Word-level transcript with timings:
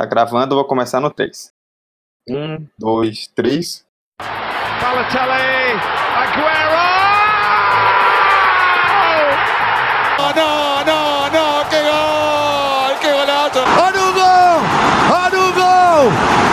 Tá 0.00 0.06
gravando, 0.06 0.54
vou 0.54 0.64
começar 0.64 0.98
no 0.98 1.10
3. 1.10 1.52
1, 2.26 2.66
2, 2.78 3.26
3. 3.36 3.86
Balotelli, 4.80 5.76
Aguero! 6.16 6.80
Oh, 10.18 10.32
não, 10.34 10.84
não, 10.86 11.30
não, 11.30 11.64
que 11.68 11.82
gol! 11.82 12.96
Que 12.98 13.12
golaço! 13.12 13.58
Olha 13.78 14.00
o 14.00 14.12
gol! 14.14 14.56
Olha 15.20 15.38
o 15.38 15.52
gol! 15.52 16.08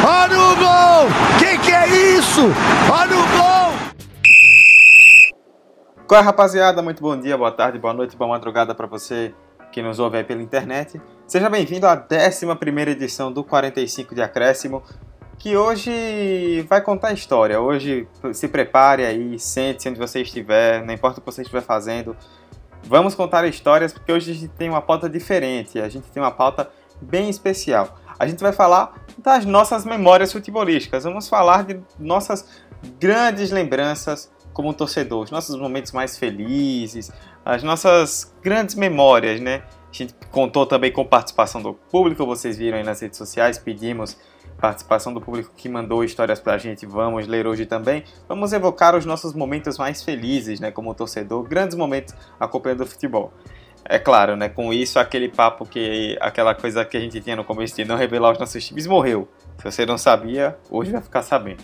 Olha 0.06 0.38
o 0.42 0.56
gol! 0.58 1.08
Que 1.40 1.58
que 1.58 1.72
é 1.72 1.88
isso? 2.18 2.52
Olha 2.92 3.16
o 3.16 3.26
gol! 3.38 3.72
Qual 6.06 6.20
é, 6.20 6.22
rapaziada? 6.22 6.82
Muito 6.82 7.02
bom 7.02 7.18
dia, 7.18 7.38
boa 7.38 7.54
tarde, 7.54 7.80
boa 7.80 7.94
noite, 7.94 8.18
boa 8.18 8.32
madrugada 8.32 8.76
para 8.76 8.88
você 8.88 9.34
que 9.72 9.82
nos 9.82 10.00
ouve 10.00 10.18
aí 10.18 10.24
pela 10.24 10.42
internet. 10.42 11.02
Seja 11.28 11.50
bem-vindo 11.50 11.86
à 11.88 11.94
11 11.94 12.90
edição 12.90 13.32
do 13.32 13.44
45 13.44 14.16
de 14.16 14.22
Acréscimo, 14.22 14.82
que 15.38 15.56
hoje 15.56 16.66
vai 16.70 16.82
contar 16.82 17.14
história. 17.14 17.60
Hoje 17.60 18.08
se 18.34 18.48
prepare 18.48 19.06
aí, 19.06 19.38
sente-se 19.38 19.90
onde 19.90 20.00
você 20.00 20.22
estiver, 20.22 20.84
não 20.86 20.94
importa 20.94 21.20
o 21.20 21.22
que 21.22 21.26
você 21.26 21.42
estiver 21.42 21.62
fazendo. 21.62 22.16
Vamos 22.84 23.16
contar 23.16 23.46
histórias 23.46 23.92
porque 23.92 24.12
hoje 24.12 24.32
a 24.32 24.34
gente 24.34 24.50
tem 24.50 24.70
uma 24.70 24.82
pauta 24.82 25.10
diferente, 25.10 25.80
a 25.80 25.90
gente 25.90 26.10
tem 26.10 26.22
uma 26.22 26.32
pauta 26.32 26.70
bem 27.02 27.30
especial. 27.30 28.00
A 28.18 28.26
gente 28.26 28.42
vai 28.42 28.52
falar 28.52 29.06
das 29.18 29.46
nossas 29.46 29.86
memórias 29.86 30.32
futebolísticas, 30.32 31.04
vamos 31.04 31.28
falar 31.28 31.64
de 31.64 31.80
nossas 32.00 32.48
grandes 33.00 33.52
lembranças 33.52 34.32
como 34.54 34.74
torcedor, 34.74 35.24
os 35.24 35.30
nossos 35.30 35.56
momentos 35.56 35.92
mais 35.92 36.18
felizes, 36.18 37.12
as 37.48 37.64
nossas 37.64 38.36
grandes 38.44 38.76
memórias, 38.76 39.40
né? 39.40 39.64
A 39.90 39.94
gente 39.94 40.14
contou 40.32 40.66
também 40.66 40.92
com 40.92 41.06
participação 41.06 41.62
do 41.62 41.74
público, 41.74 42.26
vocês 42.26 42.58
viram 42.58 42.78
aí 42.78 42.84
nas 42.84 43.00
redes 43.00 43.18
sociais, 43.18 43.58
pedimos 43.58 44.18
participação 44.60 45.14
do 45.14 45.22
público 45.22 45.52
que 45.56 45.70
mandou 45.70 46.04
histórias 46.04 46.42
pra 46.42 46.58
gente, 46.58 46.86
vamos 46.86 47.26
ler 47.26 47.48
hoje 47.48 47.66
também. 47.66 48.04
Vamos 48.28 48.52
evocar 48.52 48.96
os 48.96 49.06
nossos 49.06 49.34
momentos 49.34 49.78
mais 49.78 50.04
felizes, 50.04 50.60
né, 50.60 50.72
como 50.72 50.94
torcedor, 50.94 51.44
grandes 51.44 51.78
momentos 51.78 52.14
acompanhando 52.38 52.82
o 52.82 52.86
futebol. 52.86 53.32
É 53.86 53.98
claro, 53.98 54.36
né, 54.36 54.50
com 54.50 54.74
isso 54.74 55.00
aquele 55.00 55.30
papo 55.30 55.66
que 55.66 56.18
aquela 56.20 56.54
coisa 56.54 56.84
que 56.84 56.98
a 56.98 57.00
gente 57.00 57.22
tinha 57.22 57.38
no 57.38 57.46
começo 57.46 57.74
de 57.78 57.86
não 57.86 57.96
revelar 57.96 58.34
os 58.34 58.40
nossos 58.40 58.66
times 58.66 58.86
morreu. 58.88 59.26
Se 59.58 59.64
você 59.64 59.86
não 59.86 59.98
sabia, 59.98 60.58
hoje 60.70 60.92
vai 60.92 61.02
ficar 61.02 61.22
sabendo. 61.22 61.64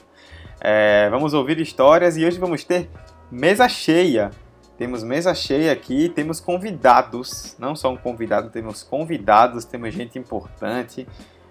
É, 0.61 1.09
vamos 1.09 1.33
ouvir 1.33 1.59
histórias 1.59 2.15
e 2.15 2.25
hoje 2.25 2.39
vamos 2.39 2.63
ter 2.63 2.89
mesa 3.29 3.67
cheia 3.67 4.31
temos 4.77 5.03
mesa 5.03 5.33
cheia 5.35 5.71
aqui, 5.71 6.09
temos 6.09 6.39
convidados, 6.39 7.55
não 7.59 7.75
só 7.75 7.91
um 7.91 7.97
convidado, 7.97 8.49
temos 8.49 8.83
convidados, 8.83 9.65
temos 9.65 9.93
gente 9.93 10.17
importante. 10.17 11.07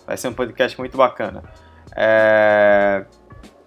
Vai 0.06 0.16
ser 0.16 0.28
um 0.28 0.34
podcast 0.34 0.78
muito 0.78 0.96
bacana. 0.96 1.42
É... 1.96 3.04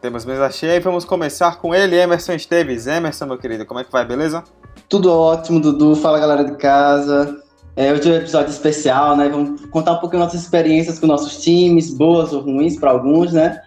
Temos 0.01 0.25
mesa 0.25 0.51
cheia 0.51 0.75
e 0.75 0.79
vamos 0.79 1.05
começar 1.05 1.57
com 1.57 1.73
ele, 1.73 1.95
Emerson 1.95 2.33
Esteves. 2.33 2.85
Emerson, 2.85 3.25
meu 3.25 3.37
querido, 3.37 3.65
como 3.65 3.79
é 3.79 3.83
que 3.83 3.91
vai, 3.91 4.05
beleza? 4.05 4.43
Tudo 4.87 5.11
ótimo, 5.11 5.59
Dudu. 5.59 5.95
Fala, 5.95 6.19
galera 6.19 6.43
de 6.43 6.55
casa. 6.57 7.41
É, 7.75 7.91
hoje 7.91 8.09
é 8.09 8.13
um 8.13 8.17
episódio 8.17 8.51
especial, 8.51 9.17
né? 9.17 9.27
Vamos 9.29 9.65
contar 9.65 9.93
um 9.93 9.97
pouquinho 9.97 10.21
nossas 10.21 10.41
experiências 10.41 10.99
com 10.99 11.07
nossos 11.07 11.41
times, 11.41 11.93
boas 11.93 12.31
ou 12.33 12.41
ruins 12.41 12.77
para 12.77 12.91
alguns, 12.91 13.33
né? 13.33 13.61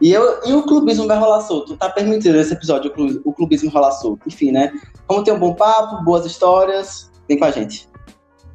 E, 0.00 0.12
eu, 0.12 0.40
e 0.44 0.52
o 0.52 0.62
clubismo 0.62 1.06
vai 1.06 1.18
rolar 1.18 1.40
solto. 1.40 1.76
Tá 1.76 1.88
permitido 1.88 2.36
esse 2.36 2.52
episódio, 2.52 2.92
o 3.24 3.32
clubismo 3.32 3.70
rolar 3.70 3.92
solto. 3.92 4.28
Enfim, 4.28 4.52
né? 4.52 4.72
Vamos 5.08 5.24
ter 5.24 5.32
um 5.32 5.38
bom 5.38 5.54
papo, 5.54 6.04
boas 6.04 6.26
histórias. 6.26 7.10
Vem 7.28 7.38
com 7.38 7.44
a 7.44 7.50
gente. 7.50 7.88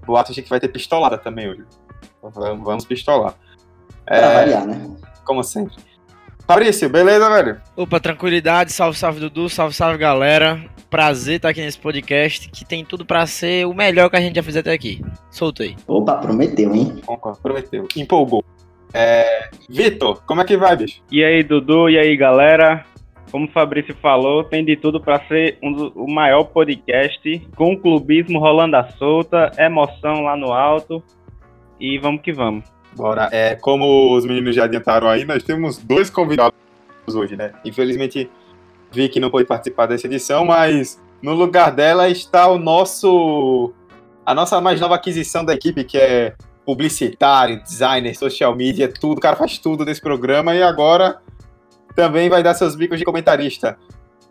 Boato 0.05 0.33
que 0.33 0.49
vai 0.49 0.59
ter 0.59 0.67
pistolada 0.67 1.17
também 1.17 1.49
hoje. 1.49 1.63
Vamos, 2.21 2.63
vamos 2.63 2.85
pistolar. 2.85 3.35
Pra 4.05 4.17
é, 4.17 4.33
variar, 4.33 4.65
né? 4.65 4.89
Como 5.25 5.43
sempre. 5.43 5.75
Fabrício, 6.45 6.89
beleza, 6.89 7.29
velho? 7.29 7.61
Opa, 7.75 7.99
tranquilidade. 7.99 8.71
Salve, 8.71 8.97
salve, 8.97 9.19
Dudu. 9.19 9.49
Salve, 9.49 9.73
salve, 9.73 9.97
galera. 9.97 10.63
Prazer 10.89 11.37
estar 11.37 11.49
aqui 11.49 11.61
nesse 11.61 11.79
podcast 11.79 12.49
que 12.49 12.65
tem 12.65 12.83
tudo 12.83 13.05
para 13.05 13.25
ser 13.25 13.65
o 13.65 13.73
melhor 13.73 14.09
que 14.09 14.17
a 14.17 14.21
gente 14.21 14.35
já 14.35 14.43
fez 14.43 14.57
até 14.57 14.73
aqui. 14.73 15.01
Solta 15.29 15.63
aí. 15.63 15.75
Opa, 15.87 16.17
prometeu, 16.17 16.75
hein? 16.75 17.01
Prometeu. 17.41 17.87
Empolgou. 17.95 18.43
É... 18.93 19.49
Vitor, 19.69 20.21
como 20.25 20.41
é 20.41 20.45
que 20.45 20.57
vai, 20.57 20.75
bicho? 20.75 21.01
E 21.11 21.23
aí, 21.23 21.43
Dudu, 21.43 21.89
e 21.89 21.97
aí, 21.97 22.15
galera? 22.15 22.85
Como 23.31 23.45
o 23.45 23.51
Fabrício 23.51 23.95
falou, 24.01 24.43
tem 24.43 24.65
de 24.65 24.75
tudo 24.75 24.99
para 24.99 25.25
ser 25.27 25.57
um 25.63 25.71
do, 25.71 25.87
o 25.95 26.11
maior 26.11 26.43
podcast, 26.43 27.47
com 27.55 27.73
o 27.73 27.79
clubismo 27.79 28.39
rolando 28.39 28.75
à 28.75 28.89
solta, 28.91 29.51
emoção 29.57 30.23
lá 30.23 30.35
no 30.35 30.51
alto. 30.51 31.01
E 31.79 31.97
vamos 31.97 32.21
que 32.21 32.33
vamos. 32.33 32.65
Bora. 32.95 33.29
É, 33.31 33.55
como 33.55 34.13
os 34.13 34.25
meninos 34.25 34.53
já 34.53 34.65
adiantaram 34.65 35.07
aí, 35.07 35.23
nós 35.23 35.43
temos 35.43 35.77
dois 35.77 36.09
convidados 36.09 36.53
hoje, 37.13 37.37
né? 37.37 37.53
Infelizmente, 37.63 38.29
vi 38.91 39.07
que 39.07 39.19
não 39.19 39.29
pôde 39.29 39.45
participar 39.45 39.85
dessa 39.85 40.07
edição, 40.07 40.45
mas 40.45 41.01
no 41.21 41.33
lugar 41.33 41.71
dela 41.71 42.09
está 42.09 42.47
o 42.47 42.57
nosso. 42.57 43.73
A 44.25 44.35
nossa 44.35 44.59
mais 44.59 44.79
nova 44.79 44.95
aquisição 44.95 45.43
da 45.43 45.53
equipe, 45.53 45.83
que 45.83 45.97
é 45.97 46.33
publicitário, 46.65 47.61
designer, 47.63 48.15
social 48.15 48.55
media, 48.55 48.91
tudo. 48.91 49.17
O 49.17 49.21
cara 49.21 49.35
faz 49.35 49.57
tudo 49.57 49.83
desse 49.83 50.01
programa 50.01 50.55
e 50.55 50.63
agora 50.63 51.21
também 51.95 52.29
vai 52.29 52.43
dar 52.43 52.53
seus 52.53 52.75
bicos 52.75 52.97
de 52.97 53.05
comentarista. 53.05 53.77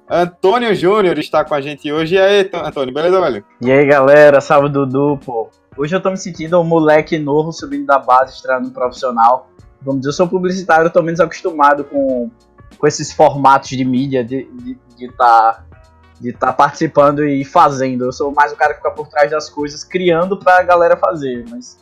Antônio 0.08 0.74
Júnior 0.74 1.16
está 1.18 1.44
com 1.44 1.54
a 1.54 1.60
gente 1.60 1.90
hoje. 1.92 2.16
E 2.16 2.18
aí, 2.18 2.50
Antônio, 2.52 2.92
beleza, 2.92 3.20
velho? 3.20 3.44
E 3.60 3.70
aí, 3.70 3.86
galera, 3.86 4.40
salve 4.40 4.68
Dudu, 4.68 5.18
pô. 5.24 5.48
Hoje 5.76 5.94
eu 5.94 6.00
tô 6.00 6.10
me 6.10 6.16
sentindo 6.16 6.60
um 6.60 6.64
moleque 6.64 7.16
novo 7.16 7.52
subindo 7.52 7.86
da 7.86 7.98
base, 7.98 8.34
estreando 8.34 8.70
profissional. 8.72 9.48
Vamos 9.80 10.00
dizer, 10.00 10.10
eu 10.10 10.12
sou 10.12 10.28
publicitário, 10.28 10.86
eu 10.86 10.90
tô 10.90 11.00
menos 11.00 11.20
acostumado 11.20 11.84
com, 11.84 12.28
com 12.76 12.86
esses 12.86 13.12
formatos 13.12 13.70
de 13.70 13.84
mídia, 13.84 14.24
de 14.24 14.40
estar 14.40 14.56
de, 14.64 15.06
de 15.06 15.12
tá, 15.16 15.64
de 16.20 16.32
tá 16.32 16.52
participando 16.52 17.24
e 17.24 17.44
fazendo. 17.44 18.04
Eu 18.04 18.12
sou 18.12 18.32
mais 18.32 18.52
o 18.52 18.56
cara 18.56 18.74
que 18.74 18.80
fica 18.80 18.90
por 18.90 19.06
trás 19.08 19.30
das 19.30 19.48
coisas, 19.48 19.84
criando 19.84 20.36
pra 20.36 20.62
galera 20.64 20.96
fazer. 20.96 21.44
Mas 21.48 21.78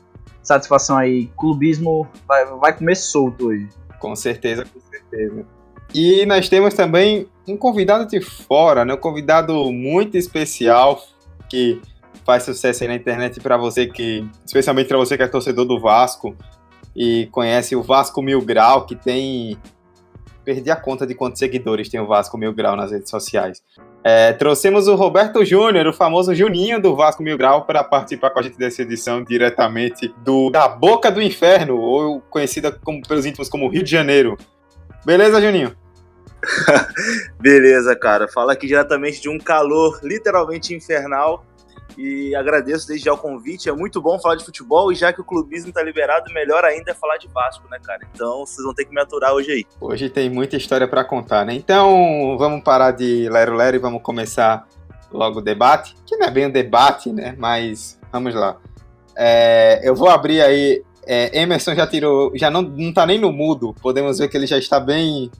satisfação 0.49 0.97
aí. 0.97 1.27
Clubismo 1.37 2.09
vai, 2.27 2.45
vai 2.47 2.77
comer 2.77 2.97
solto 2.97 3.49
hoje. 3.49 3.69
Com 4.01 4.17
certeza, 4.17 4.65
com 4.65 4.81
certeza. 4.81 5.47
E 5.95 6.25
nós 6.27 6.49
temos 6.49 6.75
também 6.75 7.27
um 7.47 7.57
convidado 7.57 8.07
de 8.07 8.21
fora, 8.21 8.85
né? 8.85 8.95
Um 8.95 8.99
convidado 8.99 9.71
muito 9.73 10.17
especial 10.17 11.03
que 11.49 11.81
faz 12.25 12.43
sucesso 12.43 12.83
aí 12.83 12.89
na 12.89 12.95
internet 12.95 13.41
para 13.41 13.57
você 13.57 13.87
que, 13.87 14.29
especialmente 14.45 14.89
para 14.89 14.99
você 14.99 15.17
que 15.17 15.23
é 15.23 15.29
torcedor 15.29 15.65
do 15.65 15.81
Vasco 15.81 16.37
e 16.95 17.27
conhece 17.31 17.75
o 17.75 17.83
Vasco 17.83 18.21
Mil 18.21 18.43
Grau, 18.43 18.85
que 18.85 18.95
tem 18.97 19.59
perdi 20.45 20.71
a 20.71 20.77
conta 20.77 21.07
de 21.07 21.15
quantos 21.15 21.39
seguidores 21.39 21.91
tem 21.91 22.01
o 22.01 22.07
Vasco 22.07 22.39
Mil 22.39 22.55
Grau 22.55 22.75
nas 22.75 22.91
redes 22.91 23.11
sociais. 23.11 23.63
É, 24.05 24.33
trouxemos 24.33 24.87
o 24.87 24.95
Roberto 24.95 25.45
Júnior, 25.45 25.87
o 25.87 25.93
famoso 25.93 26.35
Juninho 26.35 26.81
do 26.81 26.95
Vasco 26.95 27.23
Mil 27.23 27.37
Grau, 27.37 27.65
para 27.65 27.83
participar 27.83 28.31
com 28.31 28.39
a 28.39 28.43
gente 28.43 28.57
dessa 28.57 28.83
edição 28.83 29.23
diretamente 29.23 30.15
do 30.25 30.51
da 30.51 30.69
Boca 30.69 31.11
do 31.11 31.21
Inferno, 31.21 31.77
ou 31.77 32.21
conhecida 32.21 32.73
como, 32.73 33.03
pelos 33.07 33.27
íntimos 33.27 33.49
como 33.49 33.69
Rio 33.69 33.83
de 33.83 33.91
Janeiro. 33.91 34.39
Beleza, 35.05 35.41
Juninho? 35.41 35.77
Beleza, 37.41 37.97
cara. 37.97 38.29
Fala 38.29 38.53
aqui 38.53 38.67
diretamente 38.67 39.21
de 39.21 39.29
um 39.29 39.39
calor 39.39 39.99
literalmente 40.03 40.75
infernal 40.75 41.45
e 41.97 42.35
agradeço 42.35 42.87
desde 42.87 43.07
já 43.07 43.13
o 43.13 43.19
convite. 43.19 43.69
É 43.69 43.73
muito 43.73 44.01
bom 44.01 44.19
falar 44.19 44.37
de 44.37 44.45
futebol 44.45 44.93
e 44.93 44.95
já 44.95 45.13
que 45.13 45.21
o 45.21 45.25
clubismo 45.25 45.73
tá 45.73 45.83
liberado, 45.83 46.33
melhor 46.33 46.65
ainda 46.65 46.91
é 46.91 46.95
falar 46.95 47.17
de 47.17 47.29
Vasco, 47.29 47.69
né, 47.71 47.79
cara? 47.83 48.01
Então 48.15 48.45
vocês 48.45 48.65
vão 48.65 48.75
ter 48.75 48.85
que 48.85 48.95
me 48.95 49.01
aturar 49.01 49.33
hoje 49.33 49.51
aí. 49.51 49.67
Hoje 49.81 50.09
tem 50.09 50.29
muita 50.29 50.57
história 50.57 50.87
para 50.87 51.05
contar, 51.05 51.45
né? 51.45 51.55
Então 51.55 52.37
vamos 52.39 52.63
parar 52.63 52.93
de 52.93 53.29
lero 53.29 53.55
lero 53.55 53.77
e 53.77 53.81
vamos 53.81 54.03
começar 54.03 54.67
logo 55.11 55.39
o 55.39 55.43
debate, 55.43 55.95
que 56.07 56.17
não 56.17 56.27
é 56.27 56.31
bem 56.31 56.47
um 56.47 56.51
debate, 56.51 57.13
né? 57.13 57.35
Mas 57.39 57.99
vamos 58.13 58.35
lá. 58.35 58.57
É, 59.17 59.81
eu 59.83 59.95
vou 59.95 60.09
abrir 60.09 60.41
aí. 60.41 60.83
É, 61.07 61.41
Emerson 61.41 61.75
já 61.75 61.87
tirou, 61.87 62.31
já 62.35 62.51
não, 62.51 62.63
não 62.63 62.93
tá 62.93 63.07
nem 63.07 63.19
no 63.19 63.33
mudo. 63.33 63.75
Podemos 63.81 64.19
ver 64.19 64.29
que 64.29 64.37
ele 64.37 64.47
já 64.47 64.59
está 64.59 64.79
bem 64.79 65.31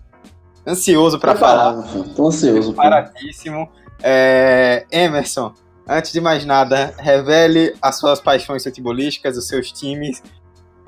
ansioso 0.67 1.19
para 1.19 1.37
falar. 1.37 1.83
Tô 2.17 2.29
ansioso. 2.29 2.73
Paradíssimo. 2.73 3.69
É, 4.03 4.87
Emerson, 4.91 5.53
Antes 5.89 6.13
de 6.13 6.21
mais 6.21 6.45
nada, 6.45 6.95
revele 6.99 7.75
as 7.81 7.99
suas 7.99 8.21
paixões 8.21 8.63
futebolísticas, 8.63 9.37
os 9.39 9.49
seus 9.49 9.73
times. 9.73 10.23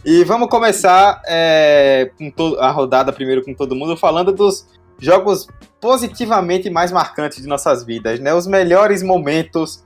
E 0.04 0.24
vamos 0.24 0.48
começar 0.48 1.22
é, 1.26 2.10
com 2.18 2.56
a 2.58 2.70
rodada 2.70 3.12
primeiro 3.12 3.42
com 3.42 3.54
todo 3.54 3.74
mundo, 3.74 3.96
falando 3.96 4.30
dos 4.32 4.66
jogos 4.98 5.46
positivamente 5.80 6.68
mais 6.68 6.92
marcantes 6.92 7.40
de 7.40 7.48
nossas 7.48 7.84
vidas, 7.84 8.20
né? 8.20 8.34
Os 8.34 8.46
melhores 8.46 9.02
momentos 9.02 9.82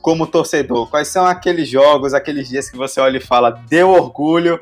como 0.00 0.26
torcedor. 0.26 0.88
Quais 0.88 1.08
são 1.08 1.26
aqueles 1.26 1.68
jogos, 1.68 2.14
aqueles 2.14 2.48
dias 2.48 2.70
que 2.70 2.76
você 2.76 3.00
olha 3.00 3.18
e 3.18 3.20
fala, 3.20 3.50
deu 3.68 3.90
orgulho 3.90 4.60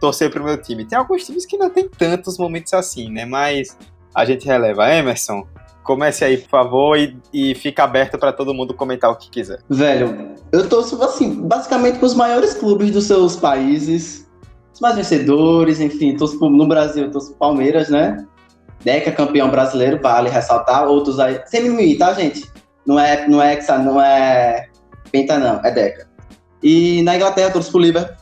torcer 0.00 0.30
pro 0.30 0.44
meu 0.44 0.60
time. 0.60 0.84
Tem 0.84 0.98
alguns 0.98 1.24
times 1.24 1.46
que 1.46 1.56
não 1.56 1.70
tem 1.70 1.88
tantos 1.88 2.36
momentos 2.38 2.74
assim, 2.74 3.10
né? 3.10 3.24
Mas 3.24 3.76
a 4.14 4.24
gente 4.24 4.46
releva. 4.46 4.92
Emerson, 4.92 5.46
Comece 5.84 6.24
aí, 6.24 6.38
por 6.38 6.48
favor, 6.48 6.98
e, 6.98 7.16
e 7.32 7.54
fica 7.54 7.84
aberto 7.84 8.18
para 8.18 8.32
todo 8.32 8.54
mundo 8.54 8.72
comentar 8.74 9.10
o 9.10 9.16
que 9.16 9.30
quiser. 9.30 9.60
Velho, 9.68 10.34
eu 10.50 10.68
torço, 10.68 11.00
assim, 11.04 11.46
basicamente 11.46 11.98
para 11.98 12.06
os 12.06 12.14
maiores 12.14 12.54
clubes 12.54 12.90
dos 12.90 13.04
seus 13.04 13.36
países. 13.36 14.26
os 14.72 14.80
mais 14.80 14.96
vencedores, 14.96 15.80
enfim, 15.80 16.16
torço 16.16 16.38
no 16.48 16.66
Brasil, 16.66 17.10
torço 17.10 17.28
pro 17.28 17.38
Palmeiras, 17.38 17.90
né? 17.90 18.26
Deca 18.82 19.12
campeão 19.12 19.50
brasileiro, 19.50 20.00
vale 20.02 20.30
ressaltar. 20.30 20.88
Outros 20.88 21.20
aí. 21.20 21.40
Sem 21.46 21.62
mimimi, 21.62 21.96
tá, 21.96 22.12
gente? 22.14 22.50
Não 22.86 22.98
é, 22.98 23.28
não 23.28 23.40
é 23.40 23.52
Hexa, 23.52 23.78
não 23.78 24.00
é 24.00 24.68
Penta, 25.12 25.38
não, 25.38 25.60
é 25.62 25.70
Deca. 25.70 26.08
E 26.62 27.02
na 27.02 27.16
Inglaterra, 27.16 27.50
torço 27.50 27.70
pro 27.70 27.80
Liverpool, 27.80 28.16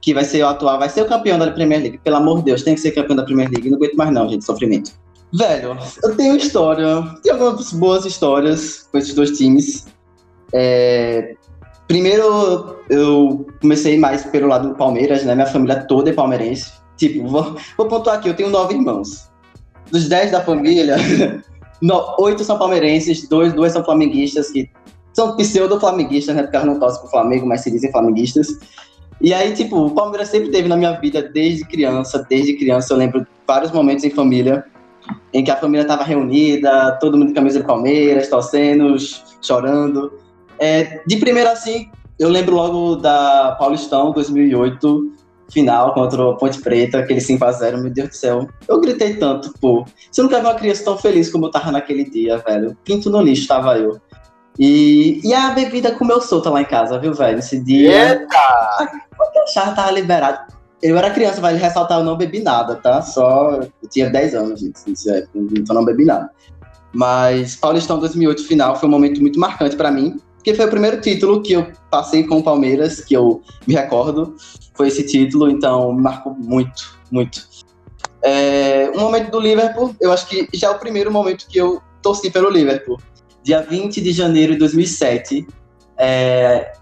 que 0.00 0.12
vai 0.12 0.24
ser 0.24 0.42
o 0.42 0.48
atual, 0.48 0.78
vai 0.78 0.88
ser 0.88 1.02
o 1.02 1.06
campeão 1.06 1.38
da 1.38 1.50
Premier 1.50 1.80
League. 1.80 1.98
Pelo 1.98 2.16
amor 2.16 2.38
de 2.38 2.46
Deus, 2.46 2.62
tem 2.62 2.74
que 2.74 2.80
ser 2.80 2.90
campeão 2.90 3.16
da 3.16 3.22
Premier 3.22 3.48
League. 3.48 3.70
Não 3.70 3.76
aguento 3.76 3.94
mais, 3.94 4.10
não, 4.12 4.28
gente, 4.28 4.44
sofrimento. 4.44 4.92
Velho, 5.32 5.78
eu 6.02 6.16
tenho 6.16 6.36
história, 6.36 7.02
tenho 7.22 7.36
algumas 7.36 7.72
boas 7.72 8.04
histórias 8.04 8.88
com 8.90 8.98
esses 8.98 9.14
dois 9.14 9.36
times. 9.38 9.86
É, 10.52 11.34
primeiro, 11.86 12.76
eu 12.88 13.46
comecei 13.60 13.96
mais 13.96 14.24
pelo 14.24 14.48
lado 14.48 14.70
do 14.70 14.74
Palmeiras, 14.74 15.24
né? 15.24 15.34
Minha 15.34 15.46
família 15.46 15.84
toda 15.84 16.10
é 16.10 16.12
palmeirense. 16.12 16.72
Tipo, 16.96 17.28
vou, 17.28 17.56
vou 17.76 17.86
pontuar 17.86 18.18
aqui, 18.18 18.28
eu 18.28 18.34
tenho 18.34 18.50
nove 18.50 18.74
irmãos. 18.74 19.30
Dos 19.92 20.08
dez 20.08 20.32
da 20.32 20.40
família, 20.42 20.96
no- 21.80 22.16
oito 22.18 22.42
são 22.42 22.58
palmeirenses, 22.58 23.28
dois, 23.28 23.52
duas 23.52 23.72
são 23.72 23.84
flamenguistas, 23.84 24.50
que 24.50 24.68
são 25.12 25.36
pseudo-flamenguistas, 25.36 26.34
né? 26.34 26.42
Porque 26.42 26.56
elas 26.56 26.68
não 26.68 26.80
torcem 26.80 27.00
pro 27.02 27.10
Flamengo, 27.10 27.46
mas 27.46 27.60
se 27.60 27.70
dizem 27.70 27.92
flamenguistas. 27.92 28.48
E 29.20 29.32
aí, 29.32 29.52
tipo, 29.54 29.76
o 29.76 29.90
Palmeiras 29.90 30.28
sempre 30.28 30.50
teve 30.50 30.66
na 30.68 30.76
minha 30.76 30.92
vida 30.98 31.22
desde 31.22 31.64
criança, 31.64 32.26
desde 32.28 32.54
criança 32.54 32.92
eu 32.92 32.96
lembro 32.96 33.24
vários 33.46 33.70
momentos 33.70 34.02
em 34.04 34.10
família 34.10 34.64
em 35.32 35.42
que 35.44 35.50
a 35.50 35.56
família 35.56 35.82
estava 35.82 36.02
reunida, 36.04 36.92
todo 37.00 37.16
mundo 37.16 37.28
de 37.28 37.34
camisa 37.34 37.60
do 37.60 37.66
Palmeiras, 37.66 38.28
torcendo, 38.28 38.98
ch- 38.98 39.22
chorando. 39.42 40.12
É, 40.58 41.02
de 41.06 41.16
primeira, 41.16 41.52
assim, 41.52 41.88
eu 42.18 42.28
lembro 42.28 42.54
logo 42.54 42.96
da 42.96 43.56
Paulistão 43.58 44.12
2008, 44.12 45.12
final 45.50 45.92
contra 45.94 46.22
o 46.22 46.36
Ponte 46.36 46.60
Preta, 46.60 46.98
aquele 46.98 47.20
5x0, 47.20 47.78
meu 47.80 47.90
Deus 47.92 48.08
do 48.10 48.14
céu. 48.14 48.48
Eu 48.68 48.80
gritei 48.80 49.14
tanto, 49.16 49.52
pô. 49.60 49.84
Você 50.10 50.22
nunca 50.22 50.38
viu 50.40 50.48
uma 50.48 50.54
criança 50.54 50.84
tão 50.84 50.96
feliz 50.98 51.30
como 51.30 51.46
eu 51.46 51.50
tava 51.50 51.72
naquele 51.72 52.04
dia, 52.08 52.38
velho. 52.38 52.76
Pinto 52.84 53.10
no 53.10 53.20
lixo 53.20 53.48
tava 53.48 53.76
eu. 53.78 54.00
E, 54.58 55.20
e 55.24 55.32
a 55.32 55.50
bebida 55.50 55.92
comeu 55.92 56.20
solta 56.20 56.50
lá 56.50 56.60
em 56.60 56.64
casa, 56.66 56.98
viu, 56.98 57.14
velho? 57.14 57.38
Esse 57.38 57.58
dia. 57.58 58.26
Porque 59.16 59.38
a 59.38 59.46
chave 59.46 59.74
tava 59.74 59.90
liberado. 59.90 60.52
Eu 60.82 60.96
era 60.96 61.10
criança, 61.10 61.40
vale 61.40 61.58
ressaltar, 61.58 61.98
eu 61.98 62.04
não 62.04 62.16
bebi 62.16 62.40
nada, 62.40 62.74
tá? 62.76 63.02
Só. 63.02 63.60
Eu 63.82 63.88
tinha 63.88 64.08
10 64.08 64.34
anos, 64.34 64.60
gente, 64.60 64.78
nessa 64.86 65.16
época, 65.16 65.38
então 65.52 65.74
não 65.74 65.84
bebi 65.84 66.04
nada. 66.04 66.30
Mas 66.92 67.56
Paulistão 67.56 67.98
2008 67.98 68.46
final 68.46 68.76
foi 68.76 68.88
um 68.88 68.92
momento 68.92 69.20
muito 69.20 69.38
marcante 69.38 69.76
pra 69.76 69.90
mim, 69.90 70.16
porque 70.34 70.54
foi 70.54 70.66
o 70.66 70.70
primeiro 70.70 71.00
título 71.00 71.42
que 71.42 71.52
eu 71.52 71.70
passei 71.90 72.24
com 72.24 72.38
o 72.38 72.42
Palmeiras, 72.42 73.00
que 73.00 73.14
eu 73.14 73.42
me 73.66 73.74
recordo. 73.74 74.34
Foi 74.74 74.88
esse 74.88 75.04
título, 75.04 75.50
então 75.50 75.92
marcou 75.92 76.34
muito, 76.34 76.98
muito. 77.10 77.46
É, 78.22 78.90
um 78.94 79.00
momento 79.00 79.30
do 79.30 79.38
Liverpool, 79.38 79.94
eu 80.00 80.12
acho 80.12 80.26
que 80.26 80.48
já 80.54 80.68
é 80.68 80.70
o 80.70 80.78
primeiro 80.78 81.12
momento 81.12 81.46
que 81.46 81.58
eu 81.58 81.80
torci 82.02 82.30
pelo 82.30 82.48
Liverpool. 82.48 82.98
Dia 83.42 83.60
20 83.62 84.00
de 84.00 84.12
janeiro 84.12 84.54
de 84.54 84.58
2007, 84.58 85.46
é, 85.98 86.72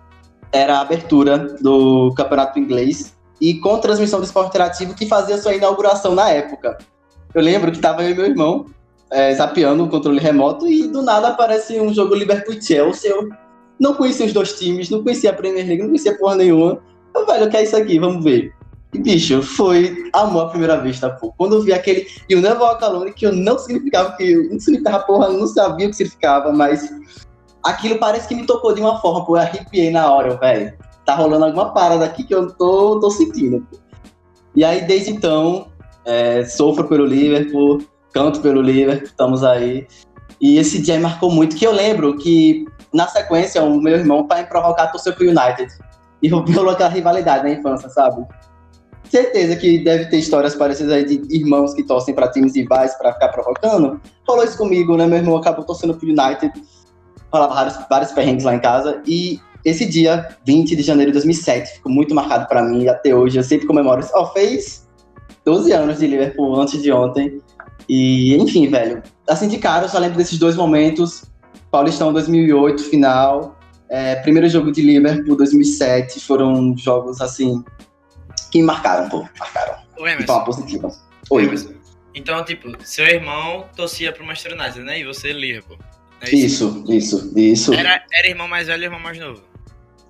era 0.53 0.79
a 0.79 0.81
abertura 0.81 1.39
do 1.61 2.12
Campeonato 2.15 2.59
Inglês 2.59 3.18
e 3.40 3.55
com 3.55 3.79
transmissão 3.79 4.19
do 4.19 4.25
esporte 4.25 4.49
interativo 4.49 4.94
que 4.94 5.06
fazia 5.06 5.38
sua 5.38 5.55
inauguração 5.55 6.14
na 6.14 6.31
época. 6.31 6.79
Eu 7.35 7.43
lembro 7.43 7.70
que 7.70 7.79
tava 7.79 8.02
eu 8.02 8.11
e 8.11 8.14
meu 8.14 8.26
irmão 8.26 8.67
é, 9.11 9.35
zapeando 9.35 9.85
o 9.85 9.88
controle 9.88 10.19
remoto 10.19 10.67
e 10.67 10.88
do 10.88 11.02
nada 11.02 11.29
aparece 11.29 11.81
um 11.81 11.93
jogo 11.93 12.14
Liverpool 12.14 12.55
e 12.55 12.62
Chelsea. 12.62 13.11
Eu 13.11 13.29
não 13.79 13.94
conhecia 13.94 14.26
os 14.26 14.32
dois 14.32 14.58
times, 14.58 14.90
não 14.90 15.02
conhecia 15.02 15.31
a 15.31 15.32
Premier 15.32 15.67
League, 15.67 15.82
não 15.82 15.88
conhecia 15.88 16.17
porra 16.19 16.37
nenhuma. 16.37 16.81
Eu, 17.14 17.26
velho, 17.26 17.46
o 17.46 17.50
que 17.50 17.56
é 17.56 17.62
isso 17.62 17.76
aqui? 17.76 17.99
Vamos 17.99 18.25
ver. 18.25 18.52
E, 18.93 18.99
bicho, 18.99 19.43
foi 19.43 20.11
amor 20.14 20.46
à 20.46 20.49
primeira 20.49 20.81
vista, 20.81 21.11
pô. 21.11 21.32
Quando 21.37 21.56
eu 21.56 21.62
vi 21.62 21.73
aquele 21.73 22.06
You 22.31 22.40
Never 22.40 22.61
Walk 22.61 22.82
Alone, 22.82 23.12
que 23.12 23.26
eu 23.26 23.32
não 23.32 23.58
significava, 23.58 24.17
que 24.17 24.32
eu 24.32 24.49
não 24.50 24.58
significava 24.58 25.05
porra, 25.05 25.29
não 25.29 25.46
sabia 25.46 25.87
o 25.87 25.90
que 25.90 25.96
significava, 25.96 26.52
mas 26.52 26.90
aquilo 27.62 27.99
parece 27.99 28.29
que 28.29 28.35
me 28.35 28.46
tocou 28.46 28.75
de 28.75 28.81
uma 28.81 28.99
forma, 29.00 29.25
pô. 29.25 29.37
Eu 29.37 29.43
arrepiei 29.43 29.90
na 29.90 30.11
hora, 30.11 30.37
velho. 30.37 30.73
Tá 31.08 31.14
rolando 31.14 31.46
alguma 31.46 31.72
parada 31.72 32.05
aqui 32.05 32.22
que 32.22 32.34
eu 32.34 32.52
tô, 32.52 33.00
tô 33.00 33.10
sentindo. 33.10 33.66
E 34.55 34.62
aí, 34.62 34.87
desde 34.87 35.10
então, 35.10 35.69
é, 36.05 36.44
sofro 36.44 36.87
pelo 36.87 37.06
Liverpool, 37.06 37.78
canto 38.12 38.43
pelo 38.43 38.60
Liverpool, 38.60 39.06
estamos 39.06 39.43
aí. 39.43 39.87
E 40.38 40.58
esse 40.58 40.82
dia 40.82 41.00
marcou 41.00 41.31
muito, 41.31 41.56
que 41.56 41.66
eu 41.66 41.72
lembro 41.72 42.19
que, 42.19 42.66
na 42.93 43.08
sequência, 43.08 43.62
o 43.62 43.81
meu 43.81 43.96
irmão, 43.96 44.28
me 44.31 44.44
provocar, 44.44 44.88
torceu 44.88 45.14
pro 45.14 45.25
United. 45.25 45.72
E 46.22 46.28
rolou 46.28 46.69
aquela 46.69 46.90
rivalidade 46.90 47.44
na 47.44 47.52
infância, 47.52 47.88
sabe? 47.88 48.26
Certeza 49.08 49.56
que 49.56 49.82
deve 49.82 50.11
ter 50.11 50.19
histórias 50.19 50.54
parecidas 50.54 50.93
aí 50.93 51.06
de 51.06 51.34
irmãos 51.34 51.72
que 51.72 51.84
torcem 51.84 52.14
pra 52.14 52.31
times 52.31 52.54
rivais 52.54 52.94
pra 52.99 53.14
ficar 53.14 53.28
provocando. 53.28 53.99
Rolou 54.28 54.44
isso 54.44 54.58
comigo, 54.58 54.94
né? 54.94 55.06
Meu 55.06 55.20
irmão 55.20 55.38
acabou 55.38 55.64
torcendo 55.64 55.94
pro 55.94 56.06
United. 56.06 56.52
Falava 57.31 57.54
vários, 57.54 57.78
vários 57.88 58.12
perrengues 58.12 58.44
lá 58.44 58.54
em 58.54 58.61
casa. 58.61 59.00
E 59.06 59.40
esse 59.64 59.87
dia, 59.87 60.28
20 60.46 60.76
de 60.76 60.82
janeiro 60.82 61.10
de 61.10 61.19
2007, 61.19 61.75
ficou 61.75 61.93
muito 61.93 62.14
marcado 62.14 62.46
pra 62.46 62.62
mim. 62.62 62.88
Até 62.88 63.14
hoje 63.14 63.38
eu 63.38 63.43
sempre 63.43 63.66
comemoro. 63.66 64.06
Ó, 64.14 64.32
fez 64.32 64.88
12 65.44 65.72
anos 65.72 65.99
de 65.99 66.06
Liverpool 66.06 66.60
antes 66.60 66.82
de 66.82 66.93
ontem. 66.93 67.40
E, 67.88 68.37
enfim, 68.37 68.69
velho. 68.69 69.02
Assim, 69.28 69.49
de 69.49 69.58
cara, 69.58 69.84
eu 69.87 69.88
só 69.88 69.99
lembro 69.99 70.19
desses 70.19 70.38
dois 70.38 70.56
momentos. 70.56 71.25
Paulistão 71.70 72.12
2008, 72.12 72.84
final. 72.84 73.58
É, 73.90 74.16
primeiro 74.16 74.49
jogo 74.49 74.70
de 74.70 74.82
Liverpool 74.82 75.37
2007. 75.37 76.20
Foram 76.20 76.76
jogos, 76.76 77.20
assim, 77.20 77.64
que 78.50 78.62
marcaram, 78.62 79.08
pô. 79.08 79.26
Marcaram. 79.38 79.78
De 79.96 80.02
Emerson. 80.02 80.26
forma 80.26 80.44
positiva. 80.44 80.90
Oi. 81.31 81.44
Emerson. 81.44 81.72
Então, 82.14 82.44
tipo, 82.44 82.72
seu 82.84 83.06
irmão 83.06 83.64
torcia 83.76 84.12
pro 84.12 84.25
Manchester 84.25 84.58
United, 84.58 84.81
né? 84.81 85.00
E 85.00 85.04
você 85.04 85.32
Liverpool. 85.32 85.78
É 86.20 86.34
Isso, 86.34 86.84
isso, 86.88 87.32
isso. 87.37 87.72
Era, 87.72 88.02
era 88.12 88.28
irmão 88.28 88.49
mais 88.49 88.66
velho 88.66 88.82
e 88.82 88.87
irmão 88.87 88.99
mais 88.99 89.19
novo. 89.19 89.40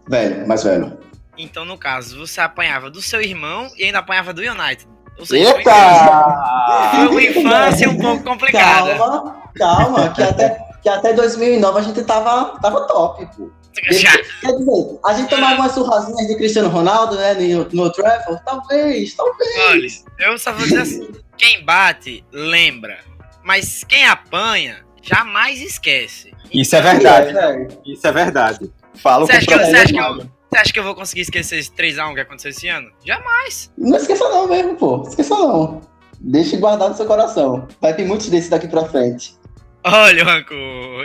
Velho, 0.08 0.46
mais 0.46 0.62
velho. 0.62 0.98
Então, 1.36 1.64
no 1.64 1.78
caso, 1.78 2.18
você 2.18 2.40
apanhava 2.40 2.90
do 2.90 3.00
seu 3.00 3.20
irmão 3.20 3.70
e 3.76 3.84
ainda 3.84 3.98
apanhava 3.98 4.32
do 4.32 4.40
United. 4.40 4.88
Ou 5.18 5.26
seja, 5.26 5.52
foi 5.52 5.62
foi 5.62 7.08
uma 7.08 7.22
infância 7.22 7.90
um 7.90 7.98
pouco 7.98 8.24
complicada. 8.24 8.96
Calma, 8.96 9.42
calma, 9.56 10.12
que 10.12 10.22
até, 10.22 10.58
que 10.82 10.88
até 10.88 11.12
2009 11.12 11.78
a 11.78 11.82
gente 11.82 12.02
tava, 12.04 12.58
tava 12.60 12.86
top, 12.86 13.26
pô. 13.36 13.50
Já. 13.90 14.10
Quer 14.40 14.52
dizer, 14.52 14.98
a 15.04 15.14
gente 15.14 15.30
tomava 15.30 15.54
umas 15.54 15.72
surrazinhas 15.72 16.26
de 16.26 16.36
Cristiano 16.36 16.68
Ronaldo, 16.68 17.16
né, 17.16 17.34
no, 17.34 17.68
no 17.70 17.92
Trafford? 17.92 18.42
Talvez, 18.44 19.14
talvez. 19.14 20.04
Olha, 20.18 20.26
eu 20.26 20.38
só 20.38 20.52
vou 20.52 20.64
dizer 20.64 20.80
assim: 20.80 21.08
quem 21.36 21.64
bate, 21.64 22.24
lembra. 22.32 22.98
Mas 23.44 23.84
quem 23.84 24.04
apanha, 24.06 24.84
jamais 25.00 25.60
esquece. 25.60 26.32
Isso 26.52 26.74
é 26.74 26.82
verdade. 26.82 27.32
velho. 27.32 27.68
Isso 27.86 28.06
é 28.06 28.12
verdade. 28.12 28.70
Falo 29.02 29.26
Você 29.26 29.32
com 29.32 29.38
acha, 29.38 29.46
que 29.46 29.54
eu, 29.54 29.58
você, 29.58 29.76
acha 29.76 29.96
eu, 29.96 30.14
você 30.50 30.58
acha 30.58 30.72
que 30.72 30.78
eu 30.78 30.84
vou 30.84 30.94
conseguir 30.94 31.22
esquecer 31.22 31.58
esse 31.58 31.70
3x1 31.70 32.14
que 32.14 32.20
aconteceu 32.20 32.50
esse 32.50 32.68
ano? 32.68 32.90
Jamais. 33.04 33.70
Não 33.78 33.96
esqueça 33.96 34.24
não 34.28 34.48
mesmo, 34.48 34.74
pô. 34.76 35.02
Esqueça 35.08 35.34
não. 35.34 35.80
Deixe 36.20 36.56
guardado 36.56 36.90
no 36.90 36.96
seu 36.96 37.06
coração. 37.06 37.68
Vai 37.80 37.94
ter 37.94 38.04
muitos 38.04 38.28
desses 38.28 38.50
daqui 38.50 38.66
pra 38.68 38.84
frente. 38.84 39.36
Olha, 39.84 40.24
Ranco, 40.24 40.52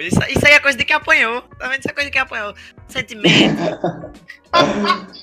isso, 0.02 0.20
isso 0.30 0.46
aí 0.48 0.54
é 0.54 0.60
coisa 0.60 0.78
de 0.78 0.84
quem 0.84 0.96
apanhou. 0.96 1.42
Tá 1.60 1.68
vendo? 1.68 1.80
Isso 1.80 1.90
é 1.90 1.94
coisa 1.94 2.10
de 2.10 2.12
quem 2.12 2.22
apanhou. 2.22 2.54
Sentimento. 2.88 3.62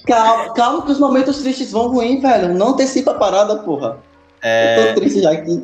Calma, 0.07 0.53
calma 0.55 0.85
que 0.85 0.91
os 0.93 0.99
momentos 0.99 1.39
tristes 1.41 1.71
vão 1.71 1.89
ruim, 1.89 2.21
velho. 2.21 2.53
Não 2.55 2.71
antecipa 2.71 3.13
a 3.13 3.15
parada, 3.15 3.59
porra. 3.59 3.99
É, 4.43 4.89
Eu 4.91 4.95
tô 4.95 5.01
triste 5.01 5.21
já 5.23 5.31
aqui. 5.31 5.63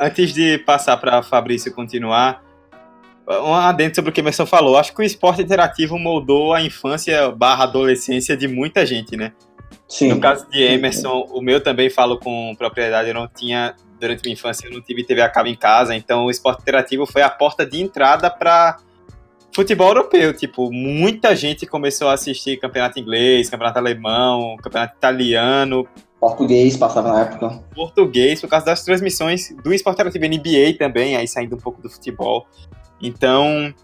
antes 0.00 0.34
de 0.34 0.58
passar 0.58 0.96
para 0.98 1.22
Fabrício 1.22 1.72
continuar, 1.72 2.42
um 3.38 3.54
adendo 3.54 3.94
sobre 3.94 4.10
o 4.10 4.12
que 4.12 4.20
o 4.20 4.22
Emerson 4.22 4.46
falou. 4.46 4.76
Acho 4.76 4.94
que 4.94 5.00
o 5.00 5.04
esporte 5.04 5.42
interativo 5.42 5.98
moldou 5.98 6.52
a 6.52 6.62
infância 6.62 7.30
barra 7.30 7.64
adolescência 7.64 8.36
de 8.36 8.48
muita 8.48 8.84
gente, 8.84 9.16
né? 9.16 9.32
Sim. 9.88 10.08
No 10.08 10.20
caso 10.20 10.48
de 10.50 10.62
Emerson, 10.62 11.26
o 11.30 11.40
meu 11.40 11.62
também 11.62 11.88
falo 11.90 12.18
com 12.18 12.54
propriedade, 12.56 13.08
eu 13.08 13.14
não 13.14 13.28
tinha, 13.28 13.74
durante 14.00 14.22
minha 14.22 14.34
infância, 14.34 14.66
eu 14.66 14.72
não 14.72 14.80
tive 14.80 15.04
TV 15.04 15.20
a 15.20 15.28
cabo 15.28 15.48
em 15.48 15.56
casa, 15.56 15.94
então 15.94 16.26
o 16.26 16.30
esporte 16.30 16.62
interativo 16.62 17.06
foi 17.06 17.22
a 17.22 17.30
porta 17.30 17.64
de 17.64 17.80
entrada 17.80 18.30
para 18.30 18.78
futebol 19.54 19.88
europeu. 19.88 20.32
Tipo, 20.32 20.70
muita 20.72 21.34
gente 21.34 21.66
começou 21.66 22.08
a 22.08 22.14
assistir 22.14 22.58
campeonato 22.58 22.98
inglês, 22.98 23.48
campeonato 23.50 23.78
alemão, 23.78 24.56
campeonato 24.62 24.96
italiano, 24.96 25.86
Português 26.20 26.76
passava 26.76 27.12
na 27.12 27.22
época. 27.22 27.48
português, 27.74 28.42
por 28.42 28.50
causa 28.50 28.66
das 28.66 28.84
transmissões 28.84 29.56
do 29.64 29.72
esporte 29.72 29.96
interativo 29.96 30.26
NBA 30.26 30.76
também, 30.78 31.16
aí 31.16 31.26
saindo 31.26 31.56
um 31.56 31.58
pouco 31.58 31.80
do 31.80 31.88
futebol. 31.88 32.46
Então, 33.00 33.74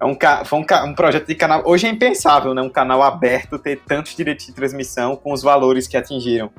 é 0.00 0.04
um, 0.04 0.16
foi 0.44 0.58
um, 0.58 0.90
um 0.90 0.94
projeto 0.94 1.26
de 1.26 1.34
canal. 1.34 1.62
Hoje 1.64 1.86
é 1.86 1.90
impensável, 1.90 2.52
né? 2.54 2.62
Um 2.62 2.70
canal 2.70 3.02
aberto 3.02 3.58
ter 3.58 3.80
tantos 3.86 4.16
direitos 4.16 4.46
de 4.46 4.52
transmissão 4.52 5.16
com 5.16 5.32
os 5.32 5.42
valores 5.42 5.86
que 5.86 5.96
atingiram. 5.96 6.50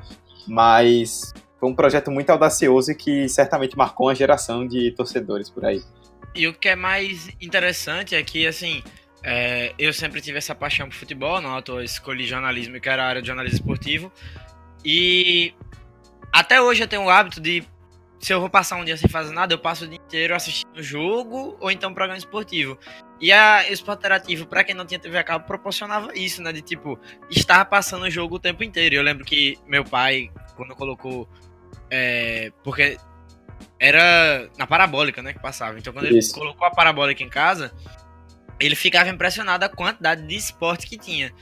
Mas 0.46 1.32
foi 1.60 1.68
um 1.68 1.74
projeto 1.74 2.10
muito 2.10 2.30
audacioso 2.30 2.92
e 2.92 2.94
que 2.94 3.28
certamente 3.28 3.76
marcou 3.76 4.06
uma 4.06 4.14
geração 4.14 4.66
de 4.66 4.90
torcedores 4.92 5.50
por 5.50 5.64
aí. 5.64 5.82
E 6.34 6.48
o 6.48 6.54
que 6.54 6.68
é 6.68 6.76
mais 6.76 7.28
interessante 7.40 8.14
é 8.14 8.22
que, 8.22 8.46
assim, 8.46 8.82
é, 9.22 9.72
eu 9.78 9.92
sempre 9.92 10.20
tive 10.20 10.38
essa 10.38 10.54
paixão 10.54 10.88
por 10.88 10.94
futebol, 10.94 11.40
não, 11.40 11.62
eu 11.68 11.82
escolhi 11.82 12.26
jornalismo, 12.26 12.80
que 12.80 12.88
era 12.88 13.04
a 13.04 13.06
área 13.06 13.22
de 13.22 13.28
jornalismo 13.28 13.58
esportivo. 13.58 14.12
E 14.84 15.54
até 16.32 16.60
hoje 16.60 16.82
eu 16.82 16.88
tenho 16.88 17.04
o 17.04 17.10
hábito 17.10 17.40
de, 17.40 17.62
se 18.18 18.32
eu 18.32 18.40
vou 18.40 18.48
passar 18.48 18.76
um 18.76 18.84
dia 18.84 18.96
sem 18.96 19.08
fazer 19.08 19.32
nada, 19.32 19.54
eu 19.54 19.58
passo 19.58 19.84
o 19.84 19.88
dia 19.88 19.98
inteiro 19.98 20.34
assistindo 20.34 20.82
jogo 20.82 21.56
ou 21.60 21.70
então 21.70 21.92
programa 21.92 22.18
esportivo. 22.18 22.78
E 23.20 23.32
a 23.32 23.70
Esporte 23.70 24.00
Interativo, 24.00 24.46
pra 24.46 24.64
quem 24.64 24.74
não 24.74 24.84
tinha 24.84 24.98
TV 24.98 25.16
a 25.18 25.24
cabo, 25.24 25.46
proporcionava 25.46 26.16
isso, 26.16 26.42
né? 26.42 26.52
De 26.52 26.62
tipo, 26.62 26.98
estar 27.30 27.64
passando 27.66 28.04
o 28.04 28.10
jogo 28.10 28.36
o 28.36 28.38
tempo 28.38 28.64
inteiro. 28.64 28.94
Eu 28.94 29.02
lembro 29.02 29.24
que 29.24 29.58
meu 29.66 29.84
pai, 29.84 30.30
quando 30.56 30.74
colocou. 30.74 31.28
É, 31.90 32.50
porque 32.62 32.96
era 33.78 34.48
na 34.58 34.66
parabólica, 34.66 35.22
né? 35.22 35.32
Que 35.32 35.38
passava. 35.40 35.78
Então 35.78 35.92
quando 35.92 36.06
Isso. 36.06 36.30
ele 36.30 36.40
colocou 36.40 36.66
a 36.66 36.70
parabólica 36.70 37.22
em 37.22 37.28
casa, 37.28 37.72
ele 38.58 38.74
ficava 38.74 39.10
impressionado 39.10 39.64
a 39.64 39.68
quantidade 39.68 40.26
de 40.26 40.36
esporte 40.36 40.86
que 40.86 40.96
tinha. 40.96 41.32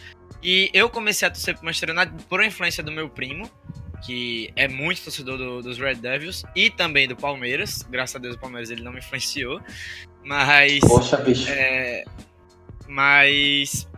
E 0.43 0.71
eu 0.75 0.91
comecei 0.91 1.26
a 1.26 1.31
torcer 1.31 1.55
pro 1.55 1.64
Manchester 1.64 1.91
United 1.91 2.25
por 2.25 2.43
influência 2.43 2.83
do 2.83 2.91
meu 2.91 3.09
primo, 3.09 3.49
que 4.04 4.52
é 4.56 4.66
muito 4.68 5.02
torcedor 5.02 5.38
do- 5.38 5.62
dos 5.62 5.78
Red 5.78 5.97
Devils, 5.97 6.42
e 6.56 6.71
também 6.71 7.06
do 7.09 7.16
Palmeiras. 7.16 7.82
Graças 7.88 8.16
a 8.16 8.18
Deus 8.18 8.35
o 8.35 8.38
Palmeiras 8.38 8.71
ele 8.71 8.82
não 8.82 8.92
me 8.92 8.99
influenciou. 8.99 9.61
Mas. 10.25 10.80
Poxa, 10.80 11.16
bicho. 11.18 11.49
É, 11.50 12.04
mas 12.88 13.88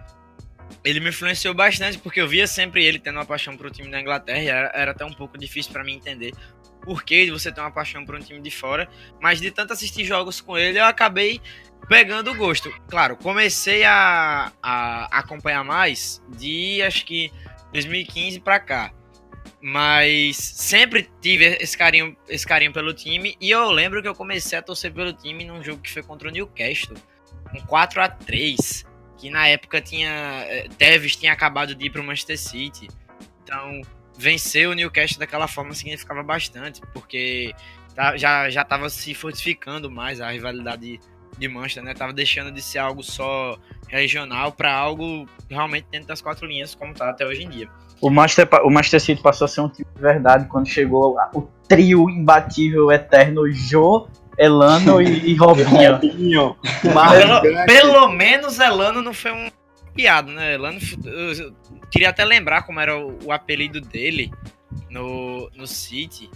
ele 0.85 1.01
me 1.01 1.09
influenciou 1.09 1.55
bastante 1.55 1.99
porque 1.99 2.21
eu 2.21 2.29
via 2.29 2.47
sempre 2.47 2.85
ele 2.85 2.99
tendo 2.99 3.17
uma 3.17 3.25
paixão 3.25 3.57
pro 3.57 3.71
time 3.71 3.91
da 3.91 4.01
Inglaterra 4.01 4.41
e 4.43 4.49
era, 4.49 4.73
era 4.75 4.91
até 4.93 5.05
um 5.05 5.13
pouco 5.13 5.37
difícil 5.39 5.73
pra 5.73 5.83
mim 5.85 5.95
entender 5.95 6.33
por 6.83 7.03
que 7.03 7.31
você 7.31 7.51
tem 7.51 7.65
uma 7.65 7.71
paixão 7.71 8.05
por 8.05 8.15
um 8.15 8.21
time 8.21 8.41
de 8.43 8.51
fora, 8.51 8.89
mas 9.21 9.41
de 9.41 9.51
tanto 9.51 9.73
assistir 9.73 10.05
jogos 10.05 10.41
com 10.43 10.57
ele 10.59 10.79
eu 10.79 10.85
acabei 10.85 11.41
pegando 11.89 12.31
o 12.31 12.35
gosto. 12.35 12.71
Claro, 12.89 13.17
comecei 13.17 13.85
a, 13.85 14.53
a 14.63 15.19
acompanhar 15.19 15.65
mais 15.65 16.23
de 16.37 16.83
acho 16.83 17.07
que 17.07 17.33
2015 17.73 18.41
pra 18.41 18.61
cá. 18.61 18.93
Mas 19.67 20.37
sempre 20.37 21.09
tive 21.23 21.57
esse 21.59 21.75
carinho, 21.79 22.15
esse 22.29 22.47
carinho 22.47 22.71
pelo 22.71 22.93
time. 22.93 23.35
E 23.41 23.51
eu 23.51 23.71
lembro 23.71 24.03
que 24.03 24.07
eu 24.07 24.15
comecei 24.15 24.59
a 24.59 24.61
torcer 24.61 24.93
pelo 24.93 25.11
time 25.15 25.43
num 25.43 25.65
jogo 25.65 25.81
que 25.81 25.91
foi 25.91 26.03
contra 26.03 26.29
o 26.29 26.31
Newcastle. 26.31 26.95
Um 27.55 27.61
4 27.63 28.03
a 28.03 28.09
3 28.11 28.85
Que 29.17 29.31
na 29.31 29.49
época 29.49 29.81
tinha. 29.81 30.11
eh, 30.51 30.69
Tevez 30.77 31.17
tinha 31.17 31.33
acabado 31.33 31.75
de 31.75 31.87
ir 31.87 31.91
pro 31.91 32.05
Manchester 32.05 32.39
City. 32.39 32.89
Então, 33.43 33.81
vencer 34.19 34.69
o 34.69 34.75
Newcastle 34.75 35.19
daquela 35.19 35.49
forma 35.49 35.73
significava 35.73 36.23
bastante. 36.23 36.83
Porque 36.93 37.55
tá- 37.95 38.19
já, 38.19 38.51
já 38.51 38.67
se 38.91 39.15
fortificando 39.15 39.91
mais 39.91 40.21
a 40.21 40.29
rivalidade 40.31 41.01
de 41.39 41.49
Manchester, 41.49 41.85
né? 41.85 41.95
Tava 41.95 42.13
deixando 42.13 42.53
de 42.53 42.61
ser 42.61 42.81
algo 42.81 43.03
só 43.03 43.59
regional 43.89 44.53
para 44.53 44.75
algo 44.75 45.27
realmente 45.49 45.87
dentro 45.91 46.09
das 46.09 46.21
quatro 46.21 46.47
linhas, 46.47 46.75
como 46.75 46.93
tá 46.93 47.09
até 47.09 47.25
hoje 47.25 47.45
em 47.45 47.49
dia. 47.49 47.71
O 48.05 48.11
Manchester, 48.11 48.49
o 48.65 48.71
Manchester 48.71 49.01
City 49.01 49.23
passou 49.23 49.47
a 49.47 49.49
ser 49.49 49.61
um 49.63 49.69
time 49.69 49.87
de 49.95 50.01
verdade 50.03 50.47
quando 50.47 50.69
chegou 50.69 51.17
o 51.35 51.43
trio 51.67 52.11
imbatível 52.11 52.93
eterno 52.93 53.51
Jô, 53.51 54.07
Elano 54.39 55.01
e, 55.01 55.31
e 55.31 55.35
Robinho. 55.35 55.67
Robinho. 55.93 56.57
Pelo, 56.83 57.65
pelo 57.67 58.09
menos 58.09 58.59
Elano 58.59 59.01
não 59.01 59.15
foi 59.15 59.33
um 59.33 59.51
piado, 59.95 60.31
né? 60.33 60.55
Elano, 60.55 60.79
eu, 61.05 61.33
eu 61.33 61.55
queria 61.91 62.11
até 62.11 62.25
lembrar 62.25 62.63
como 62.65 62.79
era 62.81 62.99
o, 62.99 63.19
o 63.25 63.33
apelido 63.33 63.81
dele 63.81 64.31
no, 64.91 65.49
no 65.57 65.67
City. 65.67 66.29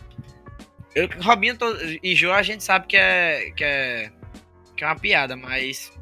Eu, 0.94 1.08
Robinho 1.20 1.56
to- 1.56 1.76
e 2.02 2.14
Jô 2.14 2.32
a 2.32 2.42
gente 2.42 2.64
sabe 2.64 2.86
que 2.86 2.96
é, 2.96 3.50
que 3.54 3.62
é, 3.64 4.10
que 4.76 4.84
é 4.84 4.86
uma 4.86 4.96
piada, 4.96 5.36
mas 5.36 5.92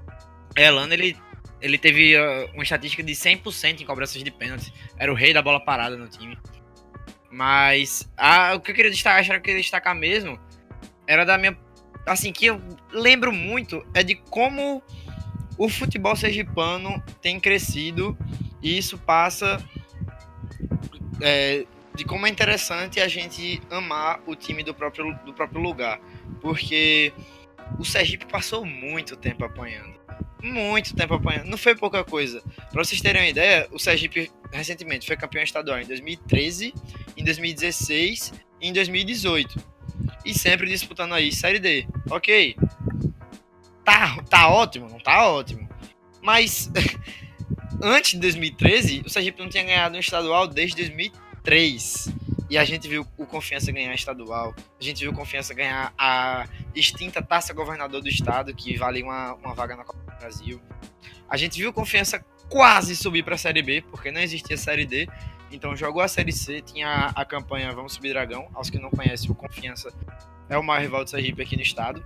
Elano 0.57 0.93
ele, 0.93 1.17
ele 1.61 1.79
teve 1.79 2.17
uh, 2.17 2.51
uma 2.55 2.63
estatística 2.63 3.03
de 3.03 3.13
100% 3.13 3.81
em 3.81 3.85
cobranças 3.85 4.23
de 4.23 4.31
pênalti. 4.31 4.73
Era 4.99 5.11
o 5.11 5.15
rei 5.15 5.33
da 5.33 5.43
bola 5.43 5.61
parada 5.61 5.97
no 5.97 6.09
time. 6.09 6.39
Mas 7.31 8.11
ah, 8.17 8.55
o 8.55 8.61
que 8.61 8.71
eu 8.71 8.75
queria 8.75 8.91
destacar, 8.91 9.21
acho 9.21 9.31
que 9.31 9.37
eu 9.37 9.41
queria 9.41 9.61
destacar 9.61 9.95
mesmo, 9.95 10.39
era 11.07 11.25
da 11.25 11.37
minha. 11.37 11.57
Assim, 12.07 12.33
que 12.33 12.47
eu 12.47 12.61
lembro 12.93 13.33
muito 13.33 13.85
é 13.93 14.03
de 14.03 14.15
como 14.15 14.83
o 15.59 15.69
futebol 15.69 16.15
sergipano 16.15 17.03
tem 17.21 17.41
crescido 17.41 18.17
e 18.63 18.79
isso 18.79 18.97
passa 18.97 19.59
é, 21.21 21.65
de 21.95 22.05
como 22.05 22.27
é 22.27 22.31
interessante 22.31 23.01
a 23.01 23.09
gente 23.09 23.61
amar 23.71 24.21
o 24.27 24.37
time 24.37 24.63
do 24.63 24.75
próprio, 24.75 25.19
do 25.25 25.33
próprio 25.33 25.61
lugar. 25.61 26.01
Porque 26.41 27.13
o 27.79 27.85
Sergipe 27.85 28.27
passou 28.27 28.65
muito 28.65 29.17
tempo 29.17 29.45
apanhando. 29.45 30.06
Muito 30.43 30.95
tempo 30.95 31.15
apanhando. 31.15 31.47
Não 31.47 31.59
foi 31.59 31.75
pouca 31.75 32.05
coisa. 32.05 32.43
Pra 32.71 32.85
vocês 32.85 33.01
terem 33.01 33.23
uma 33.23 33.29
ideia, 33.29 33.67
o 33.73 33.79
Sergipe 33.79 34.31
recentemente 34.53 35.07
foi 35.07 35.17
campeão 35.17 35.43
estadual 35.43 35.81
em 35.81 35.87
2013, 35.87 36.75
em 37.17 37.25
2016 37.25 38.33
e 38.61 38.69
em 38.69 38.73
2018. 38.73 39.77
E 40.25 40.35
sempre 40.35 40.69
disputando 40.69 41.15
aí 41.15 41.33
Série 41.33 41.59
D. 41.59 41.87
Ok. 42.11 42.57
Tá, 43.85 44.23
tá 44.29 44.49
ótimo? 44.49 44.89
Não 44.89 44.99
tá 44.99 45.29
ótimo. 45.29 45.69
Mas 46.21 46.71
antes 47.83 48.13
de 48.13 48.19
2013, 48.19 49.03
o 49.07 49.11
Sergipe 49.11 49.41
não 49.41 49.49
tinha 49.49 49.65
ganhado 49.65 49.97
um 49.97 50.01
estadual 50.01 50.47
desde 50.47 50.77
2003. 50.77 52.09
E 52.49 52.57
a 52.57 52.65
gente 52.65 52.87
viu 52.87 53.07
o 53.17 53.27
Confiança 53.27 53.73
ganhar 53.73 53.95
estadual. 53.95 54.55
A 54.81 54.83
gente 54.83 55.01
viu 55.01 55.11
o 55.11 55.15
Confiança 55.15 55.53
ganhar 55.53 55.93
a 55.99 56.47
extinta 56.75 57.21
Taça 57.21 57.53
Governador 57.53 58.01
do 58.01 58.09
Estado, 58.09 58.55
que 58.55 58.77
vale 58.77 59.03
uma, 59.03 59.35
uma 59.35 59.55
vaga 59.55 59.75
na 59.75 59.85
Copa 59.85 60.13
do 60.13 60.19
Brasil. 60.19 60.61
A 61.29 61.37
gente 61.37 61.59
viu 61.59 61.71
o 61.71 61.73
Confiança 61.73 62.25
quase 62.49 62.95
subir 62.95 63.25
para 63.25 63.35
a 63.35 63.39
Série 63.39 63.63
B, 63.63 63.83
porque 63.91 64.11
não 64.11 64.21
existia 64.21 64.57
Série 64.57 64.87
D. 64.87 65.09
Então 65.51 65.75
jogou 65.77 66.03
a 66.03 66.09
Série 66.09 66.33
C, 66.33 66.61
tinha 66.61 66.89
a, 66.89 67.23
a 67.23 67.25
campanha 67.25 67.73
Vamos 67.73 67.95
Subir 67.95 68.11
Dragão. 68.11 68.49
Aos 68.55 68.71
que 68.71 68.79
não 68.79 68.91
conhecem, 68.91 69.31
o 69.31 69.35
Confiança 69.35 69.93
é 70.49 70.57
o 70.57 70.63
maior 70.63 70.83
rival 70.83 71.05
do 71.05 71.11
Sergipe 71.11 71.43
aqui 71.43 71.57
no 71.57 71.63
estado. 71.63 72.05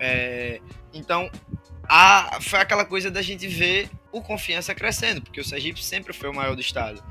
É, 0.00 0.60
então, 0.92 1.30
a, 1.88 2.38
foi 2.40 2.58
aquela 2.58 2.84
coisa 2.84 3.10
da 3.10 3.22
gente 3.22 3.46
ver 3.46 3.88
o 4.10 4.20
Confiança 4.20 4.74
crescendo, 4.74 5.22
porque 5.22 5.40
o 5.40 5.44
Sergipe 5.44 5.82
sempre 5.82 6.12
foi 6.12 6.28
o 6.28 6.34
maior 6.34 6.54
do 6.54 6.60
estado. 6.60 7.02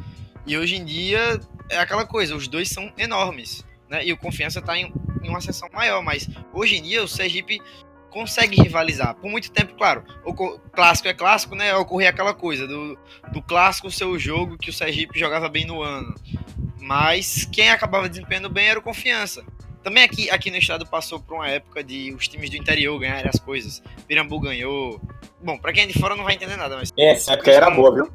E 0.46 0.58
hoje 0.58 0.76
em 0.76 0.86
dia 0.86 1.40
é 1.70 1.78
aquela 1.78 2.06
coisa, 2.06 2.36
os 2.36 2.48
dois 2.48 2.70
são 2.70 2.92
enormes, 2.98 3.66
né? 3.90 4.06
E 4.06 4.12
o 4.12 4.18
Confiança 4.18 4.60
está 4.60 4.78
em, 4.78 4.92
em 5.24 5.30
uma 5.30 5.42
seção 5.42 5.70
maior, 5.72 6.02
mas 6.04 6.28
hoje 6.54 6.76
em 6.78 6.82
dia 6.82 7.04
o 7.04 7.08
Sergipe 7.08 7.60
consegue 8.10 8.62
rivalizar. 8.62 9.16
Por 9.16 9.30
muito 9.30 9.52
tempo, 9.52 9.74
claro, 9.76 10.04
o 10.26 10.34
co- 10.34 10.60
clássico 10.74 11.08
é 11.08 11.14
clássico, 11.14 11.56
né? 11.56 11.74
Ocorria 11.76 12.10
aquela 12.10 12.34
coisa 12.34 12.68
do, 12.68 12.98
do 13.32 13.42
clássico 13.42 13.90
ser 13.92 14.06
o 14.06 14.20
jogo 14.20 14.58
que 14.58 14.70
o 14.70 14.74
Sergipe 14.74 15.18
jogava 15.18 15.48
bem 15.48 15.66
no 15.66 15.82
ano. 15.82 16.14
Mas 16.80 17.46
quem 17.52 17.70
acabava 17.70 18.10
desempenhando 18.10 18.50
bem 18.50 18.68
era 18.68 18.80
o 18.80 18.82
Confiança. 18.82 19.44
Também 19.84 20.04
aqui, 20.04 20.30
aqui 20.30 20.52
no 20.52 20.58
estado 20.58 20.86
passou 20.86 21.20
por 21.20 21.36
uma 21.36 21.48
época 21.48 21.84
de 21.84 22.14
os 22.14 22.28
times 22.28 22.50
do 22.50 22.58
interior 22.58 23.00
ganharem 23.00 23.30
as 23.34 23.40
coisas. 23.40 23.82
Pirambu 24.08 24.40
ganhou. 24.40 25.02
Bom, 25.42 25.58
pra 25.58 25.72
quem 25.74 25.84
é 25.84 25.88
de 25.88 25.98
fora 25.98 26.16
não 26.16 26.24
vai 26.24 26.36
entender 26.36 26.56
nada, 26.58 26.76
mas 26.76 26.92
Essa 26.98 27.34
época 27.34 27.52
era 27.52 27.70
boa, 27.72 27.94
viu? 27.94 28.12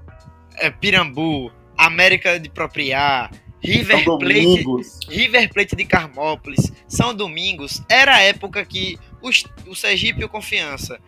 é, 0.56 0.70
Pirambu, 0.70 1.50
América 1.76 2.38
de 2.38 2.48
Propriar, 2.48 3.30
River 3.62 4.04
São 4.04 4.18
Plate, 4.18 4.34
Domingos. 4.42 4.98
River 5.08 5.52
Plate 5.52 5.76
de 5.76 5.84
Carmópolis, 5.84 6.72
São 6.88 7.14
Domingos, 7.14 7.82
era 7.88 8.14
a 8.16 8.20
época 8.20 8.64
que 8.64 8.98
os, 9.22 9.44
o 9.66 9.74
Sergipe 9.74 10.20
e 10.20 10.24
o 10.24 10.28
Confiança 10.28 11.00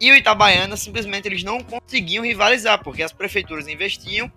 e 0.00 0.10
o 0.10 0.16
Itabaiana 0.16 0.76
simplesmente 0.76 1.26
eles 1.28 1.42
não 1.42 1.60
conseguiam 1.60 2.24
rivalizar, 2.24 2.82
porque 2.82 3.02
as 3.02 3.12
prefeituras 3.12 3.68
investiam 3.68 4.30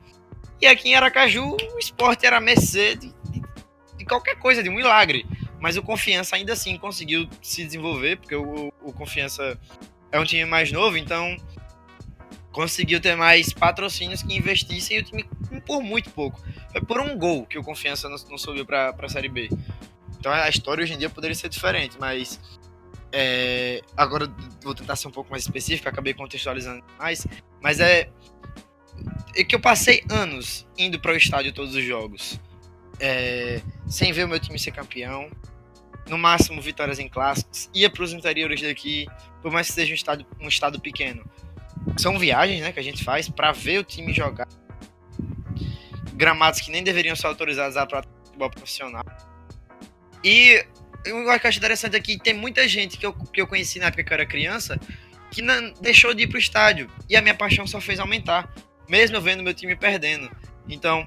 e 0.62 0.68
aqui 0.68 0.90
em 0.90 0.96
Aracaju 0.96 1.58
o 1.74 1.80
esporte 1.80 2.26
era 2.26 2.38
a 2.38 2.42
mercê 2.42 2.96
de, 2.96 3.08
de- 3.32 3.42
de 3.98 4.06
qualquer 4.06 4.36
coisa, 4.38 4.62
de 4.62 4.70
um 4.70 4.76
milagre. 4.76 5.26
Mas 5.60 5.76
o 5.78 5.82
Confiança 5.82 6.36
ainda 6.36 6.54
assim 6.54 6.78
conseguiu 6.78 7.28
se 7.42 7.64
desenvolver, 7.66 8.18
porque 8.18 8.36
o, 8.36 8.72
o 8.84 8.94
Confiança 8.94 9.60
é 10.12 10.20
um 10.20 10.24
time 10.26 10.46
mais 10.46 10.72
novo, 10.72 10.96
então 10.98 11.36
conseguiu 12.56 13.02
ter 13.02 13.18
mais 13.18 13.52
patrocínios 13.52 14.24
que 14.24 14.34
investissem 14.34 14.96
e 14.96 15.00
o 15.02 15.04
time 15.04 15.26
por 15.66 15.84
muito 15.84 16.10
pouco. 16.12 16.42
Foi 16.72 16.80
por 16.80 17.02
um 17.02 17.18
gol 17.18 17.46
que 17.46 17.60
o 17.60 17.64
Confiança 17.64 18.08
não, 18.08 18.16
não 18.30 18.38
subiu 18.38 18.66
para 18.66 18.96
a 18.98 19.10
Série 19.10 19.28
B. 19.28 19.50
Então 20.18 20.32
a 20.32 20.48
história 20.48 20.82
hoje 20.82 20.94
em 20.94 20.98
dia 20.98 21.10
poderia 21.10 21.36
ser 21.36 21.50
diferente, 21.50 21.98
mas 22.00 22.40
é, 23.12 23.82
agora 23.98 24.34
vou 24.64 24.74
tentar 24.74 24.96
ser 24.96 25.10
um 25.10 25.12
pouco 25.12 25.30
mais 25.30 25.44
específico, 25.44 25.90
acabei 25.90 26.14
contextualizando 26.14 26.82
mais, 26.98 27.28
mas 27.62 27.82
é, 27.82 28.10
é 29.36 29.44
que 29.44 29.54
eu 29.54 29.60
passei 29.60 30.02
anos 30.10 30.66
indo 30.78 30.98
para 30.98 31.12
o 31.12 31.18
estádio 31.18 31.52
todos 31.52 31.76
os 31.76 31.84
jogos, 31.84 32.40
é, 33.02 33.62
sem 33.86 34.14
ver 34.14 34.24
o 34.24 34.30
meu 34.30 34.40
time 34.40 34.58
ser 34.58 34.72
campeão, 34.72 35.30
no 36.08 36.18
máximo 36.18 36.62
vitórias 36.62 37.00
em 37.00 37.10
clássicos, 37.10 37.70
ia 37.74 37.90
para 37.90 38.04
os 38.04 38.14
interiores 38.14 38.62
daqui, 38.62 39.08
por 39.42 39.52
mais 39.52 39.68
que 39.68 39.74
seja 39.74 39.92
um 39.92 39.96
estado, 39.96 40.26
um 40.40 40.48
estado 40.48 40.80
pequeno. 40.80 41.30
São 41.98 42.18
viagens 42.20 42.62
né, 42.62 42.72
que 42.72 42.80
a 42.80 42.84
gente 42.84 43.04
faz 43.04 43.30
para 43.30 43.52
ver 43.52 43.80
o 43.80 43.84
time 43.84 44.14
jogar. 44.14 44.48
Gramados 46.14 46.62
que 46.62 46.72
nem 46.72 46.84
deveriam 46.84 47.16
ser 47.16 47.28
autorizados 47.28 47.78
a 47.78 47.86
prática 47.86 48.14
de 48.14 48.26
futebol 48.26 48.50
profissional. 48.50 49.04
E 50.24 50.66
eu 51.06 51.30
acho 51.30 51.58
interessante 51.58 51.96
aqui, 51.96 52.18
tem 52.18 52.34
muita 52.34 52.68
gente 52.68 52.98
que 52.98 53.06
eu, 53.06 53.14
que 53.14 53.42
eu 53.42 53.48
conheci 53.48 53.80
na 53.80 53.88
época 53.88 54.04
que 54.04 54.12
eu 54.12 54.16
era 54.16 54.26
criança 54.26 54.80
que 55.32 55.42
não, 55.42 55.74
deixou 55.82 56.14
de 56.14 56.24
ir 56.24 56.28
pro 56.28 56.40
estádio. 56.40 56.90
E 57.10 57.16
a 57.16 57.22
minha 57.22 57.36
paixão 57.36 57.68
só 57.68 57.82
fez 57.82 58.00
aumentar, 58.00 58.50
mesmo 58.88 59.18
eu 59.18 59.22
vendo 59.22 59.44
meu 59.44 59.54
time 59.54 59.76
perdendo. 59.76 60.32
Então, 60.68 61.06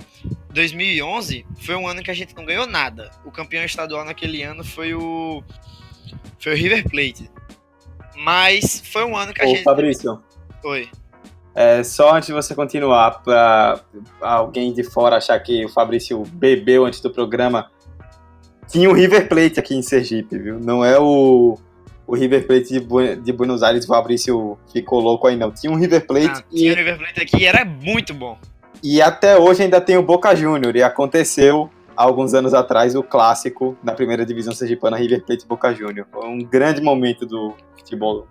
2011 0.51 1.47
foi 1.61 1.75
um 1.75 1.89
ano 1.89 2.03
que 2.03 2.11
a 2.11 2.15
gente 2.15 2.35
não 2.35 2.45
ganhou 2.45 2.67
nada. 2.67 3.11
O 3.25 3.31
campeão 3.31 3.65
estadual 3.65 4.05
naquele 4.05 4.43
ano 4.43 4.63
foi 4.63 4.95
o 4.95 5.43
foi 6.39 6.53
o 6.53 6.57
River 6.57 6.89
Plate. 6.89 7.31
Mas 8.17 8.83
foi 8.85 9.05
um 9.05 9.17
ano 9.17 9.33
que 9.33 9.43
a 9.43 9.47
Ô, 9.47 9.49
gente 9.49 9.63
Fabrício, 9.63 10.23
Oi. 10.65 10.89
é, 11.55 11.83
só 11.83 12.15
antes 12.15 12.27
de 12.29 12.33
você 12.33 12.55
continuar, 12.55 13.23
para 13.23 13.81
alguém 14.21 14.73
de 14.73 14.83
fora 14.85 15.17
achar 15.17 15.39
que 15.41 15.65
o 15.65 15.69
Fabrício 15.69 16.23
bebeu 16.33 16.85
antes 16.85 17.01
do 17.01 17.11
programa, 17.11 17.71
tinha 18.69 18.89
o 18.91 18.93
River 18.93 19.29
Plate 19.29 19.59
aqui 19.59 19.75
em 19.75 19.83
Sergipe, 19.83 20.39
viu? 20.39 20.59
Não 20.61 20.85
é 20.85 20.99
o, 20.99 21.57
o 22.07 22.15
River 22.15 22.47
Plate 22.47 22.69
de, 22.69 22.81
Bu- 22.81 23.17
de 23.17 23.33
Buenos 23.33 23.63
Aires, 23.63 23.85
o 23.85 23.89
Fabrício 23.89 24.59
ficou 24.73 25.01
louco 25.01 25.27
aí, 25.27 25.37
não. 25.37 25.51
Tinha 25.51 25.73
um 25.73 25.77
River 25.77 26.07
Plate 26.07 26.27
Ah, 26.29 26.43
tinha 26.51 26.71
e, 26.71 26.73
o 26.73 26.77
River 26.77 26.99
Plate 26.99 27.21
aqui 27.23 27.39
e 27.39 27.47
era 27.47 27.65
muito 27.65 28.13
bom. 28.13 28.37
e 28.83 29.01
até 29.01 29.39
hoje 29.39 29.63
ainda 29.63 29.81
tem 29.81 29.97
o 29.97 30.03
Boca 30.03 30.35
Júnior, 30.37 30.77
e 30.77 30.83
aconteceu 30.83 31.71
alguns 31.97 32.33
anos 32.35 32.55
atrás 32.55 32.95
o 32.95 33.03
clássico 33.03 33.77
na 33.83 33.93
primeira 33.93 34.25
divisão 34.25 34.53
sergipana, 34.53 34.97
River 34.97 35.25
Plate 35.25 35.47
Boca 35.47 35.73
Júnior. 35.75 36.07
Foi 36.13 36.29
um 36.29 36.39
grande 36.45 36.81
momento 36.83 37.25
do 37.27 37.55
futebol. 37.77 38.27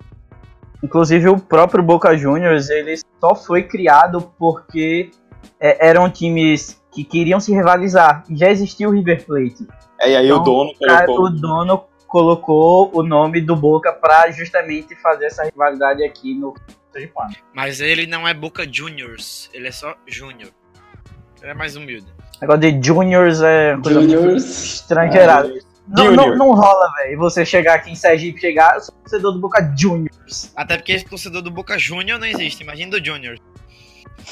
Inclusive 0.84 1.29
o 1.29 1.39
próprio 1.39 1.84
Boca 1.84 2.15
Juniors, 2.15 2.69
ele 2.69 2.96
só 3.19 3.36
foi 3.36 3.63
criado 3.63 4.31
porque 4.38 5.12
é, 5.60 5.88
eram 5.88 6.10
times 6.10 6.81
que 6.91 7.03
queriam 7.03 7.39
se 7.39 7.51
rivalizar. 7.51 8.24
E 8.29 8.36
já 8.36 8.50
existia 8.50 8.88
o 8.88 8.91
River 8.91 9.25
Plate. 9.25 9.67
É, 10.00 10.12
e 10.12 10.15
aí 10.15 10.25
Então, 10.27 10.41
o 10.41 10.43
dono 10.43 10.74
colocou... 10.75 11.25
o 11.25 11.29
dono 11.29 11.84
colocou 12.07 12.91
o 12.93 13.03
nome 13.03 13.41
do 13.41 13.55
Boca 13.55 13.91
pra 13.91 14.31
justamente 14.31 14.96
fazer 14.96 15.25
essa 15.25 15.43
rivalidade 15.43 16.03
aqui 16.03 16.34
no. 16.34 16.53
Mas 17.53 17.79
ele 17.79 18.07
não 18.07 18.27
é 18.27 18.34
Boca 18.34 18.65
Juniors, 18.72 19.50
ele 19.53 19.67
é 19.67 19.72
só 19.72 19.96
Júnior. 20.07 20.50
Ele 21.41 21.51
é 21.51 21.53
mais 21.53 21.75
humilde. 21.75 22.07
Negócio 22.41 22.60
de 22.62 22.88
Juniors 22.88 23.41
é 23.41 23.77
coisa 23.84 24.01
Juniors. 24.01 24.74
estrangeirada. 24.75 25.53
Não, 25.88 26.12
não, 26.12 26.24
Junior. 26.24 26.38
não 26.38 26.53
rola, 26.53 26.91
velho. 26.98 27.17
Você 27.20 27.46
chegar 27.46 27.75
aqui 27.75 27.91
em 27.91 27.96
Sergipe, 27.96 28.39
chegar, 28.39 28.75
eu 28.75 28.82
sou 28.82 28.96
torcedor 28.96 29.34
do 29.34 29.39
Boca 29.39 29.74
Juniors. 29.77 30.51
Até 30.56 30.77
porque 30.77 30.91
esse 30.91 31.06
torcedor 31.06 31.41
do 31.41 31.50
Boca 31.51 31.77
Júnior 31.77 32.20
não 32.20 32.27
existe, 32.27 32.62
imagina 32.62 32.91
do 32.91 33.06
Junior. 33.06 33.38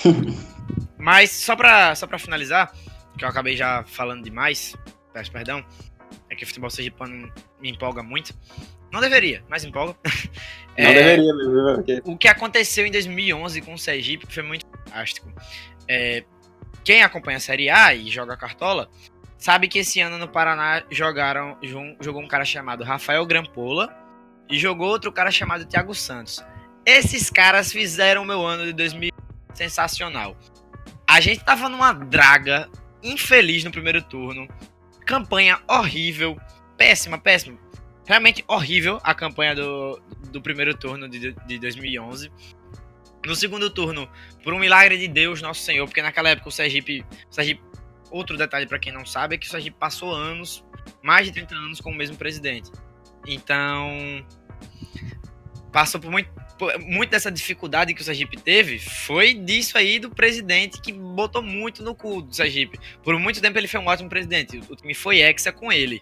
Mas 0.98 1.32
só 1.32 1.56
pra, 1.56 1.94
só 1.96 2.08
pra 2.08 2.18
finalizar, 2.18 2.74
que 3.18 3.24
eu 3.24 3.30
acabei 3.30 3.56
já 3.56 3.84
falando 3.86 4.24
demais, 4.24 4.76
peço 5.14 5.32
perdão, 5.32 5.64
é 6.30 6.36
que 6.36 6.44
o 6.44 6.48
futebol 6.48 6.70
sergipano 6.70 7.32
me 7.62 7.70
empolga 7.70 8.02
muito. 8.02 8.34
Não 8.92 9.02
deveria, 9.02 9.44
mas 9.50 9.64
empolga. 9.64 9.96
Não 10.78 10.86
É, 10.90 10.94
deveria 10.94 11.34
mesmo, 11.34 11.52
viu? 11.52 11.76
Porque 11.76 12.02
o 12.06 12.18
que 12.18 12.28
aconteceu 12.28 12.86
em 12.86 12.92
2011 12.92 13.62
com 13.62 13.74
o 13.74 13.78
Sergipe 13.78 14.26
foi 14.30 14.44
muito 14.44 14.66
fantástico. 14.66 15.32
É, 15.88 16.24
quem 16.84 17.02
acompanha 17.02 17.38
a 17.38 17.42
Série 17.42 17.70
A 17.70 17.94
e 17.94 18.10
joga 18.10 18.36
cartola 18.38 18.90
sabe 19.38 19.68
que 19.68 19.80
esse 19.80 20.00
ano 20.02 20.18
no 20.18 20.28
Paraná 20.28 20.84
jogaram 20.90 21.58
jogou 22.00 22.22
um 22.22 22.28
cara 22.28 22.46
chamado 22.46 22.84
Rafael 22.84 23.26
Grampola 23.26 23.96
e 24.50 24.58
jogou 24.58 24.88
outro 24.88 25.12
cara 25.12 25.32
chamado 25.32 25.66
Thiago 25.66 25.94
Santos. 25.94 26.44
Esses 26.86 27.30
caras 27.30 27.72
fizeram 27.72 28.24
o 28.24 28.26
meu 28.26 28.46
ano 28.46 28.66
de 28.66 28.74
2000 28.74 29.12
sensacional. 29.54 30.38
A 31.08 31.20
gente 31.20 31.44
tava 31.44 31.70
numa 31.70 31.94
draga 31.94 32.70
infeliz 33.02 33.64
no 33.64 33.72
primeiro 33.72 34.02
turno, 34.02 34.48
campanha 35.06 35.60
horrível, 35.68 36.40
péssima, 36.78 37.18
péssima. 37.18 37.58
Realmente 38.06 38.44
horrível 38.48 39.00
a 39.04 39.16
campanha 39.16 39.56
do, 39.56 40.00
do 40.32 40.42
primeiro 40.42 40.76
turno 40.76 41.10
de, 41.10 41.34
de 41.34 41.60
2011. 41.60 42.32
No 43.26 43.36
segundo 43.36 43.70
turno, 43.72 44.08
por 44.44 44.54
um 44.54 44.60
milagre 44.60 44.98
de 44.98 45.08
Deus, 45.08 45.42
Nosso 45.42 45.62
Senhor, 45.62 45.86
porque 45.88 46.02
naquela 46.02 46.30
época 46.30 46.50
o 46.50 46.52
Sergipe. 46.52 47.04
O 47.30 47.34
Sergipe 47.34 47.62
outro 48.12 48.38
detalhe 48.38 48.66
pra 48.68 48.80
quem 48.80 48.92
não 48.94 49.06
sabe 49.06 49.36
é 49.36 49.38
que 49.38 49.48
o 49.48 49.50
Sergipe 49.50 49.78
passou 49.80 50.12
anos, 50.14 50.64
mais 51.02 51.26
de 51.28 51.34
30 51.34 51.56
anos, 51.56 51.82
com 51.82 51.92
o 51.92 51.96
mesmo 51.96 52.16
presidente. 52.18 52.72
Então. 53.28 54.26
Passou 55.72 56.00
por 56.00 56.10
muito. 56.10 56.30
por- 56.58 56.80
muito 56.80 57.10
dessa 57.10 57.30
dificuldade 57.30 57.94
que 57.94 58.02
o 58.02 58.04
Sergipe 58.04 58.38
teve 58.38 58.80
foi 58.80 59.34
disso 59.34 59.78
aí 59.78 60.00
do 60.00 60.10
presidente 60.10 60.80
que 60.80 60.94
botou 60.94 61.44
muito 61.44 61.84
no 61.84 61.94
cu 61.94 62.22
do 62.22 62.34
Sergipe. 62.34 62.80
Por 63.04 63.20
muito 63.20 63.42
tempo 63.42 63.58
ele 63.58 63.68
foi 63.68 63.80
um 63.80 63.86
ótimo 63.88 64.08
presidente. 64.10 64.62
O 64.70 64.76
time 64.76 64.94
foi 64.94 65.20
hexa 65.20 65.52
com 65.52 65.72
ele. 65.72 66.02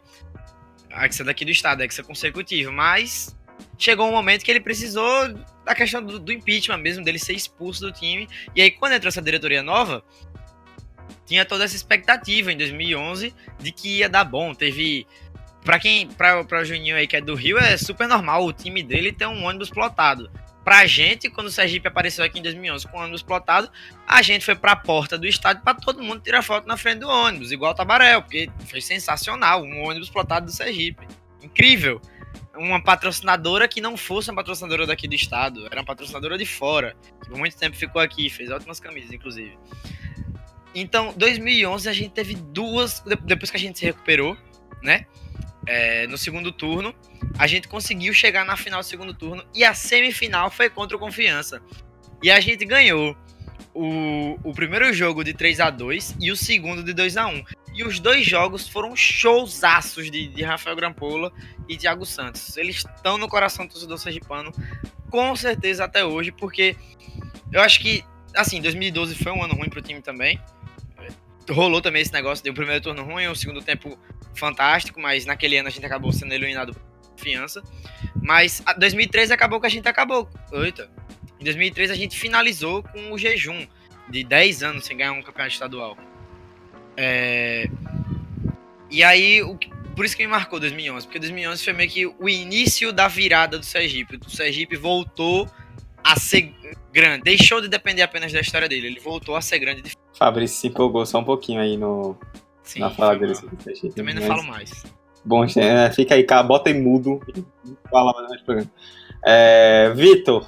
Hexa 0.92 1.24
daqui 1.24 1.44
do 1.44 1.50
estado, 1.50 1.82
hexa 1.82 2.04
consecutivo. 2.04 2.72
Mas 2.72 3.36
chegou 3.80 4.08
um 4.08 4.12
momento 4.12 4.44
que 4.46 4.52
ele 4.52 4.60
precisou 4.60 5.34
da 5.66 5.74
questão 5.74 6.04
do, 6.06 6.20
do 6.20 6.32
impeachment 6.32 6.78
mesmo, 6.78 7.04
dele 7.04 7.18
ser 7.18 7.34
expulso 7.34 7.82
do 7.82 7.92
time. 7.92 8.28
E 8.56 8.62
aí, 8.62 8.70
quando 8.70 8.92
entrou 8.94 9.08
essa 9.10 9.22
diretoria 9.24 9.64
nova, 9.64 10.04
tinha 11.26 11.46
toda 11.46 11.64
essa 11.64 11.76
expectativa 11.76 12.52
em 12.52 12.58
2011 12.58 13.34
de 13.60 13.72
que 13.72 14.00
ia 14.00 14.10
dar 14.10 14.24
bom. 14.24 14.54
Teve. 14.54 15.08
Pra 15.64 15.80
quem. 15.80 16.08
Pra, 16.08 16.44
pra 16.44 16.62
o 16.62 16.66
Juninho 16.66 16.96
aí 16.96 17.08
que 17.08 17.16
é 17.16 17.22
do 17.22 17.36
Rio, 17.36 17.58
é 17.58 17.78
super 17.78 18.08
normal 18.08 18.46
o 18.46 18.54
time 18.54 18.84
dele 18.84 19.12
ter 19.12 19.28
um 19.28 19.44
ônibus 19.44 19.70
plotado. 19.70 20.30
Pra 20.64 20.86
gente, 20.86 21.30
quando 21.30 21.48
o 21.48 21.52
Sergipe 21.52 21.90
apareceu 21.90 22.24
aqui 22.24 22.40
em 22.40 22.42
2011 22.42 22.88
com 22.88 22.98
o 22.98 23.02
ônibus 23.02 23.22
plotado, 23.22 23.70
a 24.08 24.22
gente 24.22 24.46
foi 24.46 24.56
pra 24.56 24.76
porta 24.76 25.18
do 25.18 25.28
estádio 25.28 25.62
pra 25.62 25.74
todo 25.74 26.02
mundo 26.02 26.22
tirar 26.22 26.42
foto 26.42 26.66
na 26.66 26.78
frente 26.78 27.00
do 27.00 27.10
ônibus, 27.10 27.52
igual 27.52 27.74
o 27.74 27.76
Tabarel, 27.76 28.22
porque 28.22 28.50
foi 28.68 28.80
sensacional, 28.80 29.62
um 29.62 29.84
ônibus 29.84 30.10
plotado 30.10 30.46
do 30.46 30.52
Sergipe. 30.54 31.06
Incrível. 31.42 32.02
Uma 32.56 32.82
patrocinadora 32.82 33.68
que 33.68 33.82
não 33.82 33.98
fosse 33.98 34.30
uma 34.30 34.38
patrocinadora 34.38 34.88
daqui 34.88 35.06
do 35.06 35.16
estado, 35.16 35.66
era 35.66 35.82
uma 35.82 35.86
patrocinadora 35.86 36.38
de 36.38 36.46
fora. 36.46 36.96
que 37.22 37.30
Por 37.30 37.38
muito 37.38 37.58
tempo 37.58 37.76
ficou 37.76 38.02
aqui, 38.02 38.30
fez 38.30 38.50
ótimas 38.50 38.80
camisas, 38.80 39.12
inclusive. 39.12 39.58
Então, 40.76 41.14
2011 41.16 41.88
a 41.88 41.94
gente 41.94 42.12
teve 42.12 42.36
duas, 42.36 43.00
de- 43.02 43.16
depois 43.18 43.52
que 43.52 43.58
a 43.58 43.60
gente 43.60 43.80
se 43.80 43.86
recuperou, 43.86 44.38
né? 44.82 45.06
É, 45.66 46.08
no 46.08 46.18
segundo 46.18 46.52
turno, 46.52 46.94
a 47.38 47.48
gente 47.48 47.68
conseguiu 47.68 48.14
chegar 48.14 48.44
na 48.46 48.58
final 48.58 48.82
do 48.82 48.86
segundo 48.86 49.14
turno 49.14 49.46
e 49.56 49.64
a 49.64 49.74
semifinal 49.74 50.52
foi 50.52 50.70
contra 50.70 50.98
o 50.98 51.00
Confiança. 51.00 51.62
E 52.22 52.30
a 52.30 52.40
gente 52.40 52.66
ganhou 52.66 53.16
o, 53.74 54.38
o 54.44 54.54
primeiro 54.54 54.92
jogo 54.94 55.24
de 55.24 55.34
3 55.34 55.60
a 55.60 55.70
2 55.70 56.18
e 56.20 56.32
o 56.32 56.36
segundo 56.36 56.84
de 56.84 56.94
2 56.94 57.18
a 57.18 57.28
1 57.28 57.44
E 57.76 57.84
os 57.84 58.00
dois 58.00 58.26
jogos 58.26 58.68
foram 58.68 58.96
showzaços 58.96 60.12
de, 60.12 60.28
de 60.28 60.44
Rafael 60.44 60.76
Grampola 60.76 61.32
e 61.68 61.78
Thiago 61.78 62.06
Santos. 62.06 62.56
Eles 62.58 62.78
estão 62.78 63.18
no 63.18 63.28
coração 63.28 63.66
do 63.66 63.72
torcedor 63.72 63.98
sergipano, 63.98 64.52
com 65.10 65.36
certeza 65.36 65.86
até 65.86 66.04
hoje, 66.04 66.32
porque 66.32 66.76
eu 67.52 67.62
acho 67.62 67.80
que, 67.80 68.04
assim, 68.36 68.62
2012 68.62 69.16
foi 69.16 69.32
um 69.32 69.42
ano 69.44 69.56
ruim 69.56 69.70
pro 69.70 69.82
time 69.82 70.02
também. 70.02 70.40
Rolou 71.50 71.82
também 71.82 72.02
esse 72.02 72.14
negócio, 72.14 72.44
deu 72.44 72.54
o 72.54 72.56
primeiro 72.56 72.82
turno 72.82 73.04
ruim, 73.04 73.28
o 73.28 73.36
segundo 73.36 73.62
tempo 73.62 73.98
fantástico, 74.34 75.00
mas 75.00 75.26
naquele 75.26 75.58
ano 75.58 75.68
a 75.68 75.72
gente 75.72 75.86
acabou 75.86 76.12
sendo 76.12 76.34
eliminado 76.34 76.74
por 76.74 77.10
confiança. 77.12 77.62
Mas 78.22 78.62
a 78.66 78.74
2013 78.74 79.34
acabou 79.34 79.60
que 79.60 79.68
a 79.68 79.70
gente 79.70 79.88
acabou. 79.88 80.30
Eita. 80.52 80.90
Em 81.40 81.44
2013 81.44 81.92
a 81.92 81.96
gente 81.96 82.18
finalizou 82.18 82.84
com 82.84 83.12
o 83.12 83.18
jejum 83.18 83.68
de 84.10 84.24
10 84.24 84.64
anos 84.64 84.86
sem 84.86 84.96
ganhar 84.98 85.12
um 85.12 85.22
campeonato 85.22 85.54
estadual. 85.54 85.98
É... 86.96 87.68
E 88.90 89.04
aí, 89.04 89.42
o 89.42 89.58
por 89.96 90.06
isso 90.06 90.18
que 90.18 90.24
me 90.24 90.32
marcou 90.32 90.60
2011, 90.60 91.06
porque 91.06 91.20
2011 91.20 91.64
foi 91.64 91.74
meio 91.74 91.90
que 91.90 92.06
o 92.08 92.28
início 92.28 92.92
da 92.92 93.08
virada 93.08 93.60
do 93.60 93.66
Sergipe. 93.66 94.20
O 94.26 94.30
Sergipe 94.30 94.76
voltou 94.76 95.48
a 96.04 96.16
ser 96.20 96.54
grande, 96.92 97.24
deixou 97.24 97.62
de 97.62 97.68
depender 97.68 98.02
apenas 98.02 98.32
da 98.32 98.40
história 98.40 98.68
dele, 98.70 98.88
ele 98.88 99.00
voltou 99.00 99.36
a 99.36 99.42
ser 99.42 99.60
grande 99.60 99.82
de 99.82 99.92
Fabrício 100.18 100.58
se 100.58 100.68
empolgou 100.68 101.06
só 101.06 101.20
um 101.20 101.24
pouquinho 101.24 101.60
aí 101.60 101.76
no, 101.76 102.16
Sim, 102.62 102.80
na 102.82 102.90
fala 102.92 103.16
dele. 103.18 103.34
Também 103.96 104.14
não 104.14 104.22
mas- 104.22 104.28
falo 104.28 104.44
mais. 104.44 104.86
Bom, 105.26 105.46
é, 105.46 105.90
fica 105.92 106.16
aí, 106.16 106.24
cara, 106.24 106.44
bota 106.44 106.70
em 106.70 106.82
mudo 106.82 107.20
fala 107.90 108.12
mais 108.28 108.42
programa. 108.42 108.70
É, 109.26 109.92
Vitor, 109.96 110.46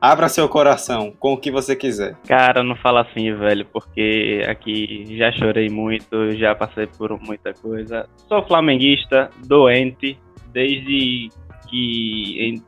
abra 0.00 0.28
seu 0.28 0.48
coração 0.48 1.10
com 1.18 1.32
o 1.32 1.38
que 1.38 1.50
você 1.50 1.74
quiser. 1.74 2.14
Cara, 2.26 2.62
não 2.62 2.76
fala 2.76 3.00
assim, 3.00 3.34
velho, 3.34 3.64
porque 3.64 4.44
aqui 4.48 5.16
já 5.16 5.32
chorei 5.32 5.68
muito, 5.70 6.36
já 6.36 6.54
passei 6.54 6.86
por 6.86 7.18
muita 7.20 7.52
coisa. 7.54 8.08
Sou 8.28 8.46
flamenguista, 8.46 9.30
doente, 9.46 10.18
desde 10.52 11.30
que 11.68 12.60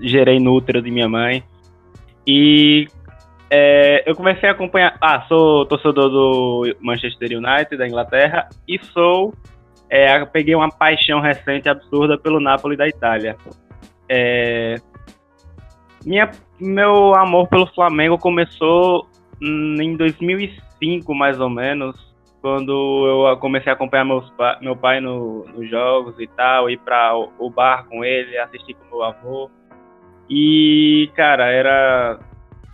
gerei 0.00 0.38
no 0.38 0.52
útero 0.54 0.80
de 0.82 0.90
minha 0.90 1.08
mãe. 1.08 1.42
E 2.26 2.86
é, 3.50 4.02
eu 4.08 4.14
comecei 4.16 4.48
a 4.48 4.52
acompanhar. 4.52 4.96
Ah, 5.00 5.24
sou 5.28 5.64
torcedor 5.66 6.08
do 6.10 6.76
Manchester 6.80 7.30
United, 7.38 7.76
da 7.76 7.86
Inglaterra, 7.86 8.48
e 8.66 8.78
sou. 8.86 9.32
é, 9.88 10.24
peguei 10.26 10.54
uma 10.54 10.68
paixão 10.68 11.20
recente 11.20 11.68
absurda 11.68 12.18
pelo 12.18 12.40
Napoli 12.40 12.76
da 12.76 12.88
Itália. 12.88 13.36
É, 14.08 14.76
minha 16.04 16.30
meu 16.60 17.14
amor 17.14 17.48
pelo 17.48 17.66
Flamengo 17.68 18.18
começou 18.18 19.06
em 19.40 19.96
2005, 19.96 21.14
mais 21.14 21.38
ou 21.38 21.50
menos, 21.50 21.94
quando 22.40 23.28
eu 23.30 23.36
comecei 23.38 23.70
a 23.70 23.74
acompanhar 23.74 24.04
meus 24.04 24.32
meu 24.60 24.74
pai 24.74 25.00
no- 25.00 25.44
nos 25.54 25.68
jogos 25.68 26.18
e 26.18 26.26
tal, 26.28 26.70
ir 26.70 26.78
para 26.78 27.12
o 27.38 27.50
bar 27.50 27.84
com 27.88 28.04
ele, 28.04 28.38
assistir 28.38 28.74
com 28.74 28.96
meu 28.96 29.02
avô. 29.04 29.50
E, 30.28 31.10
cara, 31.14 31.50
era 31.50 32.18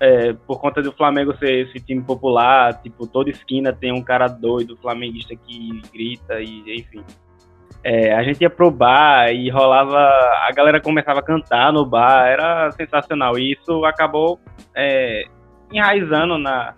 é, 0.00 0.32
por 0.32 0.60
conta 0.60 0.82
do 0.82 0.92
Flamengo 0.92 1.36
ser 1.36 1.66
esse 1.66 1.78
time 1.78 2.02
popular, 2.02 2.74
tipo, 2.82 3.06
toda 3.06 3.30
esquina 3.30 3.72
tem 3.72 3.92
um 3.92 4.02
cara 4.02 4.26
doido, 4.26 4.76
flamenguista 4.76 5.36
que 5.36 5.80
grita 5.92 6.40
e 6.40 6.80
enfim. 6.80 7.04
É, 7.84 8.14
a 8.14 8.22
gente 8.22 8.40
ia 8.40 8.50
pro 8.50 8.70
bar 8.70 9.32
e 9.32 9.50
rolava. 9.50 9.98
A 9.98 10.50
galera 10.54 10.80
começava 10.80 11.20
a 11.20 11.22
cantar 11.22 11.72
no 11.72 11.84
bar, 11.84 12.26
era 12.26 12.70
sensacional. 12.72 13.38
E 13.38 13.52
isso 13.52 13.84
acabou 13.84 14.38
é, 14.74 15.24
enraizando 15.72 16.38
na, 16.38 16.74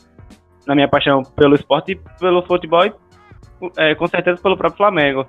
na 0.66 0.74
minha 0.74 0.88
paixão 0.88 1.22
pelo 1.22 1.54
esporte 1.54 1.92
e 1.92 2.00
pelo 2.18 2.42
futebol 2.42 2.84
e 2.86 2.92
é, 3.76 3.94
com 3.94 4.06
certeza 4.06 4.40
pelo 4.42 4.56
próprio 4.56 4.78
Flamengo. 4.78 5.26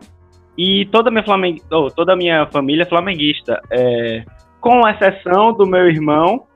E 0.58 0.86
toda 0.86 1.12
minha, 1.12 1.24
Flamengu... 1.24 1.62
oh, 1.72 2.16
minha 2.16 2.46
família 2.48 2.84
é 2.84 2.86
flamenguista, 2.86 3.62
é, 3.70 4.24
com 4.66 4.82
exceção 4.88 5.54
do 5.54 5.68
meu 5.68 5.88
irmão, 5.88 6.48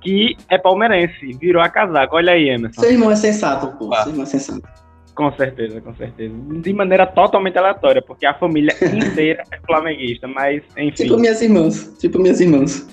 que 0.00 0.34
é 0.48 0.56
palmeirense, 0.56 1.36
virou 1.38 1.60
a 1.60 1.68
casaca. 1.68 2.16
Olha 2.16 2.32
aí, 2.32 2.48
Emerson. 2.48 2.80
Seu 2.80 2.90
irmão 2.90 3.10
é 3.10 3.16
sensato, 3.16 3.76
pô. 3.76 3.94
Seu 3.96 4.08
irmão 4.08 4.22
é 4.22 4.26
sensato. 4.26 4.62
Com 5.14 5.30
certeza, 5.32 5.78
com 5.82 5.94
certeza. 5.94 6.34
De 6.34 6.72
maneira 6.72 7.06
totalmente 7.06 7.58
aleatória, 7.58 8.00
porque 8.00 8.24
a 8.24 8.32
família 8.32 8.74
inteira 8.80 9.42
é 9.50 9.58
flamenguista, 9.66 10.26
mas 10.26 10.62
enfim. 10.78 11.04
Tipo 11.04 11.18
minhas 11.18 11.42
irmãs. 11.42 11.94
Tipo 11.98 12.18
minhas 12.20 12.40
irmãs. 12.40 12.88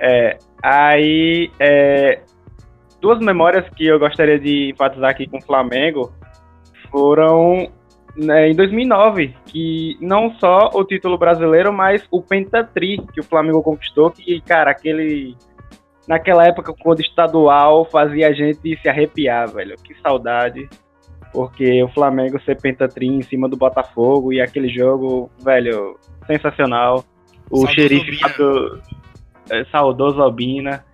É, 0.00 0.38
aí, 0.60 1.48
é, 1.60 2.18
duas 3.00 3.20
memórias 3.20 3.64
que 3.76 3.86
eu 3.86 4.00
gostaria 4.00 4.40
de 4.40 4.70
enfatizar 4.70 5.10
aqui 5.10 5.28
com 5.28 5.38
o 5.38 5.42
Flamengo 5.42 6.12
foram 6.90 7.70
né, 8.20 8.50
em 8.50 8.54
2009, 8.54 9.34
que 9.46 9.96
não 10.00 10.34
só 10.34 10.70
o 10.74 10.84
título 10.84 11.16
brasileiro, 11.16 11.72
mas 11.72 12.06
o 12.10 12.20
Pentatri 12.20 12.98
que 13.12 13.20
o 13.20 13.24
Flamengo 13.24 13.62
conquistou, 13.62 14.10
que, 14.10 14.40
cara, 14.42 14.70
aquele 14.70 15.36
naquela 16.06 16.44
época, 16.44 16.74
quando 16.78 17.00
estadual, 17.00 17.84
fazia 17.84 18.28
a 18.28 18.32
gente 18.32 18.76
se 18.82 18.88
arrepiar, 18.88 19.48
velho. 19.52 19.76
Que 19.76 19.94
saudade. 20.00 20.68
Porque 21.32 21.82
o 21.82 21.88
Flamengo 21.88 22.40
ser 22.42 22.60
pentatrim 22.60 23.18
em 23.18 23.22
cima 23.22 23.48
do 23.48 23.56
Botafogo 23.56 24.32
e 24.32 24.40
aquele 24.40 24.68
jogo, 24.68 25.30
velho, 25.42 25.96
sensacional. 26.26 27.04
O 27.48 27.58
saudoso 27.58 27.74
xerife 27.74 28.36
do, 28.36 28.82
é, 29.50 29.64
saudoso 29.66 30.20
Albina. 30.20 30.84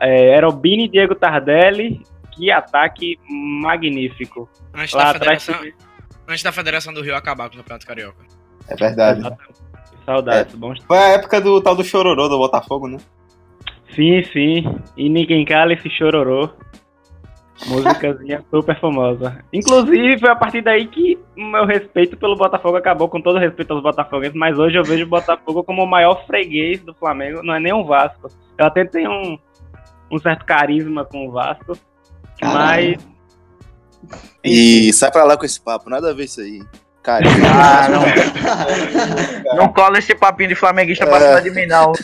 É, 0.00 0.28
era 0.30 0.48
o 0.48 0.52
Bini 0.52 0.88
Diego 0.88 1.16
Tardelli. 1.16 2.00
Que 2.30 2.50
ataque 2.50 3.18
magnífico. 3.28 4.48
Antes, 4.72 4.94
Lá 4.94 5.12
da 5.12 5.18
federação, 5.18 5.54
atrás... 5.56 5.74
antes 6.32 6.42
da 6.42 6.52
Federação 6.52 6.92
do 6.92 7.02
Rio 7.02 7.14
acabar 7.14 7.48
com 7.48 7.54
o 7.54 7.58
Campeonato 7.58 7.86
Carioca. 7.86 8.24
É 8.68 8.74
verdade. 8.74 9.22
Saudades, 10.04 10.54
é. 10.54 10.56
bons. 10.56 10.82
Foi 10.84 10.98
a 10.98 11.08
época 11.10 11.40
do 11.40 11.60
tal 11.60 11.76
do 11.76 11.84
chororô 11.84 12.28
do 12.28 12.38
Botafogo, 12.38 12.88
né? 12.88 12.98
Sim, 13.94 14.22
sim. 14.32 14.78
E 14.96 15.08
ninguém 15.08 15.44
cala 15.44 15.72
esse 15.72 15.88
chororô. 15.90 16.50
Músicazinha 17.66 18.42
super 18.50 18.78
famosa. 18.80 19.44
Inclusive, 19.52 20.18
foi 20.18 20.30
a 20.30 20.34
partir 20.34 20.62
daí 20.62 20.86
que 20.86 21.18
o 21.36 21.44
meu 21.44 21.64
respeito 21.64 22.16
pelo 22.16 22.34
Botafogo 22.34 22.76
acabou, 22.76 23.08
com 23.08 23.20
todo 23.20 23.38
respeito 23.38 23.72
aos 23.72 23.82
Botafoguenses, 23.82 24.34
mas 24.34 24.58
hoje 24.58 24.76
eu 24.76 24.82
vejo 24.82 25.04
o 25.04 25.08
Botafogo 25.08 25.62
como 25.62 25.84
o 25.84 25.86
maior 25.86 26.26
freguês 26.26 26.82
do 26.82 26.94
Flamengo, 26.94 27.42
não 27.42 27.54
é 27.54 27.60
nem 27.60 27.72
um 27.72 27.84
Vasco. 27.84 28.28
Eu 28.58 28.66
até 28.66 28.84
tenho 28.84 29.10
um, 29.10 29.38
um 30.10 30.18
certo 30.18 30.44
carisma 30.44 31.04
com 31.04 31.28
o 31.28 31.30
Vasco, 31.30 31.78
Caralho. 32.40 32.98
mas. 32.98 33.11
E 34.44 34.92
sai 34.92 35.10
pra 35.10 35.24
lá 35.24 35.36
com 35.36 35.44
esse 35.44 35.60
papo, 35.60 35.90
nada 35.90 36.10
a 36.10 36.14
ver 36.14 36.24
isso 36.24 36.40
aí. 36.40 36.62
Cara, 37.02 37.24
ah, 37.28 37.88
não. 37.88 39.56
não 39.58 39.72
cola 39.72 39.98
esse 39.98 40.14
papinho 40.14 40.50
de 40.50 40.54
flamenguista 40.54 41.04
pra 41.04 41.20
cima 41.20 41.42
de 41.42 41.50
mim, 41.50 41.66
não. 41.66 41.92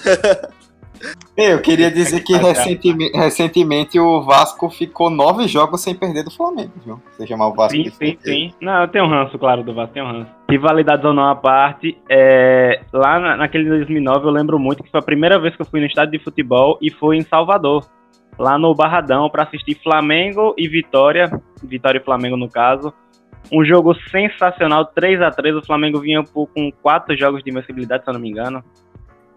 Eu 1.37 1.61
queria 1.61 1.91
dizer 1.91 2.23
que 2.23 2.35
recentemente, 2.37 3.17
recentemente, 3.17 4.01
o 4.01 4.23
Vasco 4.23 4.69
ficou 4.69 5.09
nove 5.09 5.47
jogos 5.47 5.81
sem 5.81 5.95
perder 5.95 6.25
do 6.25 6.31
Flamengo, 6.31 6.73
viu? 6.85 7.01
Você 7.13 7.27
chamar 7.27 7.49
o 7.49 7.55
Vasco. 7.55 7.77
Sim, 7.77 7.91
sim, 7.91 8.19
sim. 8.21 8.53
Não, 8.61 8.83
eu 8.83 8.89
tenho 8.89 9.05
um 9.05 9.09
ranço, 9.09 9.39
claro, 9.39 9.63
do 9.63 9.73
Vasco, 9.73 9.95
tenho 9.95 10.07
um 10.07 10.13
ranço. 10.13 10.31
Rivalidades 10.51 11.05
ou 11.05 11.13
não 11.13 11.29
à 11.29 11.37
parte, 11.37 11.97
é, 12.09 12.81
lá 12.93 13.21
na, 13.21 13.37
naquele 13.37 13.69
2009 13.69 14.27
eu 14.27 14.31
lembro 14.31 14.59
muito 14.59 14.83
que 14.83 14.91
foi 14.91 15.01
a 15.01 15.03
primeira 15.03 15.39
vez 15.39 15.55
que 15.55 15.63
eu 15.63 15.67
fui 15.67 15.81
no 15.81 15.87
estádio 15.87 16.19
de 16.19 16.25
futebol 16.25 16.79
e 16.83 16.91
foi 16.91 17.17
em 17.17 17.23
Salvador, 17.23 17.85
lá 18.39 18.57
no 18.57 18.75
Barradão, 18.75 19.29
para 19.29 19.43
assistir 19.43 19.75
Flamengo 19.83 20.55
e 20.57 20.69
Vitória, 20.69 21.31
Vitória 21.63 21.99
e 21.99 22.05
Flamengo 22.05 22.37
no 22.37 22.49
caso. 22.49 22.93
Um 23.51 23.65
jogo 23.65 23.95
sensacional, 24.11 24.85
3 24.87 25.23
a 25.23 25.31
3 25.31 25.57
O 25.57 25.63
Flamengo 25.65 26.01
vinha 26.01 26.23
com 26.23 26.71
quatro 26.83 27.17
jogos 27.17 27.43
de 27.43 27.51
invencibilidade, 27.51 28.05
se 28.05 28.11
eu 28.11 28.15
não 28.15 28.21
me 28.21 28.29
engano. 28.29 28.63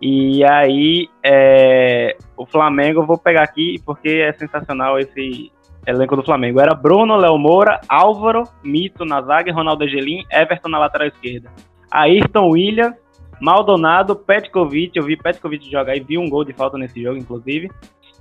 E 0.01 0.43
aí, 0.43 1.07
é, 1.23 2.17
o 2.35 2.45
Flamengo, 2.45 3.05
vou 3.05 3.17
pegar 3.17 3.43
aqui 3.43 3.75
porque 3.85 4.09
é 4.09 4.33
sensacional 4.33 4.99
esse 4.99 5.51
elenco 5.85 6.15
do 6.15 6.23
Flamengo. 6.23 6.59
Era 6.59 6.73
Bruno, 6.73 7.15
Léo 7.15 7.37
Moura, 7.37 7.79
Álvaro, 7.87 8.43
Mito 8.63 9.05
na 9.05 9.21
zaga, 9.21 9.53
Ronaldo 9.53 9.83
Angelim, 9.83 10.23
Everton 10.31 10.69
na 10.69 10.79
lateral 10.79 11.07
esquerda. 11.07 11.51
Ayrton 11.89 12.49
Williams, 12.49 12.95
Maldonado, 13.39 14.15
Petkovic, 14.15 14.97
eu 14.97 15.03
vi 15.03 15.17
Petkovic 15.17 15.69
jogar 15.69 15.95
e 15.95 15.99
vi 15.99 16.17
um 16.17 16.29
gol 16.29 16.43
de 16.43 16.53
falta 16.53 16.77
nesse 16.77 17.01
jogo, 17.01 17.17
inclusive. 17.17 17.69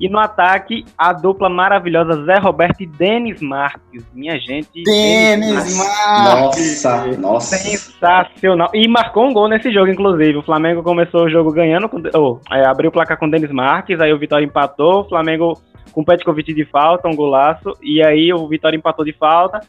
E 0.00 0.08
no 0.08 0.18
ataque, 0.18 0.86
a 0.96 1.12
dupla 1.12 1.50
maravilhosa 1.50 2.24
Zé 2.24 2.38
Roberto 2.38 2.80
e 2.80 2.86
Denis 2.86 3.42
Marques. 3.42 4.02
Minha 4.14 4.40
gente. 4.40 4.82
Denis 4.82 5.76
Marques! 5.76 6.82
Nossa, 6.82 7.06
nossa. 7.18 7.56
Sensacional. 7.58 8.70
E 8.72 8.88
marcou 8.88 9.26
um 9.26 9.32
gol 9.34 9.46
nesse 9.46 9.70
jogo, 9.70 9.90
inclusive. 9.90 10.38
O 10.38 10.42
Flamengo 10.42 10.82
começou 10.82 11.24
o 11.24 11.30
jogo 11.30 11.52
ganhando, 11.52 11.86
com, 11.86 12.02
oh, 12.14 12.40
é, 12.50 12.64
abriu 12.64 12.88
o 12.88 12.92
placar 12.92 13.18
com 13.18 13.28
Denis 13.28 13.52
Marques, 13.52 14.00
aí 14.00 14.10
o 14.10 14.18
Vitória 14.18 14.46
empatou. 14.46 15.02
O 15.02 15.08
Flamengo 15.10 15.60
com 15.92 16.02
Petkovic 16.02 16.54
de 16.54 16.64
falta, 16.64 17.06
um 17.06 17.14
golaço. 17.14 17.76
E 17.82 18.02
aí 18.02 18.32
o 18.32 18.48
Vitória 18.48 18.78
empatou 18.78 19.04
de 19.04 19.12
falta, 19.12 19.60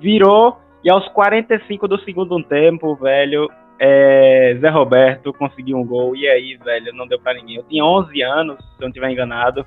virou. 0.00 0.58
E 0.82 0.90
aos 0.90 1.08
45 1.10 1.86
do 1.86 2.00
segundo 2.00 2.42
tempo, 2.42 2.96
velho, 2.96 3.48
é, 3.78 4.56
Zé 4.60 4.68
Roberto 4.68 5.32
conseguiu 5.32 5.76
um 5.76 5.84
gol, 5.84 6.16
e 6.16 6.28
aí, 6.28 6.56
velho, 6.56 6.94
não 6.94 7.06
deu 7.06 7.18
para 7.18 7.34
ninguém. 7.34 7.56
Eu 7.56 7.62
tinha 7.64 7.84
11 7.84 8.22
anos, 8.22 8.56
se 8.58 8.64
eu 8.78 8.82
não 8.82 8.88
estiver 8.88 9.10
enganado, 9.10 9.66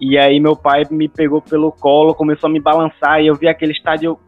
e 0.00 0.16
aí 0.16 0.40
meu 0.40 0.56
pai 0.56 0.84
me 0.90 1.08
pegou 1.08 1.42
pelo 1.42 1.70
colo, 1.70 2.14
começou 2.14 2.48
a 2.48 2.52
me 2.52 2.60
balançar, 2.60 3.20
e 3.20 3.26
eu 3.26 3.34
vi 3.34 3.48
aquele 3.48 3.72
estádio, 3.72 4.18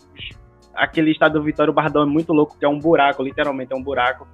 aquele 0.75 1.13
estádio 1.13 1.41
do 1.41 1.45
Vitório 1.45 1.73
Bardão 1.73 2.03
é 2.03 2.07
muito 2.07 2.33
louco, 2.33 2.59
que 2.59 2.65
é 2.65 2.69
um 2.69 2.79
buraco, 2.79 3.23
literalmente 3.23 3.73
é 3.73 3.77
um 3.77 3.83
buraco. 3.83 4.27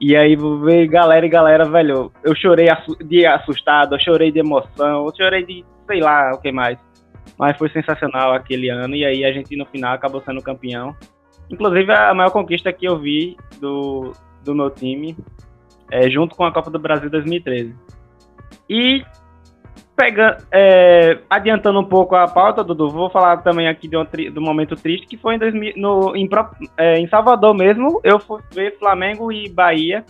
E 0.00 0.16
aí 0.16 0.34
ver 0.34 0.86
galera 0.86 1.26
e 1.26 1.28
galera, 1.28 1.64
velho, 1.66 2.10
eu 2.24 2.34
chorei 2.34 2.68
de 3.04 3.26
assustado, 3.26 3.94
eu 3.94 4.00
chorei 4.00 4.32
de 4.32 4.38
emoção, 4.38 5.06
eu 5.06 5.14
chorei 5.14 5.44
de 5.44 5.62
sei 5.86 6.00
lá 6.00 6.32
o 6.32 6.40
que 6.40 6.50
mais. 6.50 6.78
Mas 7.38 7.58
foi 7.58 7.68
sensacional 7.68 8.32
aquele 8.32 8.70
ano, 8.70 8.94
e 8.94 9.04
aí 9.04 9.24
a 9.24 9.32
gente 9.32 9.54
no 9.56 9.66
final 9.66 9.94
acabou 9.94 10.22
sendo 10.22 10.40
campeão. 10.40 10.96
Inclusive, 11.50 11.92
a 11.92 12.14
maior 12.14 12.30
conquista 12.30 12.72
que 12.72 12.86
eu 12.86 12.98
vi 12.98 13.36
do, 13.60 14.12
do 14.44 14.54
meu 14.54 14.70
time, 14.70 15.16
é, 15.90 16.08
junto 16.08 16.34
com 16.36 16.44
a 16.44 16.52
Copa 16.52 16.70
do 16.70 16.78
Brasil 16.78 17.10
2013. 17.10 17.74
E 18.68 19.04
pega, 19.96 20.38
é, 20.50 21.18
adiantando 21.28 21.78
um 21.78 21.84
pouco 21.84 22.14
a 22.14 22.26
pauta, 22.26 22.64
Dudu, 22.64 22.88
vou 22.88 23.10
falar 23.10 23.38
também 23.38 23.68
aqui 23.68 23.86
de 23.86 23.96
um, 23.98 24.06
do 24.32 24.40
momento 24.40 24.74
triste, 24.74 25.06
que 25.06 25.18
foi 25.18 25.34
em, 25.34 25.38
2000, 25.38 25.74
no, 25.76 26.16
em, 26.16 26.26
é, 26.78 26.98
em, 26.98 27.06
Salvador 27.06 27.52
mesmo, 27.54 28.00
eu 28.02 28.18
fui 28.18 28.40
ver 28.50 28.78
Flamengo 28.78 29.30
e 29.30 29.48
Bahia 29.50 30.02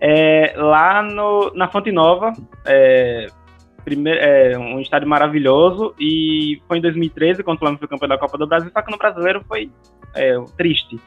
é, 0.00 0.54
lá 0.56 1.00
no, 1.00 1.52
na 1.54 1.68
Fonte 1.68 1.92
Nova, 1.92 2.32
é, 2.66 3.26
primeiro, 3.84 4.18
é, 4.18 4.58
um 4.58 4.80
estádio 4.80 5.08
maravilhoso, 5.08 5.94
e 6.00 6.60
foi 6.66 6.78
em 6.78 6.82
2013, 6.82 7.44
quando 7.44 7.58
o 7.58 7.60
Flamengo 7.60 7.78
foi 7.78 7.88
campeão 7.88 8.08
da 8.08 8.18
Copa 8.18 8.36
do 8.36 8.48
Brasil, 8.48 8.70
só 8.72 8.82
que 8.82 8.90
no 8.90 8.98
brasileiro 8.98 9.44
foi 9.46 9.70
é, 10.14 10.34
triste. 10.56 11.00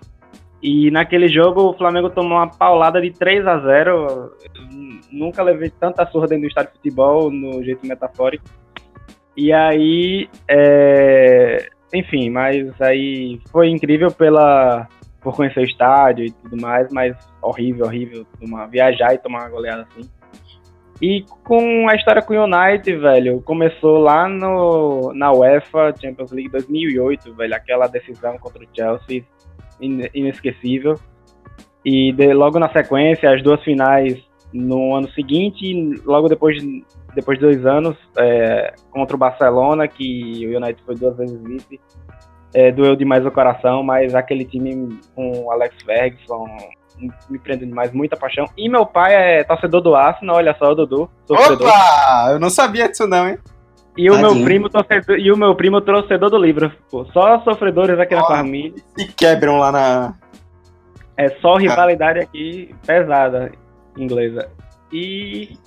E 0.62 0.90
naquele 0.92 1.28
jogo 1.28 1.70
o 1.70 1.74
Flamengo 1.74 2.10
tomou 2.10 2.38
uma 2.38 2.50
paulada 2.50 3.00
de 3.00 3.12
3 3.12 3.46
a 3.46 3.60
0 3.60 4.34
Nunca 5.12 5.44
levei 5.44 5.70
tanta 5.70 6.06
surra 6.08 6.28
dentro 6.28 6.44
do 6.44 6.48
estádio 6.48 6.72
de 6.72 6.78
futebol, 6.78 7.32
no 7.32 7.64
jeito 7.64 7.86
metafórico. 7.86 8.46
E 9.36 9.54
aí, 9.54 10.28
é... 10.50 11.70
enfim, 11.94 12.30
mas 12.30 12.82
aí 12.82 13.40
foi 13.52 13.70
incrível 13.70 14.12
pela 14.12 14.88
por 15.22 15.36
conhecer 15.36 15.60
o 15.60 15.64
estádio 15.64 16.26
e 16.26 16.32
tudo 16.32 16.62
mais, 16.62 16.92
mas 16.92 17.16
horrível, 17.42 17.86
horrível 17.86 18.26
tomar, 18.40 18.68
viajar 18.68 19.14
e 19.14 19.18
tomar 19.18 19.42
uma 19.42 19.50
goleada 19.50 19.88
assim. 19.92 20.10
E 21.02 21.24
com 21.44 21.88
a 21.88 21.96
história 21.96 22.22
com 22.22 22.34
o 22.34 22.44
United, 22.44 22.98
velho, 22.98 23.42
começou 23.42 24.00
lá 24.00 24.28
no, 24.28 25.14
na 25.14 25.32
UEFA 25.32 25.94
Champions 26.00 26.32
League 26.32 26.50
2008, 26.50 27.36
velho, 27.36 27.54
aquela 27.54 27.88
decisão 27.88 28.38
contra 28.40 28.64
o 28.64 28.68
Chelsea, 28.76 29.24
inesquecível. 29.80 30.96
E 31.86 32.12
de, 32.14 32.34
logo 32.34 32.58
na 32.58 32.70
sequência, 32.70 33.32
as 33.32 33.44
duas 33.44 33.64
finais 33.64 34.18
no 34.52 34.96
ano 34.96 35.10
seguinte, 35.12 35.66
e 35.66 36.02
logo 36.04 36.28
depois, 36.28 36.58
depois 37.14 37.38
de 37.38 37.46
dois 37.46 37.66
anos, 37.66 37.96
é, 38.18 38.74
contra 38.90 39.16
o 39.16 39.20
Barcelona, 39.20 39.88
que 39.88 40.48
o 40.48 40.58
United 40.58 40.82
foi 40.84 40.96
duas 40.96 41.16
vezes 41.16 41.40
vice, 41.44 41.80
é, 42.56 42.72
doeu 42.72 42.96
demais 42.96 43.24
o 43.26 43.32
coração, 43.32 43.84
mas 43.84 44.16
aquele 44.16 44.46
time 44.46 45.00
com 45.14 45.52
Alex 45.52 45.76
Ferguson, 45.84 46.48
me 47.30 47.40
prende 47.40 47.66
demais, 47.66 47.92
muita 47.94 48.16
paixão. 48.16 48.46
E 48.58 48.70
meu 48.70 48.86
pai 48.86 49.14
é 49.14 49.44
torcedor 49.44 49.82
do 49.82 49.96
Arsenal, 49.96 50.38
olha 50.38 50.56
só, 50.58 50.72
o 50.72 50.76
Dudu. 50.76 51.10
Opa! 51.30 52.30
Eu 52.32 52.40
não 52.40 52.50
sabia 52.50 52.88
disso 52.88 53.08
não, 53.08 53.28
hein? 53.28 53.38
E 53.98 54.12
o 54.12 54.18
meu 54.18 54.44
primo 54.44 54.70
torcedor, 54.70 55.18
e 55.18 55.32
o 55.32 55.38
meu 55.38 55.56
primo 55.56 55.82
torcedor 55.82 56.30
do 56.30 56.38
livro. 56.38 56.72
Pô, 56.90 57.06
só 57.06 57.40
sofredores 57.42 58.00
aqui 58.00 58.14
na 58.14 58.22
Ó. 58.22 58.28
família. 58.28 58.82
E 58.98 59.06
quebram 59.06 59.58
lá 59.58 59.72
na. 59.72 60.14
É 61.18 61.30
só 61.42 61.56
rivalidade 61.56 62.20
aqui 62.20 62.76
pesada 62.86 63.52
inglesa. 63.98 64.50
E 64.94 65.58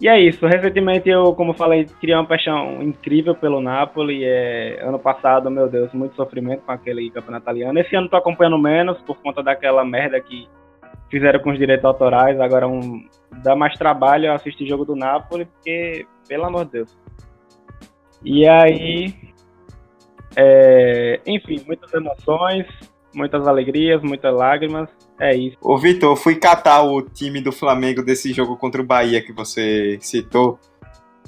e 0.00 0.08
é 0.08 0.18
isso. 0.18 0.46
Recentemente 0.46 1.10
eu, 1.10 1.34
como 1.34 1.52
falei, 1.52 1.84
criei 2.00 2.16
uma 2.16 2.26
paixão 2.26 2.82
incrível 2.82 3.34
pelo 3.34 3.60
Napoli. 3.60 4.24
É, 4.24 4.80
ano 4.82 4.98
passado, 4.98 5.50
meu 5.50 5.68
Deus, 5.68 5.92
muito 5.92 6.16
sofrimento 6.16 6.62
com 6.62 6.72
aquele 6.72 7.10
campeonato 7.10 7.44
italiano. 7.44 7.78
Esse 7.78 7.94
ano 7.94 8.08
tô 8.08 8.16
acompanhando 8.16 8.58
menos 8.58 8.98
por 9.02 9.18
conta 9.18 9.42
daquela 9.42 9.84
merda 9.84 10.18
que 10.18 10.48
fizeram 11.10 11.40
com 11.40 11.50
os 11.50 11.58
direitos 11.58 11.84
autorais. 11.84 12.40
Agora 12.40 12.68
um, 12.68 13.04
dá 13.42 13.56
mais 13.56 13.74
trabalho 13.74 14.32
assistir 14.32 14.66
jogo 14.66 14.84
do 14.84 14.96
Napoli, 14.96 15.44
porque, 15.44 16.06
pelo 16.28 16.44
amor 16.44 16.64
de 16.66 16.72
Deus. 16.72 16.96
E 18.22 18.46
aí, 18.46 19.14
é, 20.36 21.20
enfim, 21.26 21.62
muitas 21.66 21.92
emoções, 21.92 22.66
muitas 23.14 23.46
alegrias, 23.46 24.02
muitas 24.02 24.34
lágrimas. 24.34 24.88
É 25.18 25.34
isso. 25.34 25.56
Ô, 25.60 25.76
Vitor, 25.76 26.12
eu 26.12 26.16
fui 26.16 26.36
catar 26.36 26.82
o 26.82 27.02
time 27.02 27.40
do 27.40 27.52
Flamengo 27.52 28.02
desse 28.02 28.32
jogo 28.32 28.56
contra 28.56 28.80
o 28.80 28.86
Bahia 28.86 29.22
que 29.22 29.32
você 29.32 29.98
citou. 30.00 30.58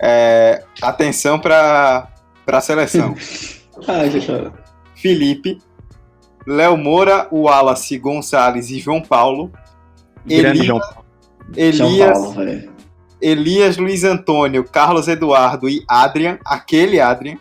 É, 0.01 0.65
atenção 0.81 1.39
para 1.39 2.09
a 2.47 2.61
seleção. 2.61 3.15
Ai, 3.87 4.21
choro. 4.21 4.53
Felipe, 4.95 5.59
Léo 6.47 6.77
Moura, 6.77 7.29
Wallace, 7.33 7.99
Gonçalves 7.99 8.71
e 8.71 8.79
João 8.79 9.03
Paulo. 9.03 9.53
Grande 10.27 10.65
João. 10.65 10.81
São 10.81 10.97
Elias, 11.57 12.19
Paulo. 12.19 12.73
Elias 13.21 13.77
Luiz 13.77 14.05
Antônio, 14.05 14.65
Carlos 14.65 15.07
Eduardo 15.09 15.69
e 15.69 15.85
Adrian, 15.89 16.39
aquele 16.45 17.01
Adrian, 17.01 17.37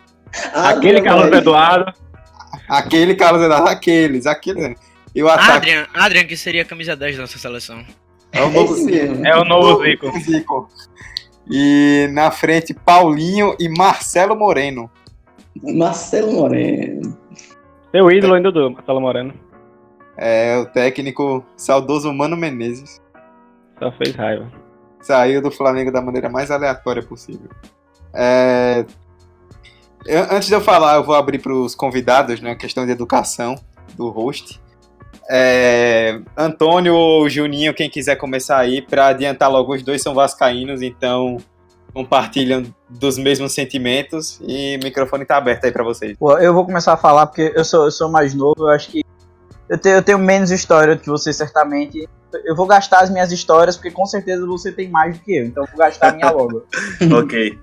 Aquele 0.54 0.98
Ah, 1.00 1.02
Carlos 1.02 1.24
velho. 1.26 1.36
Eduardo. 1.36 1.92
aquele 2.68 3.14
Carlos 3.14 3.42
Eduardo, 3.42 3.68
aqueles, 3.68 4.26
aqueles. 4.26 4.76
E 5.14 5.22
o 5.22 5.28
ataque 5.28 5.50
Adrian, 5.70 5.86
Adrian, 5.94 6.24
que 6.24 6.36
seria 6.36 6.62
a 6.62 6.64
camisa 6.64 6.96
10 6.96 7.16
da 7.16 7.22
nossa 7.22 7.38
seleção. 7.38 7.84
é 8.32 8.42
o 8.42 8.50
novo 8.50 8.84
mesmo. 8.84 9.26
É 9.26 9.36
o 9.36 9.44
novo 9.44 9.82
Zico. 9.84 10.18
Zico. 10.20 10.68
E 11.50 12.08
na 12.12 12.30
frente, 12.30 12.72
Paulinho 12.72 13.54
e 13.60 13.68
Marcelo 13.68 14.34
Moreno. 14.36 14.90
Marcelo 15.62 16.32
Moreno. 16.32 17.18
Seu 17.90 18.10
ídolo 18.10 18.34
ainda 18.34 18.50
do 18.50 18.70
Marcelo 18.70 19.00
Moreno. 19.00 19.34
É 20.24 20.56
o 20.56 20.66
técnico 20.66 21.44
saudoso 21.56 22.12
Mano 22.12 22.36
Menezes. 22.36 23.00
Só 23.76 23.90
fez 23.90 24.14
raiva. 24.14 24.48
Saiu 25.00 25.42
do 25.42 25.50
Flamengo 25.50 25.90
da 25.90 26.00
maneira 26.00 26.28
mais 26.28 26.48
aleatória 26.48 27.02
possível. 27.02 27.50
É, 28.14 28.84
eu- 30.06 30.22
antes 30.30 30.46
de 30.46 30.54
eu 30.54 30.60
falar, 30.60 30.94
eu 30.94 31.02
vou 31.02 31.16
abrir 31.16 31.40
para 31.40 31.52
os 31.52 31.74
convidados, 31.74 32.40
né? 32.40 32.54
Questão 32.54 32.86
de 32.86 32.92
educação 32.92 33.56
do 33.96 34.10
host. 34.10 34.60
É, 35.28 36.20
Antônio 36.36 36.94
ou 36.94 37.28
Juninho, 37.28 37.74
quem 37.74 37.90
quiser 37.90 38.14
começar 38.14 38.58
aí, 38.58 38.80
para 38.80 39.08
adiantar 39.08 39.50
logo, 39.50 39.74
os 39.74 39.82
dois 39.82 40.02
são 40.02 40.14
vascaínos, 40.14 40.82
então 40.82 41.38
compartilham 41.92 42.64
dos 42.88 43.18
mesmos 43.18 43.52
sentimentos 43.52 44.40
e 44.46 44.76
o 44.80 44.84
microfone 44.84 45.24
tá 45.24 45.36
aberto 45.36 45.64
aí 45.64 45.72
para 45.72 45.82
vocês. 45.82 46.16
Pô, 46.16 46.38
eu 46.38 46.54
vou 46.54 46.64
começar 46.64 46.92
a 46.92 46.96
falar 46.96 47.26
porque 47.26 47.52
eu 47.56 47.64
sou, 47.64 47.86
eu 47.86 47.90
sou 47.90 48.08
mais 48.08 48.34
novo, 48.34 48.54
eu 48.60 48.68
acho 48.68 48.88
que 48.88 49.02
eu 49.72 49.78
tenho, 49.78 49.96
eu 49.96 50.02
tenho 50.02 50.18
menos 50.18 50.50
história 50.50 50.94
do 50.94 51.00
que 51.00 51.08
você, 51.08 51.32
certamente. 51.32 52.06
Eu 52.44 52.54
vou 52.54 52.66
gastar 52.66 53.00
as 53.00 53.08
minhas 53.08 53.32
histórias, 53.32 53.74
porque 53.74 53.90
com 53.90 54.04
certeza 54.04 54.46
você 54.46 54.70
tem 54.70 54.90
mais 54.90 55.16
do 55.16 55.24
que 55.24 55.34
eu, 55.34 55.46
então 55.46 55.64
eu 55.64 55.68
vou 55.70 55.78
gastar 55.78 56.10
a 56.10 56.12
minha 56.12 56.30
logo. 56.30 56.66
ok. 57.18 57.58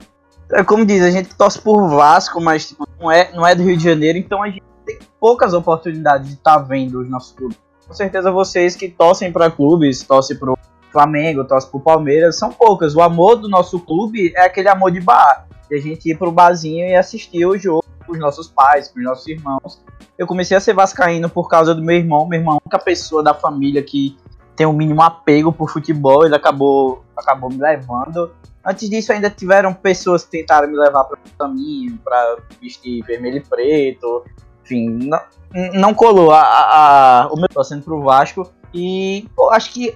É 0.52 0.64
como 0.64 0.84
diz, 0.84 1.04
a 1.04 1.12
gente 1.12 1.36
torce 1.36 1.62
por 1.62 1.88
Vasco, 1.88 2.42
mas 2.42 2.70
tipo, 2.70 2.88
não, 3.00 3.12
é, 3.12 3.32
não 3.32 3.46
é 3.46 3.54
do 3.54 3.62
Rio 3.62 3.78
de 3.78 3.84
Janeiro, 3.84 4.18
então 4.18 4.42
a 4.42 4.48
gente 4.48 4.64
tem 4.88 4.98
poucas 5.20 5.54
oportunidades 5.54 6.30
de 6.30 6.34
estar 6.34 6.58
vendo 6.58 7.00
os 7.00 7.08
nossos 7.08 7.32
clubes. 7.32 7.60
Com 7.88 7.94
certeza 7.94 8.32
vocês 8.32 8.76
que 8.76 8.90
torcem 8.90 9.32
para 9.32 9.52
clubes, 9.52 10.02
torcem 10.02 10.36
pro 10.36 10.58
Flamengo, 10.92 11.44
torcem 11.44 11.70
pro 11.70 11.80
Palmeiras, 11.80 12.40
são 12.40 12.52
poucas. 12.52 12.96
O 12.96 13.02
amor 13.02 13.36
do 13.36 13.48
nosso 13.48 13.80
clube 13.80 14.34
é 14.36 14.46
aquele 14.46 14.68
amor 14.68 14.90
de 14.90 15.00
bar. 15.00 15.48
De 15.70 15.76
a 15.76 15.80
gente 15.80 16.10
ir 16.10 16.18
pro 16.18 16.32
barzinho 16.32 16.88
e 16.88 16.96
assistir 16.96 17.46
o 17.46 17.56
jogo 17.56 17.86
com 18.10 18.14
os 18.16 18.20
nossos 18.20 18.48
pais, 18.48 18.88
com 18.88 19.00
os 19.00 19.06
nossos 19.06 19.28
irmãos. 19.28 19.82
Eu 20.18 20.26
comecei 20.26 20.58
a 20.58 20.60
ser 20.60 20.74
vascaíno 20.74 21.30
por 21.30 21.48
causa 21.48 21.74
do 21.76 21.82
meu 21.84 21.96
irmão. 21.96 22.26
Meu 22.28 22.40
irmão 22.40 22.56
é 22.56 22.58
a 22.58 22.62
única 22.66 22.80
pessoa 22.84 23.22
da 23.24 23.34
família 23.34 23.82
que 23.84 24.18
tem 24.56 24.66
o 24.66 24.74
mínimo 24.74 25.02
apego 25.02 25.54
por 25.54 25.70
futebol. 25.70 26.26
Ele 26.26 26.36
acabou, 26.36 27.04
acabou 27.16 27.50
me 27.50 27.58
levando. 27.58 28.32
Antes 28.66 28.90
disso, 28.90 29.14
ainda 29.14 29.30
tiveram 29.30 29.74
pessoas 29.74 30.24
que 30.26 30.32
tentaram 30.32 30.68
me 30.68 30.76
levar 30.76 31.06
para 31.06 31.18
o 31.18 31.38
caminho, 31.38 31.98
para 32.04 32.38
vestir 32.62 33.04
vermelho 33.06 33.38
e 33.38 33.42
preto. 33.42 34.26
Enfim, 34.66 34.90
não, 34.90 35.20
não 35.74 35.94
colou 35.94 36.32
a, 36.32 36.42
a, 36.42 37.22
a- 37.24 37.28
o 37.32 37.38
meu 37.38 37.48
torcendo 37.48 37.84
pro 37.84 38.02
Vasco. 38.02 38.52
E 38.74 39.28
pô, 39.36 39.50
acho 39.52 39.72
que 39.72 39.96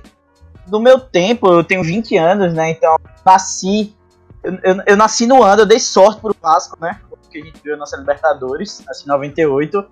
no 0.68 0.80
meu 0.80 1.00
tempo, 1.00 1.48
eu 1.52 1.64
tenho 1.64 1.84
20 1.84 2.16
anos, 2.18 2.54
né? 2.54 2.70
Então, 2.72 2.96
nasci. 3.26 3.94
Eu, 4.42 4.54
eu, 4.64 4.76
eu 4.88 4.98
nasci 4.98 5.26
no 5.28 5.44
ano, 5.44 5.64
eu 5.64 5.66
dei 5.66 5.80
sorte 5.80 6.22
pro 6.22 6.36
Vasco, 6.42 6.78
né? 6.80 7.00
Porque 7.34 7.40
a 7.40 7.46
gente 7.46 7.64
viu 7.64 7.74
a 7.74 7.78
nossa 7.78 7.98
Libertadores, 7.98 8.84
nasci 8.86 9.06
em 9.06 9.08
98. 9.08 9.88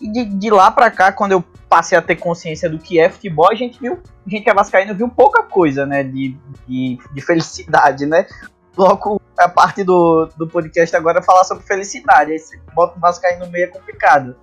E 0.00 0.10
de, 0.10 0.24
de 0.24 0.50
lá 0.50 0.70
pra 0.70 0.90
cá, 0.90 1.12
quando 1.12 1.32
eu 1.32 1.44
passei 1.68 1.96
a 1.96 2.00
ter 2.00 2.16
consciência 2.16 2.70
do 2.70 2.78
que 2.78 2.98
é 2.98 3.10
futebol, 3.10 3.50
a 3.50 3.54
gente 3.54 3.78
viu, 3.78 4.00
a 4.26 4.30
gente 4.30 4.44
que 4.44 4.50
é 4.50 4.54
vascaíno 4.54 4.94
viu 4.94 5.08
pouca 5.08 5.42
coisa, 5.42 5.84
né, 5.84 6.02
de, 6.02 6.36
de, 6.66 6.98
de 7.12 7.20
felicidade, 7.20 8.06
né? 8.06 8.26
Logo, 8.76 9.20
a 9.38 9.48
parte 9.48 9.84
do, 9.84 10.28
do 10.36 10.46
podcast 10.46 10.94
agora 10.96 11.18
é 11.18 11.22
falar 11.22 11.44
sobre 11.44 11.64
felicidade, 11.64 12.32
aí 12.32 12.38
você 12.38 12.58
bota 12.74 12.96
o 12.96 13.00
vascaíno 13.00 13.44
no 13.44 13.52
meio 13.52 13.64
é 13.64 13.68
complicado. 13.68 14.36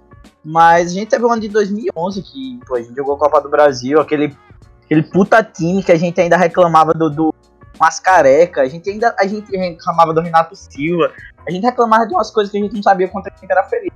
Mas 0.44 0.92
a 0.92 0.94
gente 0.94 1.10
teve 1.10 1.26
um 1.26 1.32
ano 1.32 1.42
de 1.42 1.50
2011 1.50 2.22
que 2.22 2.60
pô, 2.68 2.76
a 2.76 2.82
gente 2.82 2.96
jogou 2.96 3.16
a 3.16 3.20
Copa 3.20 3.42
do 3.42 3.50
Brasil, 3.50 4.00
aquele, 4.00 4.36
aquele 4.84 5.04
puta 5.04 5.44
time 5.44 5.82
que 5.82 5.92
a 5.92 5.98
gente 5.98 6.20
ainda 6.20 6.38
reclamava 6.38 6.94
do, 6.94 7.10
do 7.10 7.34
Mascareca, 7.80 8.62
a 8.62 8.68
gente 8.68 8.90
ainda 8.90 9.16
a 9.20 9.26
gente 9.26 9.56
reclamava 9.56 10.14
do 10.14 10.22
Renato 10.22 10.56
Silva, 10.56 11.12
a 11.48 11.52
gente 11.52 11.64
reclamava 11.64 12.06
de 12.08 12.14
umas 12.14 12.32
coisas 12.32 12.52
que 12.52 12.58
a 12.58 12.62
gente 12.62 12.76
não 12.76 12.84
sabia 12.84 13.08
quanto 13.08 13.28
a 13.28 13.30
gente 13.30 13.52
era 13.52 13.64
feliz. 13.64 13.92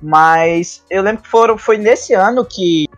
Mas 0.00 0.84
eu 0.90 1.02
lembro 1.02 1.22
que 1.22 1.28
foram, 1.28 1.56
foi 1.56 1.78
nesse 1.78 2.12
ano 2.14 2.44
que 2.44 2.88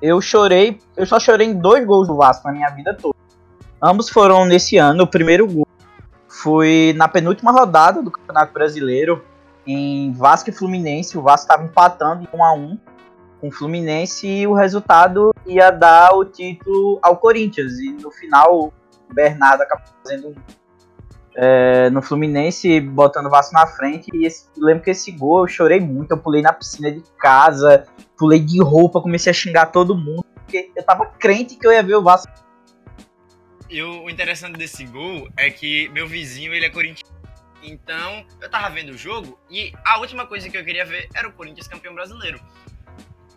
eu 0.00 0.20
chorei. 0.20 0.80
Eu 0.96 1.06
só 1.06 1.18
chorei 1.18 1.48
em 1.48 1.54
dois 1.54 1.84
gols 1.86 2.08
do 2.08 2.16
Vasco 2.16 2.46
na 2.46 2.52
minha 2.52 2.68
vida 2.70 2.94
toda. 2.94 3.16
Ambos 3.82 4.08
foram 4.08 4.44
nesse 4.44 4.76
ano. 4.76 5.04
O 5.04 5.06
primeiro 5.06 5.46
gol 5.46 5.66
foi 6.28 6.94
na 6.96 7.08
penúltima 7.08 7.52
rodada 7.52 8.02
do 8.02 8.10
Campeonato 8.10 8.52
Brasileiro, 8.52 9.24
em 9.66 10.12
Vasco 10.12 10.50
e 10.50 10.52
Fluminense. 10.52 11.18
O 11.18 11.22
Vasco 11.22 11.44
estava 11.44 11.64
empatando 11.64 12.22
em 12.22 12.36
1 12.36 12.44
a 12.44 12.52
1 12.54 12.78
com 13.40 13.48
o 13.48 13.52
Fluminense 13.52 14.26
e 14.26 14.46
o 14.46 14.54
resultado 14.54 15.34
ia 15.46 15.70
dar 15.70 16.14
o 16.14 16.24
título 16.24 16.98
ao 17.02 17.16
Corinthians. 17.16 17.72
E 17.80 17.92
no 17.92 18.10
final, 18.10 18.72
Bernardo 19.14 19.62
acabou 19.62 19.86
fazendo 20.02 20.34
é, 21.34 21.88
no 21.90 22.02
Fluminense, 22.02 22.80
botando 22.80 23.26
o 23.26 23.30
Vasco 23.30 23.54
na 23.54 23.66
frente. 23.66 24.10
E 24.14 24.26
esse- 24.26 24.48
lembro 24.56 24.82
que 24.84 24.90
esse 24.90 25.10
gol 25.12 25.40
eu 25.44 25.48
chorei 25.48 25.80
muito. 25.80 26.10
Eu 26.12 26.18
pulei 26.18 26.42
na 26.42 26.52
piscina 26.52 26.90
de 26.92 27.02
casa, 27.18 27.86
pulei 28.18 28.38
de 28.40 28.60
roupa, 28.62 29.00
comecei 29.00 29.30
a 29.30 29.34
xingar 29.34 29.66
todo 29.66 29.96
mundo. 29.96 30.24
Porque 30.34 30.70
eu 30.76 30.82
tava 30.82 31.06
crente 31.06 31.56
que 31.56 31.66
eu 31.66 31.72
ia 31.72 31.82
ver 31.82 31.94
o 31.94 32.02
Vasco. 32.02 32.30
E 33.70 33.82
o 33.82 34.10
interessante 34.10 34.58
desse 34.58 34.84
gol 34.84 35.28
é 35.36 35.50
que 35.50 35.88
meu 35.88 36.06
vizinho, 36.06 36.52
ele 36.52 36.66
é 36.66 36.70
corintiano. 36.70 37.10
Então, 37.62 38.26
eu 38.40 38.50
tava 38.50 38.68
vendo 38.68 38.90
o 38.90 38.98
jogo 38.98 39.38
e 39.48 39.72
a 39.84 39.98
última 40.00 40.26
coisa 40.26 40.50
que 40.50 40.58
eu 40.58 40.64
queria 40.64 40.84
ver 40.84 41.08
era 41.14 41.28
o 41.28 41.32
Corinthians 41.32 41.68
campeão 41.68 41.94
brasileiro. 41.94 42.40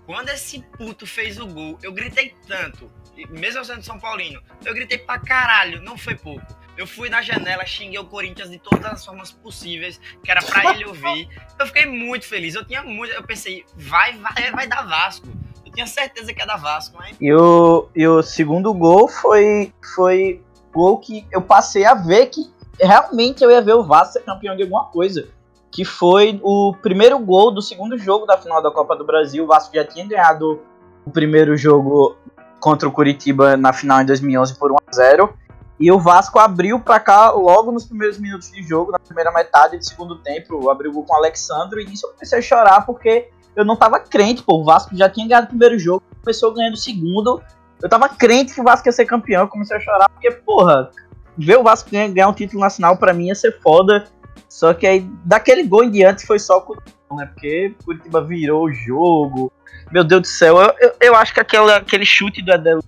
Quando 0.06 0.30
esse 0.30 0.62
puto 0.78 1.06
fez 1.08 1.40
o 1.40 1.48
gol, 1.48 1.78
eu 1.82 1.94
gritei 1.94 2.36
tanto, 2.48 2.92
mesmo 3.30 3.60
eu 3.60 3.66
sendo 3.66 3.84
São 3.84 4.00
Paulino, 4.00 4.42
eu 4.66 4.74
gritei 4.74 4.98
pra 4.98 5.20
caralho, 5.20 5.82
não 5.82 5.98
foi 5.98 6.16
pouco. 6.16 6.46
Eu 6.78 6.86
fui 6.86 7.10
na 7.10 7.22
janela, 7.22 7.66
xinguei 7.66 7.98
o 7.98 8.06
Corinthians 8.06 8.50
de 8.50 8.58
todas 8.58 8.86
as 8.86 9.06
formas 9.06 9.32
possíveis, 9.32 10.00
que 10.22 10.30
era 10.30 10.42
pra 10.42 10.74
ele 10.74 10.86
ouvir. 10.86 11.30
Eu 11.58 11.66
fiquei 11.68 11.86
muito 11.86 12.26
feliz, 12.26 12.54
eu 12.54 12.66
tinha 12.66 12.84
muito, 12.84 13.14
eu 13.14 13.24
pensei, 13.24 13.64
vai, 13.76 14.18
vai, 14.18 14.52
vai 14.52 14.68
dar 14.68 14.82
Vasco. 14.82 15.28
Eu 15.66 15.72
tinha 15.72 15.88
certeza 15.88 16.34
que 16.34 16.42
ia 16.42 16.46
dar 16.46 16.58
Vasco, 16.58 16.98
mas 16.98 17.16
E 17.20 17.34
o, 17.34 17.88
e 17.96 18.06
o 18.06 18.22
segundo 18.22 18.74
gol 18.74 19.08
foi, 19.08 19.74
foi 19.96 20.44
gol 20.74 20.98
que 20.98 21.26
eu 21.32 21.42
passei 21.42 21.86
a 21.86 21.94
ver 21.94 22.26
que 22.28 22.54
realmente 22.82 23.42
eu 23.42 23.50
ia 23.50 23.62
ver 23.62 23.76
o 23.76 23.84
Vasco 23.84 24.14
ser 24.14 24.24
campeão 24.24 24.56
de 24.56 24.64
alguma 24.64 24.86
coisa. 24.88 25.30
Que 25.72 25.86
foi 25.86 26.40
o 26.44 26.74
primeiro 26.82 27.18
gol 27.20 27.52
do 27.52 27.62
segundo 27.62 27.98
jogo 27.98 28.26
da 28.26 28.38
final 28.38 28.62
da 28.62 28.72
Copa 28.72 28.96
do 28.96 29.06
Brasil. 29.06 29.44
O 29.44 29.48
Vasco 29.48 29.76
já 29.76 29.86
tinha 29.86 30.06
ganhado 30.06 30.62
o 31.06 31.12
primeiro 31.12 31.58
jogo 31.58 32.18
contra 32.66 32.90
o 32.90 32.92
Curitiba 32.92 33.56
na 33.56 33.72
final 33.72 34.02
em 34.02 34.06
2011 34.08 34.56
por 34.56 34.72
1 34.72 34.76
a 34.88 34.92
0 34.92 35.34
E 35.80 35.92
o 35.92 36.00
Vasco 36.00 36.40
abriu 36.40 36.80
pra 36.80 37.00
cá 37.00 37.30
logo 37.30 37.72
nos 37.72 37.86
primeiros 37.86 38.18
minutos 38.18 38.52
de 38.52 38.64
jogo, 38.64 38.92
na 38.92 38.98
primeira 38.98 39.32
metade 39.32 39.78
do 39.78 39.86
segundo 39.86 40.18
tempo. 40.18 40.68
Abriu 40.72 40.92
com 40.92 41.14
o 41.14 41.16
Alexandre 41.16 41.84
e 41.84 41.86
nisso 41.86 42.08
eu 42.08 42.14
comecei 42.14 42.40
a 42.40 42.42
chorar 42.42 42.84
porque 42.84 43.30
eu 43.56 43.64
não 43.64 43.76
tava 43.76 44.00
crente, 44.00 44.42
pô. 44.42 44.62
O 44.62 44.64
Vasco 44.64 44.98
já 44.98 45.08
tinha 45.08 45.28
ganhado 45.28 45.46
o 45.46 45.50
primeiro 45.50 45.78
jogo, 45.78 46.02
começou 46.24 46.56
ganhando 46.56 46.74
o 46.74 46.78
segundo. 46.78 47.40
Eu 47.84 47.88
tava 47.88 48.10
crente 48.10 48.56
que 48.56 48.62
o 48.62 48.64
Vasco 48.64 48.88
ia 48.88 48.92
ser 48.92 49.06
campeão. 49.06 49.44
Eu 49.44 49.48
comecei 49.48 49.78
a 49.78 49.80
chorar 49.80 50.10
porque, 50.10 50.32
porra, 50.32 50.90
ver 51.38 51.60
o 51.60 51.64
Vasco 51.64 51.92
ganhar, 51.92 52.08
ganhar 52.08 52.30
um 52.30 52.34
título 52.34 52.62
nacional 52.62 52.98
pra 52.98 53.14
mim 53.14 53.28
ia 53.28 53.36
ser 53.36 53.62
foda. 53.62 54.08
Só 54.50 54.74
que 54.74 54.88
aí, 54.88 55.08
daquele 55.24 55.62
gol 55.68 55.84
em 55.84 55.92
diante, 55.92 56.26
foi 56.26 56.40
só 56.40 56.66
né? 57.14 57.26
Porque 57.26 57.76
Curitiba 57.84 58.24
virou 58.24 58.66
o 58.66 58.74
jogo. 58.74 59.52
Meu 59.92 60.04
Deus 60.04 60.22
do 60.22 60.28
céu, 60.28 60.58
eu, 60.58 60.74
eu, 60.80 60.96
eu 61.02 61.16
acho 61.16 61.34
que 61.34 61.40
aquele, 61.40 61.72
aquele 61.72 62.06
chute 62.06 62.42
do 62.42 62.52
Edel 62.52 62.80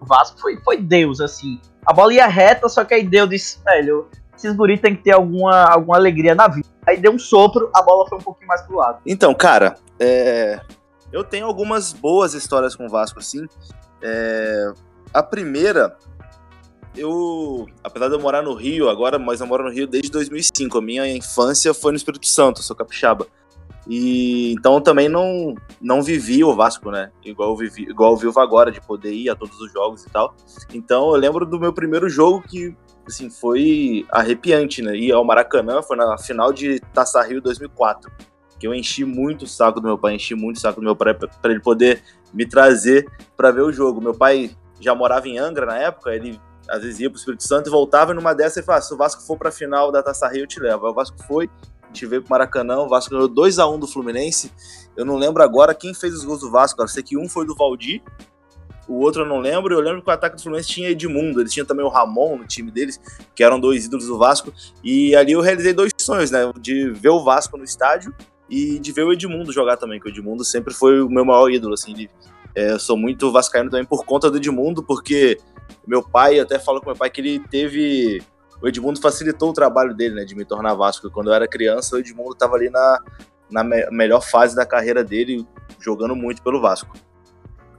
Vasco 0.00 0.40
foi, 0.40 0.56
foi 0.58 0.78
Deus, 0.78 1.20
assim. 1.20 1.60
A 1.84 1.92
bola 1.92 2.14
ia 2.14 2.26
reta, 2.26 2.68
só 2.68 2.84
que 2.84 2.94
aí 2.94 3.04
Deus 3.04 3.28
disse, 3.28 3.58
velho, 3.64 4.08
esses 4.36 4.54
guris 4.54 4.80
tem 4.80 4.94
que 4.94 5.02
ter 5.02 5.12
alguma, 5.12 5.64
alguma 5.64 5.96
alegria 5.96 6.34
na 6.34 6.48
vida. 6.48 6.68
Aí 6.86 6.96
deu 6.96 7.12
um 7.12 7.18
sopro, 7.18 7.70
a 7.74 7.82
bola 7.82 8.08
foi 8.08 8.18
um 8.18 8.22
pouquinho 8.22 8.48
mais 8.48 8.62
pro 8.62 8.76
lado. 8.76 9.00
Então, 9.04 9.34
cara, 9.34 9.76
é, 9.98 10.60
eu 11.12 11.24
tenho 11.24 11.46
algumas 11.46 11.92
boas 11.92 12.34
histórias 12.34 12.74
com 12.74 12.86
o 12.86 12.88
Vasco, 12.88 13.18
assim. 13.18 13.46
É, 14.02 14.72
a 15.12 15.22
primeira, 15.22 15.96
eu, 16.98 17.66
apesar 17.82 18.08
de 18.08 18.14
eu 18.14 18.20
morar 18.20 18.42
no 18.42 18.54
Rio 18.54 18.88
agora, 18.88 19.18
mas 19.18 19.40
eu 19.40 19.46
moro 19.46 19.64
no 19.64 19.70
Rio 19.70 19.86
desde 19.86 20.10
2005. 20.10 20.78
A 20.78 20.82
minha 20.82 21.08
infância 21.08 21.72
foi 21.72 21.92
no 21.92 21.96
Espírito 21.96 22.26
Santo, 22.26 22.62
sou 22.62 22.76
capixaba. 22.76 23.26
E 23.88 24.52
então 24.52 24.80
também 24.82 25.08
não 25.08 25.54
não 25.80 26.02
vivi 26.02 26.44
o 26.44 26.54
Vasco, 26.54 26.90
né? 26.90 27.10
Igual 27.24 27.50
eu 27.50 27.56
vivi, 27.56 27.82
igual 27.84 28.12
eu 28.12 28.16
vivo 28.18 28.38
agora 28.38 28.70
de 28.70 28.80
poder 28.82 29.14
ir 29.14 29.30
a 29.30 29.34
todos 29.34 29.58
os 29.58 29.72
jogos 29.72 30.04
e 30.04 30.10
tal. 30.10 30.34
Então 30.74 31.08
eu 31.08 31.16
lembro 31.16 31.46
do 31.46 31.58
meu 31.58 31.72
primeiro 31.72 32.06
jogo 32.08 32.42
que 32.42 32.76
assim 33.06 33.30
foi 33.30 34.04
arrepiante, 34.10 34.82
né? 34.82 34.94
Ir 34.94 35.12
ao 35.12 35.24
Maracanã 35.24 35.80
foi 35.80 35.96
na 35.96 36.18
final 36.18 36.52
de 36.52 36.78
Taça 36.92 37.22
Rio 37.22 37.40
2004, 37.40 38.12
que 38.58 38.66
eu 38.66 38.74
enchi 38.74 39.06
muito 39.06 39.46
o 39.46 39.48
saco 39.48 39.80
do 39.80 39.86
meu 39.86 39.96
pai, 39.96 40.16
enchi 40.16 40.34
muito 40.34 40.56
o 40.56 40.60
saco 40.60 40.80
do 40.80 40.84
meu 40.84 40.94
pai 40.94 41.14
para 41.14 41.50
ele 41.50 41.60
poder 41.60 42.02
me 42.34 42.44
trazer 42.46 43.10
para 43.34 43.50
ver 43.50 43.62
o 43.62 43.72
jogo. 43.72 44.02
Meu 44.02 44.12
pai 44.12 44.50
já 44.78 44.94
morava 44.94 45.26
em 45.26 45.38
Angra 45.38 45.64
na 45.64 45.78
época, 45.78 46.14
ele 46.14 46.38
às 46.68 46.82
vezes 46.82 47.00
ia 47.00 47.10
pro 47.10 47.18
Espírito 47.18 47.44
Santo 47.44 47.68
e 47.68 47.70
voltava 47.70 48.12
e 48.12 48.14
numa 48.14 48.34
dessa 48.34 48.58
ele 48.58 48.66
falava: 48.66 48.84
se 48.84 48.92
o 48.92 48.96
Vasco 48.96 49.22
for 49.22 49.36
pra 49.38 49.50
final 49.50 49.90
da 49.90 50.02
Taça 50.02 50.28
Rio, 50.28 50.42
eu 50.42 50.46
te 50.46 50.60
levo. 50.60 50.86
Aí 50.86 50.92
o 50.92 50.94
Vasco 50.94 51.16
foi, 51.26 51.50
a 51.82 51.86
gente 51.86 52.06
veio 52.06 52.22
pro 52.22 52.30
Maracanã, 52.30 52.78
o 52.78 52.88
Vasco 52.88 53.10
ganhou 53.10 53.28
2x1 53.28 53.78
do 53.78 53.86
Fluminense. 53.86 54.52
Eu 54.96 55.04
não 55.04 55.16
lembro 55.16 55.42
agora 55.42 55.74
quem 55.74 55.94
fez 55.94 56.14
os 56.14 56.24
gols 56.24 56.40
do 56.40 56.50
Vasco, 56.50 56.82
eu 56.82 56.88
sei 56.88 57.02
que 57.02 57.16
um 57.16 57.28
foi 57.28 57.46
do 57.46 57.54
Valdir, 57.54 58.02
o 58.88 58.94
outro 59.00 59.22
eu 59.22 59.26
não 59.26 59.38
lembro. 59.38 59.74
Eu 59.74 59.80
lembro 59.80 60.02
que 60.02 60.08
o 60.08 60.12
ataque 60.12 60.36
do 60.36 60.42
Fluminense 60.42 60.68
tinha 60.68 60.90
Edmundo, 60.90 61.40
eles 61.40 61.52
tinham 61.52 61.66
também 61.66 61.84
o 61.84 61.88
Ramon 61.88 62.38
no 62.38 62.46
time 62.46 62.70
deles, 62.70 62.98
que 63.34 63.44
eram 63.44 63.60
dois 63.60 63.84
ídolos 63.84 64.06
do 64.06 64.16
Vasco. 64.16 64.52
E 64.82 65.14
ali 65.14 65.32
eu 65.32 65.40
realizei 65.40 65.72
dois 65.72 65.92
sonhos, 66.00 66.30
né? 66.30 66.50
De 66.58 66.90
ver 66.90 67.10
o 67.10 67.22
Vasco 67.22 67.56
no 67.58 67.64
estádio 67.64 68.14
e 68.48 68.78
de 68.78 68.92
ver 68.92 69.04
o 69.04 69.12
Edmundo 69.12 69.52
jogar 69.52 69.76
também, 69.76 70.00
que 70.00 70.08
o 70.08 70.10
Edmundo 70.10 70.42
sempre 70.42 70.72
foi 70.72 71.02
o 71.02 71.10
meu 71.10 71.24
maior 71.24 71.50
ídolo, 71.50 71.74
assim. 71.74 72.08
é, 72.54 72.72
eu 72.72 72.80
sou 72.80 72.96
muito 72.96 73.30
vascaíno 73.30 73.70
também 73.70 73.84
por 73.84 74.06
conta 74.06 74.30
do 74.30 74.38
Edmundo, 74.38 74.82
porque 74.82 75.38
meu 75.88 76.02
pai, 76.02 76.38
até 76.38 76.58
falo 76.58 76.80
com 76.80 76.86
meu 76.86 76.96
pai 76.96 77.10
que 77.10 77.20
ele 77.20 77.40
teve. 77.40 78.22
O 78.60 78.68
Edmundo 78.68 79.00
facilitou 79.00 79.50
o 79.50 79.52
trabalho 79.52 79.94
dele, 79.94 80.16
né, 80.16 80.24
de 80.24 80.34
me 80.34 80.44
tornar 80.44 80.74
Vasco. 80.74 81.10
Quando 81.10 81.28
eu 81.28 81.34
era 81.34 81.46
criança, 81.46 81.96
o 81.96 81.98
Edmundo 81.98 82.32
estava 82.32 82.56
ali 82.56 82.68
na, 82.68 82.98
na 83.50 83.64
me 83.64 83.88
melhor 83.90 84.20
fase 84.20 84.54
da 84.54 84.66
carreira 84.66 85.02
dele, 85.02 85.46
jogando 85.80 86.14
muito 86.14 86.42
pelo 86.42 86.60
Vasco. 86.60 86.96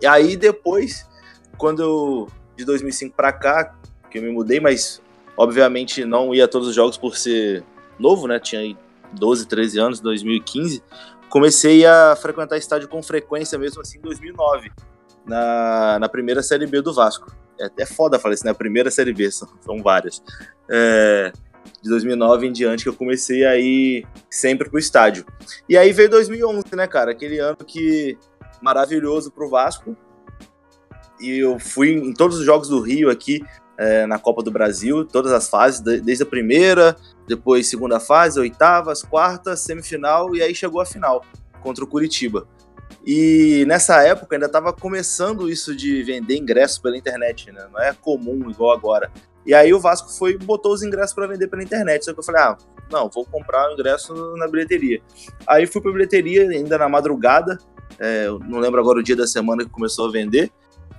E 0.01 0.07
aí 0.07 0.37
depois, 0.37 1.07
quando 1.57 1.81
eu, 1.81 2.27
de 2.55 2.63
2005 2.65 3.15
para 3.15 3.31
cá, 3.33 3.75
que 4.09 4.17
eu 4.17 4.23
me 4.23 4.31
mudei, 4.31 4.59
mas 4.59 5.01
obviamente 5.37 6.03
não 6.05 6.33
ia 6.33 6.45
a 6.45 6.47
todos 6.47 6.69
os 6.69 6.75
jogos 6.75 6.97
por 6.97 7.15
ser 7.15 7.63
novo, 7.99 8.27
né? 8.27 8.39
Tinha 8.39 8.75
12, 9.13 9.47
13 9.47 9.79
anos, 9.79 9.99
2015. 9.99 10.81
Comecei 11.29 11.85
a 11.85 12.15
frequentar 12.15 12.57
estádio 12.57 12.87
com 12.87 13.03
frequência 13.03 13.57
mesmo 13.57 13.81
assim 13.81 13.99
em 13.99 14.01
2009, 14.01 14.71
na, 15.25 15.99
na 15.99 16.09
primeira 16.09 16.41
Série 16.41 16.65
B 16.65 16.81
do 16.81 16.93
Vasco. 16.93 17.31
É 17.59 17.65
até 17.65 17.85
foda 17.85 18.19
falar 18.19 18.33
isso, 18.33 18.45
né? 18.45 18.51
A 18.51 18.55
primeira 18.55 18.89
Série 18.89 19.13
B, 19.13 19.29
são, 19.31 19.47
são 19.61 19.81
várias. 19.81 20.23
É, 20.69 21.31
de 21.81 21.89
2009 21.89 22.47
em 22.47 22.51
diante 22.51 22.83
que 22.83 22.89
eu 22.89 22.95
comecei 22.95 23.45
a 23.45 23.57
ir 23.57 24.05
sempre 24.29 24.69
pro 24.69 24.79
estádio. 24.79 25.25
E 25.67 25.77
aí 25.77 25.91
veio 25.91 26.09
2011, 26.09 26.63
né, 26.75 26.87
cara? 26.87 27.11
Aquele 27.11 27.39
ano 27.39 27.57
que 27.57 28.17
maravilhoso 28.61 29.31
pro 29.31 29.49
Vasco. 29.49 29.95
E 31.19 31.39
eu 31.39 31.59
fui 31.59 31.91
em 31.91 32.13
todos 32.13 32.39
os 32.39 32.45
jogos 32.45 32.69
do 32.69 32.79
Rio 32.79 33.09
aqui 33.09 33.41
é, 33.77 34.05
na 34.05 34.19
Copa 34.19 34.43
do 34.43 34.51
Brasil, 34.51 35.05
todas 35.05 35.31
as 35.31 35.49
fases, 35.49 35.79
desde 35.79 36.23
a 36.23 36.25
primeira, 36.25 36.95
depois 37.27 37.67
segunda 37.67 37.99
fase, 37.99 38.39
oitavas, 38.39 39.03
quartas, 39.03 39.61
semifinal 39.61 40.35
e 40.35 40.41
aí 40.41 40.53
chegou 40.53 40.81
a 40.81 40.85
final 40.85 41.23
contra 41.61 41.83
o 41.83 41.87
Curitiba. 41.87 42.47
E 43.05 43.63
nessa 43.67 44.03
época 44.03 44.35
ainda 44.35 44.45
estava 44.45 44.73
começando 44.73 45.49
isso 45.49 45.75
de 45.75 46.03
vender 46.03 46.37
ingressos 46.37 46.77
pela 46.79 46.97
internet, 46.97 47.51
né? 47.51 47.67
Não 47.71 47.81
é 47.81 47.93
comum 47.93 48.49
igual 48.49 48.71
agora. 48.71 49.11
E 49.45 49.53
aí 49.53 49.73
o 49.73 49.79
Vasco 49.79 50.11
foi 50.11 50.37
botou 50.37 50.73
os 50.73 50.83
ingressos 50.83 51.13
para 51.13 51.27
vender 51.27 51.47
pela 51.47 51.63
internet. 51.63 52.05
Só 52.05 52.13
que 52.13 52.19
eu 52.19 52.23
falei, 52.23 52.41
ah, 52.41 52.57
não, 52.91 53.09
vou 53.09 53.25
comprar 53.25 53.69
o 53.69 53.73
ingresso 53.73 54.35
na 54.37 54.47
bilheteria. 54.47 55.01
Aí 55.47 55.65
fui 55.65 55.81
pra 55.81 55.91
bilheteria 55.91 56.49
ainda 56.49 56.77
na 56.77 56.89
madrugada. 56.89 57.57
É, 57.97 58.27
não 58.47 58.59
lembro 58.59 58.79
agora 58.79 58.99
o 58.99 59.03
dia 59.03 59.15
da 59.15 59.25
semana 59.25 59.63
que 59.63 59.69
começou 59.69 60.07
a 60.07 60.11
vender. 60.11 60.51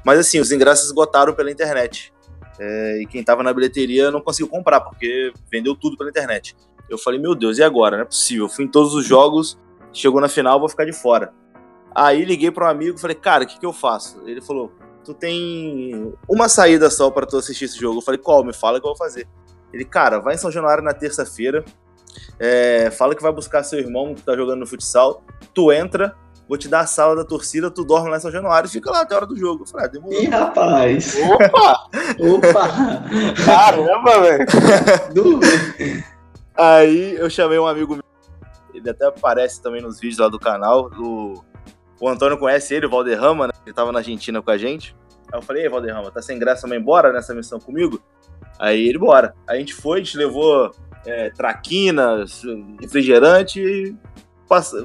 Mas 0.04 0.18
assim, 0.18 0.40
os 0.40 0.50
ingressos 0.50 0.86
esgotaram 0.86 1.34
pela 1.34 1.50
internet. 1.50 2.12
É, 2.58 3.02
e 3.02 3.06
quem 3.06 3.22
tava 3.22 3.42
na 3.42 3.52
bilheteria 3.52 4.10
não 4.10 4.20
conseguiu 4.20 4.48
comprar, 4.48 4.80
porque 4.80 5.32
vendeu 5.50 5.74
tudo 5.74 5.96
pela 5.96 6.10
internet. 6.10 6.56
Eu 6.88 6.98
falei, 6.98 7.20
meu 7.20 7.34
Deus, 7.34 7.58
e 7.58 7.62
agora? 7.62 7.96
Não 7.96 8.02
é 8.02 8.06
possível. 8.06 8.46
Eu 8.46 8.48
fui 8.48 8.64
em 8.64 8.68
todos 8.68 8.94
os 8.94 9.04
jogos, 9.04 9.58
chegou 9.92 10.20
na 10.20 10.28
final, 10.28 10.58
vou 10.58 10.68
ficar 10.68 10.84
de 10.84 10.92
fora. 10.92 11.32
Aí 11.94 12.24
liguei 12.24 12.50
para 12.50 12.66
um 12.66 12.70
amigo 12.70 12.96
e 12.96 13.00
falei, 13.00 13.16
cara, 13.16 13.44
o 13.44 13.46
que, 13.46 13.58
que 13.58 13.66
eu 13.66 13.72
faço? 13.72 14.22
Ele 14.26 14.40
falou, 14.40 14.72
tu 15.04 15.14
tem 15.14 16.14
uma 16.28 16.48
saída 16.48 16.88
só 16.90 17.10
para 17.10 17.26
tu 17.26 17.36
assistir 17.36 17.64
esse 17.64 17.78
jogo. 17.78 17.98
Eu 17.98 18.02
falei, 18.02 18.18
qual? 18.18 18.44
Me 18.44 18.52
fala 18.52 18.80
que 18.80 18.86
eu 18.86 18.90
vou 18.90 18.96
fazer. 18.96 19.26
Ele, 19.72 19.84
cara, 19.84 20.18
vai 20.18 20.34
em 20.34 20.38
São 20.38 20.50
Januário 20.50 20.82
na 20.82 20.92
terça-feira, 20.92 21.64
é, 22.38 22.90
fala 22.90 23.14
que 23.14 23.22
vai 23.22 23.32
buscar 23.32 23.62
seu 23.62 23.78
irmão 23.78 24.14
que 24.14 24.22
tá 24.22 24.34
jogando 24.34 24.60
no 24.60 24.66
futsal, 24.66 25.22
tu 25.54 25.70
entra, 25.70 26.16
vou 26.48 26.58
te 26.58 26.66
dar 26.66 26.80
a 26.80 26.86
sala 26.86 27.14
da 27.14 27.24
torcida, 27.24 27.70
tu 27.70 27.84
dorme 27.84 28.10
lá 28.10 28.16
em 28.16 28.20
São 28.20 28.32
Januário 28.32 28.66
e 28.66 28.70
fica 28.70 28.90
lá 28.90 29.02
até 29.02 29.14
a 29.14 29.18
hora 29.18 29.26
do 29.26 29.36
jogo. 29.36 29.62
Eu 29.62 29.66
falei, 29.68 29.86
ah, 29.86 29.88
demorou. 29.88 30.20
Ih, 30.20 30.26
rapaz! 30.26 31.16
Opa! 31.16 31.88
Opa! 32.18 33.44
Caramba, 33.44 34.20
velho! 34.20 34.46
Aí 36.56 37.14
eu 37.14 37.30
chamei 37.30 37.58
um 37.58 37.66
amigo 37.66 37.94
meu, 37.94 38.04
ele 38.74 38.90
até 38.90 39.06
aparece 39.06 39.62
também 39.62 39.80
nos 39.80 40.00
vídeos 40.00 40.18
lá 40.18 40.28
do 40.28 40.38
canal, 40.38 40.90
do 40.90 41.44
o 42.00 42.08
Antônio 42.08 42.38
conhece 42.38 42.74
ele, 42.74 42.86
o 42.86 42.90
Valderrama, 42.90 43.48
né? 43.48 43.52
Ele 43.64 43.74
tava 43.74 43.92
na 43.92 43.98
Argentina 43.98 44.40
com 44.40 44.50
a 44.50 44.56
gente. 44.56 44.96
Aí 45.32 45.38
eu 45.38 45.42
falei, 45.42 45.64
ei, 45.64 45.68
Valderrama, 45.68 46.10
tá 46.10 46.22
sem 46.22 46.38
graça 46.38 46.62
também, 46.62 46.80
bora 46.80 47.12
nessa 47.12 47.34
missão 47.34 47.60
comigo? 47.60 48.02
Aí 48.58 48.88
ele, 48.88 48.98
bora. 48.98 49.34
A 49.46 49.56
gente 49.56 49.74
foi, 49.74 50.00
a 50.00 50.02
gente 50.02 50.16
levou 50.16 50.74
é, 51.06 51.30
traquinas, 51.30 52.42
refrigerante 52.80 53.96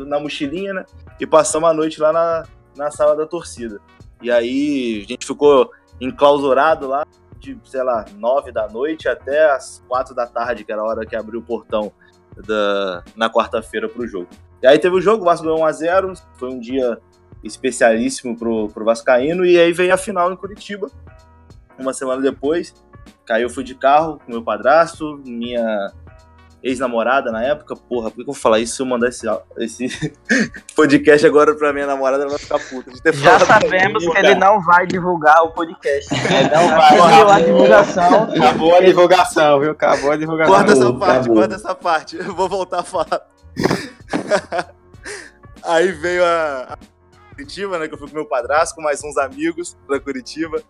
na 0.06 0.20
mochilinha, 0.20 0.74
né? 0.74 0.86
E 1.20 1.26
passamos 1.26 1.70
a 1.70 1.74
noite 1.74 2.00
lá 2.00 2.12
na, 2.12 2.44
na 2.76 2.92
sala 2.92 3.16
da 3.16 3.26
torcida. 3.26 3.80
E 4.22 4.30
aí 4.30 5.04
a 5.04 5.08
gente 5.08 5.26
ficou 5.26 5.72
enclausurado 6.00 6.88
lá 6.88 7.06
de, 7.40 7.58
sei 7.64 7.84
lá, 7.84 8.06
nove 8.18 8.52
da 8.52 8.68
noite 8.68 9.08
até 9.08 9.50
as 9.52 9.84
quatro 9.88 10.14
da 10.14 10.28
tarde, 10.28 10.64
que 10.64 10.72
era 10.72 10.82
a 10.82 10.86
hora 10.86 11.06
que 11.06 11.16
abriu 11.16 11.40
o 11.40 11.44
portão 11.44 11.92
da, 12.46 13.04
na 13.16 13.30
quarta-feira 13.30 13.88
pro 13.88 14.08
jogo. 14.08 14.30
E 14.62 14.68
aí 14.68 14.80
teve 14.80 14.96
o 14.96 15.02
jogo, 15.02 15.24
o 15.24 15.26
Vasco 15.26 15.46
ganhou 15.46 15.60
1x0, 15.60 16.22
foi 16.38 16.50
um 16.50 16.60
dia 16.60 16.98
especialíssimo 17.44 18.38
pro, 18.38 18.70
pro 18.70 18.86
Vascaíno, 18.86 19.46
e 19.46 19.60
aí 19.60 19.72
veio 19.72 19.94
a 19.94 19.98
final 19.98 20.32
em 20.32 20.36
Curitiba, 20.36 20.90
uma 21.78 21.94
semana 21.94 22.22
depois. 22.22 22.74
Caiu, 23.26 23.50
fui 23.50 23.64
de 23.64 23.76
carro 23.76 24.20
com 24.24 24.32
meu 24.32 24.44
padrasto, 24.44 25.20
minha 25.26 25.92
ex-namorada 26.66 27.32
na 27.32 27.44
época, 27.44 27.76
porra, 27.76 28.10
por 28.10 28.16
que 28.16 28.22
eu 28.22 28.26
vou 28.26 28.34
falar 28.34 28.60
isso 28.60 28.76
se 28.76 28.82
eu 28.82 28.88
mandar 28.88 29.10
esse, 29.10 29.28
esse 29.58 30.14
podcast 30.76 31.26
agora 31.28 31.54
pra 31.54 31.72
minha 31.72 31.86
namorada, 31.86 32.24
ela 32.24 32.32
vai 32.32 32.40
ficar 32.40 32.58
puta. 32.58 32.90
De 32.90 33.00
ter 33.04 33.14
Já 33.14 33.40
sabemos 33.40 34.04
que 34.04 34.18
ele 34.18 34.34
não 34.34 34.60
vai 34.62 34.88
divulgar 34.88 35.44
o 35.44 35.52
podcast. 35.52 36.12
Ele 36.12 36.50
não 36.50 36.68
vai. 36.70 36.98
Acabou 36.98 37.30
a 37.30 37.40
divulgação. 37.40 38.24
Acabou 38.24 38.76
a 38.76 38.80
divulgação, 38.82 39.60
viu? 39.60 39.72
Acabou 39.72 40.12
a 40.12 40.18
divulgação. 40.18 40.56
Corta 40.56 40.72
essa 40.72 40.94
parte, 40.94 41.20
acabou. 41.20 41.36
corta 41.36 41.56
essa 41.56 41.76
parte. 41.76 42.18
Eu 42.18 42.34
vou 42.34 42.50
voltar 42.50 42.80
a 42.80 42.84
falar. 42.84 43.22
Aí 45.64 45.92
veio 45.92 46.24
a, 46.24 46.74
a 46.74 46.78
Curitiba, 47.36 47.80
né? 47.80 47.88
Que 47.88 47.94
eu 47.94 47.98
fui 47.98 48.08
com 48.08 48.16
meu 48.16 48.26
padrasto, 48.26 48.76
com 48.76 48.82
mais 48.82 49.04
uns 49.04 49.18
amigos 49.18 49.76
pra 49.88 50.00
Curitiba. 50.00 50.62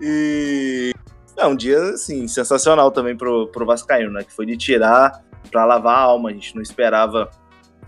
E 0.00 0.92
é 1.36 1.46
um 1.46 1.56
dia, 1.56 1.80
assim, 1.90 2.28
sensacional 2.28 2.90
também 2.90 3.16
pro, 3.16 3.48
pro 3.48 3.66
Vascaíno, 3.66 4.12
né? 4.12 4.24
Que 4.24 4.32
foi 4.32 4.46
de 4.46 4.56
tirar 4.56 5.24
pra 5.50 5.64
lavar 5.64 5.96
a 5.96 6.00
alma. 6.00 6.30
A 6.30 6.32
gente 6.32 6.54
não 6.54 6.62
esperava. 6.62 7.30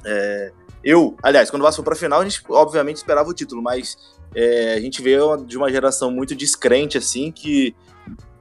é, 0.04 0.52
Eu, 0.82 1.16
aliás, 1.22 1.50
quando 1.50 1.62
o 1.62 1.64
Vasco 1.64 1.82
foi 1.82 1.84
pra 1.84 1.94
final, 1.94 2.20
a 2.20 2.24
gente 2.24 2.42
obviamente 2.48 2.96
esperava 2.96 3.28
o 3.28 3.34
título, 3.34 3.62
mas 3.62 3.96
é, 4.34 4.74
a 4.74 4.80
gente 4.80 5.02
veio 5.02 5.36
de 5.38 5.56
uma 5.56 5.70
geração 5.70 6.10
muito 6.10 6.34
descrente, 6.34 6.96
assim, 6.96 7.30
que 7.30 7.74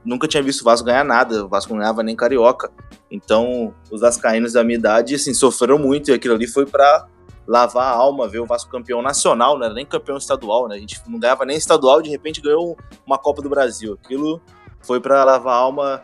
nunca 0.04 0.26
tinha 0.26 0.42
visto 0.42 0.62
o 0.62 0.64
Vasco 0.64 0.86
ganhar 0.86 1.04
nada. 1.04 1.44
O 1.44 1.48
Vasco 1.48 1.72
não 1.72 1.80
ganhava 1.80 2.02
nem 2.02 2.16
carioca. 2.16 2.70
Então, 3.10 3.74
os 3.90 4.00
vascaínos 4.00 4.52
da 4.52 4.64
minha 4.64 4.78
idade, 4.78 5.14
assim, 5.14 5.34
sofreram 5.34 5.78
muito 5.78 6.10
e 6.10 6.14
aquilo 6.14 6.34
ali 6.34 6.46
foi 6.46 6.66
pra 6.66 7.06
lavar 7.46 7.92
a 7.92 7.96
alma, 7.96 8.28
ver 8.28 8.38
o 8.38 8.46
Vasco 8.46 8.70
campeão 8.70 9.02
nacional, 9.02 9.58
não 9.58 9.64
era 9.64 9.74
nem 9.74 9.84
campeão 9.84 10.16
estadual, 10.16 10.68
né? 10.68 10.76
A 10.76 10.78
gente 10.78 11.00
não 11.08 11.18
ganhava 11.18 11.44
nem 11.44 11.56
estadual, 11.56 12.00
de 12.00 12.08
repente 12.08 12.40
ganhou 12.40 12.78
uma 13.04 13.18
Copa 13.18 13.42
do 13.42 13.48
Brasil. 13.48 13.98
Aquilo 14.02 14.40
foi 14.80 15.00
pra 15.00 15.24
lavar 15.24 15.54
a 15.54 15.56
alma 15.56 16.02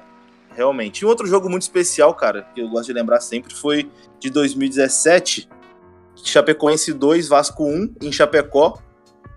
realmente. 0.57 1.01
E 1.01 1.05
um 1.05 1.09
outro 1.09 1.27
jogo 1.27 1.49
muito 1.49 1.63
especial, 1.63 2.13
cara, 2.15 2.43
que 2.55 2.61
eu 2.61 2.69
gosto 2.69 2.87
de 2.87 2.95
lembrar 2.95 3.21
sempre, 3.21 3.55
foi 3.55 3.91
de 4.19 4.31
2017, 4.31 5.49
Chapecoense 6.17 6.93
2, 6.93 7.29
Vasco 7.29 7.65
1, 7.65 7.95
em 8.03 8.11
Chapecó, 8.11 8.79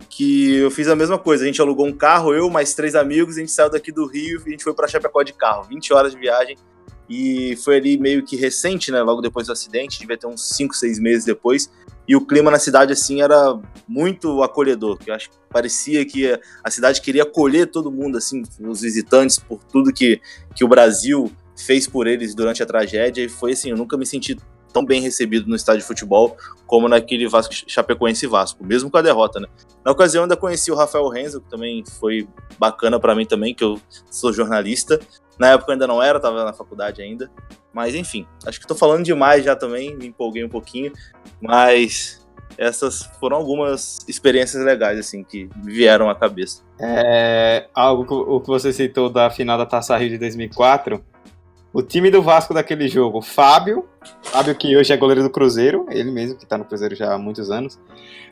que 0.09 0.55
eu 0.55 0.71
fiz 0.71 0.87
a 0.87 0.95
mesma 0.95 1.17
coisa. 1.17 1.43
A 1.43 1.47
gente 1.47 1.61
alugou 1.61 1.85
um 1.85 1.93
carro, 1.93 2.33
eu 2.33 2.49
mais 2.49 2.73
três 2.73 2.95
amigos, 2.95 3.37
a 3.37 3.39
gente 3.39 3.51
saiu 3.51 3.69
daqui 3.69 3.91
do 3.91 4.05
Rio 4.05 4.41
e 4.45 4.49
a 4.49 4.51
gente 4.51 4.63
foi 4.63 4.73
para 4.73 4.87
Chapecó 4.87 5.23
de 5.23 5.33
carro, 5.33 5.63
20 5.63 5.93
horas 5.93 6.11
de 6.13 6.19
viagem. 6.19 6.57
E 7.09 7.55
foi 7.63 7.77
ali 7.77 7.97
meio 7.97 8.23
que 8.23 8.35
recente, 8.35 8.91
né? 8.91 9.01
Logo 9.01 9.19
depois 9.19 9.47
do 9.47 9.53
acidente, 9.53 9.99
devia 9.99 10.15
ter 10.15 10.27
uns 10.27 10.47
5, 10.49 10.75
6 10.75 10.99
meses 10.99 11.25
depois. 11.25 11.69
E 12.07 12.15
o 12.15 12.25
clima 12.25 12.51
na 12.51 12.59
cidade, 12.59 12.93
assim, 12.93 13.21
era 13.21 13.59
muito 13.87 14.43
acolhedor. 14.43 14.97
Que 14.97 15.09
eu 15.09 15.15
acho 15.15 15.29
que 15.29 15.35
parecia 15.49 16.05
que 16.05 16.39
a 16.63 16.69
cidade 16.69 17.01
queria 17.01 17.23
acolher 17.23 17.67
todo 17.67 17.91
mundo, 17.91 18.17
assim, 18.17 18.43
os 18.59 18.81
visitantes, 18.81 19.39
por 19.39 19.63
tudo 19.63 19.91
que, 19.91 20.21
que 20.55 20.63
o 20.63 20.67
Brasil 20.67 21.31
fez 21.55 21.87
por 21.87 22.05
eles 22.05 22.35
durante 22.35 22.61
a 22.61 22.65
tragédia. 22.65 23.23
E 23.23 23.29
foi 23.29 23.53
assim, 23.53 23.71
eu 23.71 23.77
nunca 23.77 23.97
me 23.97 24.05
senti 24.05 24.37
tão 24.71 24.85
bem 24.85 25.01
recebido 25.01 25.47
no 25.47 25.55
estádio 25.55 25.81
de 25.81 25.87
futebol 25.87 26.37
como 26.65 26.87
naquele 26.87 27.27
Vasco 27.27 27.53
Chapecoense 27.67 28.27
Vasco, 28.27 28.63
mesmo 28.63 28.89
com 28.89 28.97
a 28.97 29.01
derrota, 29.01 29.39
né? 29.39 29.47
Na 29.83 29.91
ocasião 29.91 30.23
ainda 30.23 30.37
conheci 30.37 30.71
o 30.71 30.75
Rafael 30.75 31.07
Renzo, 31.09 31.41
que 31.41 31.49
também 31.49 31.83
foi 31.99 32.27
bacana 32.59 32.99
para 32.99 33.15
mim 33.15 33.25
também, 33.25 33.55
que 33.55 33.63
eu 33.63 33.79
sou 34.11 34.31
jornalista. 34.31 34.99
Na 35.37 35.49
época 35.49 35.71
ainda 35.71 35.87
não 35.87 36.01
era, 36.01 36.19
tava 36.19 36.43
na 36.43 36.53
faculdade 36.53 37.01
ainda. 37.01 37.31
Mas 37.73 37.95
enfim, 37.95 38.27
acho 38.45 38.59
que 38.59 38.67
tô 38.67 38.75
falando 38.75 39.03
demais 39.03 39.43
já 39.43 39.55
também, 39.55 39.95
me 39.95 40.07
empolguei 40.07 40.43
um 40.43 40.49
pouquinho, 40.49 40.91
mas 41.41 42.19
essas 42.57 43.03
foram 43.19 43.37
algumas 43.37 43.99
experiências 44.07 44.63
legais 44.63 44.99
assim 44.99 45.23
que 45.23 45.49
vieram 45.63 46.09
à 46.09 46.15
cabeça. 46.15 46.61
É, 46.79 47.67
algo 47.73 48.05
que, 48.05 48.13
o 48.13 48.41
que 48.41 48.47
você 48.47 48.73
citou 48.73 49.09
da 49.09 49.29
final 49.29 49.57
da 49.57 49.65
Taça 49.65 49.95
Rio 49.97 50.09
de 50.09 50.17
2004, 50.17 51.03
o 51.71 51.81
time 51.81 52.09
do 52.09 52.21
Vasco 52.21 52.53
daquele 52.53 52.87
jogo, 52.87 53.21
Fábio, 53.21 53.85
Fábio 54.23 54.55
que 54.55 54.75
hoje 54.75 54.91
é 54.91 54.97
goleiro 54.97 55.23
do 55.23 55.29
Cruzeiro, 55.29 55.85
ele 55.89 56.11
mesmo 56.11 56.35
que 56.35 56.45
tá 56.45 56.57
no 56.57 56.65
Cruzeiro 56.65 56.95
já 56.95 57.13
há 57.13 57.17
muitos 57.17 57.51
anos. 57.51 57.79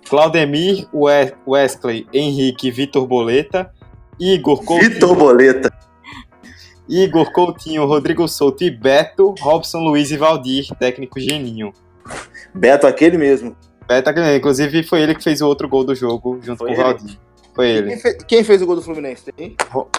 Claudemir, 0.09 0.88
Wesley, 0.93 2.07
Henrique, 2.11 2.71
Vitor 2.71 3.05
Boleta, 3.05 3.71
Igor 4.19 4.63
Coutinho. 4.63 4.91
Vitor 4.91 5.15
Boleta. 5.15 5.73
Igor 6.89 7.31
Coutinho, 7.31 7.85
Rodrigo 7.85 8.27
Souto 8.27 8.63
e 8.63 8.71
Beto, 8.71 9.35
Robson 9.39 9.79
Luiz 9.79 10.09
e 10.09 10.17
Valdir, 10.17 10.67
técnico 10.79 11.19
geninho. 11.19 11.73
Beto 12.55 12.88
aquele 12.88 13.17
mesmo. 13.17 13.55
Beto 13.88 14.09
aquele 14.09 14.25
mesmo. 14.25 14.39
Inclusive 14.39 14.83
foi 14.83 15.01
ele 15.01 15.13
que 15.13 15.23
fez 15.23 15.41
o 15.41 15.47
outro 15.47 15.67
gol 15.67 15.83
do 15.83 15.93
jogo 15.93 16.39
junto 16.41 16.59
foi 16.59 16.73
com 16.73 16.81
o 16.81 16.83
Valdir. 16.83 17.19
Foi 17.53 17.69
ele. 17.69 17.89
Quem 17.89 17.99
fez, 17.99 18.23
quem 18.23 18.43
fez, 18.43 18.61
o 18.61 18.65
gol 18.65 18.75
do 18.75 18.81
Fluminense? 18.81 19.33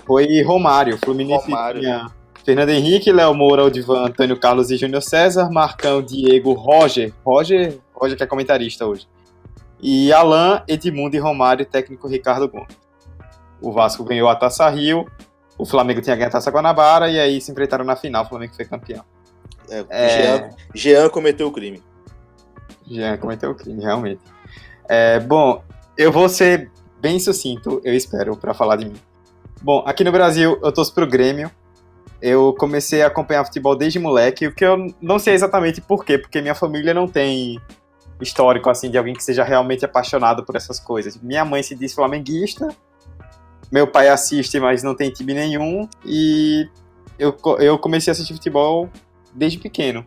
Foi 0.06 0.42
Romário. 0.42 0.96
Fluminense 0.96 1.44
Romário. 1.44 1.80
tinha 1.80 2.17
Fernando 2.48 2.70
Henrique, 2.70 3.12
Léo 3.12 3.34
Moura, 3.34 3.62
Odivan, 3.62 4.06
Antônio 4.06 4.34
Carlos 4.34 4.70
e 4.70 4.78
Júnior 4.78 5.02
César, 5.02 5.50
Marcão, 5.50 6.00
Diego, 6.00 6.54
Roger, 6.54 7.12
Roger, 7.22 7.78
Roger 7.92 8.16
que 8.16 8.22
é 8.22 8.26
comentarista 8.26 8.86
hoje. 8.86 9.06
E 9.82 10.10
Alain, 10.14 10.62
Edmundo 10.66 11.14
e 11.14 11.18
Romário, 11.18 11.66
técnico 11.66 12.08
Ricardo 12.08 12.48
Gomes. 12.48 12.74
O 13.60 13.70
Vasco 13.70 14.02
ganhou 14.02 14.30
a 14.30 14.34
Taça 14.34 14.66
Rio, 14.70 15.06
o 15.58 15.66
Flamengo 15.66 16.00
tinha 16.00 16.16
ganho 16.16 16.28
a 16.28 16.30
Taça 16.30 16.50
Guanabara 16.50 17.10
e 17.10 17.20
aí 17.20 17.38
se 17.38 17.52
enfrentaram 17.52 17.84
na 17.84 17.96
final, 17.96 18.24
o 18.24 18.28
Flamengo 18.30 18.54
foi 18.56 18.64
campeão. 18.64 19.04
É, 19.68 19.84
é... 19.90 20.08
Jean, 20.08 20.50
Jean 20.74 21.08
cometeu 21.10 21.48
o 21.48 21.52
crime. 21.52 21.82
Jean 22.86 23.18
cometeu 23.18 23.50
o 23.50 23.54
crime, 23.54 23.82
realmente. 23.82 24.22
É, 24.88 25.20
bom, 25.20 25.62
eu 25.98 26.10
vou 26.10 26.30
ser 26.30 26.70
bem 26.98 27.20
sucinto, 27.20 27.78
eu 27.84 27.92
espero, 27.92 28.38
para 28.38 28.54
falar 28.54 28.76
de 28.76 28.86
mim. 28.86 28.96
Bom, 29.60 29.84
aqui 29.86 30.02
no 30.02 30.12
Brasil 30.12 30.58
eu 30.62 30.72
torço 30.72 30.94
pro 30.94 31.06
Grêmio, 31.06 31.50
eu 32.20 32.54
comecei 32.58 33.02
a 33.02 33.06
acompanhar 33.06 33.44
futebol 33.44 33.76
desde 33.76 33.98
moleque, 33.98 34.46
o 34.46 34.54
que 34.54 34.64
eu 34.64 34.92
não 35.00 35.18
sei 35.18 35.34
exatamente 35.34 35.80
por 35.80 36.04
quê, 36.04 36.18
porque 36.18 36.40
minha 36.40 36.54
família 36.54 36.92
não 36.92 37.06
tem 37.06 37.60
histórico 38.20 38.68
assim 38.68 38.90
de 38.90 38.98
alguém 38.98 39.14
que 39.14 39.22
seja 39.22 39.44
realmente 39.44 39.84
apaixonado 39.84 40.44
por 40.44 40.56
essas 40.56 40.80
coisas. 40.80 41.16
Minha 41.20 41.44
mãe 41.44 41.62
se 41.62 41.74
diz 41.74 41.94
flamenguista, 41.94 42.68
meu 43.70 43.86
pai 43.86 44.08
assiste, 44.08 44.58
mas 44.58 44.82
não 44.82 44.94
tem 44.94 45.10
time 45.10 45.34
nenhum, 45.34 45.88
e 46.04 46.68
eu, 47.18 47.36
eu 47.58 47.78
comecei 47.78 48.10
a 48.10 48.12
assistir 48.12 48.34
futebol 48.34 48.88
desde 49.32 49.58
pequeno. 49.58 50.04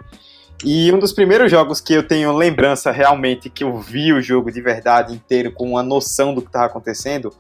E 0.64 0.92
um 0.92 1.00
dos 1.00 1.12
primeiros 1.12 1.50
jogos 1.50 1.82
que 1.82 1.94
eu 1.94 2.08
tenho 2.08 2.32
lembrança 2.36 2.92
realmente 2.92 3.50
que 3.50 3.64
eu 3.64 3.80
vi 3.80 4.14
o 4.14 4.22
jogo 4.22 4.52
de 4.52 4.62
verdade 4.62 5.14
inteiro 5.14 5.52
com 5.52 5.72
uma 5.72 5.82
noção 5.82 6.36
do 6.36 6.42
que 6.42 6.48
estava 6.48 6.66
acontecendo 6.66 7.34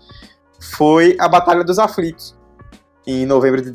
foi 0.60 1.16
a 1.20 1.28
Batalha 1.28 1.64
dos 1.64 1.78
Aflitos 1.78 2.36
em 3.06 3.26
novembro 3.26 3.62
de 3.62 3.72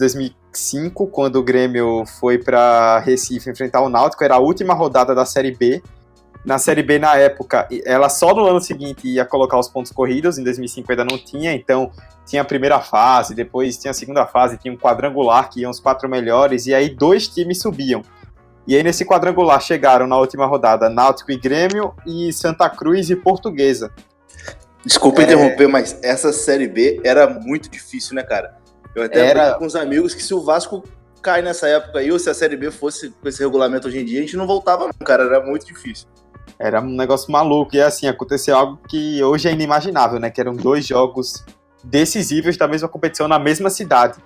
2005, 0.56 1.06
quando 1.08 1.36
o 1.36 1.42
Grêmio 1.42 2.04
foi 2.18 2.38
para 2.38 2.98
Recife 3.00 3.50
enfrentar 3.50 3.82
o 3.82 3.88
Náutico, 3.88 4.24
era 4.24 4.36
a 4.36 4.38
última 4.38 4.72
rodada 4.72 5.14
da 5.14 5.26
Série 5.26 5.54
B. 5.54 5.82
Na 6.44 6.58
Série 6.58 6.82
B, 6.82 6.98
na 6.98 7.16
época, 7.16 7.68
ela 7.84 8.08
só 8.08 8.34
no 8.34 8.46
ano 8.46 8.60
seguinte 8.60 9.06
ia 9.06 9.24
colocar 9.24 9.58
os 9.58 9.68
pontos 9.68 9.92
corridos, 9.92 10.38
em 10.38 10.44
2005 10.44 10.90
ainda 10.90 11.04
não 11.04 11.18
tinha, 11.18 11.52
então 11.52 11.90
tinha 12.24 12.42
a 12.42 12.44
primeira 12.44 12.80
fase, 12.80 13.34
depois 13.34 13.76
tinha 13.76 13.90
a 13.90 13.94
segunda 13.94 14.26
fase, 14.26 14.56
tinha 14.56 14.72
um 14.72 14.76
quadrangular 14.76 15.50
que 15.50 15.60
iam 15.60 15.70
os 15.70 15.80
quatro 15.80 16.08
melhores, 16.08 16.66
e 16.66 16.74
aí 16.74 16.88
dois 16.88 17.28
times 17.28 17.60
subiam. 17.60 18.02
E 18.66 18.74
aí 18.76 18.82
nesse 18.82 19.04
quadrangular 19.04 19.60
chegaram 19.60 20.06
na 20.06 20.16
última 20.18 20.46
rodada 20.46 20.88
Náutico 20.88 21.32
e 21.32 21.36
Grêmio, 21.36 21.92
e 22.06 22.32
Santa 22.32 22.70
Cruz 22.70 23.10
e 23.10 23.16
Portuguesa. 23.16 23.92
Desculpa 24.84 25.22
é... 25.22 25.24
interromper, 25.24 25.66
mas 25.66 25.98
essa 26.02 26.32
Série 26.32 26.68
B 26.68 27.00
era 27.04 27.28
muito 27.28 27.68
difícil, 27.68 28.14
né, 28.14 28.22
cara? 28.22 28.56
Eu 28.96 29.02
até 29.02 29.26
Era... 29.26 29.54
com 29.54 29.66
os 29.66 29.76
amigos 29.76 30.14
que 30.14 30.22
se 30.22 30.32
o 30.32 30.40
Vasco 30.40 30.82
cai 31.20 31.42
nessa 31.42 31.68
época 31.68 31.98
aí, 31.98 32.10
ou 32.10 32.18
se 32.18 32.30
a 32.30 32.34
Série 32.34 32.56
B 32.56 32.70
fosse 32.70 33.10
com 33.10 33.28
esse 33.28 33.42
regulamento 33.42 33.88
hoje 33.88 33.98
em 33.98 34.04
dia, 34.04 34.20
a 34.20 34.22
gente 34.22 34.38
não 34.38 34.46
voltava, 34.46 34.86
não, 34.86 35.06
cara. 35.06 35.24
Era 35.24 35.44
muito 35.44 35.66
difícil. 35.66 36.08
Era 36.58 36.80
um 36.80 36.96
negócio 36.96 37.30
maluco. 37.30 37.76
E 37.76 37.82
assim, 37.82 38.08
aconteceu 38.08 38.56
algo 38.56 38.78
que 38.88 39.22
hoje 39.22 39.48
é 39.48 39.52
inimaginável, 39.52 40.18
né? 40.18 40.30
Que 40.30 40.40
eram 40.40 40.56
dois 40.56 40.86
jogos 40.86 41.44
decisivos 41.84 42.56
da 42.56 42.66
mesma 42.66 42.88
competição 42.88 43.28
na 43.28 43.38
mesma 43.38 43.68
cidade. 43.68 44.18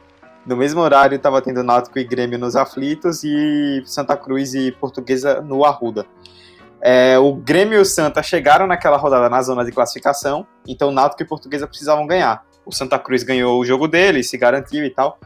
No 0.46 0.56
mesmo 0.56 0.80
horário 0.80 1.16
estava 1.16 1.42
tendo 1.42 1.64
Náutico 1.64 1.98
e 1.98 2.04
Grêmio 2.04 2.38
nos 2.38 2.54
aflitos 2.54 3.24
e 3.24 3.82
Santa 3.84 4.16
Cruz 4.16 4.54
e 4.54 4.70
Portuguesa 4.70 5.40
no 5.40 5.64
Arruda. 5.64 6.06
É, 6.80 7.18
o 7.18 7.34
Grêmio 7.34 7.78
e 7.78 7.82
o 7.82 7.84
Santa 7.84 8.22
chegaram 8.22 8.66
naquela 8.68 8.96
rodada 8.96 9.28
na 9.28 9.42
zona 9.42 9.64
de 9.64 9.72
classificação, 9.72 10.46
então 10.66 10.90
Náutico 10.90 11.22
e 11.22 11.26
Portuguesa 11.26 11.66
precisavam 11.66 12.06
ganhar 12.06 12.42
o 12.64 12.72
Santa 12.72 12.98
Cruz 12.98 13.22
ganhou 13.22 13.60
o 13.60 13.64
jogo 13.64 13.88
dele, 13.88 14.22
se 14.22 14.36
garantiu 14.36 14.84
e 14.84 14.90
tal. 14.90 15.18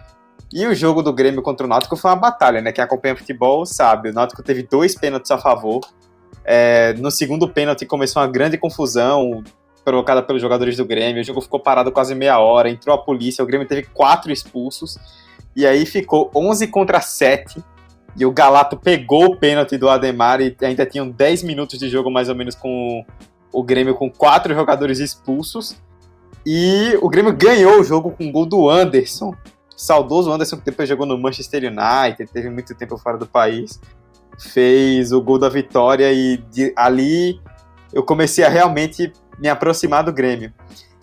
E 0.53 0.67
o 0.67 0.75
jogo 0.75 1.03
do 1.03 1.13
Grêmio 1.13 1.43
contra 1.43 1.67
o 1.67 1.69
Náutico 1.69 1.97
foi 1.97 2.11
uma 2.11 2.17
batalha, 2.17 2.61
né? 2.61 2.71
Quem 2.71 2.85
acompanha 2.85 3.17
futebol 3.17 3.67
sabe. 3.67 4.11
O 4.11 4.13
Náutico 4.13 4.43
teve 4.43 4.63
dois 4.63 4.95
pênaltis 4.95 5.31
a 5.31 5.39
favor. 5.39 5.81
É, 6.45 6.93
no 6.95 7.11
segundo 7.11 7.49
pênalti 7.49 7.87
começou 7.87 8.23
uma 8.23 8.29
grande 8.29 8.59
confusão 8.59 9.43
provocada 9.85 10.23
pelos 10.23 10.41
jogadores 10.41 10.77
do 10.77 10.85
Grêmio. 10.85 11.23
O 11.23 11.25
jogo 11.25 11.41
ficou 11.41 11.59
parado 11.59 11.91
quase 11.91 12.15
meia 12.15 12.39
hora, 12.39 12.71
entrou 12.71 12.95
a 12.95 12.99
polícia, 12.99 13.43
o 13.43 13.47
Grêmio 13.47 13.67
teve 13.67 13.85
quatro 13.93 14.31
expulsos. 14.31 14.99
E 15.57 15.67
aí 15.67 15.85
ficou 15.87 16.31
11 16.35 16.67
contra 16.69 17.01
7. 17.01 17.63
E 18.17 18.25
o 18.25 18.31
Galato 18.31 18.77
pegou 18.77 19.27
o 19.27 19.37
pênalti 19.37 19.77
do 19.77 19.89
Ademar 19.89 20.41
e 20.41 20.57
ainda 20.63 20.87
tinham 20.87 21.09
10 21.11 21.43
minutos 21.43 21.79
de 21.79 21.89
jogo 21.89 22.11
mais 22.11 22.29
ou 22.29 22.35
menos 22.35 22.55
com 22.55 23.05
o 23.53 23.63
Grêmio 23.63 23.95
com 23.95 24.11
quatro 24.11 24.55
jogadores 24.55 25.01
expulsos. 25.01 25.77
E 26.47 26.99
o 27.01 27.09
Grêmio 27.09 27.33
ganhou 27.33 27.81
o 27.81 27.85
jogo 27.85 28.11
com 28.11 28.29
o 28.29 28.33
gol 28.33 28.45
do 28.45 28.69
Anderson. 28.69 29.35
Saudoso 29.77 30.31
Anderson, 30.31 30.59
que 30.59 30.67
depois 30.67 30.89
jogou 30.89 31.07
no 31.07 31.19
Manchester 31.19 31.63
United, 31.65 32.31
teve 32.33 32.51
muito 32.51 32.75
tempo 32.75 32.97
fora 32.99 33.17
do 33.17 33.27
país. 33.27 33.81
Fez 34.39 35.13
o 35.13 35.21
gol 35.21 35.39
da 35.39 35.49
vitória 35.49 36.13
e 36.13 36.37
de, 36.37 36.73
ali 36.77 37.41
eu 37.93 38.03
comecei 38.03 38.45
a 38.45 38.49
realmente 38.49 39.13
me 39.39 39.49
aproximar 39.49 40.05
do 40.05 40.13
Grêmio. 40.13 40.53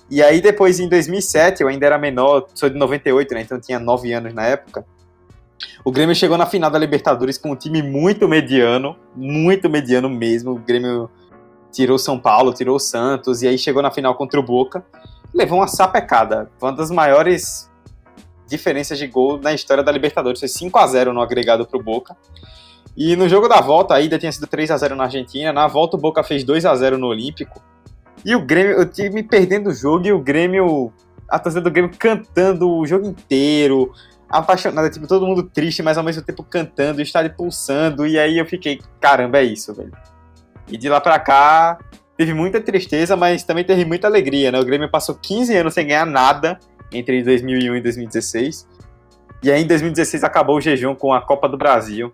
E 0.09 0.21
aí 0.21 0.41
depois, 0.41 0.79
em 0.79 0.89
2007, 0.89 1.61
eu 1.61 1.69
ainda 1.69 1.85
era 1.85 1.97
menor, 1.97 2.45
sou 2.53 2.69
de 2.69 2.77
98, 2.77 3.33
né, 3.33 3.41
então 3.41 3.59
tinha 3.59 3.79
9 3.79 4.11
anos 4.11 4.33
na 4.33 4.45
época. 4.45 4.85
O 5.85 5.91
Grêmio 5.91 6.13
chegou 6.13 6.37
na 6.37 6.45
final 6.45 6.69
da 6.69 6.77
Libertadores 6.77 7.37
com 7.37 7.51
um 7.51 7.55
time 7.55 7.81
muito 7.81 8.27
mediano, 8.27 8.97
muito 9.15 9.69
mediano 9.69 10.09
mesmo. 10.09 10.51
O 10.51 10.59
Grêmio 10.59 11.09
tirou 11.71 11.97
São 11.97 12.19
Paulo, 12.19 12.53
tirou 12.53 12.77
Santos, 12.77 13.41
e 13.41 13.47
aí 13.47 13.57
chegou 13.57 13.81
na 13.81 13.89
final 13.89 14.15
contra 14.15 14.39
o 14.39 14.43
Boca 14.43 14.83
levou 15.33 15.59
uma 15.59 15.67
sapecada. 15.67 16.49
Uma 16.61 16.71
das 16.71 16.91
maiores 16.91 17.69
diferenças 18.47 18.97
de 18.97 19.07
gol 19.07 19.39
na 19.39 19.53
história 19.53 19.83
da 19.83 19.91
Libertadores. 19.91 20.39
Foi 20.39 20.49
5 20.49 20.77
a 20.77 20.87
0 20.87 21.13
no 21.13 21.21
agregado 21.21 21.65
para 21.65 21.79
o 21.79 21.83
Boca. 21.83 22.15
E 22.95 23.15
no 23.15 23.29
jogo 23.29 23.47
da 23.47 23.61
volta, 23.61 23.93
a 23.93 24.01
ida 24.01 24.19
tinha 24.19 24.31
sido 24.31 24.45
3 24.45 24.69
a 24.71 24.77
0 24.77 24.95
na 24.95 25.05
Argentina. 25.05 25.53
Na 25.53 25.67
volta, 25.67 25.95
o 25.95 25.99
Boca 25.99 26.21
fez 26.23 26.43
2 26.43 26.65
a 26.65 26.75
0 26.75 26.97
no 26.97 27.07
Olímpico. 27.07 27.61
E 28.25 28.35
o 28.35 28.45
Grêmio, 28.45 28.73
eu 28.73 28.85
tive 28.85 29.23
perdendo 29.23 29.69
o 29.69 29.73
jogo 29.73 30.05
e 30.05 30.11
o 30.11 30.19
Grêmio, 30.19 30.93
a 31.27 31.39
torcida 31.39 31.61
do 31.61 31.71
Grêmio 31.71 31.91
cantando 31.97 32.69
o 32.69 32.85
jogo 32.85 33.07
inteiro, 33.07 33.91
apaixonada, 34.29 34.89
tipo, 34.89 35.07
todo 35.07 35.25
mundo 35.25 35.43
triste, 35.43 35.81
mas 35.81 35.97
ao 35.97 36.03
mesmo 36.03 36.21
tempo 36.21 36.43
cantando, 36.43 36.99
o 36.99 37.01
estádio 37.01 37.33
pulsando. 37.35 38.05
E 38.05 38.19
aí 38.19 38.37
eu 38.37 38.45
fiquei, 38.45 38.79
caramba, 38.99 39.39
é 39.39 39.43
isso, 39.43 39.73
velho. 39.73 39.93
E 40.67 40.77
de 40.77 40.87
lá 40.87 41.01
pra 41.01 41.17
cá, 41.19 41.79
teve 42.21 42.35
muita 42.35 42.61
tristeza, 42.61 43.15
mas 43.15 43.43
também 43.43 43.63
teve 43.63 43.83
muita 43.83 44.05
alegria, 44.05 44.51
né? 44.51 44.59
O 44.59 44.63
Grêmio 44.63 44.87
passou 44.87 45.15
15 45.15 45.55
anos 45.57 45.73
sem 45.73 45.87
ganhar 45.87 46.05
nada 46.05 46.59
entre 46.93 47.23
2001 47.23 47.77
e 47.77 47.81
2016. 47.81 48.67
E 49.41 49.51
aí 49.51 49.63
em 49.63 49.65
2016 49.65 50.23
acabou 50.23 50.57
o 50.57 50.61
jejum 50.61 50.93
com 50.93 51.11
a 51.11 51.19
Copa 51.19 51.49
do 51.49 51.57
Brasil, 51.57 52.13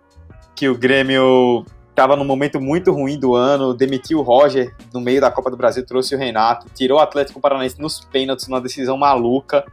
que 0.56 0.66
o 0.66 0.74
Grêmio 0.74 1.62
estava 1.90 2.16
num 2.16 2.24
momento 2.24 2.58
muito 2.58 2.90
ruim 2.90 3.18
do 3.18 3.34
ano, 3.34 3.74
demitiu 3.74 4.20
o 4.20 4.22
Roger 4.22 4.74
no 4.94 5.00
meio 5.02 5.20
da 5.20 5.30
Copa 5.30 5.50
do 5.50 5.58
Brasil, 5.58 5.84
trouxe 5.84 6.14
o 6.14 6.18
Renato, 6.18 6.68
tirou 6.74 6.96
o 6.98 7.02
Atlético 7.02 7.38
Paranaense 7.38 7.78
nos 7.78 8.00
pênaltis, 8.00 8.48
numa 8.48 8.62
decisão 8.62 8.96
maluca. 8.96 9.66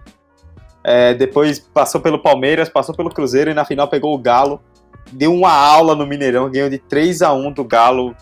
É, 0.83 1.13
depois 1.13 1.59
passou 1.59 2.01
pelo 2.01 2.19
Palmeiras, 2.19 2.67
passou 2.67 2.93
pelo 2.93 3.09
Cruzeiro 3.09 3.49
e 3.49 3.53
na 3.53 3.63
final 3.63 3.87
pegou 3.87 4.13
o 4.13 4.17
Galo. 4.17 4.59
Deu 5.13 5.33
uma 5.33 5.53
aula 5.53 5.95
no 5.95 6.05
Mineirão, 6.05 6.51
ganhou 6.51 6.69
de 6.69 6.77
3 6.77 7.21
a 7.21 7.31
1 7.31 7.53
do 7.53 7.63
Galo 7.63 8.13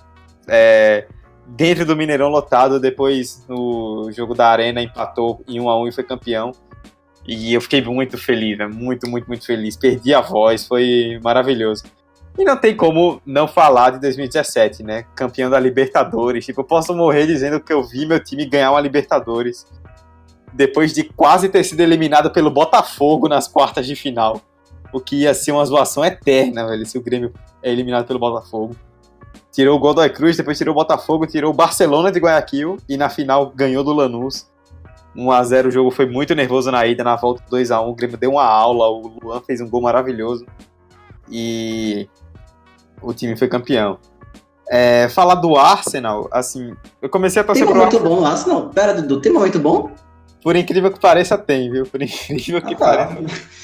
é, 0.48 1.08
dentro 1.56 1.86
do 1.86 1.96
Mineirão 1.96 2.30
lotado. 2.30 2.80
Depois 2.80 3.46
no 3.48 4.12
jogo 4.12 4.34
da 4.34 4.48
Arena 4.48 4.82
empatou 4.82 5.44
em 5.48 5.60
1 5.60 5.70
a 5.70 5.82
1 5.82 5.88
e 5.88 5.92
foi 5.92 6.04
campeão. 6.04 6.52
E 7.26 7.54
eu 7.54 7.62
fiquei 7.62 7.82
muito 7.82 8.18
feliz, 8.18 8.58
né? 8.58 8.68
muito, 8.68 9.10
muito, 9.10 9.28
muito 9.28 9.46
feliz. 9.46 9.78
Perdi 9.78 10.14
a 10.14 10.22
voz, 10.22 10.68
foi 10.68 11.20
maravilhoso. 11.24 11.84
E 12.38 12.44
não 12.44 12.58
tem 12.58 12.76
como 12.76 13.22
não 13.26 13.48
falar 13.48 13.92
de 13.92 14.00
2017, 14.02 14.84
né? 14.84 15.06
Campeão 15.16 15.50
da 15.50 15.60
Libertadores. 15.60 16.46
Tipo, 16.46 16.62
eu 16.62 16.66
posso 16.66 16.94
morrer 16.94 17.28
dizendo 17.28 17.60
que 17.60 17.72
eu 17.72 17.84
vi 17.84 18.06
meu 18.06 18.22
time 18.22 18.46
ganhar 18.46 18.72
uma 18.72 18.82
Libertadores 18.82 19.66
depois 20.52 20.94
de 20.94 21.04
quase 21.04 21.50
ter 21.50 21.64
sido 21.64 21.80
eliminado 21.80 22.32
pelo 22.32 22.52
Botafogo 22.52 23.28
nas 23.28 23.48
quartas 23.48 23.86
de 23.86 23.96
final. 23.96 24.42
O 24.92 25.00
que 25.00 25.22
ia 25.22 25.34
ser 25.34 25.52
uma 25.52 25.66
zoação 25.66 26.04
eterna, 26.04 26.68
velho, 26.68 26.86
se 26.86 26.98
o 26.98 27.02
Grêmio 27.02 27.34
é 27.62 27.72
eliminado 27.72 28.06
pelo 28.06 28.20
Botafogo. 28.20 28.76
Tirou 29.54 29.78
o 29.78 29.80
Godoy 29.80 30.10
Cruz, 30.10 30.36
depois 30.36 30.58
tirou 30.58 30.74
o 30.74 30.76
Botafogo, 30.76 31.26
tirou 31.28 31.52
o 31.52 31.56
Barcelona 31.56 32.12
de 32.12 32.20
Guayaquil 32.20 32.78
e 32.90 32.98
na 32.98 33.08
final 33.08 33.52
ganhou 33.56 33.84
do 33.84 33.94
Lanús. 33.94 34.52
1x0, 35.16 35.68
o 35.68 35.72
jogo 35.72 35.92
foi 35.92 36.08
muito 36.08 36.34
nervoso 36.34 36.72
na 36.72 36.86
ida, 36.88 37.04
na 37.04 37.16
volta 37.16 37.44
2x1. 37.52 37.88
O 37.88 37.94
Grêmio 37.94 38.18
deu 38.18 38.32
uma 38.32 38.44
aula, 38.44 38.90
o 38.90 39.20
Luan 39.24 39.42
fez 39.42 39.62
um 39.62 39.70
gol 39.70 39.82
maravilhoso. 39.82 40.44
E 41.30 42.10
o 43.02 43.14
time 43.14 43.36
foi 43.38 43.48
campeão. 43.48 44.00
É, 44.70 45.08
falar 45.10 45.36
do 45.36 45.56
Arsenal, 45.56 46.28
assim, 46.32 46.74
eu 47.02 47.08
comecei 47.10 47.42
a 47.42 47.46
torcer 47.46 47.64
Tem 47.64 47.72
pro 47.72 47.80
momento 47.80 47.98
Arsenal. 47.98 48.16
bom, 48.22 48.26
Arsenal. 48.26 48.70
Pera, 48.70 48.94
Dudu, 48.96 49.22
tem 49.22 49.32
momento 49.32 49.60
bom? 49.60 49.92
Por 50.42 50.56
incrível 50.56 50.92
que 50.92 51.00
pareça, 51.00 51.38
tem, 51.38 51.72
viu? 51.72 51.86
Por 51.86 52.02
incrível 52.02 52.62
que 52.62 52.74
Ah, 52.74 52.78
tá. 52.78 52.86
pareça. 53.08 53.64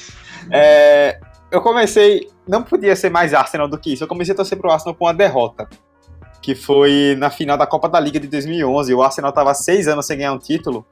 É, 0.52 1.20
eu 1.50 1.60
comecei. 1.60 2.28
Não 2.46 2.62
podia 2.62 2.94
ser 2.96 3.10
mais 3.10 3.34
Arsenal 3.34 3.68
do 3.68 3.78
que 3.78 3.92
isso. 3.92 4.04
Eu 4.04 4.08
comecei 4.08 4.32
a 4.32 4.36
torcer 4.36 4.58
pro 4.58 4.70
Arsenal 4.70 4.94
com 4.94 5.06
a 5.06 5.12
derrota. 5.12 5.68
Que 6.42 6.54
foi 6.54 7.14
na 7.18 7.30
final 7.30 7.58
da 7.58 7.66
Copa 7.66 7.88
da 7.88 8.00
Liga 8.00 8.18
de 8.18 8.28
2011. 8.28 8.94
O 8.94 9.02
Arsenal 9.02 9.32
tava 9.32 9.52
seis 9.54 9.88
anos 9.88 10.06
sem 10.06 10.18
ganhar 10.18 10.32
um 10.32 10.38
título. 10.38 10.84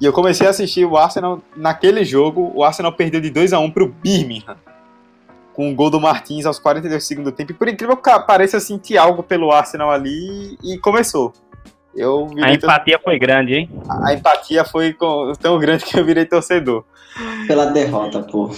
E 0.00 0.04
eu 0.04 0.12
comecei 0.12 0.46
a 0.46 0.50
assistir 0.50 0.84
o 0.84 0.96
Arsenal 0.96 1.40
naquele 1.56 2.04
jogo. 2.04 2.52
O 2.54 2.62
Arsenal 2.62 2.92
perdeu 2.92 3.20
de 3.20 3.30
2 3.30 3.52
a 3.52 3.58
1 3.58 3.70
pro 3.70 3.88
Birmingham. 3.88 4.56
Com 5.54 5.70
o 5.70 5.74
gol 5.74 5.88
do 5.88 6.00
Martins 6.00 6.46
aos 6.46 6.58
42 6.58 7.02
do 7.02 7.06
segundo 7.06 7.32
tempo. 7.32 7.52
E 7.52 7.54
por 7.54 7.68
incrível 7.68 7.96
que 7.96 8.10
pareça, 8.20 8.56
eu 8.56 8.60
senti 8.60 8.98
algo 8.98 9.22
pelo 9.22 9.52
Arsenal 9.52 9.90
ali 9.90 10.58
e 10.62 10.78
começou. 10.78 11.32
Eu 11.96 12.28
A 12.42 12.52
empatia 12.52 12.98
foi 13.02 13.18
grande, 13.18 13.54
hein? 13.54 13.70
a 14.04 14.12
empatia 14.12 14.64
foi 14.64 14.96
tão 15.40 15.58
grande 15.60 15.84
que 15.84 15.98
eu 15.98 16.04
virei 16.04 16.26
torcedor. 16.26 16.84
Pela 17.46 17.66
derrota, 17.66 18.20
pô. 18.20 18.50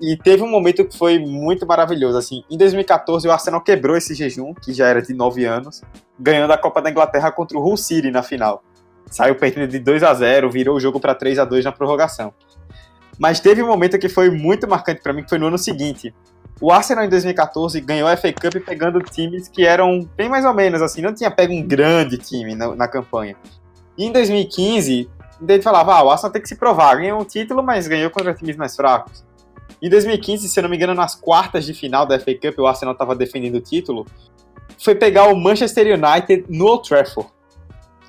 E 0.00 0.16
teve 0.16 0.42
um 0.42 0.50
momento 0.50 0.84
que 0.84 0.96
foi 0.96 1.18
muito 1.18 1.66
maravilhoso. 1.66 2.16
Assim, 2.16 2.44
em 2.48 2.56
2014, 2.56 3.26
o 3.26 3.32
Arsenal 3.32 3.60
quebrou 3.60 3.96
esse 3.96 4.14
jejum, 4.14 4.54
que 4.54 4.72
já 4.72 4.86
era 4.86 5.02
de 5.02 5.12
9 5.12 5.44
anos, 5.44 5.82
ganhando 6.18 6.52
a 6.52 6.58
Copa 6.58 6.80
da 6.80 6.90
Inglaterra 6.90 7.32
contra 7.32 7.58
o 7.58 7.62
Hull 7.62 7.76
City 7.76 8.10
na 8.10 8.22
final. 8.22 8.62
Saiu 9.10 9.34
perdendo 9.34 9.68
de 9.68 9.78
2 9.78 10.02
a 10.02 10.14
0 10.14 10.50
virou 10.50 10.76
o 10.76 10.80
jogo 10.80 11.00
para 11.00 11.14
3 11.14 11.38
a 11.38 11.44
2 11.44 11.64
na 11.64 11.72
prorrogação. 11.72 12.32
Mas 13.18 13.40
teve 13.40 13.62
um 13.62 13.66
momento 13.66 13.98
que 13.98 14.08
foi 14.08 14.30
muito 14.30 14.68
marcante 14.68 15.02
para 15.02 15.12
mim, 15.12 15.24
que 15.24 15.28
foi 15.28 15.38
no 15.38 15.46
ano 15.46 15.58
seguinte. 15.58 16.14
O 16.60 16.72
Arsenal 16.72 17.04
em 17.04 17.08
2014 17.08 17.80
ganhou 17.80 18.08
a 18.08 18.16
FA 18.16 18.32
Cup 18.32 18.54
pegando 18.64 19.00
times 19.00 19.48
que 19.48 19.64
eram 19.64 20.08
bem 20.16 20.28
mais 20.28 20.44
ou 20.44 20.52
menos 20.52 20.82
assim, 20.82 21.00
não 21.00 21.14
tinha 21.14 21.30
pego 21.30 21.52
um 21.52 21.62
grande 21.62 22.18
time 22.18 22.54
na, 22.54 22.74
na 22.74 22.88
campanha. 22.88 23.36
E 23.96 24.04
em 24.04 24.12
2015, 24.12 25.08
a 25.40 25.52
gente 25.52 25.62
falava, 25.62 25.94
ah, 25.94 26.02
o 26.04 26.10
Arsenal 26.10 26.32
tem 26.32 26.42
que 26.42 26.48
se 26.48 26.56
provar, 26.56 26.96
ganhou 26.96 27.20
um 27.20 27.24
título, 27.24 27.62
mas 27.62 27.86
ganhou 27.88 28.10
contra 28.10 28.34
times 28.34 28.56
mais 28.56 28.76
fracos. 28.76 29.24
Em 29.80 29.88
2015, 29.88 30.48
se 30.48 30.58
eu 30.58 30.62
não 30.62 30.70
me 30.70 30.76
engano, 30.76 30.94
nas 30.94 31.14
quartas 31.14 31.64
de 31.64 31.72
final 31.72 32.04
da 32.04 32.18
FA 32.18 32.34
Cup, 32.34 32.58
o 32.58 32.66
Arsenal 32.66 32.92
estava 32.92 33.14
defendendo 33.14 33.56
o 33.56 33.60
título, 33.60 34.06
foi 34.78 34.94
pegar 34.94 35.28
o 35.28 35.36
Manchester 35.36 35.86
United 35.86 36.46
no 36.48 36.66
Old 36.66 36.88
Trafford. 36.88 37.30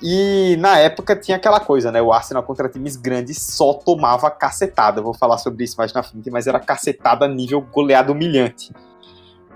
E 0.02 0.56
na 0.58 0.78
época 0.78 1.14
tinha 1.14 1.36
aquela 1.36 1.60
coisa, 1.60 1.92
né? 1.92 2.00
O 2.00 2.12
Arsenal 2.12 2.42
contra 2.42 2.68
times 2.68 2.96
grandes 2.96 3.42
só 3.42 3.74
tomava 3.74 4.30
cacetada. 4.30 5.00
Eu 5.00 5.04
vou 5.04 5.12
falar 5.14 5.36
sobre 5.36 5.64
isso 5.64 5.76
mais 5.76 5.92
na 5.92 6.02
frente, 6.02 6.30
mas 6.30 6.46
era 6.46 6.58
cacetada 6.58 7.28
nível 7.28 7.60
goleado 7.60 8.12
humilhante. 8.12 8.72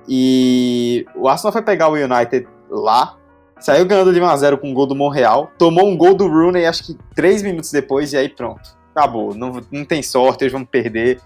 E 0.06 1.06
o 1.16 1.28
Arsenal 1.28 1.52
foi 1.52 1.62
pegar 1.62 1.88
o 1.88 1.94
United 1.94 2.46
lá, 2.68 3.16
saiu 3.58 3.86
ganhando 3.86 4.12
de 4.12 4.20
1x0 4.20 4.58
com 4.58 4.68
um 4.68 4.74
gol 4.74 4.86
do 4.86 4.94
Monreal, 4.94 5.50
tomou 5.58 5.88
um 5.88 5.96
gol 5.96 6.14
do 6.14 6.28
Rooney 6.28 6.66
acho 6.66 6.84
que 6.84 6.98
3 7.14 7.42
minutos 7.42 7.70
depois, 7.72 8.12
e 8.12 8.16
aí 8.18 8.28
pronto. 8.28 8.76
Acabou, 8.94 9.34
não, 9.34 9.60
não 9.72 9.84
tem 9.84 10.02
sorte, 10.02 10.44
eles 10.44 10.52
vão 10.52 10.64
perder. 10.64 11.20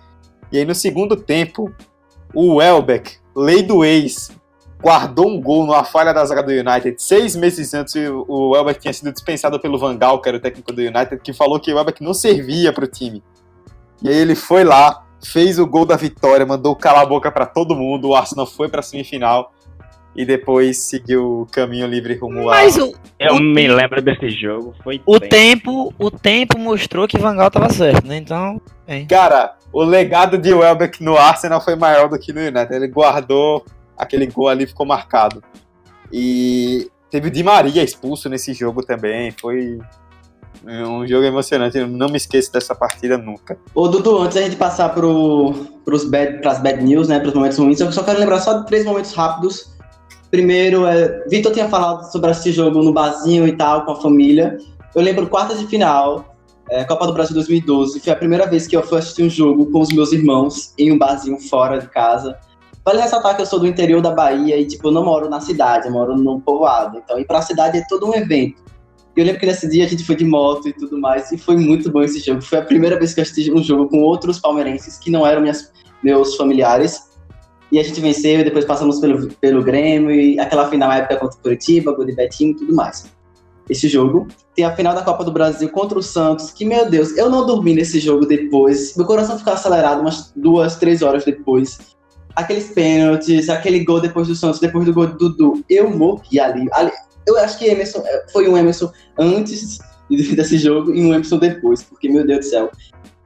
E 0.53 0.59
aí 0.59 0.65
no 0.65 0.75
segundo 0.75 1.17
tempo, 1.17 1.73
o 2.35 2.57
Welbeck, 2.57 3.17
lei 3.37 3.63
do 3.63 3.85
ex, 3.85 4.31
guardou 4.81 5.29
um 5.29 5.41
gol 5.41 5.67
numa 5.67 5.85
falha 5.85 6.13
da 6.15 6.25
zaga 6.25 6.43
do 6.43 6.51
United. 6.53 6.97
Seis 7.03 7.35
meses 7.37 7.75
antes, 7.75 7.95
o 7.97 8.25
o 8.29 8.51
Welbeck 8.53 8.81
tinha 8.81 8.93
sido 8.93 9.13
dispensado 9.13 9.59
pelo 9.61 9.79
Van 9.79 9.97
Gaal, 9.97 10.21
que 10.23 10.29
era 10.29 10.39
o 10.39 10.41
técnico 10.41 10.73
do 10.73 10.81
United, 10.81 11.19
que 11.23 11.33
falou 11.33 11.59
que 11.61 11.73
o 11.73 11.77
Welbeck 11.77 12.03
não 12.03 12.15
servia 12.15 12.73
pro 12.73 12.87
time. 12.87 13.23
E 14.03 14.09
aí 14.09 14.17
ele 14.17 14.35
foi 14.37 14.63
lá, 14.65 15.05
fez 15.25 15.59
o 15.59 15.67
gol 15.67 15.85
da 15.85 15.97
vitória, 15.97 16.47
mandou 16.47 16.75
calar 16.77 17.03
a 17.03 17.07
boca 17.07 17.31
pra 17.31 17.45
todo 17.47 17.75
mundo. 17.75 18.09
O 18.09 18.15
Arsenal 18.15 18.47
foi 18.47 18.69
pra 18.69 18.81
semifinal 18.81 19.53
e 20.15 20.25
depois 20.25 20.79
seguiu 20.79 21.43
o 21.43 21.47
caminho 21.47 21.87
livre 21.87 22.15
rumo 22.15 22.49
a. 22.49 22.53
Mas 22.55 22.77
o, 22.77 22.95
Eu 23.19 23.35
O- 23.35 23.41
me 23.41 23.67
lembro 23.67 24.01
desse 24.01 24.31
jogo. 24.31 24.75
Foi 24.85 25.03
o 25.05 25.19
tempo, 25.19 25.93
o 25.99 26.11
tempo 26.11 26.57
mostrou 26.59 27.09
que 27.09 27.19
Van 27.19 27.35
Gaal 27.37 27.51
tava 27.51 27.69
certo, 27.71 28.07
né? 28.07 28.17
Então, 28.17 28.61
Cara, 29.09 29.57
o 29.73 29.83
legado 29.83 30.39
de 30.39 30.53
Welbeck 30.53 31.03
no 31.03 31.17
Arsenal 31.17 31.61
foi 31.61 31.77
maior 31.77 32.09
do 32.09 32.19
que 32.19 32.33
no 32.33 32.41
United. 32.41 32.75
Ele 32.75 32.89
guardou 32.89 33.65
aquele 33.97 34.27
gol 34.27 34.49
ali, 34.49 34.67
ficou 34.67 34.87
marcado. 34.87 35.43
E 36.13 36.91
teve 37.11 37.29
o 37.29 37.31
Di 37.31 37.43
Maria 37.43 37.83
expulso 37.83 38.29
nesse 38.29 38.55
jogo 38.55 38.83
também. 38.85 39.31
Foi 39.31 39.79
um 40.65 41.07
jogo 41.07 41.25
emocionante. 41.25 41.79
Eu 41.79 41.87
não 41.87 42.09
me 42.09 42.17
esqueço 42.17 42.53
dessa 42.53 42.75
partida 42.75 43.19
nunca. 43.19 43.59
Ô, 43.75 43.89
Dudu, 43.89 44.19
antes 44.19 44.37
da 44.37 44.43
gente 44.43 44.57
passar 44.57 44.91
pro, 44.91 45.55
pros 45.85 46.05
bad, 46.05 46.41
bad 46.43 46.83
news, 46.83 47.09
né, 47.09 47.21
pros 47.21 47.35
momentos 47.35 47.59
ruins, 47.59 47.81
eu 47.81 47.93
só 47.93 48.03
quero 48.03 48.19
lembrar 48.19 48.41
só 48.41 48.55
de 48.55 48.67
três 48.67 48.85
momentos 48.85 49.13
rápidos. 49.13 49.77
Primeiro, 50.31 50.87
é, 50.87 51.25
Vitor 51.29 51.53
tinha 51.53 51.69
falado 51.69 52.11
sobre 52.11 52.31
esse 52.31 52.53
jogo 52.53 52.83
no 52.83 52.93
barzinho 52.93 53.47
e 53.47 53.53
tal, 53.53 53.85
com 53.85 53.93
a 53.93 53.97
família. 53.97 54.59
Eu 54.95 55.03
lembro 55.03 55.29
quartas 55.29 55.59
de 55.59 55.67
final, 55.67 56.37
é, 56.71 56.85
Copa 56.85 57.07
do 57.07 57.13
Brasil 57.13 57.35
2012. 57.35 58.01
Foi 58.01 58.13
a 58.13 58.17
primeira 58.17 58.47
vez 58.47 58.67
que 58.67 58.77
eu 58.77 58.83
fui 58.83 58.99
assistir 58.99 59.23
um 59.23 59.31
jogo 59.31 59.67
com 59.71 59.81
os 59.81 59.89
meus 59.91 60.13
irmãos 60.13 60.73
em 60.79 60.93
um 60.93 60.99
barzinho 60.99 61.39
fora 61.39 61.79
de 61.79 61.89
casa. 61.89 62.39
Vale 62.85 63.01
ressaltar 63.01 63.37
que 63.37 63.43
eu 63.43 63.47
sou 63.47 63.59
do 63.59 63.67
interior 63.67 64.01
da 64.01 64.11
Bahia 64.11 64.57
e, 64.57 64.67
tipo, 64.67 64.89
eu 64.89 64.93
não 64.93 65.05
moro 65.05 65.29
na 65.29 65.41
cidade, 65.41 65.87
eu 65.87 65.93
moro 65.93 66.17
num 66.17 66.41
povoado. 66.41 66.99
Então, 66.99 67.19
ir 67.19 67.27
pra 67.27 67.43
cidade 67.43 67.79
é 67.79 67.85
todo 67.89 68.07
um 68.07 68.15
evento. 68.15 68.63
Eu 69.17 69.25
lembro 69.25 69.41
que 69.41 69.47
nesse 69.47 69.69
dia 69.69 69.85
a 69.85 69.89
gente 69.89 70.05
foi 70.05 70.15
de 70.15 70.25
moto 70.25 70.69
e 70.69 70.73
tudo 70.73 70.99
mais, 70.99 71.33
e 71.33 71.37
foi 71.37 71.57
muito 71.57 71.91
bom 71.91 72.03
esse 72.03 72.21
jogo. 72.21 72.41
Foi 72.41 72.59
a 72.59 72.63
primeira 72.63 72.97
vez 72.99 73.13
que 73.13 73.21
eu 73.21 73.23
assisti 73.23 73.53
um 73.53 73.63
jogo 73.63 73.89
com 73.89 73.99
outros 73.99 74.39
palmeirenses 74.39 74.97
que 74.99 75.11
não 75.11 75.27
eram 75.27 75.41
minhas, 75.41 75.73
meus 76.03 76.37
familiares. 76.37 77.09
E 77.71 77.79
a 77.79 77.83
gente 77.83 78.01
venceu, 78.01 78.41
e 78.41 78.45
depois 78.45 78.65
passamos 78.65 79.01
pelo, 79.01 79.29
pelo 79.35 79.63
Grêmio, 79.63 80.11
e 80.11 80.39
aquela 80.39 80.71
final 80.71 80.91
época 80.93 81.17
contra 81.17 81.37
o 81.37 81.43
Curitiba, 81.43 81.93
gol 81.93 82.07
de 82.07 82.13
Betinho 82.13 82.53
e 82.53 82.55
tudo 82.55 82.75
mais. 82.75 83.11
Esse 83.69 83.89
jogo 83.89 84.27
tem 84.55 84.65
a 84.65 84.75
final 84.75 84.95
da 84.95 85.03
Copa 85.03 85.25
do 85.25 85.33
Brasil 85.33 85.69
contra 85.69 85.99
o 85.99 86.03
Santos, 86.03 86.51
que, 86.51 86.65
meu 86.65 86.89
Deus, 86.89 87.17
eu 87.17 87.29
não 87.29 87.47
dormi 87.47 87.75
nesse 87.75 88.01
jogo 88.01 88.25
depois. 88.27 88.97
Meu 88.97 89.07
coração 89.07 89.39
ficou 89.39 89.53
acelerado 89.53 90.01
umas 90.01 90.33
duas, 90.35 90.77
três 90.77 91.03
horas 91.03 91.25
depois. 91.25 91.79
Aqueles 92.35 92.71
pênaltis, 92.71 93.49
aquele 93.49 93.85
gol 93.85 94.01
depois 94.01 94.29
do 94.29 94.35
Santos, 94.35 94.61
depois 94.61 94.85
do 94.85 94.95
gol 94.95 95.07
do 95.09 95.17
Dudu. 95.17 95.65
Eu 95.69 95.91
morri 95.91 96.41
ali. 96.41 96.67
ali 96.73 96.93
eu 97.27 97.37
acho 97.39 97.59
que 97.59 97.67
Emerson, 97.67 98.03
eh, 98.07 98.25
foi 98.33 98.49
um 98.49 98.57
Emerson 98.57 98.91
antes 99.19 99.79
desse 100.09 100.57
jogo 100.57 100.95
e 100.95 101.05
um 101.05 101.13
Emerson 101.13 101.39
depois, 101.39 101.83
porque, 101.83 102.09
meu 102.09 102.27
Deus 102.27 102.47
do 102.47 102.51
céu. 102.51 102.71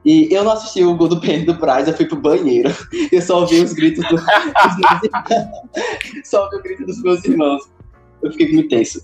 E 0.05 0.27
eu 0.33 0.43
não 0.43 0.51
assisti 0.51 0.83
o 0.83 0.97
gol 0.97 1.07
do 1.07 1.21
pênalti 1.21 1.45
do 1.45 1.53
Braz, 1.53 1.87
eu 1.87 1.93
fui 1.93 2.05
pro 2.05 2.19
banheiro. 2.19 2.69
Eu 3.09 3.21
só 3.21 3.39
ouvi 3.39 3.61
os 3.61 3.71
gritos 3.71 4.03
do. 4.09 4.17
Só 6.25 6.43
ouvi 6.43 6.57
o 6.57 6.61
grito 6.61 6.85
dos 6.85 7.01
meus 7.01 7.23
irmãos. 7.23 7.63
Eu 8.21 8.29
fiquei 8.31 8.51
muito 8.51 8.67
tenso. 8.67 9.01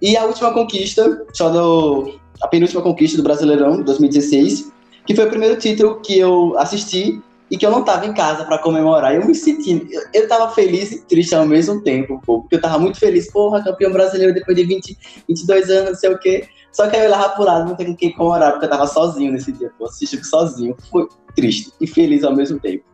E 0.00 0.16
a 0.16 0.24
última 0.24 0.52
conquista, 0.52 1.26
só 1.32 1.50
do, 1.50 2.14
a 2.42 2.48
penúltima 2.48 2.82
conquista 2.82 3.16
do 3.16 3.22
Brasileirão, 3.22 3.82
2016, 3.82 4.72
que 5.06 5.14
foi 5.14 5.26
o 5.26 5.28
primeiro 5.30 5.58
título 5.58 6.00
que 6.00 6.18
eu 6.18 6.58
assisti 6.58 7.20
e 7.50 7.56
que 7.56 7.66
eu 7.66 7.70
não 7.70 7.82
tava 7.82 8.06
em 8.06 8.14
casa 8.14 8.44
para 8.44 8.58
comemorar. 8.58 9.14
Eu 9.14 9.26
me 9.26 9.34
senti, 9.34 9.86
eu, 9.90 10.02
eu 10.14 10.28
tava 10.28 10.52
feliz 10.52 10.92
e 10.92 11.02
triste 11.02 11.34
ao 11.34 11.44
mesmo 11.44 11.82
tempo, 11.82 12.20
pô, 12.24 12.40
porque 12.40 12.56
eu 12.56 12.60
tava 12.60 12.78
muito 12.78 12.98
feliz, 12.98 13.30
porra, 13.30 13.62
campeão 13.62 13.92
brasileiro 13.92 14.32
depois 14.32 14.56
de 14.56 14.64
20, 14.64 14.98
22 15.28 15.70
anos, 15.70 15.90
não 15.90 15.96
sei 15.96 16.10
o 16.10 16.18
quê. 16.18 16.48
Só 16.72 16.88
que 16.88 16.96
aí 16.96 17.10
eu 17.10 17.30
pro 17.30 17.44
lado, 17.44 17.68
não 17.68 17.74
tem 17.74 17.94
quem 17.94 18.12
comemorar, 18.12 18.52
porque 18.52 18.66
eu 18.66 18.70
tava 18.70 18.86
sozinho 18.86 19.32
nesse 19.32 19.50
dia, 19.52 19.72
pô, 19.76 19.86
assisti 19.86 20.24
sozinho. 20.24 20.76
Foi 20.90 21.08
triste 21.34 21.72
e 21.80 21.86
feliz 21.86 22.22
ao 22.22 22.34
mesmo 22.34 22.60
tempo. 22.60 22.84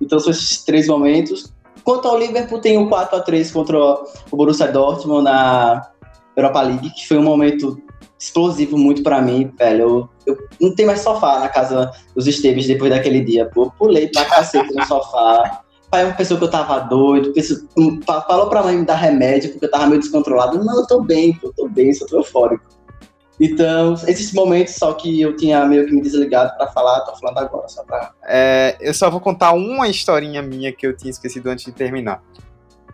Então 0.00 0.18
são 0.18 0.32
esses 0.32 0.64
três 0.64 0.88
momentos. 0.88 1.52
Quanto 1.84 2.08
ao 2.08 2.18
Liverpool, 2.18 2.58
tem 2.58 2.76
o 2.76 2.88
4 2.88 3.16
a 3.16 3.20
3 3.20 3.50
contra 3.52 3.78
o 3.78 4.36
Borussia 4.36 4.66
Dortmund 4.66 5.24
na 5.24 5.88
Europa 6.40 6.62
League, 6.62 6.90
que 6.90 7.06
foi 7.06 7.18
um 7.18 7.22
momento 7.22 7.80
explosivo 8.18 8.76
muito 8.76 9.02
para 9.02 9.22
mim, 9.22 9.50
velho. 9.58 10.10
Eu, 10.26 10.34
eu, 10.34 10.38
não 10.60 10.74
tenho 10.74 10.88
mais 10.88 11.00
sofá 11.00 11.40
na 11.40 11.48
casa 11.48 11.90
dos 12.14 12.26
Esteves 12.26 12.66
depois 12.66 12.90
daquele 12.90 13.20
dia, 13.20 13.46
pô. 13.46 13.70
Pulei 13.78 14.08
pra 14.08 14.24
cacete 14.26 14.74
no 14.74 14.84
sofá. 14.86 15.62
Pai, 15.90 16.04
uma 16.04 16.14
pessoa 16.14 16.38
que 16.38 16.44
eu 16.44 16.50
tava 16.50 16.78
doido, 16.80 17.32
pessoa, 17.32 17.60
falou 18.06 18.48
pra 18.48 18.62
mãe 18.62 18.76
me 18.76 18.84
dar 18.84 18.94
remédio 18.94 19.50
porque 19.50 19.64
eu 19.64 19.70
tava 19.70 19.86
meio 19.86 20.00
descontrolado. 20.00 20.62
Não, 20.62 20.80
eu 20.80 20.86
tô 20.86 21.02
bem, 21.02 21.32
pô, 21.32 21.48
eu 21.48 21.52
tô 21.52 21.68
bem, 21.68 21.90
tô 21.98 22.16
eufórico. 22.16 22.64
Então, 23.40 23.94
esses 24.06 24.32
momentos 24.34 24.74
só 24.74 24.92
que 24.92 25.18
eu 25.18 25.34
tinha 25.34 25.64
meio 25.64 25.86
que 25.86 25.92
me 25.92 26.02
desligado 26.02 26.54
para 26.58 26.66
falar, 26.68 27.00
tô 27.00 27.16
falando 27.16 27.38
agora, 27.38 27.66
só 27.68 27.82
pra. 27.84 28.12
É, 28.22 28.76
eu 28.78 28.92
só 28.92 29.08
vou 29.08 29.18
contar 29.18 29.52
uma 29.52 29.88
historinha 29.88 30.42
minha 30.42 30.70
que 30.70 30.86
eu 30.86 30.94
tinha 30.94 31.10
esquecido 31.10 31.48
antes 31.48 31.64
de 31.64 31.72
terminar. 31.72 32.22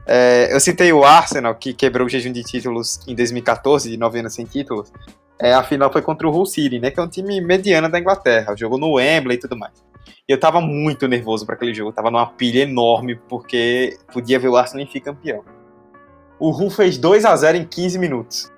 É, 0.06 0.54
eu 0.54 0.60
citei 0.60 0.92
o 0.92 1.04
Arsenal, 1.04 1.54
que 1.54 1.74
quebrou 1.74 2.06
o 2.06 2.08
jejum 2.08 2.30
de 2.30 2.42
títulos 2.42 3.00
em 3.08 3.14
2014, 3.14 3.90
de 3.90 3.96
9 3.96 4.20
anos 4.20 4.34
sem 4.34 4.44
títulos. 4.44 4.92
É, 5.38 5.52
a 5.52 5.62
final 5.62 5.92
foi 5.92 6.00
contra 6.00 6.26
o 6.26 6.30
Hull 6.30 6.46
City, 6.46 6.78
né? 6.78 6.90
Que 6.90 7.00
é 7.00 7.02
um 7.02 7.08
time 7.08 7.40
mediano 7.40 7.90
da 7.90 7.98
Inglaterra. 7.98 8.54
Jogou 8.56 8.78
no 8.78 8.94
Wembley 8.94 9.36
e 9.36 9.40
tudo 9.40 9.56
mais. 9.56 9.84
E 10.28 10.32
eu 10.32 10.40
tava 10.40 10.60
muito 10.60 11.06
nervoso 11.08 11.44
para 11.44 11.56
aquele 11.56 11.74
jogo. 11.74 11.92
Tava 11.92 12.10
numa 12.10 12.26
pilha 12.26 12.62
enorme, 12.62 13.16
porque 13.28 13.98
podia 14.12 14.38
ver 14.38 14.48
o 14.48 14.56
Arsenal 14.56 14.86
enfim 14.86 15.00
campeão. 15.00 15.44
O 16.38 16.50
Hull 16.50 16.70
fez 16.70 16.96
2 16.96 17.24
a 17.24 17.34
0 17.34 17.58
em 17.58 17.64
15 17.64 17.98
minutos. 17.98 18.52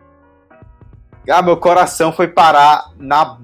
Ah, 1.29 1.43
meu 1.43 1.57
coração 1.57 2.13
foi 2.13 2.29
parar 2.29 2.91
na 2.99 3.39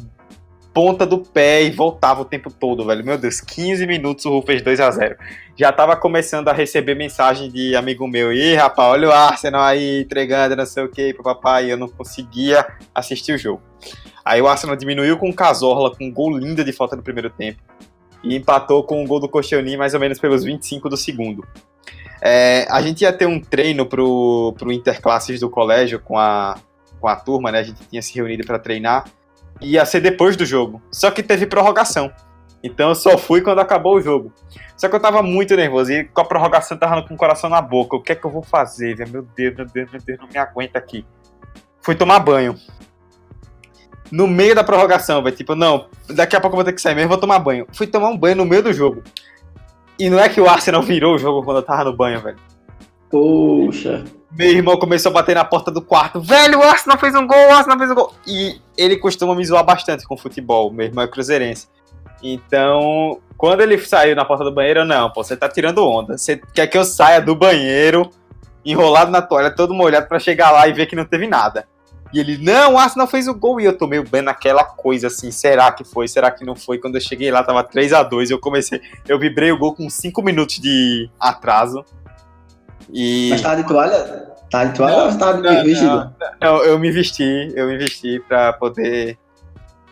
ponta 0.74 1.06
do 1.06 1.18
pé 1.18 1.62
e 1.62 1.70
voltava 1.70 2.22
o 2.22 2.24
tempo 2.24 2.50
todo, 2.50 2.84
velho. 2.84 3.04
Meu 3.04 3.16
Deus, 3.16 3.40
15 3.40 3.86
minutos 3.86 4.24
o 4.24 4.32
Hull 4.32 4.42
fez 4.42 4.60
2 4.60 4.80
a 4.80 4.90
0 4.90 5.16
Já 5.56 5.70
tava 5.70 5.96
começando 5.96 6.48
a 6.48 6.52
receber 6.52 6.96
mensagem 6.96 7.48
de 7.48 7.76
amigo 7.76 8.08
meu. 8.08 8.32
Ih, 8.32 8.56
rapaz, 8.56 8.90
olha 8.90 9.08
o 9.08 9.12
Arsenal 9.12 9.62
aí 9.62 10.00
entregando 10.00 10.56
não 10.56 10.66
sei 10.66 10.82
o 10.82 10.88
que 10.88 11.14
papai. 11.14 11.70
Eu 11.70 11.76
não 11.76 11.88
conseguia 11.88 12.66
assistir 12.92 13.32
o 13.32 13.38
jogo. 13.38 13.62
Aí 14.24 14.42
o 14.42 14.48
Arsenal 14.48 14.74
diminuiu 14.74 15.16
com 15.16 15.30
o 15.30 15.34
Cazorla, 15.34 15.94
com 15.94 16.06
um 16.06 16.12
gol 16.12 16.36
lindo 16.36 16.64
de 16.64 16.72
falta 16.72 16.96
no 16.96 17.02
primeiro 17.02 17.30
tempo. 17.30 17.62
E 18.24 18.34
empatou 18.34 18.82
com 18.82 19.04
o 19.04 19.06
gol 19.06 19.20
do 19.20 19.28
Cochoni 19.28 19.76
mais 19.76 19.94
ou 19.94 20.00
menos 20.00 20.18
pelos 20.18 20.42
25 20.42 20.88
do 20.88 20.96
segundo. 20.96 21.46
É, 22.20 22.66
a 22.68 22.82
gente 22.82 23.02
ia 23.02 23.12
ter 23.12 23.26
um 23.26 23.40
treino 23.40 23.86
pro, 23.86 24.54
pro 24.58 24.72
Interclasses 24.72 25.38
do 25.38 25.48
colégio 25.48 26.00
com 26.00 26.18
a, 26.18 26.56
com 26.98 27.06
a 27.06 27.14
turma, 27.14 27.52
né? 27.52 27.60
A 27.60 27.62
gente 27.62 27.80
tinha 27.88 28.02
se 28.02 28.14
reunido 28.14 28.44
para 28.44 28.58
treinar 28.58 29.04
ia 29.60 29.84
ser 29.84 30.00
depois 30.00 30.36
do 30.36 30.44
jogo. 30.44 30.82
Só 30.90 31.10
que 31.10 31.22
teve 31.22 31.46
prorrogação. 31.46 32.12
Então 32.62 32.88
eu 32.88 32.94
só 32.94 33.18
fui 33.18 33.42
quando 33.42 33.58
acabou 33.58 33.96
o 33.96 34.00
jogo. 34.00 34.32
Só 34.76 34.88
que 34.88 34.96
eu 34.96 35.00
tava 35.00 35.22
muito 35.22 35.54
nervoso. 35.54 35.92
E 35.92 36.04
com 36.04 36.20
a 36.20 36.24
prorrogação 36.24 36.76
eu 36.76 36.80
tava 36.80 37.02
com 37.06 37.14
o 37.14 37.16
coração 37.16 37.50
na 37.50 37.60
boca. 37.60 37.96
O 37.96 38.02
que 38.02 38.12
é 38.12 38.14
que 38.14 38.24
eu 38.24 38.30
vou 38.30 38.42
fazer? 38.42 38.96
Meu 39.10 39.22
Deus, 39.22 39.56
meu 39.56 39.66
Deus, 39.66 39.90
meu 39.90 40.00
Deus, 40.00 40.18
não 40.18 40.28
me 40.28 40.38
aguenta 40.38 40.78
aqui. 40.78 41.06
Fui 41.82 41.94
tomar 41.94 42.20
banho. 42.20 42.56
No 44.10 44.26
meio 44.26 44.54
da 44.54 44.64
prorrogação, 44.64 45.22
velho. 45.22 45.36
Tipo, 45.36 45.54
não, 45.54 45.88
daqui 46.08 46.34
a 46.34 46.40
pouco 46.40 46.54
eu 46.54 46.58
vou 46.58 46.64
ter 46.64 46.72
que 46.72 46.80
sair 46.80 46.94
mesmo, 46.94 47.10
vou 47.10 47.18
tomar 47.18 47.38
banho. 47.38 47.66
Fui 47.72 47.86
tomar 47.86 48.08
um 48.08 48.16
banho 48.16 48.36
no 48.36 48.46
meio 48.46 48.62
do 48.62 48.72
jogo. 48.72 49.02
E 49.98 50.08
não 50.08 50.18
é 50.18 50.28
que 50.28 50.40
o 50.40 50.48
Arsenal 50.48 50.80
virou 50.82 51.14
o 51.14 51.18
jogo 51.18 51.44
quando 51.44 51.58
eu 51.58 51.62
tava 51.62 51.84
no 51.84 51.94
banho, 51.94 52.20
velho. 52.20 52.38
Poxa. 53.10 54.04
Meu 54.36 54.50
irmão 54.50 54.76
começou 54.76 55.10
a 55.10 55.12
bater 55.12 55.34
na 55.34 55.44
porta 55.44 55.70
do 55.70 55.80
quarto. 55.80 56.20
Velho, 56.20 56.58
o 56.58 56.62
Arsenal 56.62 56.98
fez 56.98 57.14
um 57.14 57.24
gol, 57.24 57.48
o 57.48 57.52
Arsenal 57.52 57.78
fez 57.78 57.90
um 57.90 57.94
gol. 57.94 58.12
E 58.26 58.60
ele 58.76 58.96
costuma 58.96 59.34
me 59.34 59.44
zoar 59.44 59.64
bastante 59.64 60.04
com 60.04 60.16
futebol. 60.16 60.72
Meu 60.72 60.86
irmão 60.86 61.04
é 61.04 61.08
cruzeirense. 61.08 61.68
Então, 62.20 63.20
quando 63.36 63.60
ele 63.60 63.78
saiu 63.78 64.16
na 64.16 64.24
porta 64.24 64.42
do 64.42 64.50
banheiro, 64.50 64.80
eu, 64.80 64.84
não, 64.84 65.10
pô, 65.10 65.22
você 65.22 65.36
tá 65.36 65.48
tirando 65.48 65.86
onda. 65.86 66.18
Você 66.18 66.40
quer 66.52 66.66
que 66.66 66.76
eu 66.76 66.84
saia 66.84 67.20
do 67.20 67.36
banheiro, 67.36 68.10
enrolado 68.64 69.10
na 69.10 69.22
toalha, 69.22 69.50
todo 69.50 69.72
molhado, 69.72 70.08
para 70.08 70.18
chegar 70.18 70.50
lá 70.50 70.66
e 70.66 70.72
ver 70.72 70.86
que 70.86 70.96
não 70.96 71.04
teve 71.04 71.28
nada. 71.28 71.68
E 72.12 72.18
ele, 72.18 72.38
não, 72.38 72.74
o 72.74 72.78
Arsenal 72.78 73.06
fez 73.06 73.28
o 73.28 73.34
gol. 73.34 73.60
E 73.60 73.66
eu 73.66 73.76
tomei 73.76 74.02
bem 74.02 74.22
naquela 74.22 74.64
coisa 74.64 75.08
assim, 75.08 75.30
será 75.30 75.70
que 75.70 75.84
foi, 75.84 76.08
será 76.08 76.30
que 76.30 76.44
não 76.44 76.56
foi? 76.56 76.78
Quando 76.78 76.96
eu 76.96 77.00
cheguei 77.00 77.30
lá, 77.30 77.44
tava 77.44 77.62
3 77.62 77.92
a 77.92 78.02
2 78.02 78.30
eu 78.30 78.38
comecei, 78.40 78.80
eu 79.06 79.18
vibrei 79.18 79.52
o 79.52 79.58
gol 79.58 79.74
com 79.74 79.88
5 79.88 80.22
minutos 80.22 80.58
de 80.58 81.08
atraso. 81.20 81.84
E... 82.90 83.28
Mas 83.30 83.42
tava 83.42 83.56
de 83.56 83.68
toalha? 83.68 84.23
Tava 84.50 84.66
de 84.66 84.76
toalha 84.76 84.96
não, 84.96 85.12
ou 85.12 85.18
tava 85.18 85.42
de 85.42 85.64
vestido? 85.64 86.14
Não, 86.40 86.62
eu 86.62 86.78
me 86.78 86.90
vesti, 86.90 87.52
eu 87.54 87.66
me 87.66 87.76
vesti 87.76 88.20
pra 88.20 88.52
poder 88.52 89.18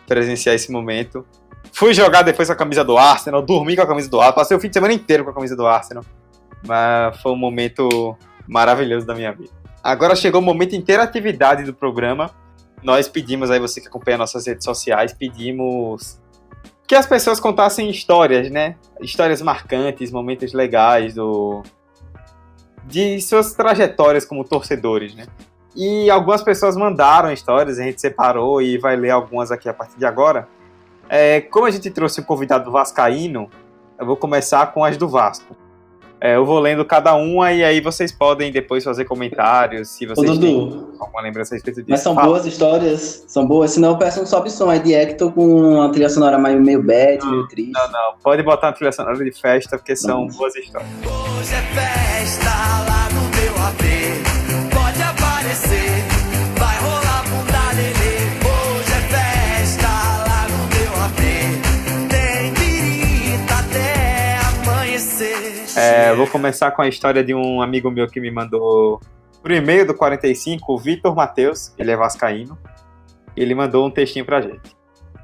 presenciar 0.07 0.55
esse 0.55 0.71
momento. 0.71 1.25
Fui 1.71 1.93
jogar 1.93 2.21
depois 2.21 2.47
com 2.47 2.53
a 2.53 2.55
camisa 2.55 2.83
do 2.83 2.97
Arsenal, 2.97 3.41
dormi 3.41 3.75
com 3.75 3.81
a 3.81 3.87
camisa 3.87 4.09
do 4.09 4.19
Arsenal, 4.19 4.35
passei 4.35 4.55
o 4.55 4.59
fim 4.59 4.67
de 4.67 4.75
semana 4.75 4.93
inteiro 4.93 5.23
com 5.23 5.31
a 5.31 5.33
camisa 5.33 5.55
do 5.55 5.65
Arsenal. 5.65 6.03
Mas 6.65 7.19
foi 7.21 7.31
um 7.31 7.37
momento 7.37 8.15
maravilhoso 8.47 9.05
da 9.05 9.15
minha 9.15 9.31
vida. 9.31 9.51
Agora 9.83 10.15
chegou 10.15 10.39
o 10.39 10.43
momento 10.43 10.71
de 10.71 10.77
interatividade 10.77 11.63
do 11.63 11.73
programa. 11.73 12.29
Nós 12.81 13.07
pedimos 13.07 13.51
aí, 13.51 13.59
você 13.59 13.81
que 13.81 13.87
acompanha 13.87 14.17
nossas 14.17 14.45
redes 14.45 14.63
sociais, 14.63 15.13
pedimos 15.13 16.21
que 16.87 16.95
as 16.95 17.05
pessoas 17.05 17.39
contassem 17.39 17.89
histórias, 17.89 18.49
né? 18.49 18.75
Histórias 19.01 19.41
marcantes, 19.41 20.11
momentos 20.11 20.53
legais 20.53 21.15
do, 21.15 21.63
de 22.85 23.19
suas 23.21 23.53
trajetórias 23.53 24.25
como 24.25 24.43
torcedores, 24.43 25.15
né? 25.15 25.25
E 25.75 26.09
algumas 26.09 26.43
pessoas 26.43 26.75
mandaram 26.75 27.31
histórias, 27.31 27.79
a 27.79 27.83
gente 27.83 27.99
separou 27.99 28.61
e 28.61 28.77
vai 28.77 28.95
ler 28.95 29.09
algumas 29.09 29.51
aqui 29.51 29.67
a 29.67 29.73
partir 29.73 29.97
de 29.97 30.05
agora. 30.05 30.47
É, 31.09 31.41
como 31.41 31.65
a 31.65 31.71
gente 31.71 31.89
trouxe 31.89 32.21
um 32.21 32.23
convidado 32.23 32.71
vascaíno, 32.71 33.49
eu 33.99 34.05
vou 34.05 34.15
começar 34.15 34.67
com 34.67 34.83
as 34.83 34.97
do 34.97 35.07
Vasco. 35.07 35.55
É, 36.21 36.37
eu 36.37 36.45
vou 36.45 36.57
lendo 36.57 36.85
cada 36.85 37.15
uma 37.15 37.51
e 37.51 37.63
aí 37.65 37.81
vocês 37.81 38.09
podem 38.09 38.49
depois 38.49 38.81
fazer 38.81 39.03
comentários, 39.03 39.89
se 39.89 40.05
vocês 40.05 40.37
Ô, 40.37 40.39
têm 40.39 40.87
alguma 40.97 41.21
lembrança 41.21 41.53
a 41.53 41.55
respeito 41.55 41.81
disso. 41.81 41.91
Mas 41.91 41.99
são 41.99 42.15
Fala. 42.15 42.27
boas 42.27 42.45
histórias, 42.45 43.25
são 43.27 43.45
boas, 43.45 43.71
senão 43.71 43.89
eu 43.89 43.97
peço 43.97 44.21
um 44.21 44.25
sobe 44.25 44.49
som 44.49 44.69
aí 44.69 44.79
de 44.79 44.93
Hector 44.93 45.33
com 45.33 45.45
uma 45.45 45.91
trilha 45.91 46.07
sonora 46.07 46.37
meio, 46.37 46.61
meio 46.61 46.81
bad, 46.81 47.25
meio 47.25 47.45
triste. 47.49 47.73
Não, 47.73 47.91
não, 47.91 48.13
pode 48.23 48.41
botar 48.41 48.67
uma 48.67 48.73
trilha 48.73 48.93
sonora 48.93 49.17
de 49.17 49.31
festa, 49.33 49.77
porque 49.77 49.97
são 49.97 50.27
boas 50.27 50.55
histórias. 50.55 50.89
Hoje 51.01 51.55
é 51.55 51.61
festa 51.75 52.02
É, 65.83 66.15
vou 66.15 66.25
começar 66.27 66.71
com 66.71 66.81
a 66.81 66.87
história 66.87 67.21
de 67.21 67.35
um 67.35 67.61
amigo 67.61 67.91
meu 67.91 68.07
que 68.07 68.21
me 68.21 68.31
mandou 68.31 69.01
por 69.41 69.51
e-mail 69.51 69.85
do 69.85 69.93
45, 69.93 70.71
o 70.71 70.77
Vitor 70.77 71.13
Matheus, 71.13 71.73
ele 71.77 71.91
é 71.91 71.97
vascaíno. 71.97 72.57
Ele 73.35 73.53
mandou 73.53 73.85
um 73.85 73.91
textinho 73.91 74.23
pra 74.23 74.39
gente. 74.39 74.73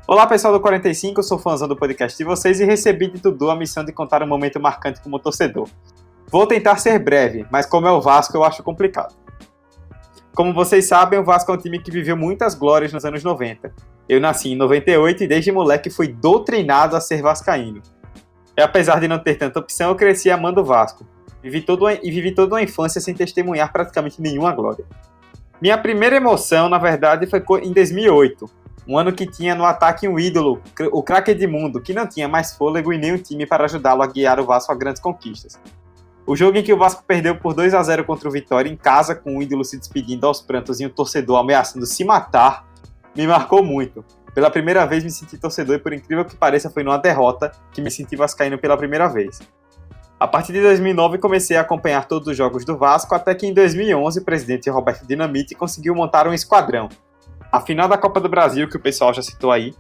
Olá 0.05 0.28
pessoal 0.28 0.51
do 0.51 0.60
45, 0.60 1.20
eu 1.20 1.24
sou 1.24 1.39
fãzão 1.39 1.66
do 1.66 1.78
podcast 1.78 2.18
de 2.18 2.26
vocês 2.26 2.60
e 2.60 2.66
recebi 2.66 3.07
de 3.07 3.22
Dudu 3.22 3.49
a 3.49 3.55
missão 3.55 3.86
de 3.86 3.93
contar 3.93 4.22
um 4.22 4.28
momento 4.28 4.60
marcante 4.60 4.99
como 5.01 5.18
torcedor. 5.20 5.70
Vou 6.30 6.45
tentar 6.45 6.76
ser 6.76 6.99
breve, 6.99 7.45
mas 7.49 7.66
como 7.66 7.88
é 7.88 7.91
o 7.91 8.01
Vasco 8.01 8.36
eu 8.36 8.43
acho 8.43 8.62
complicado. 8.62 9.16
Como 10.36 10.53
vocês 10.53 10.86
sabem, 10.86 11.20
o 11.20 11.24
Vasco 11.24 11.51
é 11.51 11.55
um 11.55 11.57
time 11.57 11.80
que 11.80 11.89
viveu 11.89 12.18
muitas 12.18 12.53
glórias 12.55 12.91
nos 12.91 13.05
anos 13.05 13.24
90. 13.24 13.74
Eu 14.10 14.20
nasci 14.20 14.49
em 14.49 14.55
98 14.57 15.24
e 15.24 15.28
desde 15.28 15.51
moleque 15.53 15.89
fui 15.89 16.10
doutrinado 16.10 16.97
a 16.97 16.99
ser 16.99 17.22
vascaíno. 17.22 17.82
E 18.60 18.62
apesar 18.62 18.99
de 18.99 19.07
não 19.07 19.18
ter 19.18 19.36
tanta 19.36 19.57
opção, 19.57 19.88
eu 19.88 19.95
cresci 19.95 20.30
amando 20.30 20.60
o 20.60 20.66
Vasco. 20.66 21.07
Vivi 21.41 21.62
todo, 21.62 21.89
e 21.89 22.12
vivi 22.12 22.34
toda 22.34 22.55
uma 22.55 22.62
infância 22.62 22.99
sem 22.99 23.14
testemunhar 23.14 23.72
praticamente 23.72 24.22
nenhuma 24.22 24.51
glória. 24.51 24.84
Minha 25.62 25.78
primeira 25.78 26.18
emoção, 26.18 26.68
na 26.68 26.78
verdade, 26.78 27.26
foi 27.26 27.41
em 27.64 27.72
2008, 27.72 28.49
um 28.86 28.97
ano 28.97 29.14
que 29.14 29.26
tinha 29.26 29.55
no 29.55 29.64
ataque 29.64 30.10
um 30.10 30.20
ídolo, 30.20 30.62
o 30.91 31.01
craque 31.01 31.32
Edmundo, 31.32 31.80
que 31.80 31.93
não 31.93 32.05
tinha 32.05 32.28
mais 32.28 32.53
fôlego 32.53 32.91
e 32.91 32.97
nem 32.97 33.14
um 33.14 33.18
time 33.18 33.45
para 33.45 33.64
ajudá-lo 33.64 34.01
a 34.01 34.07
guiar 34.07 34.41
o 34.41 34.45
Vasco 34.45 34.74
a 34.74 34.76
grandes 34.76 35.01
conquistas. 35.01 35.57
O 36.28 36.36
jogo 36.36 36.57
em 36.57 36.64
que 36.64 36.74
o 36.74 36.78
Vasco 36.78 37.01
perdeu 37.07 37.38
por 37.38 37.53
2 37.53 37.74
a 37.74 37.82
0 37.82 38.03
contra 38.03 38.28
o 38.28 38.32
Vitória 38.32 38.70
em 38.70 38.76
casa, 38.76 39.16
com 39.16 39.38
o 39.38 39.41
ídolo 39.41 39.64
se 39.64 39.78
despedindo 39.78 40.28
aos 40.28 40.41
prantos 40.41 40.82
e 40.82 40.86
o 40.86 40.89
torcedor 40.89 41.38
ameaçando 41.38 41.86
se 41.86 42.03
matar, 42.03 42.68
me 43.16 43.26
marcou 43.26 43.64
muito. 43.64 44.03
Pela 44.34 44.50
primeira 44.50 44.86
vez 44.86 45.04
me 45.04 45.12
senti 45.12 45.38
torcedor 45.38 45.76
e 45.76 45.80
por 45.80 45.94
incrível 45.94 46.24
que 46.24 46.36
pareça 46.36 46.70
foi 46.70 46.84
numa 46.84 46.98
derrota 46.98 47.52
que 47.72 47.82
me 47.82 47.90
senti 47.90 48.16
vascaíno 48.16 48.58
pela 48.58 48.78
primeira 48.78 49.08
vez. 49.08 49.40
A 50.20 50.28
partir 50.28 50.52
de 50.52 50.62
2009 50.62 51.18
comecei 51.18 51.56
a 51.56 51.62
acompanhar 51.62 52.06
todos 52.06 52.28
os 52.28 52.36
jogos 52.36 52.66
do 52.66 52.78
Vasco, 52.78 53.16
até 53.16 53.34
que 53.34 53.48
em 53.48 53.54
2011 53.54 54.20
o 54.20 54.24
presidente 54.24 54.70
Roberto 54.70 55.08
Dinamite 55.08 55.56
conseguiu 55.56 55.96
montar 55.96 56.28
um 56.28 56.34
esquadrão. 56.34 56.90
A 57.52 57.62
final 57.62 57.88
da 57.88 57.98
Copa 57.98 58.20
do 58.20 58.28
Brasil, 58.28 58.68
que 58.68 58.76
o 58.76 58.82
pessoal 58.82 59.14
já 59.14 59.22
citou 59.22 59.52
aí, 59.52 59.74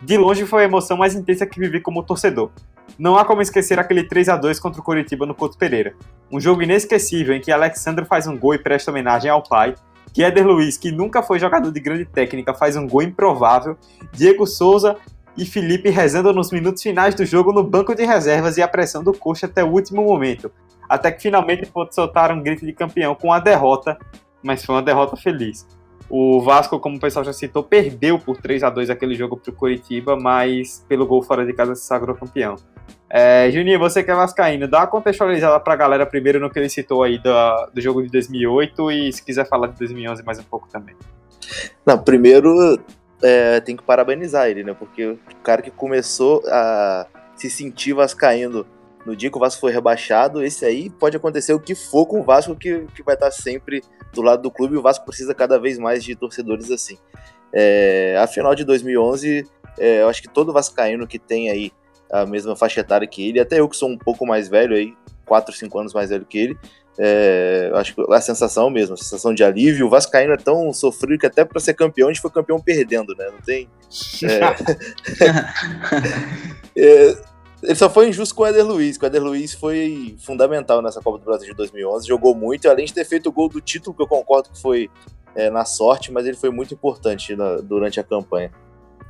de 0.00 0.16
longe 0.16 0.46
foi 0.46 0.62
a 0.62 0.64
emoção 0.64 0.96
mais 0.96 1.14
intensa 1.14 1.46
que 1.46 1.60
vivi 1.60 1.78
como 1.80 2.02
torcedor. 2.02 2.50
Não 2.98 3.16
há 3.16 3.24
como 3.24 3.42
esquecer 3.42 3.78
aquele 3.78 4.02
3 4.02 4.30
a 4.30 4.36
2 4.36 4.58
contra 4.58 4.80
o 4.80 4.84
Coritiba 4.84 5.26
no 5.26 5.34
Couto 5.34 5.56
Pereira. 5.56 5.94
Um 6.30 6.40
jogo 6.40 6.62
inesquecível 6.62 7.34
em 7.34 7.40
que 7.40 7.52
Alexandre 7.52 8.04
faz 8.04 8.26
um 8.26 8.36
gol 8.36 8.54
e 8.54 8.58
presta 8.58 8.90
homenagem 8.90 9.30
ao 9.30 9.42
pai, 9.42 9.74
que 10.12 10.22
Éder 10.22 10.46
Luiz, 10.46 10.76
que 10.76 10.92
nunca 10.92 11.22
foi 11.22 11.38
jogador 11.38 11.70
de 11.70 11.80
grande 11.80 12.04
técnica, 12.04 12.52
faz 12.52 12.76
um 12.76 12.86
gol 12.86 13.02
improvável, 13.02 13.76
Diego 14.12 14.46
Souza 14.46 14.96
e 15.36 15.46
Felipe 15.46 15.88
rezando 15.88 16.32
nos 16.32 16.52
minutos 16.52 16.82
finais 16.82 17.14
do 17.14 17.24
jogo 17.24 17.52
no 17.52 17.64
banco 17.64 17.94
de 17.94 18.04
reservas 18.04 18.56
e 18.56 18.62
a 18.62 18.68
pressão 18.68 19.02
do 19.02 19.12
coxa 19.12 19.46
até 19.46 19.64
o 19.64 19.68
último 19.68 20.02
momento, 20.04 20.52
até 20.88 21.10
que 21.10 21.22
finalmente 21.22 21.66
pôde 21.66 21.94
soltar 21.94 22.30
um 22.30 22.42
grito 22.42 22.66
de 22.66 22.72
campeão 22.72 23.14
com 23.14 23.32
a 23.32 23.40
derrota, 23.40 23.98
mas 24.42 24.64
foi 24.64 24.74
uma 24.74 24.82
derrota 24.82 25.16
feliz. 25.16 25.66
O 26.10 26.42
Vasco, 26.42 26.78
como 26.78 26.96
o 26.96 27.00
pessoal 27.00 27.24
já 27.24 27.32
citou, 27.32 27.62
perdeu 27.62 28.18
por 28.18 28.36
3 28.36 28.62
a 28.64 28.68
2 28.68 28.90
aquele 28.90 29.14
jogo 29.14 29.38
para 29.38 29.50
o 29.50 29.54
Curitiba, 29.54 30.14
mas 30.14 30.84
pelo 30.86 31.06
gol 31.06 31.22
fora 31.22 31.46
de 31.46 31.54
casa 31.54 31.74
se 31.74 31.86
sagrou 31.86 32.14
campeão. 32.14 32.56
É, 33.14 33.50
Juninho, 33.50 33.78
você 33.78 34.02
que 34.02 34.10
é 34.10 34.14
vascaíno, 34.14 34.66
dá 34.66 34.78
uma 34.78 34.86
contextualizada 34.86 35.60
para 35.60 35.74
a 35.74 35.76
galera 35.76 36.06
primeiro 36.06 36.40
no 36.40 36.48
que 36.48 36.58
ele 36.58 36.70
citou 36.70 37.02
aí 37.02 37.18
do, 37.18 37.30
do 37.74 37.78
jogo 37.78 38.02
de 38.02 38.08
2008 38.08 38.90
e 38.90 39.12
se 39.12 39.22
quiser 39.22 39.46
falar 39.46 39.66
de 39.66 39.78
2011 39.78 40.22
mais 40.22 40.38
um 40.38 40.42
pouco 40.44 40.66
também. 40.66 40.96
Não, 41.84 42.02
primeiro 42.02 42.80
é, 43.22 43.60
tem 43.60 43.76
que 43.76 43.82
parabenizar 43.82 44.48
ele, 44.48 44.64
né? 44.64 44.72
Porque 44.72 45.04
o 45.08 45.18
cara 45.42 45.60
que 45.60 45.70
começou 45.70 46.42
a 46.46 47.06
se 47.36 47.50
sentir 47.50 47.92
vascaíno 47.92 48.64
no 49.04 49.14
dia 49.14 49.30
que 49.30 49.36
o 49.36 49.40
Vasco 49.40 49.60
foi 49.60 49.72
rebaixado, 49.72 50.42
esse 50.42 50.64
aí 50.64 50.88
pode 50.88 51.14
acontecer 51.14 51.52
o 51.52 51.60
que 51.60 51.74
for 51.74 52.06
com 52.06 52.20
o 52.20 52.22
Vasco, 52.22 52.56
que, 52.56 52.86
que 52.94 53.02
vai 53.02 53.14
estar 53.14 53.30
sempre 53.30 53.82
do 54.14 54.22
lado 54.22 54.40
do 54.40 54.50
clube, 54.50 54.74
e 54.74 54.78
o 54.78 54.82
Vasco 54.82 55.04
precisa 55.04 55.34
cada 55.34 55.58
vez 55.58 55.78
mais 55.78 56.02
de 56.02 56.14
torcedores 56.14 56.70
assim. 56.70 56.96
É, 57.52 58.16
a 58.18 58.26
final 58.26 58.54
de 58.54 58.64
2011, 58.64 59.46
é, 59.78 60.00
eu 60.00 60.08
acho 60.08 60.22
que 60.22 60.28
todo 60.28 60.52
vascaíno 60.52 61.06
que 61.06 61.18
tem 61.18 61.50
aí 61.50 61.72
a 62.12 62.26
mesma 62.26 62.54
faixa 62.54 62.80
etária 62.80 63.06
que 63.06 63.26
ele, 63.26 63.40
até 63.40 63.58
eu 63.58 63.68
que 63.68 63.76
sou 63.76 63.88
um 63.88 63.96
pouco 63.96 64.26
mais 64.26 64.48
velho 64.48 64.76
aí, 64.76 64.94
4, 65.24 65.54
5 65.54 65.78
anos 65.78 65.94
mais 65.94 66.10
velho 66.10 66.26
que 66.26 66.38
ele, 66.38 66.58
é, 66.98 67.70
acho 67.74 67.94
que 67.94 68.04
a 68.12 68.20
sensação 68.20 68.68
mesmo, 68.68 68.94
a 68.94 68.96
sensação 68.98 69.32
de 69.32 69.42
alívio. 69.42 69.86
O 69.86 69.90
Vascaíno 69.90 70.34
é 70.34 70.36
tão 70.36 70.72
sofrido 70.72 71.18
que 71.18 71.26
até 71.26 71.44
para 71.44 71.58
ser 71.58 71.74
campeão 71.74 72.08
a 72.08 72.12
gente 72.12 72.20
foi 72.20 72.30
campeão 72.30 72.60
perdendo, 72.60 73.14
né? 73.16 73.30
Não 73.30 73.40
tem. 73.40 73.68
É, 74.24 74.40
é, 76.76 77.16
ele 77.62 77.74
só 77.76 77.88
foi 77.88 78.08
injusto 78.08 78.34
com 78.34 78.42
o 78.42 78.46
Eder 78.46 78.66
Luiz, 78.66 78.98
que 78.98 79.04
o 79.04 79.06
Eder 79.06 79.22
Luiz 79.22 79.54
foi 79.54 80.16
fundamental 80.18 80.82
nessa 80.82 81.00
Copa 81.00 81.18
do 81.18 81.24
Brasil 81.24 81.48
de 81.48 81.54
2011, 81.54 82.06
jogou 82.06 82.34
muito, 82.34 82.68
além 82.68 82.84
de 82.84 82.92
ter 82.92 83.04
feito 83.04 83.28
o 83.28 83.32
gol 83.32 83.48
do 83.48 83.60
título, 83.60 83.96
que 83.96 84.02
eu 84.02 84.06
concordo 84.06 84.50
que 84.50 84.60
foi 84.60 84.90
é, 85.34 85.48
na 85.48 85.64
sorte, 85.64 86.12
mas 86.12 86.26
ele 86.26 86.36
foi 86.36 86.50
muito 86.50 86.74
importante 86.74 87.34
na, 87.34 87.56
durante 87.56 88.00
a 88.00 88.04
campanha. 88.04 88.50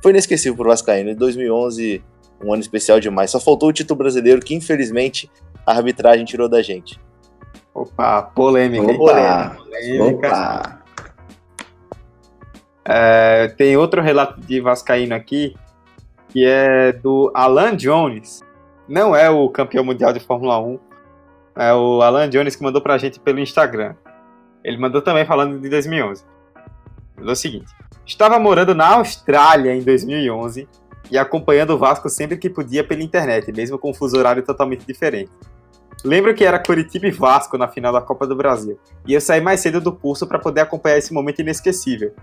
Foi 0.01 0.11
inesquecível 0.11 0.55
para 0.55 0.65
o 0.65 0.69
Vascaíno. 0.69 1.09
Em 1.09 1.15
2011, 1.15 2.03
um 2.43 2.53
ano 2.53 2.61
especial 2.61 2.99
demais. 2.99 3.31
Só 3.31 3.39
faltou 3.39 3.69
o 3.69 3.73
título 3.73 3.97
brasileiro, 3.97 4.41
que 4.41 4.53
infelizmente 4.53 5.29
a 5.65 5.71
arbitragem 5.71 6.25
tirou 6.25 6.49
da 6.49 6.61
gente. 6.61 6.99
Opa, 7.73 8.21
polêmica. 8.21 8.91
Opa, 8.91 9.55
polêmica. 9.57 10.27
Opa. 10.27 10.83
É, 12.85 13.47
tem 13.57 13.77
outro 13.77 14.01
relato 14.01 14.41
de 14.41 14.59
Vascaíno 14.59 15.15
aqui, 15.15 15.55
que 16.29 16.45
é 16.45 16.91
do 16.91 17.31
Alan 17.33 17.75
Jones. 17.75 18.41
Não 18.87 19.15
é 19.15 19.29
o 19.29 19.49
campeão 19.49 19.83
mundial 19.83 20.11
de 20.11 20.19
Fórmula 20.19 20.59
1. 20.59 20.79
É 21.55 21.73
o 21.73 22.01
Alan 22.01 22.29
Jones 22.29 22.55
que 22.55 22.63
mandou 22.63 22.81
pra 22.81 22.97
gente 22.97 23.19
pelo 23.19 23.39
Instagram. 23.39 23.95
Ele 24.63 24.77
mandou 24.77 25.01
também 25.01 25.25
falando 25.25 25.59
de 25.59 25.69
2011. 25.69 26.23
Mandou 27.17 27.33
o 27.33 27.35
seguinte: 27.35 27.71
Estava 28.05 28.37
morando 28.37 28.75
na 28.75 28.95
Austrália 28.95 29.73
em 29.73 29.81
2011 29.81 30.67
e 31.11 31.17
acompanhando 31.17 31.71
o 31.71 31.77
Vasco 31.77 32.09
sempre 32.09 32.37
que 32.37 32.49
podia 32.49 32.83
pela 32.83 33.03
internet, 33.03 33.51
mesmo 33.51 33.77
com 33.77 33.91
um 33.91 33.93
fuso 33.93 34.17
horário 34.17 34.43
totalmente 34.43 34.85
diferente. 34.85 35.31
Lembro 36.03 36.33
que 36.33 36.43
era 36.43 36.59
Curitiba 36.59 37.07
e 37.07 37.11
Vasco 37.11 37.57
na 37.57 37.67
final 37.67 37.93
da 37.93 38.01
Copa 38.01 38.25
do 38.27 38.35
Brasil, 38.35 38.79
e 39.07 39.13
eu 39.13 39.21
saí 39.21 39.41
mais 39.41 39.59
cedo 39.59 39.79
do 39.79 39.91
curso 39.91 40.27
para 40.27 40.39
poder 40.39 40.61
acompanhar 40.61 40.97
esse 40.97 41.13
momento 41.13 41.41
inesquecível 41.41 42.13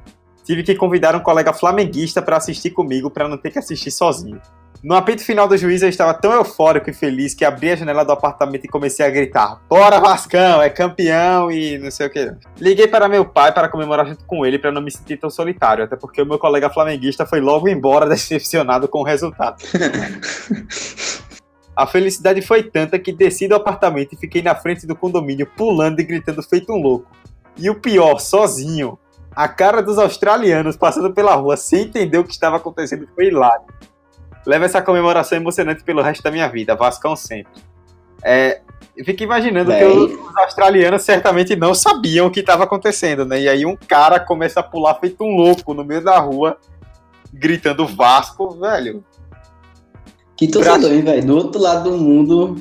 tive 0.50 0.64
que 0.64 0.74
convidar 0.74 1.14
um 1.14 1.20
colega 1.20 1.52
flamenguista 1.52 2.20
para 2.20 2.36
assistir 2.36 2.70
comigo 2.70 3.08
para 3.08 3.28
não 3.28 3.36
ter 3.36 3.50
que 3.50 3.58
assistir 3.60 3.92
sozinho. 3.92 4.40
No 4.82 4.94
apito 4.94 5.22
final 5.22 5.46
do 5.46 5.58
juiz, 5.58 5.82
eu 5.82 5.90
estava 5.90 6.14
tão 6.14 6.32
eufórico 6.32 6.88
e 6.88 6.94
feliz 6.94 7.34
que 7.34 7.44
abri 7.44 7.70
a 7.70 7.76
janela 7.76 8.02
do 8.02 8.12
apartamento 8.12 8.64
e 8.64 8.68
comecei 8.68 9.04
a 9.04 9.10
gritar: 9.10 9.60
Bora 9.68 10.00
Vascão, 10.00 10.62
é 10.62 10.70
campeão 10.70 11.52
e 11.52 11.76
não 11.76 11.90
sei 11.90 12.06
o 12.06 12.10
que. 12.10 12.32
Liguei 12.58 12.88
para 12.88 13.06
meu 13.06 13.26
pai 13.26 13.52
para 13.52 13.68
comemorar 13.68 14.06
junto 14.06 14.24
com 14.24 14.46
ele 14.46 14.58
para 14.58 14.72
não 14.72 14.80
me 14.80 14.90
sentir 14.90 15.18
tão 15.18 15.28
solitário, 15.28 15.84
até 15.84 15.96
porque 15.96 16.22
o 16.22 16.26
meu 16.26 16.38
colega 16.38 16.70
flamenguista 16.70 17.26
foi 17.26 17.40
logo 17.40 17.68
embora 17.68 18.08
decepcionado 18.08 18.88
com 18.88 19.00
o 19.00 19.04
resultado. 19.04 19.62
A 21.76 21.86
felicidade 21.86 22.40
foi 22.40 22.62
tanta 22.62 22.98
que 22.98 23.12
desci 23.12 23.48
do 23.48 23.54
apartamento 23.54 24.14
e 24.14 24.16
fiquei 24.16 24.40
na 24.40 24.54
frente 24.54 24.86
do 24.86 24.96
condomínio 24.96 25.46
pulando 25.46 26.00
e 26.00 26.04
gritando 26.04 26.42
feito 26.42 26.72
um 26.72 26.80
louco. 26.80 27.10
E 27.56 27.68
o 27.68 27.74
pior, 27.74 28.18
sozinho. 28.18 28.98
A 29.36 29.46
cara 29.46 29.82
dos 29.82 29.98
australianos 29.98 30.76
passando 30.76 31.12
pela 31.12 31.34
rua 31.34 31.56
sem 31.56 31.82
entender 31.82 32.18
o 32.18 32.24
que 32.24 32.32
estava 32.32 32.56
acontecendo 32.56 33.06
foi 33.14 33.26
hilário. 33.26 33.64
Leva 34.46 34.64
essa 34.64 34.80
comemoração 34.80 35.38
emocionante 35.38 35.84
pelo 35.84 36.02
resto 36.02 36.22
da 36.22 36.30
minha 36.30 36.48
vida, 36.48 36.74
Vascão 36.74 37.14
sempre. 37.14 37.62
É, 38.22 38.60
imaginando 38.96 39.72
que 39.72 39.84
os, 39.84 40.12
os 40.12 40.36
australianos 40.36 41.02
certamente 41.02 41.56
não 41.56 41.74
sabiam 41.74 42.26
o 42.26 42.30
que 42.30 42.40
estava 42.40 42.64
acontecendo, 42.64 43.24
né? 43.24 43.40
E 43.40 43.48
aí 43.48 43.66
um 43.66 43.76
cara 43.76 44.20
começa 44.20 44.60
a 44.60 44.62
pular 44.62 44.94
feito 44.94 45.22
um 45.24 45.36
louco 45.36 45.74
no 45.74 45.84
meio 45.84 46.02
da 46.02 46.18
rua, 46.18 46.58
gritando 47.32 47.86
Vasco, 47.86 48.50
velho. 48.50 49.04
Que 50.36 50.48
torcedor, 50.48 50.92
hein, 50.92 51.02
velho? 51.02 51.26
Do 51.26 51.36
outro 51.36 51.60
lado 51.60 51.90
do 51.90 51.98
mundo. 51.98 52.56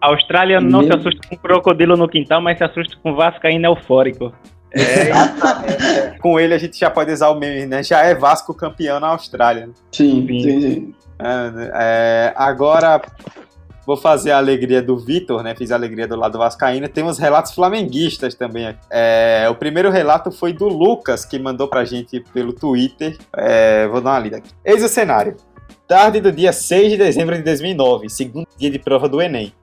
Australiano 0.00 0.68
não 0.68 0.80
Meu... 0.80 0.92
se 0.92 0.98
assusta 0.98 1.28
com 1.28 1.36
crocodilo 1.36 1.96
no 1.96 2.08
quintal, 2.08 2.40
mas 2.40 2.58
se 2.58 2.64
assusta 2.64 2.96
com 3.02 3.14
Vasco 3.14 3.46
ainda 3.46 3.68
eufórico. 3.68 4.32
É, 4.72 5.10
é, 6.12 6.18
com 6.18 6.38
ele 6.38 6.54
a 6.54 6.58
gente 6.58 6.78
já 6.78 6.90
pode 6.90 7.10
usar 7.10 7.30
o 7.30 7.34
meme, 7.34 7.66
né? 7.66 7.82
Já 7.82 8.02
é 8.02 8.14
Vasco 8.14 8.54
campeão 8.54 9.00
na 9.00 9.08
Austrália. 9.08 9.66
Né? 9.66 9.72
Sim, 9.92 10.26
sim, 10.26 10.60
sim. 10.60 10.94
É, 11.18 11.70
é, 11.74 12.32
agora 12.36 13.00
vou 13.86 13.96
fazer 13.96 14.32
a 14.32 14.36
alegria 14.38 14.82
do 14.82 14.98
Vitor, 14.98 15.42
né? 15.42 15.54
Fiz 15.54 15.72
a 15.72 15.74
alegria 15.74 16.06
do 16.06 16.14
lado 16.14 16.38
vascaíno. 16.38 16.88
Temos 16.88 17.18
relatos 17.18 17.52
flamenguistas 17.52 18.34
também. 18.34 18.76
É, 18.90 19.46
o 19.50 19.54
primeiro 19.54 19.90
relato 19.90 20.30
foi 20.30 20.52
do 20.52 20.68
Lucas, 20.68 21.24
que 21.24 21.38
mandou 21.38 21.68
pra 21.68 21.84
gente 21.84 22.20
pelo 22.32 22.52
Twitter. 22.52 23.16
É, 23.34 23.88
vou 23.88 24.00
dar 24.00 24.10
uma 24.10 24.18
lida 24.18 24.36
aqui. 24.36 24.50
Eis 24.64 24.84
o 24.84 24.88
cenário. 24.88 25.36
Tarde 25.86 26.20
do 26.20 26.30
dia 26.30 26.52
6 26.52 26.92
de 26.92 26.98
dezembro 26.98 27.34
de 27.34 27.42
2009, 27.42 28.10
segundo 28.10 28.46
dia 28.58 28.70
de 28.70 28.78
prova 28.78 29.08
do 29.08 29.22
Enem. 29.22 29.54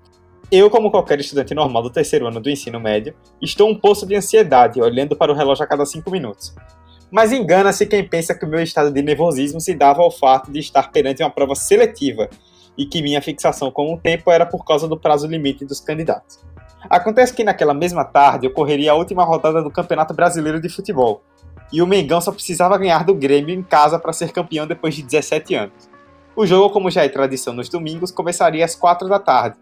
Eu, 0.51 0.71
como 0.71 0.89
qualquer 0.89 1.19
estudante 1.19 1.53
normal 1.53 1.83
do 1.83 1.89
terceiro 1.91 2.27
ano 2.27 2.39
do 2.39 2.49
ensino 2.49 2.79
médio, 2.79 3.13
estou 3.39 3.69
um 3.69 3.75
poço 3.75 4.07
de 4.07 4.15
ansiedade, 4.15 4.81
olhando 4.81 5.15
para 5.15 5.31
o 5.31 5.35
relógio 5.35 5.63
a 5.63 5.67
cada 5.67 5.85
cinco 5.85 6.09
minutos. 6.09 6.55
Mas 7.15 7.31
engana-se 7.31 7.85
quem 7.85 8.05
pensa 8.05 8.35
que 8.35 8.43
o 8.43 8.47
meu 8.49 8.61
estado 8.61 8.91
de 8.91 9.01
nervosismo 9.01 9.61
se 9.61 9.73
dava 9.73 10.01
ao 10.01 10.11
fato 10.11 10.51
de 10.51 10.59
estar 10.59 10.91
perante 10.91 11.23
uma 11.23 11.29
prova 11.29 11.55
seletiva 11.55 12.29
e 12.77 12.85
que 12.85 13.01
minha 13.01 13.21
fixação 13.21 13.71
com 13.71 13.93
o 13.93 13.97
tempo 13.97 14.29
era 14.29 14.45
por 14.45 14.65
causa 14.65 14.85
do 14.85 14.99
prazo 14.99 15.25
limite 15.25 15.63
dos 15.63 15.79
candidatos. 15.79 16.43
Acontece 16.89 17.33
que 17.33 17.41
naquela 17.41 17.73
mesma 17.73 18.03
tarde 18.03 18.47
ocorreria 18.47 18.91
a 18.91 18.95
última 18.95 19.23
rodada 19.23 19.63
do 19.63 19.71
Campeonato 19.71 20.13
Brasileiro 20.13 20.59
de 20.59 20.67
Futebol, 20.67 21.23
e 21.71 21.81
o 21.81 21.87
Mengão 21.87 22.19
só 22.19 22.33
precisava 22.33 22.77
ganhar 22.77 23.05
do 23.05 23.15
Grêmio 23.15 23.55
em 23.55 23.63
casa 23.63 23.97
para 23.97 24.11
ser 24.11 24.33
campeão 24.33 24.67
depois 24.67 24.93
de 24.93 25.01
17 25.01 25.55
anos. 25.55 25.89
O 26.35 26.45
jogo, 26.45 26.69
como 26.69 26.91
já 26.91 27.05
é 27.05 27.07
tradição 27.07 27.53
nos 27.53 27.69
domingos, 27.69 28.11
começaria 28.11 28.65
às 28.65 28.75
4 28.75 29.07
da 29.07 29.19
tarde, 29.19 29.55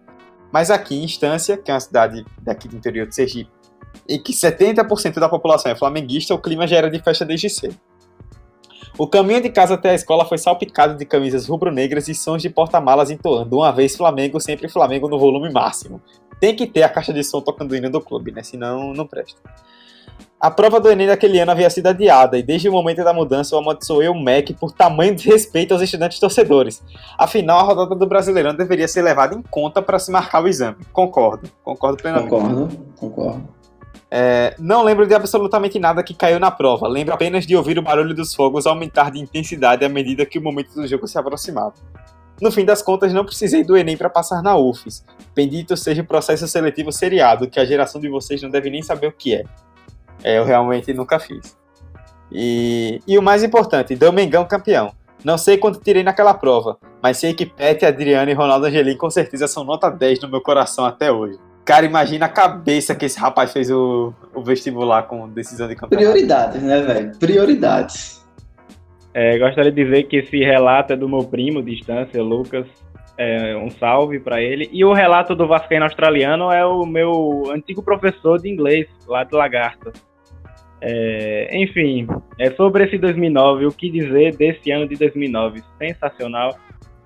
mas 0.51 0.71
aqui 0.71 0.95
em 0.95 1.03
Instância, 1.03 1.55
que 1.55 1.69
é 1.69 1.75
uma 1.75 1.79
cidade 1.79 2.25
daqui 2.41 2.67
do 2.67 2.75
interior 2.75 3.05
de 3.05 3.13
Sergipe, 3.13 3.51
e 4.07 4.17
que 4.17 4.33
70% 4.33 5.19
da 5.19 5.29
população 5.29 5.71
é 5.71 5.75
flamenguista, 5.75 6.33
o 6.33 6.39
clima 6.39 6.67
já 6.67 6.77
era 6.77 6.89
de 6.89 6.99
festa 6.99 7.25
desde 7.25 7.49
cedo. 7.49 7.75
O 8.97 9.07
caminho 9.07 9.41
de 9.41 9.49
casa 9.49 9.73
até 9.73 9.89
a 9.89 9.95
escola 9.95 10.23
foi 10.23 10.37
salpicado 10.37 10.95
de 10.95 11.05
camisas 11.05 11.47
rubro-negras 11.47 12.07
e 12.07 12.13
sons 12.13 12.43
de 12.43 12.49
porta-malas 12.49 13.09
entoando 13.09 13.57
uma 13.57 13.71
vez 13.71 13.95
Flamengo, 13.95 14.39
sempre 14.39 14.69
Flamengo 14.69 15.09
no 15.09 15.17
volume 15.17 15.51
máximo. 15.51 15.99
Tem 16.39 16.55
que 16.55 16.67
ter 16.67 16.83
a 16.83 16.89
caixa 16.89 17.11
de 17.11 17.23
som 17.23 17.41
tocando 17.41 17.71
o 17.71 17.75
hino 17.75 17.89
do 17.89 17.99
clube, 17.99 18.31
né? 18.31 18.43
Senão 18.43 18.93
não 18.93 19.07
presta. 19.07 19.41
A 20.39 20.51
prova 20.51 20.79
do 20.79 20.91
Enem 20.91 21.07
daquele 21.07 21.39
ano 21.39 21.51
havia 21.51 21.69
sido 21.69 21.87
adiada, 21.87 22.37
e 22.37 22.43
desde 22.43 22.67
o 22.67 22.71
momento 22.71 23.01
da 23.03 23.13
mudança 23.13 23.55
eu 23.55 23.59
amaldiçoei 23.59 24.09
o 24.09 24.13
MEC 24.13 24.53
por 24.53 24.73
tamanho 24.73 25.15
de 25.15 25.27
respeito 25.27 25.73
aos 25.73 25.81
estudantes 25.81 26.19
torcedores. 26.19 26.83
Afinal, 27.17 27.59
a 27.59 27.63
rodada 27.63 27.95
do 27.95 28.05
Brasileirão 28.05 28.53
deveria 28.53 28.87
ser 28.87 29.01
levada 29.03 29.33
em 29.33 29.41
conta 29.41 29.81
para 29.81 29.97
se 29.97 30.11
marcar 30.11 30.43
o 30.43 30.47
exame. 30.47 30.83
Concordo, 30.91 31.49
concordo 31.63 31.97
plenamente. 31.97 32.29
Concordo, 32.29 32.69
concordo. 32.97 33.62
É, 34.09 34.55
não 34.59 34.83
lembro 34.83 35.07
de 35.07 35.15
absolutamente 35.15 35.79
nada 35.79 36.03
que 36.03 36.13
caiu 36.13 36.39
na 36.39 36.51
prova, 36.51 36.87
lembro 36.87 37.13
apenas 37.13 37.47
de 37.47 37.55
ouvir 37.55 37.79
o 37.79 37.81
barulho 37.81 38.13
dos 38.13 38.33
fogos 38.35 38.67
aumentar 38.67 39.09
de 39.11 39.19
intensidade 39.19 39.83
à 39.83 39.89
medida 39.89 40.25
que 40.25 40.37
o 40.37 40.41
momento 40.41 40.73
do 40.73 40.87
jogo 40.87 41.07
se 41.07 41.17
aproximava. 41.17 41.73
No 42.41 42.51
fim 42.51 42.65
das 42.65 42.81
contas, 42.81 43.13
não 43.13 43.25
precisei 43.25 43.63
do 43.63 43.77
Enem 43.77 43.95
para 43.95 44.09
passar 44.09 44.41
na 44.41 44.55
UFES. 44.55 45.05
Bendito 45.35 45.77
seja 45.77 46.01
o 46.01 46.05
processo 46.05 46.47
seletivo 46.47 46.91
seriado, 46.91 47.49
que 47.49 47.59
a 47.59 47.65
geração 47.65 48.01
de 48.01 48.09
vocês 48.09 48.41
não 48.41 48.49
deve 48.49 48.69
nem 48.69 48.81
saber 48.83 49.07
o 49.07 49.11
que 49.11 49.35
é. 49.35 49.43
É, 50.23 50.37
eu 50.37 50.43
realmente 50.43 50.93
nunca 50.93 51.19
fiz. 51.19 51.57
E, 52.31 53.01
e 53.07 53.17
o 53.17 53.21
mais 53.21 53.43
importante, 53.43 53.95
Domingão 53.95 54.45
campeão. 54.45 54.93
Não 55.23 55.37
sei 55.37 55.57
quanto 55.57 55.79
tirei 55.79 56.03
naquela 56.03 56.33
prova, 56.33 56.77
mas 57.01 57.17
sei 57.17 57.33
que 57.33 57.45
Pet, 57.45 57.85
Adriano 57.85 58.29
e 58.29 58.33
Ronaldo 58.33 58.65
Angelim 58.65 58.97
com 58.97 59.09
certeza 59.09 59.47
são 59.47 59.63
nota 59.63 59.89
10 59.89 60.21
no 60.21 60.27
meu 60.29 60.41
coração 60.41 60.83
até 60.85 61.11
hoje. 61.11 61.39
Cara, 61.65 61.85
imagina 61.85 62.25
a 62.25 62.29
cabeça 62.29 62.93
que 62.93 63.05
esse 63.05 63.17
rapaz 63.19 63.53
fez 63.53 63.71
o, 63.71 64.13
o 64.33 64.43
vestibular 64.43 65.03
com 65.03 65.29
decisão 65.29 65.67
de 65.67 65.75
campeonato. 65.75 66.11
Prioridades, 66.11 66.61
né, 66.61 66.81
velho? 66.81 67.17
Prioridades. 67.17 68.23
É, 69.13 69.37
gostaria 69.37 69.71
de 69.71 69.83
dizer 69.83 70.03
que 70.03 70.17
esse 70.17 70.39
relato 70.39 70.93
é 70.93 70.95
do 70.95 71.07
meu 71.07 71.23
primo 71.23 71.61
de 71.61 71.75
distância, 71.75 72.21
Lucas. 72.21 72.67
É, 73.17 73.55
um 73.55 73.69
salve 73.69 74.19
para 74.19 74.41
ele. 74.41 74.67
E 74.73 74.83
o 74.83 74.91
relato 74.91 75.35
do 75.35 75.47
Vascaíno 75.47 75.85
australiano 75.85 76.51
é 76.51 76.65
o 76.65 76.85
meu 76.85 77.43
antigo 77.53 77.83
professor 77.83 78.41
de 78.41 78.49
inglês, 78.49 78.87
lá 79.07 79.23
de 79.23 79.35
Lagarto. 79.35 79.93
É, 80.81 81.47
enfim, 81.53 82.07
é 82.37 82.51
sobre 82.51 82.83
esse 82.83 82.97
2009, 82.97 83.67
o 83.67 83.71
que 83.71 83.89
dizer 83.89 84.35
desse 84.35 84.69
ano 84.69 84.85
de 84.85 84.95
2009? 84.95 85.63
Sensacional. 85.77 86.57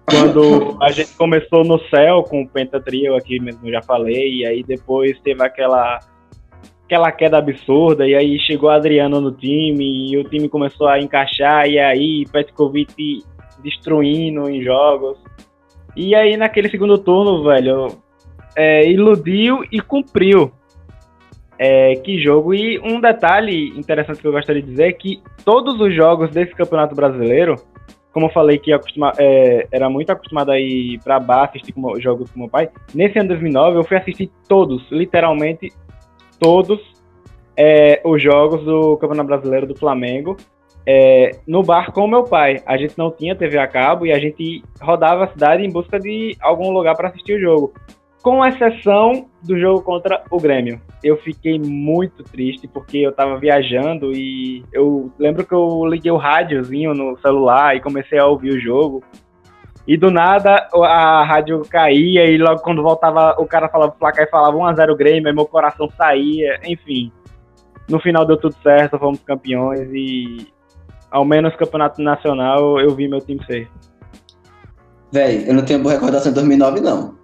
Quando 0.09 0.77
a 0.81 0.89
gente 0.89 1.13
começou 1.15 1.65
no 1.65 1.77
céu 1.89 2.23
com 2.23 2.41
o 2.41 2.47
Pentatrio 2.47 3.15
aqui 3.15 3.41
mesmo, 3.41 3.69
já 3.69 3.81
falei, 3.81 4.37
e 4.37 4.45
aí 4.45 4.63
depois 4.63 5.19
teve 5.19 5.43
aquela 5.43 5.99
aquela 6.85 7.11
queda 7.11 7.37
absurda, 7.37 8.07
e 8.07 8.15
aí 8.15 8.39
chegou 8.39 8.69
Adriano 8.69 9.19
no 9.19 9.33
time, 9.33 10.09
e 10.09 10.17
o 10.17 10.23
time 10.23 10.47
começou 10.47 10.87
a 10.87 10.97
encaixar, 10.97 11.67
e 11.67 11.77
aí 11.77 12.25
Petkovic 12.31 13.25
destruindo 13.61 14.49
em 14.49 14.63
jogos. 14.63 15.17
E 15.93 16.15
aí 16.15 16.37
naquele 16.37 16.69
segundo 16.69 16.97
turno, 16.97 17.43
velho, 17.43 17.87
é, 18.55 18.89
iludiu 18.89 19.65
e 19.69 19.81
cumpriu. 19.81 20.53
É, 21.59 21.95
que 21.95 22.21
jogo. 22.21 22.53
E 22.53 22.79
um 22.79 23.01
detalhe 23.01 23.77
interessante 23.77 24.21
que 24.21 24.27
eu 24.27 24.31
gostaria 24.31 24.61
de 24.61 24.69
dizer 24.69 24.87
é 24.87 24.93
que 24.93 25.21
todos 25.43 25.81
os 25.81 25.93
jogos 25.93 26.29
desse 26.29 26.53
Campeonato 26.53 26.95
Brasileiro, 26.95 27.55
como 28.17 28.25
eu 28.25 28.31
falei 28.31 28.57
que 28.57 28.73
acostuma, 28.73 29.13
é, 29.19 29.67
era 29.71 29.87
muito 29.91 30.09
acostumado 30.09 30.49
a 30.49 30.59
ir 30.59 30.99
pra 31.03 31.19
bar 31.19 31.43
assistir 31.43 31.71
como, 31.71 32.01
jogos 32.01 32.31
com 32.31 32.39
meu 32.39 32.49
pai, 32.49 32.67
nesse 32.91 33.19
ano 33.19 33.27
de 33.27 33.35
2009 33.35 33.77
eu 33.77 33.83
fui 33.83 33.95
assistir 33.95 34.31
todos, 34.49 34.83
literalmente 34.89 35.71
todos 36.39 36.81
é, 37.55 38.01
os 38.03 38.19
jogos 38.19 38.65
do 38.65 38.97
Campeonato 38.97 39.27
Brasileiro 39.27 39.67
do 39.67 39.75
Flamengo 39.75 40.35
é, 40.83 41.29
no 41.45 41.61
bar 41.61 41.91
com 41.91 42.07
meu 42.07 42.23
pai. 42.23 42.59
A 42.65 42.75
gente 42.75 42.97
não 42.97 43.11
tinha 43.11 43.35
TV 43.35 43.59
a 43.59 43.67
cabo 43.67 44.03
e 44.03 44.11
a 44.11 44.17
gente 44.17 44.63
rodava 44.81 45.25
a 45.25 45.27
cidade 45.27 45.63
em 45.63 45.69
busca 45.69 45.99
de 45.99 46.35
algum 46.41 46.71
lugar 46.71 46.95
para 46.95 47.09
assistir 47.09 47.33
o 47.33 47.39
jogo 47.39 47.73
com 48.21 48.45
exceção 48.45 49.27
do 49.43 49.57
jogo 49.59 49.81
contra 49.81 50.23
o 50.29 50.39
Grêmio. 50.39 50.81
Eu 51.03 51.17
fiquei 51.17 51.59
muito 51.59 52.23
triste 52.23 52.67
porque 52.67 52.97
eu 52.97 53.11
tava 53.11 53.37
viajando 53.37 54.11
e 54.11 54.65
eu 54.73 55.11
lembro 55.17 55.45
que 55.45 55.53
eu 55.53 55.85
liguei 55.85 56.11
o 56.11 56.17
rádiozinho 56.17 56.93
no 56.93 57.17
celular 57.19 57.75
e 57.75 57.81
comecei 57.81 58.19
a 58.19 58.25
ouvir 58.25 58.51
o 58.51 58.59
jogo. 58.59 59.03
E 59.87 59.95
do 59.95 60.11
nada 60.11 60.67
a 60.73 61.23
rádio 61.23 61.61
caía 61.69 62.25
e 62.25 62.37
logo 62.37 62.61
quando 62.61 62.83
voltava 62.83 63.35
o 63.39 63.45
cara 63.45 63.69
falava 63.69 63.93
o 63.93 63.97
placar 63.97 64.25
e 64.25 64.29
falava 64.29 64.57
1x0 64.57 64.97
Grêmio, 64.97 65.29
aí 65.29 65.35
meu 65.35 65.45
coração 65.45 65.89
saía, 65.95 66.59
enfim. 66.65 67.11
No 67.87 67.99
final 68.01 68.25
deu 68.25 68.35
tudo 68.35 68.55
certo, 68.61 68.99
fomos 68.99 69.21
campeões 69.21 69.87
e 69.93 70.47
ao 71.09 71.23
menos 71.23 71.55
campeonato 71.55 72.01
nacional 72.01 72.79
eu 72.81 72.93
vi 72.93 73.07
meu 73.07 73.21
time 73.21 73.41
ser. 73.45 73.69
Véi, 75.13 75.45
eu 75.47 75.53
não 75.53 75.63
tenho 75.63 75.81
boa 75.81 75.93
recordação 75.93 76.33
de 76.33 76.35
2009 76.35 76.81
não. 76.81 77.15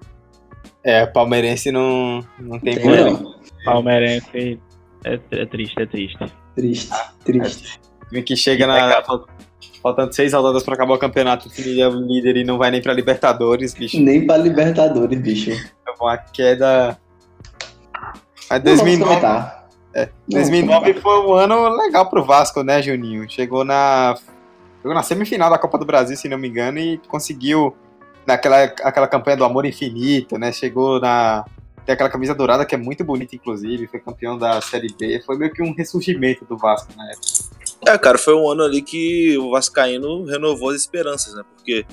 É, 0.83 1.05
palmeirense 1.05 1.71
não, 1.71 2.23
não 2.39 2.59
tem 2.59 2.75
não. 2.75 3.35
Palmeirense 3.63 4.59
é, 5.05 5.19
é 5.31 5.45
triste, 5.45 5.81
é 5.81 5.85
triste. 5.85 6.17
Triste, 6.55 6.91
triste. 7.23 7.79
Time 8.09 8.21
que 8.23 8.35
chega 8.35 8.67
na. 8.67 9.01
fal- 9.03 9.25
Faltando 9.81 10.13
seis 10.13 10.31
rodadas 10.33 10.63
pra 10.63 10.75
acabar 10.75 10.93
o 10.93 10.97
campeonato, 10.97 11.47
o 11.49 11.51
time 11.51 11.81
é 11.81 11.87
o 11.87 11.91
líder 11.91 12.37
e 12.37 12.43
não 12.45 12.57
vai 12.57 12.71
nem 12.71 12.81
pra 12.81 12.93
Libertadores, 12.93 13.73
bicho. 13.73 13.99
Nem 13.99 14.25
pra 14.25 14.37
Libertadores, 14.37 15.19
bicho. 15.19 15.51
É 15.51 15.91
uma 16.01 16.17
queda. 16.17 16.97
Mas 18.49 18.63
Não 18.63 18.75
vamos 18.77 18.81
2009, 18.81 19.09
comentar. 19.09 19.67
é, 19.93 20.05
Não, 20.05 20.39
2009 20.39 20.93
foi 20.95 21.19
um 21.27 21.33
ano 21.33 21.67
legal 21.69 22.09
pro 22.09 22.23
Vasco, 22.23 22.63
né, 22.63 22.81
Juninho? 22.81 23.29
Chegou 23.29 23.65
na. 23.65 24.15
Chegou 24.81 24.93
na 24.93 25.03
semifinal 25.03 25.49
da 25.49 25.57
Copa 25.57 25.77
do 25.77 25.85
Brasil, 25.85 26.15
se 26.15 26.29
não 26.29 26.37
me 26.37 26.47
engano, 26.47 26.77
e 26.79 26.97
conseguiu 27.09 27.75
naquela 28.25 28.63
aquela 28.63 29.07
campanha 29.07 29.37
do 29.37 29.43
amor 29.43 29.65
infinito, 29.65 30.37
né? 30.37 30.51
Chegou 30.51 30.99
na. 30.99 31.45
Tem 31.85 31.93
aquela 31.93 32.09
camisa 32.09 32.33
dourada 32.33 32.65
que 32.65 32.73
é 32.73 32.77
muito 32.77 33.03
bonita, 33.03 33.35
inclusive, 33.35 33.87
foi 33.87 33.99
campeão 33.99 34.37
da 34.37 34.61
Série 34.61 34.93
B. 34.97 35.21
Foi 35.25 35.37
meio 35.37 35.51
que 35.51 35.61
um 35.61 35.73
ressurgimento 35.73 36.45
do 36.45 36.57
Vasco 36.57 36.93
na 36.95 37.11
época. 37.11 37.27
É, 37.85 37.97
cara, 37.97 38.17
foi 38.17 38.33
um 38.33 38.49
ano 38.49 38.63
ali 38.63 38.81
que 38.81 39.37
o 39.37 39.51
Vascaíno 39.51 40.23
renovou 40.23 40.69
as 40.69 40.77
esperanças, 40.77 41.33
né? 41.33 41.43
Porque 41.55 41.85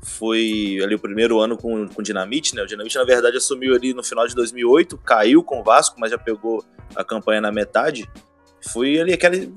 foi 0.00 0.78
ali 0.82 0.94
o 0.94 0.98
primeiro 0.98 1.40
ano 1.40 1.56
com, 1.56 1.88
com 1.88 2.00
o 2.00 2.04
Dinamite, 2.04 2.54
né? 2.54 2.62
O 2.62 2.66
Dinamite, 2.66 2.96
na 2.96 3.04
verdade, 3.04 3.36
assumiu 3.36 3.74
ali 3.74 3.92
no 3.92 4.04
final 4.04 4.26
de 4.28 4.34
2008, 4.34 4.96
caiu 4.98 5.42
com 5.42 5.60
o 5.60 5.64
Vasco, 5.64 5.96
mas 5.98 6.12
já 6.12 6.18
pegou 6.18 6.64
a 6.94 7.02
campanha 7.02 7.40
na 7.40 7.50
metade. 7.50 8.08
Foi 8.60 9.00
ali 9.00 9.12
aquele 9.12 9.52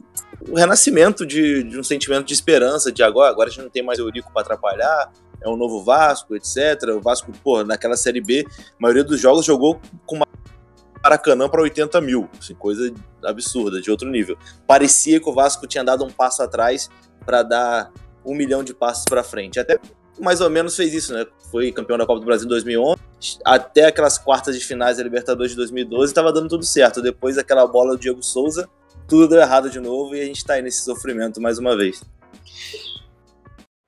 o 0.49 0.55
renascimento 0.55 1.25
de, 1.25 1.63
de 1.63 1.79
um 1.79 1.83
sentimento 1.83 2.25
de 2.25 2.33
esperança, 2.33 2.91
de 2.91 3.03
agora, 3.03 3.29
agora 3.29 3.49
a 3.49 3.51
gente 3.51 3.63
não 3.63 3.69
tem 3.69 3.83
mais 3.83 3.99
Eurico 3.99 4.31
para 4.31 4.41
atrapalhar, 4.41 5.11
é 5.41 5.49
um 5.49 5.55
novo 5.55 5.83
Vasco, 5.83 6.35
etc. 6.35 6.89
O 6.95 7.01
Vasco, 7.01 7.31
pô, 7.43 7.63
naquela 7.63 7.95
Série 7.95 8.21
B, 8.21 8.45
a 8.49 8.75
maioria 8.79 9.03
dos 9.03 9.19
jogos 9.19 9.45
jogou 9.45 9.79
com 10.05 10.19
Maracanã 11.03 11.47
para 11.47 11.61
80 11.61 12.01
mil, 12.01 12.29
assim, 12.37 12.53
coisa 12.53 12.93
absurda, 13.23 13.81
de 13.81 13.89
outro 13.89 14.09
nível. 14.09 14.37
Parecia 14.65 15.19
que 15.19 15.29
o 15.29 15.33
Vasco 15.33 15.67
tinha 15.67 15.83
dado 15.83 16.03
um 16.03 16.09
passo 16.09 16.43
atrás 16.43 16.89
para 17.25 17.43
dar 17.43 17.91
um 18.25 18.35
milhão 18.35 18.63
de 18.63 18.73
passos 18.73 19.05
para 19.05 19.23
frente. 19.23 19.59
Até 19.59 19.79
mais 20.19 20.41
ou 20.41 20.49
menos 20.49 20.75
fez 20.75 20.93
isso, 20.93 21.13
né? 21.13 21.25
Foi 21.51 21.71
campeão 21.71 21.97
da 21.97 22.05
Copa 22.05 22.19
do 22.19 22.25
Brasil 22.25 22.45
em 22.45 22.49
2011, 22.49 22.97
até 23.45 23.85
aquelas 23.85 24.17
quartas 24.17 24.57
de 24.57 24.65
finais 24.65 24.97
da 24.97 25.03
Libertadores 25.03 25.51
de 25.51 25.57
2012 25.57 26.11
estava 26.11 26.33
dando 26.33 26.49
tudo 26.49 26.65
certo. 26.65 27.01
Depois 27.01 27.35
daquela 27.35 27.65
bola 27.65 27.95
do 27.95 27.99
Diego 27.99 28.21
Souza, 28.21 28.67
tudo 29.07 29.27
deu 29.27 29.39
errado 29.39 29.69
de 29.69 29.79
novo 29.79 30.15
e 30.15 30.21
a 30.21 30.25
gente 30.25 30.43
tá 30.43 30.55
aí 30.55 30.61
nesse 30.61 30.83
sofrimento 30.83 31.39
mais 31.39 31.57
uma 31.57 31.77
vez. 31.77 32.01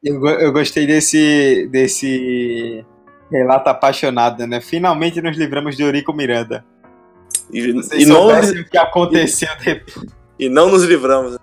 Eu, 0.03 0.25
eu 0.25 0.53
gostei 0.53 0.87
desse, 0.87 1.67
desse 1.69 2.85
relato 3.29 3.69
apaixonado, 3.69 4.47
né? 4.47 4.61
Finalmente 4.61 5.21
nos 5.21 5.37
livramos 5.37 5.75
de 5.75 5.83
Eurico 5.83 6.13
Miranda. 6.13 6.65
E, 7.51 7.59
e 7.97 8.05
não, 8.05 8.27
o 8.27 8.65
que 8.69 8.77
aconteceu 8.77 9.49
depois. 9.63 10.05
e 10.39 10.47
não 10.47 10.69
nos 10.69 10.83
livramos. 10.83 11.37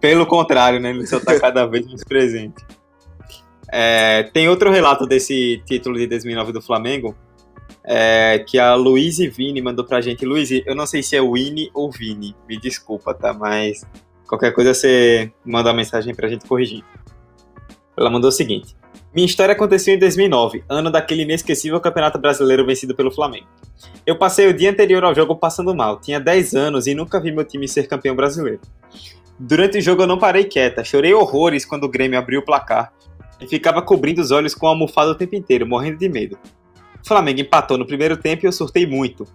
Pelo 0.00 0.26
contrário, 0.26 0.80
né? 0.80 0.90
Ele 0.90 1.06
só 1.06 1.20
tá 1.20 1.38
cada 1.38 1.66
vez 1.66 1.86
mais 1.86 2.02
presente. 2.02 2.64
É, 3.70 4.24
tem 4.32 4.48
outro 4.48 4.70
relato 4.70 5.06
desse 5.06 5.62
título 5.66 5.96
de 5.98 6.06
2009 6.06 6.52
do 6.52 6.62
Flamengo, 6.62 7.14
é, 7.84 8.38
que 8.40 8.58
a 8.58 8.74
Luiz 8.74 9.18
Vini 9.18 9.62
mandou 9.62 9.84
pra 9.84 10.00
gente. 10.00 10.24
Luiz, 10.24 10.50
eu 10.50 10.74
não 10.74 10.86
sei 10.86 11.02
se 11.02 11.14
é 11.14 11.22
Winnie 11.22 11.70
ou 11.72 11.92
Vini, 11.92 12.34
me 12.48 12.58
desculpa, 12.58 13.14
tá? 13.14 13.32
Mas 13.32 13.86
qualquer 14.28 14.52
coisa 14.52 14.74
você 14.74 15.32
manda 15.44 15.70
uma 15.70 15.76
mensagem 15.76 16.14
pra 16.14 16.28
gente 16.28 16.46
corrigir. 16.46 16.84
Ela 17.96 18.10
mandou 18.10 18.28
o 18.28 18.32
seguinte. 18.32 18.76
Minha 19.12 19.26
história 19.26 19.52
aconteceu 19.52 19.94
em 19.94 19.98
2009, 19.98 20.62
ano 20.68 20.90
daquele 20.90 21.22
inesquecível 21.22 21.80
Campeonato 21.80 22.18
Brasileiro 22.18 22.64
vencido 22.64 22.94
pelo 22.94 23.10
Flamengo. 23.10 23.46
Eu 24.06 24.16
passei 24.18 24.46
o 24.46 24.54
dia 24.54 24.70
anterior 24.70 25.02
ao 25.02 25.14
jogo 25.14 25.34
passando 25.34 25.74
mal, 25.74 25.98
tinha 25.98 26.20
10 26.20 26.54
anos 26.54 26.86
e 26.86 26.94
nunca 26.94 27.18
vi 27.18 27.32
meu 27.32 27.44
time 27.44 27.66
ser 27.66 27.88
campeão 27.88 28.14
brasileiro. 28.14 28.60
Durante 29.38 29.78
o 29.78 29.80
jogo 29.80 30.02
eu 30.02 30.06
não 30.06 30.18
parei 30.18 30.44
quieta, 30.44 30.84
chorei 30.84 31.14
horrores 31.14 31.64
quando 31.64 31.84
o 31.84 31.88
Grêmio 31.88 32.18
abriu 32.18 32.40
o 32.40 32.44
placar 32.44 32.92
e 33.40 33.46
ficava 33.46 33.80
cobrindo 33.80 34.20
os 34.20 34.30
olhos 34.30 34.54
com 34.54 34.66
a 34.66 34.70
almofada 34.70 35.10
o 35.10 35.14
tempo 35.14 35.34
inteiro, 35.34 35.66
morrendo 35.66 35.98
de 35.98 36.08
medo. 36.08 36.38
O 37.02 37.06
Flamengo 37.06 37.40
empatou 37.40 37.78
no 37.78 37.86
primeiro 37.86 38.16
tempo 38.16 38.44
e 38.44 38.46
eu 38.46 38.52
surtei 38.52 38.86
muito. 38.86 39.26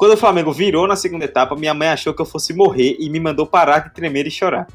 Quando 0.00 0.14
o 0.14 0.16
Flamengo 0.16 0.50
virou 0.50 0.88
na 0.88 0.96
segunda 0.96 1.26
etapa, 1.26 1.54
minha 1.54 1.74
mãe 1.74 1.88
achou 1.88 2.14
que 2.14 2.22
eu 2.22 2.24
fosse 2.24 2.54
morrer 2.54 2.96
e 2.98 3.10
me 3.10 3.20
mandou 3.20 3.46
parar 3.46 3.80
de 3.80 3.92
tremer 3.92 4.26
e 4.26 4.30
chorar. 4.30 4.66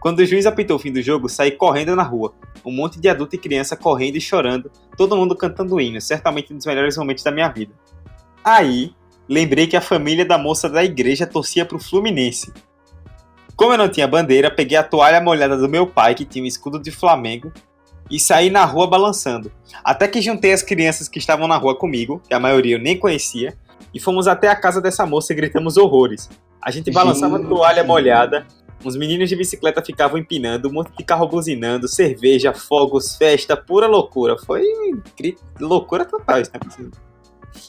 Quando 0.00 0.18
o 0.18 0.26
juiz 0.26 0.46
apitou 0.46 0.74
o 0.74 0.80
fim 0.80 0.90
do 0.90 1.00
jogo, 1.00 1.28
saí 1.28 1.52
correndo 1.52 1.94
na 1.94 2.02
rua. 2.02 2.34
Um 2.66 2.72
monte 2.72 2.98
de 2.98 3.08
adulto 3.08 3.36
e 3.36 3.38
criança 3.38 3.76
correndo 3.76 4.16
e 4.16 4.20
chorando, 4.20 4.68
todo 4.96 5.16
mundo 5.16 5.36
cantando 5.36 5.80
hino, 5.80 6.00
certamente 6.00 6.52
um 6.52 6.56
dos 6.56 6.66
melhores 6.66 6.96
momentos 6.96 7.22
da 7.22 7.30
minha 7.30 7.48
vida. 7.50 7.72
Aí, 8.42 8.92
lembrei 9.28 9.68
que 9.68 9.76
a 9.76 9.80
família 9.80 10.24
da 10.24 10.36
moça 10.36 10.68
da 10.68 10.82
igreja 10.82 11.24
torcia 11.24 11.64
pro 11.64 11.78
Fluminense. 11.78 12.52
Como 13.54 13.74
eu 13.74 13.78
não 13.78 13.88
tinha 13.88 14.08
bandeira, 14.08 14.50
peguei 14.50 14.76
a 14.76 14.82
toalha 14.82 15.20
molhada 15.20 15.56
do 15.56 15.68
meu 15.68 15.86
pai, 15.86 16.16
que 16.16 16.24
tinha 16.24 16.42
um 16.42 16.48
escudo 16.48 16.80
de 16.80 16.90
Flamengo, 16.90 17.52
e 18.10 18.18
saí 18.18 18.50
na 18.50 18.64
rua 18.64 18.88
balançando. 18.88 19.52
Até 19.84 20.08
que 20.08 20.20
juntei 20.20 20.52
as 20.52 20.64
crianças 20.64 21.08
que 21.08 21.20
estavam 21.20 21.46
na 21.46 21.56
rua 21.56 21.78
comigo, 21.78 22.20
que 22.28 22.34
a 22.34 22.40
maioria 22.40 22.74
eu 22.74 22.80
nem 22.80 22.98
conhecia, 22.98 23.56
e 23.92 24.00
fomos 24.00 24.26
até 24.26 24.48
a 24.48 24.56
casa 24.56 24.80
dessa 24.80 25.04
moça 25.06 25.32
e 25.32 25.36
gritamos 25.36 25.76
horrores. 25.76 26.28
A 26.60 26.70
gente 26.70 26.90
balançava 26.90 27.36
a 27.36 27.38
Gente. 27.38 27.48
toalha 27.48 27.84
molhada, 27.84 28.46
os 28.84 28.96
meninos 28.96 29.28
de 29.28 29.36
bicicleta 29.36 29.82
ficavam 29.82 30.18
empinando, 30.18 30.68
um 30.68 30.72
monte 30.72 30.90
de 30.96 31.04
carro 31.04 31.26
buzinando, 31.28 31.86
cerveja, 31.88 32.52
fogos, 32.52 33.16
festa, 33.16 33.56
pura 33.56 33.86
loucura. 33.86 34.36
Foi 34.38 34.62
gri- 35.16 35.38
loucura 35.60 36.04
total 36.04 36.40
isso, 36.40 36.50
né? 36.54 36.90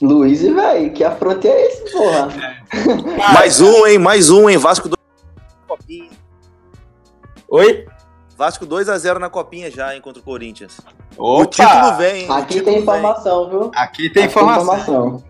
Luiz, 0.02 0.42
velho, 0.42 0.92
que 0.94 1.04
afronte 1.04 1.48
é 1.48 1.68
esse, 1.68 1.92
porra? 1.92 2.30
Mais 3.34 3.62
um, 3.62 3.86
hein? 3.86 3.98
Mais 4.00 4.30
um, 4.30 4.50
hein? 4.50 4.58
Vasco 4.58 4.90
do. 4.90 4.98
Copinha. 5.68 6.10
Oi? 7.50 7.86
Vasco 8.38 8.66
2x0 8.66 9.18
na 9.20 9.30
copinha 9.30 9.72
já, 9.72 9.96
hein, 9.96 10.02
contra 10.02 10.22
o 10.22 10.26
Corinthians. 10.26 10.82
Opa! 11.18 11.42
O 11.42 11.46
título 11.46 11.96
vem, 11.98 12.24
hein? 12.24 12.32
Aqui 12.32 12.48
título 12.56 12.66
tem 12.66 12.74
vem. 12.74 12.82
informação, 12.84 13.50
viu? 13.50 13.72
Aqui 13.76 14.10
tem 14.10 14.24
Aqui 14.24 14.32
informação. 14.32 15.24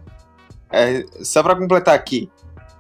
É, 0.76 1.06
só 1.24 1.42
pra 1.42 1.56
completar 1.56 1.96
aqui. 1.96 2.30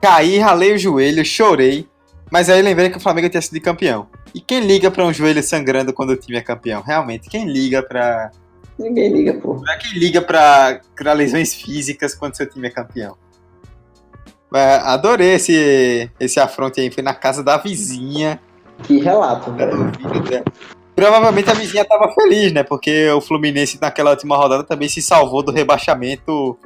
Caí, 0.02 0.38
ralei 0.38 0.74
o 0.74 0.78
joelho, 0.78 1.24
chorei, 1.24 1.88
mas 2.30 2.50
aí 2.50 2.62
lembrei 2.62 2.90
que 2.90 2.98
o 2.98 3.02
Flamengo 3.02 3.30
tinha 3.30 3.42
sido 3.42 3.62
campeão. 3.62 4.08
E 4.34 4.42
quem 4.42 4.60
liga 4.60 4.92
pra 4.92 5.06
um 5.06 5.14
joelho 5.14 5.42
sangrando 5.42 5.94
quando 5.94 6.10
o 6.10 6.18
time 6.18 6.38
é 6.38 6.42
campeão? 6.42 6.82
Realmente, 6.82 7.30
quem 7.30 7.46
liga 7.46 7.82
pra. 7.82 8.32
Ninguém 8.78 9.14
liga, 9.14 9.34
pô. 9.36 9.56
Pra 9.56 9.78
quem 9.78 9.98
liga 9.98 10.22
pra, 10.22 10.82
pra 10.96 11.14
lesões 11.14 11.54
físicas 11.54 12.14
quando 12.14 12.36
seu 12.36 12.46
time 12.46 12.68
é 12.68 12.72
campeão? 12.72 13.16
É, 14.54 14.76
adorei 14.84 15.36
esse, 15.36 16.12
esse 16.20 16.40
afronte 16.40 16.82
aí. 16.82 16.92
Foi 16.92 17.02
na 17.02 17.14
casa 17.14 17.42
da 17.42 17.58
vizinha. 17.58 18.40
Que 18.84 19.00
relato, 19.00 19.54
velho. 19.54 19.92
dela. 20.24 20.44
Provavelmente 20.96 21.50
a 21.50 21.54
vizinha 21.54 21.86
tava 21.86 22.14
feliz, 22.14 22.54
né? 22.54 22.64
Porque 22.64 23.10
o 23.12 23.22
Fluminense 23.22 23.78
naquela 23.82 24.12
última 24.12 24.38
rodada 24.38 24.64
também 24.64 24.88
se 24.88 25.02
salvou 25.02 25.44
do 25.44 25.52
rebaixamento 25.52 26.58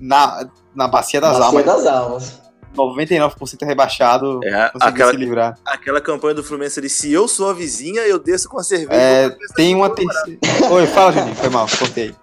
na, 0.00 0.48
na 0.74 0.86
Bacia 0.88 1.20
das 1.20 1.38
Bacia 1.38 1.46
Almas. 1.46 1.64
das 1.64 1.86
almas. 1.86 2.48
99% 2.76 3.66
rebaixado, 3.66 4.40
É, 4.44 4.68
conseguiu 4.68 4.88
aquela, 4.88 5.10
se 5.10 5.16
livrar. 5.16 5.58
aquela 5.64 6.00
campanha 6.00 6.34
do 6.34 6.44
Fluminense 6.44 6.78
ali, 6.78 6.88
se 6.88 7.12
eu 7.12 7.26
sou 7.26 7.48
a 7.50 7.52
vizinha, 7.52 8.02
eu 8.02 8.18
desço 8.18 8.48
com 8.48 8.58
a 8.58 8.62
cerveja. 8.62 8.92
É, 9.00 9.30
tem 9.56 9.74
uma 9.74 9.90
terceira. 9.90 10.38
Oi, 10.70 10.86
fala, 10.86 11.12
Juninho, 11.12 11.34
foi 11.34 11.48
mal, 11.48 11.66
cortei. 11.78 12.14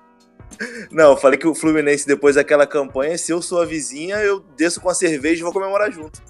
Não, 0.91 1.11
eu 1.11 1.17
falei 1.17 1.37
que 1.37 1.47
o 1.47 1.53
Fluminense, 1.55 2.07
depois 2.07 2.35
daquela 2.35 2.65
campanha, 2.65 3.17
se 3.17 3.31
eu 3.31 3.41
sou 3.41 3.61
a 3.61 3.65
vizinha, 3.65 4.17
eu 4.17 4.39
desço 4.55 4.79
com 4.79 4.87
a 4.89 4.93
cerveja 4.93 5.41
e 5.41 5.43
vou 5.43 5.51
comemorar 5.51 5.91
junto. 5.91 6.21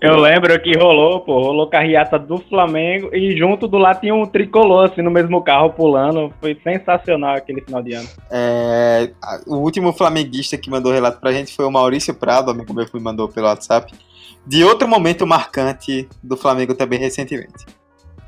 Eu 0.00 0.16
lembro 0.16 0.60
que 0.62 0.76
rolou, 0.76 1.20
pô, 1.20 1.42
rolou 1.42 1.68
carreata 1.68 2.18
do 2.18 2.38
Flamengo 2.38 3.10
e 3.12 3.36
junto 3.36 3.66
do 3.66 3.76
lado 3.76 4.00
tinha 4.00 4.14
um 4.14 4.24
tricolor, 4.24 4.90
assim, 4.90 5.02
no 5.02 5.10
mesmo 5.10 5.42
carro 5.42 5.70
pulando. 5.70 6.32
Foi 6.40 6.56
sensacional 6.62 7.34
aquele 7.34 7.60
final 7.60 7.82
de 7.82 7.94
ano. 7.94 8.08
É, 8.30 9.10
o 9.46 9.56
último 9.56 9.92
flamenguista 9.92 10.56
que 10.56 10.70
mandou 10.70 10.92
relato 10.92 11.20
pra 11.20 11.32
gente 11.32 11.54
foi 11.54 11.64
o 11.64 11.70
Maurício 11.70 12.14
Prado, 12.14 12.50
amigo 12.50 12.72
meu 12.72 12.86
que 12.86 12.94
me 12.96 13.02
mandou 13.02 13.28
pelo 13.28 13.46
WhatsApp, 13.46 13.92
de 14.46 14.64
outro 14.64 14.86
momento 14.86 15.26
marcante 15.26 16.08
do 16.22 16.36
Flamengo 16.36 16.74
também 16.74 17.00
recentemente. 17.00 17.66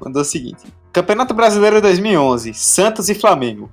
Mandou 0.01 0.23
o 0.23 0.25
seguinte: 0.25 0.65
Campeonato 0.93 1.33
Brasileiro 1.33 1.81
2011, 1.81 2.55
Santos 2.55 3.09
e 3.09 3.15
Flamengo. 3.15 3.71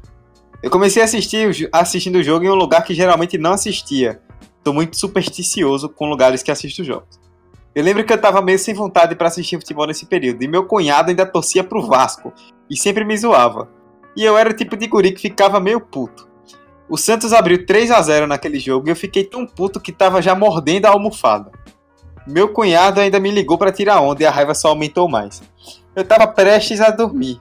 Eu 0.61 0.69
comecei 0.71 1.01
a 1.01 1.05
assistir 1.05 1.69
assistindo 1.71 2.15
o 2.15 2.23
jogo 2.23 2.45
em 2.45 2.49
um 2.49 2.55
lugar 2.55 2.83
que 2.83 2.93
geralmente 2.93 3.37
não 3.37 3.53
assistia. 3.53 4.19
Tô 4.65 4.73
muito 4.73 4.97
supersticioso 4.97 5.87
com 5.87 6.09
lugares 6.09 6.41
que 6.41 6.49
assisto 6.49 6.83
jogos. 6.83 7.19
Eu 7.75 7.83
lembro 7.83 8.03
que 8.03 8.11
eu 8.11 8.19
tava 8.19 8.41
meio 8.41 8.57
sem 8.57 8.73
vontade 8.73 9.15
pra 9.15 9.27
assistir 9.27 9.59
futebol 9.59 9.85
nesse 9.85 10.07
período, 10.07 10.41
e 10.41 10.47
meu 10.47 10.65
cunhado 10.65 11.11
ainda 11.11 11.23
torcia 11.23 11.63
pro 11.63 11.85
Vasco, 11.85 12.33
e 12.67 12.75
sempre 12.75 13.05
me 13.05 13.15
zoava. 13.15 13.69
E 14.17 14.23
eu 14.23 14.35
era 14.35 14.49
o 14.49 14.55
tipo 14.55 14.75
de 14.75 14.87
guri 14.87 15.11
que 15.11 15.21
ficava 15.21 15.59
meio 15.59 15.79
puto. 15.79 16.27
O 16.89 16.97
Santos 16.97 17.31
abriu 17.31 17.63
3 17.63 17.91
a 17.91 18.01
0 18.01 18.25
naquele 18.25 18.57
jogo 18.57 18.87
e 18.87 18.91
eu 18.91 18.95
fiquei 18.95 19.23
tão 19.23 19.45
puto 19.45 19.79
que 19.79 19.91
tava 19.91 20.19
já 20.19 20.33
mordendo 20.33 20.87
a 20.87 20.89
almofada. 20.89 21.51
Meu 22.25 22.49
cunhado 22.49 22.99
ainda 22.99 23.19
me 23.19 23.29
ligou 23.29 23.59
pra 23.59 23.71
tirar 23.71 24.01
onda 24.01 24.23
e 24.23 24.25
a 24.25 24.31
raiva 24.31 24.55
só 24.55 24.69
aumentou 24.69 25.07
mais. 25.07 25.43
Eu 25.95 26.03
tava 26.03 26.25
prestes 26.25 26.81
a 26.81 26.89
dormir. 26.89 27.39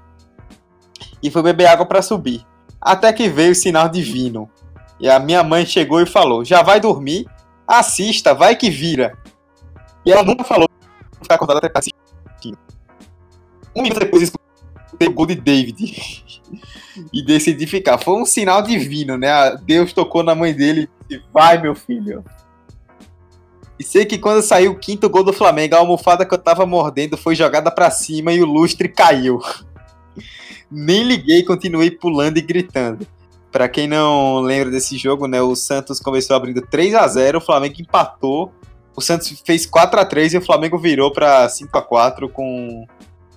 E 1.22 1.31
fui 1.31 1.43
beber 1.43 1.68
água 1.68 1.87
pra 1.87 2.03
subir. 2.03 2.45
Até 2.79 3.11
que 3.14 3.31
veio 3.31 3.53
o 3.53 3.55
sinal 3.55 3.89
divino. 3.89 4.51
E 5.01 5.09
a 5.09 5.18
minha 5.18 5.42
mãe 5.42 5.66
chegou 5.66 6.01
e 6.01 6.07
falou: 6.07 6.45
Já 6.45 6.62
vai 6.62 6.80
dormir? 6.80 7.26
Assista, 7.66 8.34
vai 8.34 8.57
que 8.57 8.70
vira. 8.70 9.16
E 10.05 10.12
ela 10.12 10.22
nunca 10.22 10.45
falou 10.45 10.68
ficar 11.22 11.36
acordada 11.36 11.66
até 11.66 11.78
assistindo. 11.78 12.59
Um 13.74 13.82
minuto 13.82 13.99
depois 13.99 14.22
escutei 14.22 15.09
o 15.09 15.12
gol 15.12 15.26
de 15.26 15.34
David. 15.34 16.32
e 17.12 17.24
decidi 17.24 17.66
ficar. 17.66 17.99
Foi 17.99 18.20
um 18.20 18.26
sinal 18.26 18.62
divino, 18.62 19.16
né? 19.16 19.57
Deus 19.62 19.92
tocou 19.92 20.22
na 20.22 20.34
mãe 20.34 20.53
dele 20.53 20.88
e 21.11 21.16
disse, 21.16 21.24
vai, 21.32 21.61
meu 21.61 21.74
filho. 21.74 22.24
E 23.78 23.82
sei 23.82 24.05
que 24.05 24.18
quando 24.18 24.42
saiu 24.42 24.72
o 24.72 24.78
quinto 24.78 25.09
gol 25.09 25.24
do 25.24 25.32
Flamengo, 25.32 25.74
a 25.74 25.78
almofada 25.78 26.24
que 26.24 26.32
eu 26.32 26.38
tava 26.38 26.64
mordendo 26.64 27.16
foi 27.16 27.34
jogada 27.34 27.70
pra 27.70 27.90
cima 27.90 28.32
e 28.32 28.40
o 28.40 28.47
lustre 28.47 28.88
caiu. 28.88 29.40
Nem 30.70 31.03
liguei, 31.03 31.42
continuei 31.45 31.90
pulando 31.90 32.38
e 32.38 32.42
gritando. 32.42 33.07
Pra 33.55 33.68
quem 33.68 33.86
não 33.86 34.40
lembra 34.40 34.68
desse 34.68 34.98
jogo, 34.98 35.28
né? 35.28 35.40
O 35.40 35.55
Santos 35.55 36.00
começou 36.00 36.34
abrindo 36.34 36.61
3 36.61 36.92
a 36.96 37.07
0 37.07 37.38
o 37.38 37.40
Flamengo 37.40 37.76
empatou. 37.80 38.52
O 38.96 39.00
Santos 39.00 39.40
fez 39.46 39.64
4 39.64 40.00
a 40.00 40.05
3 40.05 40.34
e 40.34 40.38
o 40.38 40.42
Flamengo 40.42 40.76
virou 40.76 41.12
pra 41.12 41.48
5 41.48 41.78
a 41.78 41.80
4 41.80 42.28
com 42.28 42.84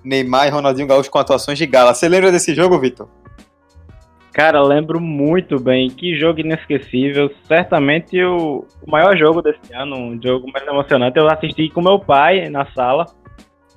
Neymar 0.03 0.47
e 0.47 0.49
Ronaldinho 0.49 0.87
Gaúcho 0.87 1.11
com 1.11 1.19
atuações 1.19 1.59
de 1.59 1.67
gala. 1.67 1.93
Você 1.93 2.09
lembra 2.09 2.31
desse 2.31 2.55
jogo, 2.55 2.79
Vitor? 2.79 3.07
Cara, 4.33 4.59
lembro 4.59 4.99
muito 4.99 5.59
bem. 5.59 5.87
Que 5.87 6.17
jogo 6.17 6.39
inesquecível. 6.39 7.29
Certamente 7.47 8.19
o, 8.23 8.65
o 8.81 8.89
maior 8.89 9.15
jogo 9.15 9.43
desse 9.43 9.71
ano, 9.71 9.95
um 9.97 10.19
jogo 10.19 10.51
mais 10.51 10.65
emocionante. 10.65 11.19
Eu 11.19 11.29
assisti 11.29 11.69
com 11.69 11.79
meu 11.79 11.99
pai 11.99 12.49
na 12.49 12.65
sala. 12.73 13.05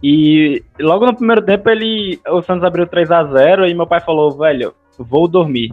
E 0.02 0.64
logo 0.80 1.04
no 1.04 1.14
primeiro 1.14 1.42
tempo 1.42 1.68
ele. 1.68 2.18
O 2.26 2.40
Santos 2.40 2.64
abriu 2.64 2.86
3 2.86 3.10
a 3.10 3.24
0 3.24 3.68
e 3.68 3.74
meu 3.74 3.86
pai 3.86 4.00
falou, 4.00 4.30
velho, 4.38 4.72
vou 4.98 5.28
dormir. 5.28 5.70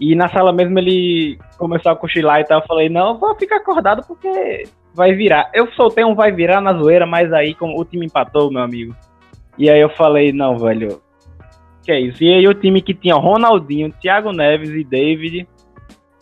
E 0.00 0.14
na 0.14 0.28
sala 0.28 0.52
mesmo 0.52 0.78
ele 0.78 1.38
começou 1.56 1.92
a 1.92 1.96
cochilar 1.96 2.40
e 2.40 2.44
tal. 2.44 2.60
Eu 2.60 2.66
falei, 2.66 2.88
não, 2.88 3.18
vou 3.18 3.34
ficar 3.34 3.56
acordado 3.56 4.06
porque 4.06 4.64
vai 4.94 5.12
virar. 5.12 5.50
Eu 5.52 5.70
soltei 5.72 6.04
um 6.04 6.14
vai 6.14 6.30
virar 6.30 6.60
na 6.60 6.72
zoeira, 6.72 7.06
mas 7.06 7.32
aí 7.32 7.54
como 7.54 7.80
o 7.80 7.84
time 7.84 8.06
empatou, 8.06 8.50
meu 8.50 8.62
amigo. 8.62 8.94
E 9.56 9.68
aí 9.68 9.80
eu 9.80 9.90
falei, 9.90 10.32
não, 10.32 10.56
velho, 10.56 11.00
que 11.82 11.90
é 11.90 12.00
isso. 12.00 12.22
E 12.22 12.32
aí 12.32 12.46
o 12.46 12.54
time 12.54 12.80
que 12.80 12.94
tinha 12.94 13.14
Ronaldinho, 13.14 13.92
Thiago 14.00 14.32
Neves 14.32 14.70
e 14.70 14.84
David 14.84 15.48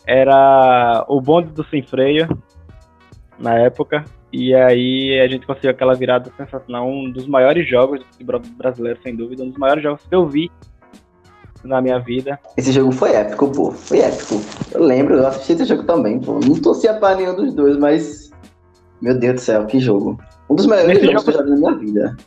era 0.05 1.05
o 1.07 1.21
bonde 1.21 1.51
do 1.51 1.63
sem 1.65 1.83
freio 1.83 2.27
na 3.37 3.55
época. 3.59 4.03
E 4.31 4.53
aí 4.53 5.19
a 5.19 5.27
gente 5.27 5.45
conseguiu 5.45 5.71
aquela 5.71 5.93
virada 5.93 6.31
sensacional, 6.35 6.87
um 6.87 7.09
dos 7.09 7.27
maiores 7.27 7.67
jogos 7.69 8.01
do 8.19 8.39
brasileiro, 8.57 8.99
sem 9.01 9.15
dúvida, 9.15 9.43
um 9.43 9.49
dos 9.49 9.57
maiores 9.57 9.83
jogos 9.83 10.05
que 10.05 10.15
eu 10.15 10.25
vi 10.27 10.51
na 11.63 11.81
minha 11.81 11.99
vida. 11.99 12.39
Esse 12.55 12.71
jogo 12.71 12.91
foi 12.91 13.11
épico, 13.13 13.49
pô. 13.51 13.71
Foi 13.71 13.99
épico. 13.99 14.41
Eu 14.71 14.83
lembro, 14.83 15.15
eu 15.15 15.27
assisti 15.27 15.53
esse 15.53 15.65
jogo 15.65 15.83
também, 15.83 16.19
pô. 16.19 16.39
Não 16.45 16.55
torcia 16.61 16.93
pra 16.93 17.15
nenhum 17.15 17.35
dos 17.35 17.53
dois, 17.53 17.77
mas. 17.77 18.31
Meu 19.01 19.17
Deus 19.17 19.35
do 19.35 19.41
céu, 19.41 19.65
que 19.65 19.79
jogo. 19.79 20.19
Um 20.49 20.55
dos 20.55 20.65
melhores 20.65 20.87
Nesse 20.89 21.05
jogos 21.05 21.21
jogo- 21.23 21.23
que 21.25 21.29
eu 21.29 21.33
já 21.33 21.43
vi 21.43 21.49
na 21.49 21.55
minha 21.57 21.75
vida. 21.79 22.17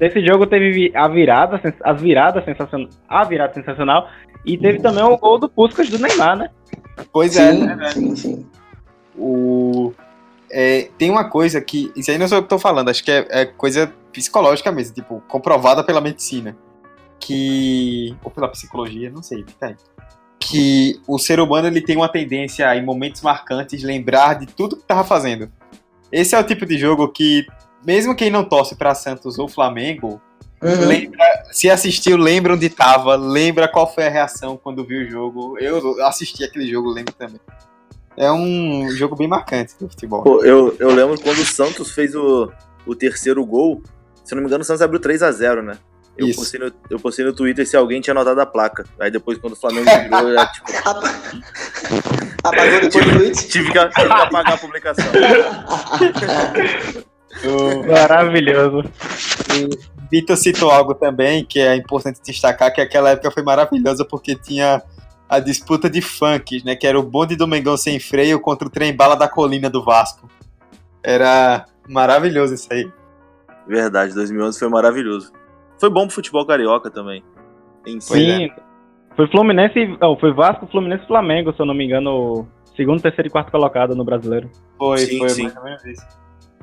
Nesse 0.00 0.26
jogo 0.26 0.46
teve 0.46 0.92
a 0.94 1.08
virada, 1.08 1.60
as 1.82 2.00
viradas 2.00 2.44
sensacional, 2.44 2.88
a 3.08 3.24
virada 3.24 3.54
sensacional 3.54 4.08
e 4.44 4.58
teve 4.58 4.80
também 4.80 5.02
o 5.02 5.16
gol 5.16 5.38
do 5.38 5.48
Puskas 5.48 5.88
do 5.88 5.98
Neymar, 5.98 6.36
né? 6.36 6.50
Pois 7.12 7.34
é, 7.36 7.52
Sim, 7.52 7.64
né? 7.66 7.88
sim, 7.92 8.16
sim. 8.16 8.46
O, 9.18 9.92
é, 10.50 10.88
tem 10.98 11.10
uma 11.10 11.24
coisa 11.30 11.60
que. 11.60 11.90
Isso 11.96 12.10
aí 12.10 12.18
não 12.18 12.28
sou 12.28 12.38
eu 12.38 12.42
que 12.42 12.48
tô 12.48 12.58
falando, 12.58 12.88
acho 12.90 13.02
que 13.02 13.10
é, 13.10 13.26
é 13.30 13.44
coisa 13.46 13.90
psicológica 14.12 14.70
mesmo, 14.70 14.94
tipo, 14.94 15.22
comprovada 15.28 15.82
pela 15.82 16.00
medicina. 16.00 16.56
Que. 17.18 18.16
Ou 18.22 18.30
pela 18.30 18.48
psicologia, 18.48 19.10
não 19.10 19.22
sei, 19.22 19.44
fica 19.46 19.66
aí. 19.66 19.76
Que 20.38 21.00
o 21.06 21.18
ser 21.18 21.40
humano 21.40 21.66
ele 21.66 21.80
tem 21.80 21.96
uma 21.96 22.08
tendência 22.08 22.68
a, 22.68 22.76
em 22.76 22.84
momentos 22.84 23.22
marcantes, 23.22 23.82
lembrar 23.82 24.34
de 24.34 24.46
tudo 24.46 24.76
que 24.76 24.84
tava 24.84 25.02
fazendo. 25.02 25.50
Esse 26.12 26.34
é 26.34 26.38
o 26.38 26.44
tipo 26.44 26.64
de 26.64 26.78
jogo 26.78 27.08
que, 27.08 27.46
mesmo 27.84 28.14
quem 28.14 28.30
não 28.30 28.44
torce 28.44 28.76
pra 28.76 28.94
Santos 28.94 29.38
ou 29.38 29.48
Flamengo, 29.48 30.20
Uhum. 30.62 30.86
lembra, 30.86 31.44
se 31.52 31.68
assistiu, 31.68 32.16
lembra 32.16 32.54
onde 32.54 32.70
tava, 32.70 33.14
lembra 33.14 33.68
qual 33.68 33.92
foi 33.92 34.06
a 34.06 34.10
reação 34.10 34.56
quando 34.56 34.84
viu 34.84 35.02
o 35.02 35.10
jogo. 35.10 35.58
Eu 35.58 36.02
assisti 36.04 36.44
aquele 36.44 36.66
jogo, 36.66 36.90
lembro 36.90 37.12
também. 37.12 37.40
É 38.16 38.32
um 38.32 38.90
jogo 38.90 39.14
bem 39.14 39.28
marcante 39.28 39.74
do 39.78 39.88
futebol. 39.88 40.22
Pô, 40.22 40.42
eu, 40.42 40.74
eu 40.78 40.90
lembro 40.90 41.20
quando 41.20 41.38
o 41.38 41.44
Santos 41.44 41.90
fez 41.92 42.14
o, 42.14 42.50
o 42.86 42.94
terceiro 42.94 43.44
gol. 43.44 43.82
Se 44.24 44.32
eu 44.32 44.36
não 44.36 44.42
me 44.42 44.48
engano, 44.48 44.62
o 44.62 44.64
Santos 44.64 44.80
abriu 44.80 44.98
3 44.98 45.22
a 45.22 45.30
0 45.30 45.62
né? 45.62 45.76
Eu 46.16 46.28
Isso. 46.28 46.38
postei, 46.38 46.60
no, 46.60 46.72
eu 46.88 46.98
postei 46.98 47.24
no 47.24 47.32
Twitter 47.34 47.66
se 47.66 47.76
alguém 47.76 48.00
tinha 48.00 48.12
anotado 48.12 48.40
a 48.40 48.46
placa. 48.46 48.84
Aí 48.98 49.10
depois, 49.10 49.38
quando 49.38 49.52
o 49.52 49.56
Flamengo 49.56 49.84
virou, 49.84 50.28
eu, 50.30 50.46
tipo, 50.52 50.66
Apagou 52.42 52.80
depois 52.80 53.04
do 53.04 53.12
tweet? 53.18 53.48
tive, 53.48 53.72
que, 53.72 53.88
tive 53.88 53.92
que 53.92 54.12
apagar 54.12 54.54
a 54.54 54.56
publicação. 54.56 55.04
Maravilhoso. 57.86 58.84
Vitor 60.10 60.36
citou 60.36 60.70
algo 60.70 60.94
também 60.94 61.44
que 61.44 61.58
é 61.58 61.74
importante 61.76 62.20
destacar, 62.24 62.72
que 62.72 62.80
aquela 62.80 63.10
época 63.10 63.30
foi 63.30 63.42
maravilhosa 63.42 64.04
porque 64.04 64.34
tinha 64.36 64.82
a 65.28 65.40
disputa 65.40 65.90
de 65.90 66.00
funks, 66.00 66.62
né? 66.64 66.76
Que 66.76 66.86
era 66.86 66.98
o 66.98 67.02
bonde 67.02 67.36
do 67.36 67.46
Mengão 67.46 67.76
sem 67.76 67.98
freio 67.98 68.40
contra 68.40 68.68
o 68.68 68.70
trem 68.70 68.94
bala 68.94 69.16
da 69.16 69.28
colina 69.28 69.68
do 69.68 69.84
Vasco. 69.84 70.30
Era 71.02 71.66
maravilhoso 71.88 72.54
isso 72.54 72.68
aí. 72.70 72.90
Verdade, 73.66 74.14
2011 74.14 74.58
foi 74.58 74.68
maravilhoso. 74.68 75.32
Foi 75.78 75.90
bom 75.90 76.06
pro 76.06 76.14
futebol 76.14 76.46
carioca 76.46 76.90
também. 76.90 77.22
Em 77.86 78.00
si. 78.00 78.14
Sim. 78.14 78.50
Foi 79.14 79.26
Fluminense, 79.28 79.96
oh, 80.02 80.16
foi 80.16 80.32
Vasco, 80.32 80.66
Fluminense 80.66 81.04
e 81.04 81.06
Flamengo, 81.06 81.52
se 81.54 81.60
eu 81.60 81.66
não 81.66 81.74
me 81.74 81.84
engano, 81.84 82.46
segundo, 82.76 83.00
terceiro 83.00 83.28
e 83.28 83.30
quarto 83.30 83.50
colocado 83.50 83.94
no 83.94 84.04
brasileiro. 84.04 84.50
Foi, 84.76 84.98
Sim, 84.98 85.18
foi 85.18 85.28
sim. 85.30 85.42
mais 85.44 85.56
ou 85.56 85.64
menos 85.64 85.84
isso. 85.86 86.06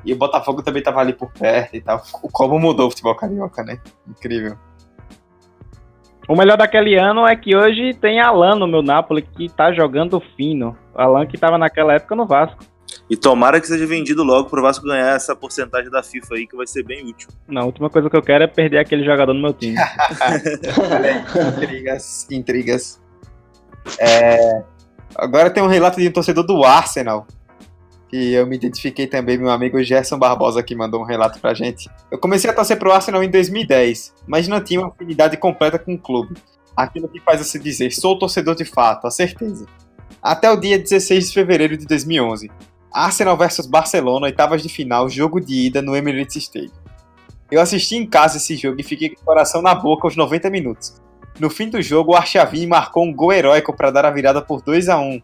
E 0.04 0.12
o 0.12 0.16
Botafogo 0.16 0.62
também 0.62 0.82
tava 0.82 1.00
ali 1.00 1.12
por 1.12 1.32
perto 1.32 1.74
e 1.74 1.80
tal. 1.80 2.00
Como 2.32 2.58
mudou 2.58 2.86
o 2.86 2.90
futebol 2.90 3.14
carioca, 3.14 3.64
né? 3.64 3.80
Incrível. 4.06 4.56
O 6.28 6.36
melhor 6.36 6.56
daquele 6.56 6.94
ano 6.94 7.26
é 7.26 7.34
que 7.36 7.56
hoje 7.56 7.94
tem 7.94 8.20
Alan 8.20 8.54
no 8.54 8.66
meu 8.66 8.82
Napoli 8.82 9.22
que 9.22 9.48
tá 9.48 9.72
jogando 9.72 10.22
fino. 10.36 10.76
Alan 10.94 11.26
que 11.26 11.38
tava 11.38 11.58
naquela 11.58 11.94
época 11.94 12.14
no 12.14 12.26
Vasco. 12.26 12.64
E 13.08 13.16
tomara 13.16 13.60
que 13.60 13.66
seja 13.66 13.86
vendido 13.86 14.22
logo 14.22 14.48
pro 14.48 14.62
Vasco 14.62 14.86
ganhar 14.86 15.14
essa 15.14 15.36
porcentagem 15.36 15.90
da 15.90 16.02
FIFA 16.02 16.34
aí, 16.34 16.46
que 16.46 16.56
vai 16.56 16.66
ser 16.66 16.82
bem 16.82 17.06
útil. 17.06 17.28
Não, 17.46 17.62
a 17.62 17.66
última 17.66 17.90
coisa 17.90 18.08
que 18.08 18.16
eu 18.16 18.22
quero 18.22 18.44
é 18.44 18.46
perder 18.46 18.78
aquele 18.78 19.04
jogador 19.04 19.34
no 19.34 19.42
meu 19.42 19.52
time. 19.52 19.76
intrigas, 21.58 22.26
intrigas. 22.30 23.00
É, 23.98 24.62
Agora 25.14 25.50
tem 25.50 25.62
um 25.62 25.68
relato 25.68 26.00
de 26.00 26.08
um 26.08 26.12
torcedor 26.12 26.44
do 26.44 26.64
Arsenal. 26.64 27.26
Que 28.08 28.32
eu 28.32 28.46
me 28.46 28.56
identifiquei 28.56 29.06
também, 29.06 29.38
meu 29.38 29.50
amigo 29.50 29.82
Gerson 29.82 30.18
Barbosa 30.18 30.62
que 30.62 30.74
mandou 30.74 31.00
um 31.00 31.04
relato 31.04 31.40
pra 31.40 31.54
gente. 31.54 31.88
Eu 32.10 32.18
comecei 32.18 32.50
a 32.50 32.52
torcer 32.52 32.78
pro 32.78 32.92
Arsenal 32.92 33.22
em 33.24 33.30
2010, 33.30 34.14
mas 34.26 34.46
não 34.46 34.60
tinha 34.60 34.80
uma 34.80 34.88
afinidade 34.88 35.36
completa 35.36 35.78
com 35.78 35.94
o 35.94 35.98
clube. 35.98 36.36
Aquilo 36.76 37.08
que 37.08 37.20
faz 37.20 37.40
você 37.40 37.58
dizer, 37.58 37.90
sou 37.92 38.18
torcedor 38.18 38.54
de 38.54 38.64
fato, 38.64 39.06
a 39.06 39.10
certeza. 39.10 39.66
Até 40.22 40.50
o 40.50 40.56
dia 40.56 40.78
16 40.78 41.28
de 41.28 41.34
fevereiro 41.34 41.76
de 41.76 41.86
2011. 41.86 42.50
Arsenal 42.94 43.36
versus 43.36 43.66
Barcelona, 43.66 44.26
oitavas 44.26 44.62
de 44.62 44.68
final, 44.68 45.08
jogo 45.08 45.40
de 45.40 45.66
ida 45.66 45.82
no 45.82 45.96
Emirates 45.96 46.36
Stadium. 46.36 46.70
Eu 47.50 47.60
assisti 47.60 47.96
em 47.96 48.06
casa 48.06 48.36
esse 48.36 48.56
jogo 48.56 48.80
e 48.80 48.84
fiquei 48.84 49.10
com 49.10 49.20
o 49.20 49.24
coração 49.24 49.60
na 49.60 49.74
boca 49.74 50.06
aos 50.06 50.14
90 50.14 50.48
minutos. 50.48 51.02
No 51.40 51.50
fim 51.50 51.68
do 51.68 51.82
jogo, 51.82 52.12
o 52.12 52.16
Archavin 52.16 52.68
marcou 52.68 53.04
um 53.04 53.12
gol 53.12 53.32
heróico 53.32 53.76
para 53.76 53.90
dar 53.90 54.04
a 54.04 54.10
virada 54.10 54.40
por 54.40 54.62
2 54.62 54.88
a 54.88 54.98
1 54.98 55.20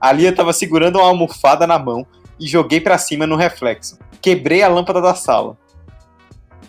Ali 0.00 0.24
eu 0.24 0.30
estava 0.30 0.52
segurando 0.52 0.96
uma 0.96 1.08
almofada 1.08 1.66
na 1.66 1.78
mão 1.78 2.06
e 2.40 2.46
joguei 2.46 2.80
para 2.80 2.96
cima 2.96 3.26
no 3.26 3.36
reflexo. 3.36 3.98
Quebrei 4.20 4.62
a 4.62 4.68
lâmpada 4.68 5.00
da 5.00 5.14
sala. 5.14 5.56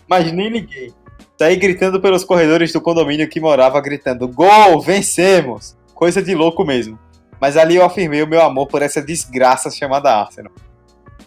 Mas 0.06 0.30
nem 0.32 0.50
liguei. 0.50 0.92
Saí 1.38 1.56
gritando 1.56 2.00
pelos 2.00 2.24
corredores 2.24 2.72
do 2.72 2.80
condomínio 2.80 3.28
que 3.28 3.40
morava, 3.40 3.80
gritando: 3.80 4.26
Gol! 4.28 4.80
Vencemos! 4.80 5.76
Coisa 5.94 6.22
de 6.22 6.34
louco 6.34 6.64
mesmo. 6.64 6.98
Mas 7.40 7.56
ali 7.56 7.76
eu 7.76 7.84
afirmei 7.84 8.22
o 8.22 8.26
meu 8.26 8.42
amor 8.42 8.66
por 8.66 8.82
essa 8.82 9.02
desgraça 9.02 9.70
chamada 9.70 10.14
Arsenal. 10.14 10.52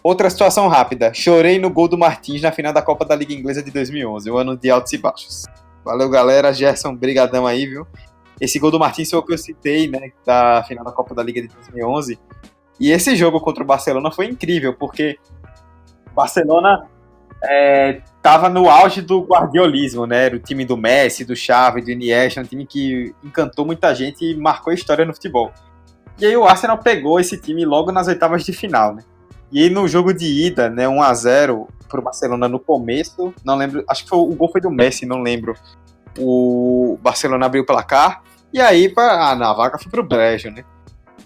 Outra 0.02 0.28
situação 0.28 0.68
rápida. 0.68 1.14
Chorei 1.14 1.58
no 1.58 1.70
gol 1.70 1.88
do 1.88 1.96
Martins 1.96 2.42
na 2.42 2.50
final 2.50 2.72
da 2.72 2.82
Copa 2.82 3.04
da 3.04 3.14
Liga 3.14 3.32
Inglesa 3.32 3.62
de 3.62 3.70
2011, 3.70 4.30
o 4.30 4.34
um 4.34 4.36
ano 4.36 4.56
de 4.56 4.68
altos 4.68 4.92
e 4.92 4.98
baixos. 4.98 5.44
Valeu, 5.84 6.10
galera. 6.10 6.52
Gerson, 6.52 6.94
brigadão 6.94 7.46
aí, 7.46 7.66
viu? 7.66 7.86
Esse 8.40 8.58
gol 8.58 8.70
do 8.70 8.78
Martins 8.80 9.08
foi 9.08 9.20
o 9.20 9.22
que 9.22 9.32
eu 9.32 9.38
citei, 9.38 9.88
né, 9.88 10.10
da 10.26 10.64
final 10.66 10.84
da 10.84 10.90
Copa 10.90 11.14
da 11.14 11.22
Liga 11.22 11.40
de 11.40 11.48
2011. 11.48 12.18
E 12.80 12.90
esse 12.90 13.14
jogo 13.14 13.40
contra 13.40 13.62
o 13.62 13.66
Barcelona 13.66 14.10
foi 14.10 14.26
incrível, 14.26 14.74
porque 14.74 15.16
o 16.10 16.14
Barcelona 16.14 16.88
estava 18.16 18.46
é, 18.46 18.50
no 18.50 18.68
auge 18.68 19.00
do 19.00 19.20
guardiolismo, 19.20 20.06
né? 20.06 20.26
Era 20.26 20.36
o 20.36 20.40
time 20.40 20.64
do 20.64 20.76
Messi, 20.76 21.24
do 21.24 21.36
Xavi, 21.36 21.82
do 21.82 21.90
Iniesta, 21.90 22.40
um 22.40 22.44
time 22.44 22.66
que 22.66 23.14
encantou 23.22 23.64
muita 23.64 23.94
gente 23.94 24.24
e 24.24 24.36
marcou 24.36 24.72
história 24.72 25.04
no 25.04 25.14
futebol. 25.14 25.52
E 26.18 26.26
aí 26.26 26.36
o 26.36 26.44
Arsenal 26.44 26.78
pegou 26.78 27.18
esse 27.18 27.36
time 27.38 27.64
logo 27.64 27.90
nas 27.90 28.06
oitavas 28.06 28.44
de 28.44 28.52
final, 28.52 28.94
né? 28.94 29.02
E 29.50 29.62
aí 29.62 29.70
no 29.70 29.86
jogo 29.86 30.14
de 30.14 30.26
ida, 30.46 30.70
né, 30.70 30.88
1 30.88 31.02
a 31.02 31.14
0 31.14 31.68
pro 31.88 32.00
Barcelona 32.00 32.48
no 32.48 32.58
começo, 32.58 33.34
não 33.44 33.56
lembro, 33.56 33.84
acho 33.86 34.04
que 34.04 34.08
foi, 34.08 34.18
o 34.18 34.34
gol 34.34 34.50
foi 34.50 34.60
do 34.60 34.70
Messi, 34.70 35.04
não 35.04 35.20
lembro. 35.20 35.54
O 36.18 36.98
Barcelona 37.02 37.46
abriu 37.46 37.62
o 37.62 37.66
placar 37.66 38.22
e 38.52 38.60
aí 38.60 38.88
pra, 38.88 39.30
ah, 39.30 39.34
na 39.34 39.52
vaga 39.52 39.78
foi 39.78 39.90
pro 39.90 40.02
Brejo, 40.02 40.50
né? 40.50 40.64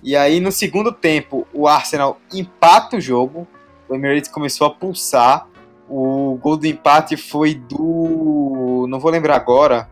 E 0.03 0.16
aí 0.16 0.41
no 0.41 0.51
segundo 0.51 0.93
tempo, 0.93 1.47
o 1.53 1.68
Arsenal 1.68 2.18
empata 2.32 2.97
o 2.97 3.01
jogo, 3.01 3.47
o 3.89 3.95
Emirates 3.95 4.30
começou 4.30 4.66
a 4.66 4.70
pulsar. 4.70 5.47
O 5.89 6.37
gol 6.43 6.57
do 6.57 6.66
empate 6.66 7.16
foi 7.16 7.55
do, 7.55 8.87
não 8.89 8.99
vou 8.99 9.11
lembrar 9.11 9.37
agora. 9.37 9.89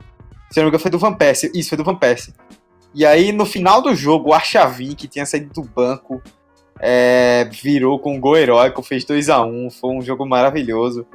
Se 0.50 0.58
não 0.58 0.64
me 0.64 0.68
engano, 0.68 0.82
foi 0.82 0.90
do 0.90 0.98
Van 0.98 1.14
Persie. 1.14 1.52
Isso, 1.54 1.68
foi 1.68 1.78
do 1.78 1.84
Van 1.84 1.94
Persie. 1.94 2.34
E 2.94 3.04
aí, 3.04 3.32
no 3.32 3.44
final 3.44 3.82
do 3.82 3.94
jogo, 3.94 4.30
o 4.30 4.32
Archavin, 4.32 4.94
que 4.94 5.08
tinha 5.08 5.26
saído 5.26 5.52
do 5.52 5.62
banco, 5.62 6.22
é, 6.80 7.48
virou 7.50 7.98
com 7.98 8.14
um 8.14 8.20
gol 8.20 8.36
heróico, 8.36 8.82
fez 8.82 9.04
2 9.04 9.28
a 9.28 9.42
1 9.44 9.70
foi 9.70 9.90
um 9.90 10.02
jogo 10.02 10.26
maravilhoso. 10.26 11.06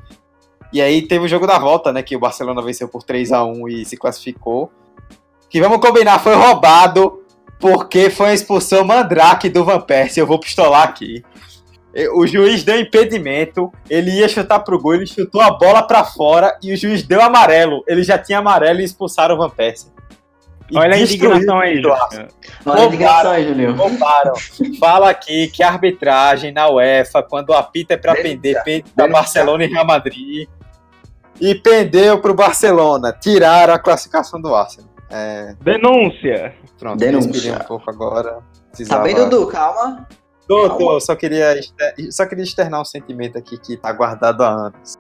E 0.72 0.82
aí 0.82 1.08
teve 1.08 1.26
o 1.26 1.28
jogo 1.28 1.48
da 1.48 1.58
volta, 1.58 1.92
né, 1.92 2.04
que 2.04 2.16
o 2.16 2.20
Barcelona 2.20 2.62
venceu 2.62 2.88
por 2.88 3.04
3 3.04 3.32
a 3.32 3.44
1 3.44 3.70
e 3.70 3.86
se 3.86 3.98
classificou. 3.98 4.72
Que 5.50 5.60
vamos 5.60 5.80
combinar, 5.80 6.20
foi 6.20 6.36
roubado 6.36 7.24
porque 7.60 8.10
foi 8.10 8.30
a 8.30 8.34
expulsão 8.34 8.84
mandrake 8.84 9.50
do 9.50 9.66
Van 9.66 9.82
Persie, 9.82 10.22
eu 10.22 10.28
vou 10.28 10.40
pistolar 10.40 10.84
aqui. 10.84 11.24
O 12.14 12.26
juiz 12.28 12.64
deu 12.64 12.80
impedimento, 12.80 13.72
ele 13.90 14.12
ia 14.12 14.30
chutar 14.30 14.60
pro 14.60 14.80
gol, 14.80 14.94
ele 14.94 15.08
chutou 15.08 15.42
a 15.42 15.52
bola 15.52 15.82
para 15.82 16.06
fora 16.06 16.58
e 16.62 16.72
o 16.72 16.78
juiz 16.78 17.04
deu 17.04 17.20
amarelo. 17.20 17.84
Ele 17.88 18.04
já 18.04 18.18
tinha 18.18 18.38
amarelo 18.38 18.80
e 18.80 18.84
expulsaram 18.84 19.36
o 19.36 19.38
Van 19.40 19.50
Persie. 19.50 19.92
Olha 20.76 20.96
a 20.96 21.00
indignação 21.00 21.60
aí, 21.60 21.82
Olha 22.66 22.82
a 22.82 22.86
indignação 22.86 23.32
aí, 23.32 23.48
Julinho. 23.48 23.76
Roubaram. 23.76 24.34
Fala 24.80 25.10
aqui 25.10 25.48
que 25.48 25.64
a 25.64 25.70
arbitragem 25.70 26.52
na 26.52 26.70
UEFA, 26.70 27.24
quando 27.24 27.54
apita 27.54 27.96
é 27.96 27.98
pra 27.98 28.16
pender, 28.16 28.64
pende 28.64 28.86
pra 28.96 29.08
Barcelona 29.08 29.64
e 29.64 29.68
Real 29.68 29.86
Madrid. 29.86 30.48
E 31.40 31.56
pendeu 31.56 32.20
pro 32.20 32.34
Barcelona. 32.34 33.14
Tiraram 33.14 33.74
a 33.74 33.80
classificação 33.80 34.42
do 34.42 34.54
Arsenal. 34.54 34.90
É... 35.10 35.56
Denúncia. 35.62 36.54
Pronto, 36.78 37.00
Denúncia. 37.00 37.56
um 37.56 37.68
pouco 37.68 37.90
agora. 37.90 38.40
Tá 38.88 39.00
bem, 39.00 39.16
Dudu? 39.16 39.48
Calma. 39.48 40.08
Tô, 40.48 40.70
tô, 40.70 41.00
só 41.00 41.16
queria, 41.16 41.60
só 42.10 42.26
queria 42.26 42.44
externar 42.44 42.82
um 42.82 42.86
sentimento 42.86 43.38
aqui 43.38 43.58
que 43.58 43.78
tá 43.78 43.92
guardado 43.92 44.44
há 44.44 44.50
anos. 44.50 44.96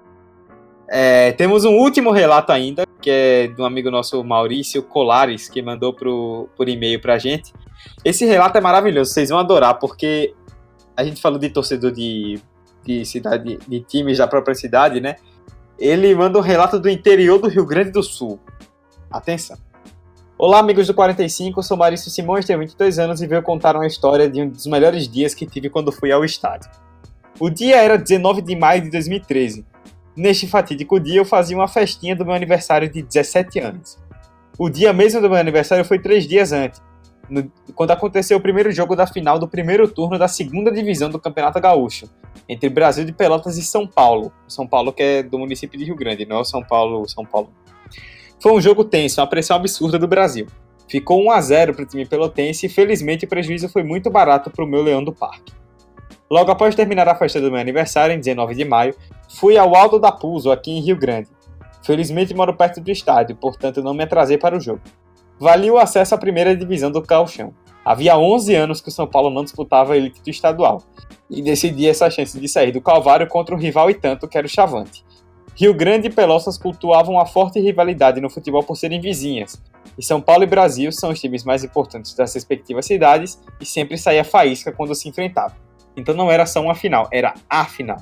É, 0.88 1.32
temos 1.34 1.66
um 1.66 1.74
último 1.76 2.12
relato 2.12 2.52
ainda, 2.52 2.84
que 3.02 3.10
é 3.10 3.48
de 3.48 3.62
um 3.62 3.66
amigo 3.66 3.90
nosso, 3.90 4.24
Maurício 4.24 4.84
Colares, 4.84 5.48
que 5.50 5.62
mandou 5.62 5.94
pro, 5.94 6.50
por 6.56 6.68
e-mail 6.68 7.00
pra 7.02 7.18
gente. 7.18 7.54
Esse 8.04 8.26
relato 8.26 8.58
é 8.58 8.62
maravilhoso, 8.62 9.12
vocês 9.12 9.30
vão 9.30 9.40
adorar, 9.40 9.80
porque 9.80 10.34
a 10.96 11.04
gente 11.04 11.22
falou 11.22 11.40
de 11.40 11.50
torcedor 11.50 11.92
de, 11.92 12.40
de 12.84 13.06
cidade, 13.06 13.58
de 13.68 13.80
times 13.82 14.18
da 14.18 14.28
própria 14.28 14.54
cidade, 14.54 15.00
né? 15.00 15.16
Ele 15.78 16.14
manda 16.14 16.38
um 16.38 16.42
relato 16.42 16.78
do 16.78 16.90
interior 16.90 17.40
do 17.40 17.48
Rio 17.48 17.66
Grande 17.66 17.92
do 17.92 18.04
Sul. 18.04 18.40
Atenção. 19.10 19.58
Olá, 20.38 20.60
amigos 20.60 20.88
do 20.88 20.94
45, 20.94 21.62
sou 21.64 21.78
Maurício 21.78 22.12
Simões, 22.12 22.46
tenho 22.46 22.60
22 22.60 23.00
anos 23.00 23.22
e 23.22 23.28
veio 23.28 23.42
contar 23.42 23.76
uma 23.76 23.88
história 23.88 24.30
de 24.30 24.42
um 24.42 24.50
dos 24.50 24.66
melhores 24.68 25.08
dias 25.08 25.34
que 25.34 25.46
tive 25.46 25.70
quando 25.70 25.92
fui 25.92 26.12
ao 26.12 26.24
estádio. 26.24 26.70
O 27.40 27.50
dia 27.50 27.78
era 27.78 27.98
19 27.98 28.42
de 28.42 28.56
maio 28.56 28.82
de 28.82 28.90
2013 28.90 29.66
Neste 30.20 30.48
fatídico 30.48 31.00
dia, 31.00 31.22
eu 31.22 31.24
fazia 31.24 31.56
uma 31.56 31.70
festinha 31.70 32.14
do 32.14 32.26
meu 32.26 32.34
aniversário 32.34 32.90
de 32.90 33.02
17 33.02 33.58
anos. 33.58 33.98
O 34.58 34.70
dia 34.70 34.92
mesmo 34.92 35.22
do 35.22 35.30
meu 35.30 35.40
aniversário 35.40 35.86
foi 35.86 35.98
três 35.98 36.28
dias 36.28 36.52
antes, 36.52 36.82
no, 37.30 37.50
quando 37.74 37.92
aconteceu 37.92 38.38
o 38.38 38.42
primeiro 38.42 38.70
jogo 38.70 38.98
da 38.98 39.08
final 39.08 39.40
do 39.40 39.48
primeiro 39.48 39.88
turno 39.88 40.20
da 40.20 40.28
segunda 40.28 40.74
divisão 40.74 41.10
do 41.10 41.22
Campeonato 41.22 41.62
Gaúcho, 41.62 42.10
entre 42.50 42.68
Brasil 42.68 43.06
de 43.06 43.14
Pelotas 43.14 43.58
e 43.58 43.64
São 43.64 43.88
Paulo. 43.88 44.30
São 44.46 44.68
Paulo 44.68 44.92
que 44.92 45.02
é 45.02 45.24
do 45.24 45.40
município 45.40 45.80
de 45.80 45.86
Rio 45.86 45.96
Grande, 45.96 46.26
não 46.26 46.36
é 46.36 46.42
o 46.42 46.44
São 46.44 46.62
Paulo, 46.62 47.08
São 47.08 47.24
Paulo. 47.24 47.50
Foi 48.42 48.52
um 48.52 48.60
jogo 48.60 48.84
tenso, 48.84 49.22
uma 49.22 49.28
pressão 49.28 49.56
absurda 49.56 49.98
do 49.98 50.06
Brasil. 50.06 50.48
Ficou 50.90 51.24
1 51.24 51.32
a 51.32 51.40
0 51.40 51.74
para 51.74 51.84
o 51.84 51.88
time 51.88 52.06
pelotense 52.06 52.66
e 52.66 52.70
felizmente 52.70 53.24
o 53.24 53.30
prejuízo 53.30 53.70
foi 53.70 53.84
muito 53.84 54.10
barato 54.10 54.52
para 54.52 54.66
o 54.66 54.68
meu 54.68 54.84
Leão 54.84 55.02
do 55.02 55.14
Parque. 55.14 55.54
Logo 56.30 56.52
após 56.52 56.76
terminar 56.76 57.08
a 57.08 57.16
festa 57.16 57.42
do 57.42 57.50
meu 57.50 57.60
aniversário, 57.60 58.14
em 58.14 58.20
19 58.20 58.54
de 58.54 58.64
maio, 58.64 58.96
fui 59.38 59.58
ao 59.58 59.76
Alto 59.76 59.98
da 59.98 60.12
Puso, 60.12 60.52
aqui 60.52 60.72
em 60.72 60.82
Rio 60.82 60.96
Grande. 60.96 61.28
Felizmente 61.84 62.36
moro 62.36 62.56
perto 62.56 62.80
do 62.80 62.92
estádio, 62.92 63.36
portanto 63.36 63.82
não 63.82 63.96
me 63.96 64.04
atrasei 64.04 64.38
para 64.38 64.56
o 64.56 64.60
jogo. 64.60 64.82
Valia 65.40 65.74
o 65.74 65.78
acesso 65.80 66.14
à 66.14 66.18
primeira 66.18 66.56
divisão 66.56 66.92
do 66.92 67.02
Calchão. 67.02 67.52
Havia 67.84 68.16
11 68.16 68.54
anos 68.54 68.82
que 68.82 68.90
o 68.90 68.92
São 68.92 69.08
Paulo 69.08 69.32
não 69.32 69.44
disputava 69.44 69.94
a 69.94 69.98
elite 69.98 70.22
estadual, 70.30 70.84
e 71.30 71.42
decidi 71.42 71.88
essa 71.88 72.10
chance 72.12 72.40
de 72.40 72.48
sair 72.48 72.72
do 72.72 72.82
Calvário 72.82 73.28
contra 73.28 73.56
o 73.56 73.58
rival 73.58 73.90
e 73.90 73.96
tanto 73.96 74.28
que 74.28 74.38
era 74.38 74.46
o 74.46 74.50
Chavante. 74.50 75.04
Rio 75.56 75.74
Grande 75.74 76.08
e 76.08 76.12
Pelotas 76.12 76.58
cultuavam 76.58 77.16
uma 77.16 77.26
forte 77.26 77.60
rivalidade 77.60 78.22
no 78.22 78.30
futebol 78.30 78.64
por 78.64 78.76
serem 78.76 79.02
vizinhas, 79.02 79.60
e 79.98 80.04
São 80.04 80.22
Paulo 80.22 80.44
e 80.44 80.48
Brasil 80.48 80.92
são 80.92 81.10
os 81.10 81.20
times 81.20 81.44
mais 81.44 81.64
importantes 81.64 82.14
das 82.14 82.34
respectivas 82.36 82.86
cidades 82.86 83.42
e 83.60 83.66
sempre 83.66 83.98
saía 83.98 84.24
faísca 84.24 84.72
quando 84.72 84.94
se 84.94 85.10
enfrentavam. 85.10 85.69
Então 86.00 86.16
não 86.16 86.32
era 86.32 86.46
só 86.46 86.62
uma 86.62 86.76
final, 86.76 87.08
era 87.12 87.34
a 87.50 87.66
final. 87.66 87.98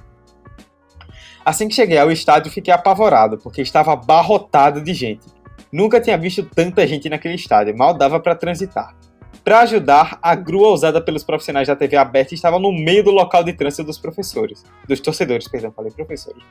Assim 1.44 1.68
que 1.68 1.76
cheguei 1.76 1.98
ao 1.98 2.12
estádio, 2.12 2.52
fiquei 2.52 2.74
apavorado, 2.74 3.38
porque 3.38 3.62
estava 3.62 3.94
abarrotado 3.94 4.82
de 4.82 4.94
gente. 4.94 5.26
Nunca 5.72 6.00
tinha 6.00 6.18
visto 6.18 6.44
tanta 6.44 6.86
gente 6.86 7.10
naquele 7.10 7.36
estádio, 7.36 7.78
mal 7.78 7.94
dava 7.94 8.20
para 8.20 8.36
transitar. 8.36 8.96
Para 9.44 9.62
ajudar, 9.62 10.20
a 10.22 10.36
grua 10.36 10.74
usada 10.74 11.00
pelos 11.02 11.24
profissionais 11.24 11.70
da 11.70 11.76
TV 11.76 11.96
aberta 11.96 12.34
estava 12.34 12.60
no 12.60 12.72
meio 12.72 13.02
do 13.02 13.12
local 13.12 13.46
de 13.46 13.54
trânsito 13.54 13.86
dos 13.86 13.98
professores. 13.98 14.62
Dos 14.86 15.00
torcedores, 15.00 15.48
perdão, 15.48 15.72
falei 15.72 15.90
professores. 15.90 16.44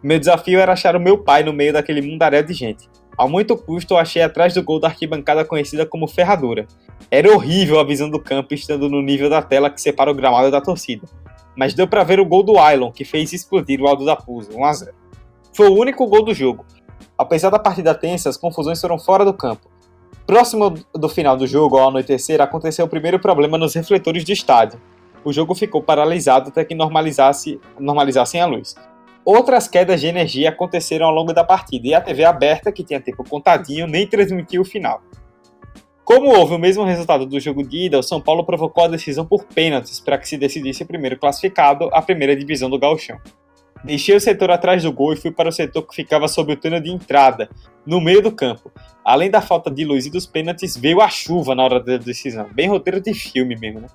Meu 0.00 0.18
desafio 0.18 0.60
era 0.60 0.74
achar 0.74 0.94
o 0.94 1.00
meu 1.00 1.18
pai 1.18 1.42
no 1.42 1.52
meio 1.52 1.72
daquele 1.72 2.00
mundaréu 2.00 2.44
de 2.44 2.52
gente. 2.52 2.88
A 3.16 3.28
muito 3.28 3.56
custo, 3.56 3.94
eu 3.94 3.98
achei 3.98 4.22
atrás 4.22 4.54
do 4.54 4.62
gol 4.62 4.80
da 4.80 4.88
arquibancada 4.88 5.44
conhecida 5.44 5.86
como 5.86 6.08
Ferradura. 6.08 6.66
Era 7.10 7.32
horrível 7.32 7.78
a 7.78 7.84
visão 7.84 8.10
do 8.10 8.18
campo 8.18 8.54
estando 8.54 8.88
no 8.88 9.00
nível 9.00 9.30
da 9.30 9.40
tela 9.40 9.70
que 9.70 9.80
separa 9.80 10.10
o 10.10 10.14
gramado 10.14 10.50
da 10.50 10.60
torcida. 10.60 11.06
mas 11.56 11.72
deu 11.72 11.86
para 11.86 12.02
ver 12.02 12.18
o 12.18 12.24
gol 12.24 12.42
do 12.42 12.58
Ailon, 12.58 12.90
que 12.90 13.04
fez 13.04 13.32
explodir 13.32 13.80
o 13.80 13.86
Aldo 13.86 14.04
da 14.04 14.16
Pusa, 14.16 14.50
1x0. 14.50 14.88
Foi 15.52 15.68
o 15.68 15.78
único 15.78 16.04
gol 16.08 16.24
do 16.24 16.34
jogo. 16.34 16.66
Apesar 17.16 17.48
da 17.50 17.60
partida 17.60 17.94
tensa, 17.94 18.28
as 18.28 18.36
confusões 18.36 18.80
foram 18.80 18.98
fora 18.98 19.24
do 19.24 19.32
campo. 19.32 19.70
Próximo 20.26 20.74
do 20.92 21.08
final 21.08 21.36
do 21.36 21.46
jogo, 21.46 21.78
ao 21.78 21.90
anoitecer, 21.90 22.40
aconteceu 22.40 22.86
o 22.86 22.88
primeiro 22.88 23.20
problema 23.20 23.56
nos 23.56 23.74
refletores 23.74 24.24
do 24.24 24.32
estádio. 24.32 24.80
O 25.24 25.32
jogo 25.32 25.54
ficou 25.54 25.80
paralisado 25.80 26.48
até 26.48 26.64
que 26.64 26.74
normalizasse, 26.74 27.60
normalizassem 27.78 28.40
a 28.40 28.46
luz. 28.46 28.74
Outras 29.24 29.66
quedas 29.66 30.02
de 30.02 30.06
energia 30.06 30.50
aconteceram 30.50 31.06
ao 31.06 31.12
longo 31.12 31.32
da 31.32 31.42
partida 31.42 31.88
e 31.88 31.94
a 31.94 32.00
TV 32.00 32.24
aberta, 32.24 32.70
que 32.70 32.84
tinha 32.84 33.00
tempo 33.00 33.26
contadinho, 33.26 33.86
nem 33.86 34.06
transmitiu 34.06 34.60
o 34.60 34.64
final. 34.64 35.02
Como 36.04 36.28
houve 36.28 36.54
o 36.54 36.58
mesmo 36.58 36.84
resultado 36.84 37.24
do 37.24 37.40
jogo 37.40 37.66
de 37.66 37.86
ida, 37.86 37.98
o 37.98 38.02
São 38.02 38.20
Paulo 38.20 38.44
provocou 38.44 38.84
a 38.84 38.88
decisão 38.88 39.24
por 39.24 39.44
pênaltis 39.44 39.98
para 39.98 40.18
que 40.18 40.28
se 40.28 40.36
decidisse 40.36 40.82
o 40.82 40.86
primeiro 40.86 41.18
classificado 41.18 41.88
à 41.94 42.02
primeira 42.02 42.36
divisão 42.36 42.68
do 42.68 42.78
Gauchão. 42.78 43.18
Deixei 43.82 44.14
o 44.14 44.20
setor 44.20 44.50
atrás 44.50 44.82
do 44.82 44.92
gol 44.92 45.14
e 45.14 45.16
fui 45.16 45.30
para 45.30 45.48
o 45.48 45.52
setor 45.52 45.82
que 45.82 45.94
ficava 45.94 46.28
sob 46.28 46.52
o 46.52 46.56
túnel 46.56 46.80
de 46.80 46.90
entrada, 46.90 47.48
no 47.86 48.02
meio 48.02 48.20
do 48.20 48.30
campo. 48.30 48.70
Além 49.02 49.30
da 49.30 49.40
falta 49.40 49.70
de 49.70 49.84
luz 49.84 50.04
e 50.04 50.10
dos 50.10 50.26
pênaltis, 50.26 50.76
veio 50.76 51.00
a 51.00 51.08
chuva 51.08 51.54
na 51.54 51.64
hora 51.64 51.80
da 51.80 51.96
decisão. 51.96 52.46
Bem 52.52 52.68
roteiro 52.68 53.00
de 53.00 53.14
filme 53.14 53.56
mesmo, 53.56 53.80
né? 53.80 53.86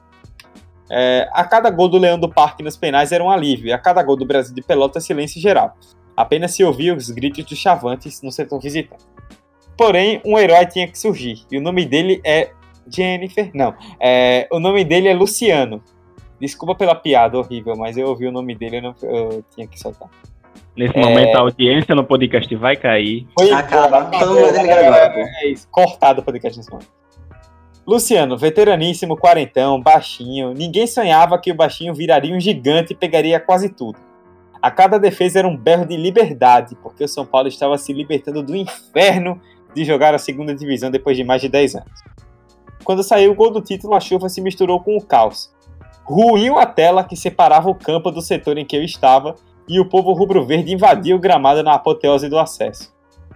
É, 0.91 1.29
a 1.31 1.43
cada 1.43 1.69
gol 1.69 1.87
do 1.87 1.97
Leão 1.97 2.19
do 2.19 2.29
Parque 2.29 2.63
nos 2.63 2.75
penais 2.75 3.11
era 3.11 3.23
um 3.23 3.29
alívio, 3.29 3.67
e 3.67 3.73
a 3.73 3.77
cada 3.77 4.01
gol 4.01 4.15
do 4.15 4.25
Brasil 4.25 4.53
de 4.53 4.61
Pelota, 4.61 4.99
silêncio 4.99 5.39
geral. 5.41 5.77
Apenas 6.15 6.51
se 6.51 6.63
ouvia 6.63 6.93
os 6.93 7.09
gritos 7.09 7.45
dos 7.45 7.57
chavantes 7.57 8.21
no 8.21 8.31
setor 8.31 8.59
visitante. 8.59 9.05
Porém, 9.77 10.21
um 10.25 10.37
herói 10.37 10.65
tinha 10.65 10.87
que 10.87 10.97
surgir, 10.97 11.45
e 11.51 11.57
o 11.57 11.61
nome 11.61 11.85
dele 11.85 12.21
é 12.25 12.51
Jennifer. 12.87 13.51
Não, 13.53 13.73
é, 13.99 14.47
o 14.51 14.59
nome 14.59 14.83
dele 14.83 15.07
é 15.07 15.13
Luciano. 15.13 15.81
Desculpa 16.39 16.73
pela 16.73 16.95
piada 16.95 17.37
horrível, 17.37 17.75
mas 17.75 17.97
eu 17.97 18.07
ouvi 18.07 18.25
o 18.25 18.31
nome 18.31 18.55
dele 18.55 18.77
e 18.77 18.85
eu, 18.85 18.95
eu 19.03 19.43
tinha 19.53 19.67
que 19.67 19.77
soltar. 19.77 20.09
Nesse 20.75 20.97
é... 20.97 21.01
momento, 21.01 21.35
a 21.35 21.41
audiência 21.41 21.93
no 21.93 22.05
podcast 22.05 22.53
vai 22.55 22.77
cair. 22.77 23.27
Foi 23.37 23.51
Acaba. 23.51 24.05
Todo 24.05 24.35
mundo 24.35 24.57
agora. 24.57 25.13
É 25.41 25.47
isso, 25.49 25.67
cortado 25.69 26.21
o 26.21 26.23
podcast 26.23 26.57
nesse 26.57 26.71
momento. 26.71 26.98
Luciano, 27.85 28.37
veteraníssimo, 28.37 29.17
quarentão, 29.17 29.81
baixinho. 29.81 30.53
Ninguém 30.53 30.85
sonhava 30.85 31.39
que 31.39 31.51
o 31.51 31.55
baixinho 31.55 31.93
viraria 31.93 32.35
um 32.35 32.39
gigante 32.39 32.93
e 32.93 32.95
pegaria 32.95 33.39
quase 33.39 33.69
tudo. 33.69 33.97
A 34.61 34.69
cada 34.69 34.99
defesa 34.99 35.39
era 35.39 35.47
um 35.47 35.55
berro 35.55 35.85
de 35.85 35.95
liberdade, 35.95 36.75
porque 36.83 37.03
o 37.03 37.07
São 37.07 37.25
Paulo 37.25 37.47
estava 37.47 37.77
se 37.77 37.93
libertando 37.93 38.43
do 38.43 38.55
inferno 38.55 39.39
de 39.73 39.85
jogar 39.85 40.13
a 40.13 40.19
segunda 40.19 40.53
divisão 40.53 40.91
depois 40.91 41.15
de 41.15 41.23
mais 41.23 41.41
de 41.41 41.47
10 41.47 41.75
anos. 41.75 42.03
Quando 42.83 43.03
saiu 43.03 43.31
o 43.31 43.35
gol 43.35 43.51
do 43.51 43.61
título, 43.61 43.95
a 43.95 43.99
chuva 43.99 44.29
se 44.29 44.41
misturou 44.41 44.81
com 44.81 44.97
o 44.97 45.03
caos. 45.03 45.53
Ruiu 46.03 46.57
a 46.57 46.65
tela 46.65 47.03
que 47.03 47.15
separava 47.15 47.69
o 47.69 47.75
campo 47.75 48.11
do 48.11 48.21
setor 48.21 48.57
em 48.57 48.65
que 48.65 48.75
eu 48.75 48.83
estava 48.83 49.35
e 49.67 49.79
o 49.79 49.85
povo 49.87 50.11
rubro-verde 50.11 50.73
invadiu 50.73 51.17
o 51.17 51.19
gramado 51.19 51.63
na 51.63 51.75
apoteose 51.75 52.27
do 52.27 52.39
acesso. 52.39 52.93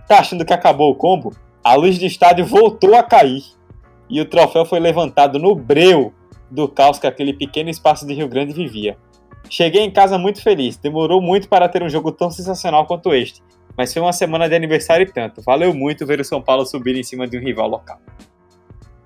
Tá 0.08 0.20
achando 0.20 0.44
que 0.44 0.54
acabou 0.54 0.92
o 0.92 0.96
combo? 0.96 1.34
A 1.64 1.76
luz 1.76 1.98
do 1.98 2.06
estádio 2.06 2.46
voltou 2.46 2.96
a 2.96 3.04
cair 3.04 3.44
e 4.14 4.22
o 4.22 4.26
troféu 4.26 4.64
foi 4.64 4.80
levantado 4.80 5.40
no 5.40 5.56
breu 5.56 6.14
do 6.52 6.68
caos 6.68 7.00
que 7.00 7.08
aquele 7.08 7.34
pequeno 7.34 7.72
espaço 7.72 8.06
de 8.06 8.14
Rio 8.14 8.28
Grande 8.28 8.54
vivia. 8.54 8.96
Cheguei 9.50 9.82
em 9.82 9.90
casa 9.90 10.20
muito 10.20 10.42
feliz, 10.42 10.78
demorou 10.78 11.20
muito 11.20 11.50
para 11.50 11.68
ter 11.68 11.82
um 11.82 11.90
jogo 11.90 12.12
tão 12.12 12.30
sensacional 12.30 12.86
quanto 12.86 13.12
este, 13.12 13.42
mas 13.76 13.92
foi 13.92 14.04
uma 14.04 14.14
semana 14.14 14.48
de 14.48 14.56
aniversário 14.56 15.04
e 15.04 15.12
tanto. 15.12 15.42
Valeu 15.42 15.74
muito 15.74 16.06
ver 16.06 16.20
o 16.20 16.24
São 16.24 16.42
Paulo 16.42 16.64
subir 16.64 16.96
em 16.96 17.02
cima 17.02 17.28
de 17.28 17.38
um 17.38 17.42
rival 17.42 17.68
local. 17.68 18.00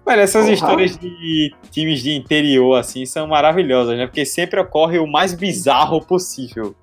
Mano, 0.06 0.22
essas 0.22 0.46
uhum. 0.46 0.54
histórias 0.54 0.98
de 0.98 1.54
times 1.72 2.02
de 2.02 2.12
interior, 2.12 2.76
assim, 2.76 3.06
são 3.06 3.28
maravilhosas, 3.28 3.98
né? 3.98 4.08
Porque 4.08 4.26
sempre 4.26 4.60
ocorre 4.60 5.00
o 5.00 5.08
mais 5.08 5.34
bizarro 5.34 6.06
possível. 6.06 6.76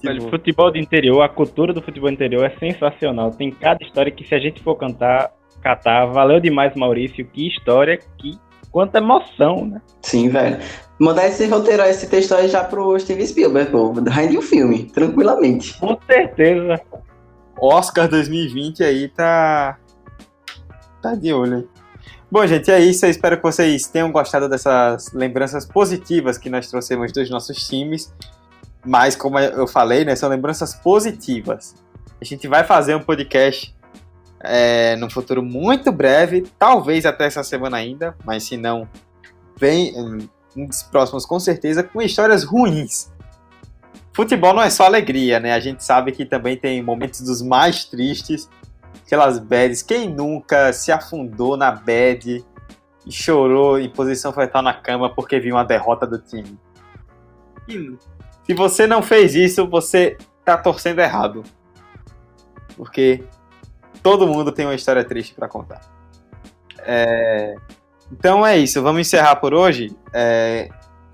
Tipo... 0.00 0.30
Futebol 0.30 0.70
de 0.70 0.78
interior, 0.80 1.22
a 1.22 1.28
cultura 1.28 1.72
do 1.72 1.82
futebol 1.82 2.10
interior 2.10 2.44
é 2.44 2.50
sensacional. 2.58 3.32
Tem 3.32 3.50
cada 3.50 3.82
história 3.84 4.12
que, 4.12 4.24
se 4.24 4.34
a 4.34 4.38
gente 4.38 4.62
for 4.62 4.76
cantar, 4.76 5.32
catar. 5.62 6.06
Valeu 6.06 6.40
demais, 6.40 6.74
Maurício. 6.74 7.24
Que 7.26 7.48
história, 7.48 7.98
que 8.18 8.38
quanta 8.70 8.98
emoção, 8.98 9.66
né? 9.66 9.80
Sim, 10.02 10.28
velho. 10.28 10.58
Mandar 10.98 11.26
esse 11.28 11.46
roteiro, 11.46 11.82
esse 11.84 12.08
texto 12.08 12.34
aí 12.34 12.48
já 12.48 12.64
pro 12.64 12.98
Steven 12.98 13.26
Spielberg, 13.26 13.70
pô. 13.70 13.92
Rende 13.92 14.36
o 14.36 14.40
um 14.40 14.42
filme, 14.42 14.84
tranquilamente. 14.84 15.78
Com 15.78 15.98
certeza. 16.06 16.80
Oscar 17.60 18.08
2020 18.08 18.82
aí 18.84 19.08
tá. 19.08 19.78
Tá 21.02 21.14
de 21.14 21.32
olho 21.32 21.58
aí. 21.58 21.66
Bom, 22.30 22.46
gente, 22.46 22.70
é 22.70 22.78
isso. 22.78 23.06
Eu 23.06 23.10
espero 23.10 23.36
que 23.36 23.42
vocês 23.42 23.86
tenham 23.86 24.12
gostado 24.12 24.48
dessas 24.48 25.12
lembranças 25.14 25.64
positivas 25.64 26.36
que 26.36 26.50
nós 26.50 26.68
trouxemos 26.68 27.10
dos 27.10 27.30
nossos 27.30 27.66
times. 27.66 28.12
Mas, 28.84 29.16
como 29.16 29.38
eu 29.38 29.66
falei, 29.66 30.04
né, 30.04 30.14
são 30.14 30.28
lembranças 30.28 30.74
positivas. 30.74 31.74
A 32.20 32.24
gente 32.24 32.46
vai 32.46 32.64
fazer 32.64 32.94
um 32.94 33.00
podcast 33.00 33.74
é, 34.40 34.96
no 34.96 35.10
futuro 35.10 35.42
muito 35.42 35.90
breve, 35.90 36.46
talvez 36.58 37.04
até 37.04 37.26
essa 37.26 37.42
semana 37.42 37.76
ainda, 37.76 38.16
mas 38.24 38.44
se 38.44 38.56
não, 38.56 38.88
vem 39.56 39.92
um 40.56 40.66
dos 40.66 40.82
próximos 40.82 41.26
com 41.26 41.38
certeza, 41.38 41.82
com 41.82 42.00
histórias 42.00 42.44
ruins. 42.44 43.12
Futebol 44.12 44.52
não 44.52 44.62
é 44.62 44.70
só 44.70 44.84
alegria, 44.84 45.38
né? 45.38 45.52
A 45.52 45.60
gente 45.60 45.84
sabe 45.84 46.10
que 46.10 46.24
também 46.24 46.56
tem 46.56 46.82
momentos 46.82 47.20
dos 47.20 47.40
mais 47.40 47.84
tristes, 47.84 48.48
aquelas 49.06 49.38
bads. 49.38 49.82
Quem 49.82 50.12
nunca 50.12 50.72
se 50.72 50.90
afundou 50.90 51.56
na 51.56 51.70
bad 51.70 52.44
e 53.06 53.12
chorou 53.12 53.78
em 53.78 53.88
posição 53.88 54.32
fetal 54.32 54.60
na 54.60 54.74
cama 54.74 55.14
porque 55.14 55.38
viu 55.38 55.54
uma 55.54 55.64
derrota 55.64 56.04
do 56.04 56.18
time? 56.18 56.58
Se 58.44 58.54
você 58.54 58.86
não 58.86 59.02
fez 59.02 59.34
isso, 59.34 59.68
você 59.68 60.16
tá 60.44 60.56
torcendo 60.56 61.00
errado. 61.00 61.44
Porque 62.76 63.22
todo 64.02 64.26
mundo 64.26 64.52
tem 64.52 64.66
uma 64.66 64.74
história 64.74 65.04
triste 65.04 65.34
para 65.34 65.48
contar. 65.48 65.80
É... 66.80 67.54
Então 68.10 68.46
é 68.46 68.56
isso, 68.56 68.82
vamos 68.82 69.00
encerrar 69.00 69.36
por 69.36 69.54
hoje. 69.54 69.94
É... 70.12 70.68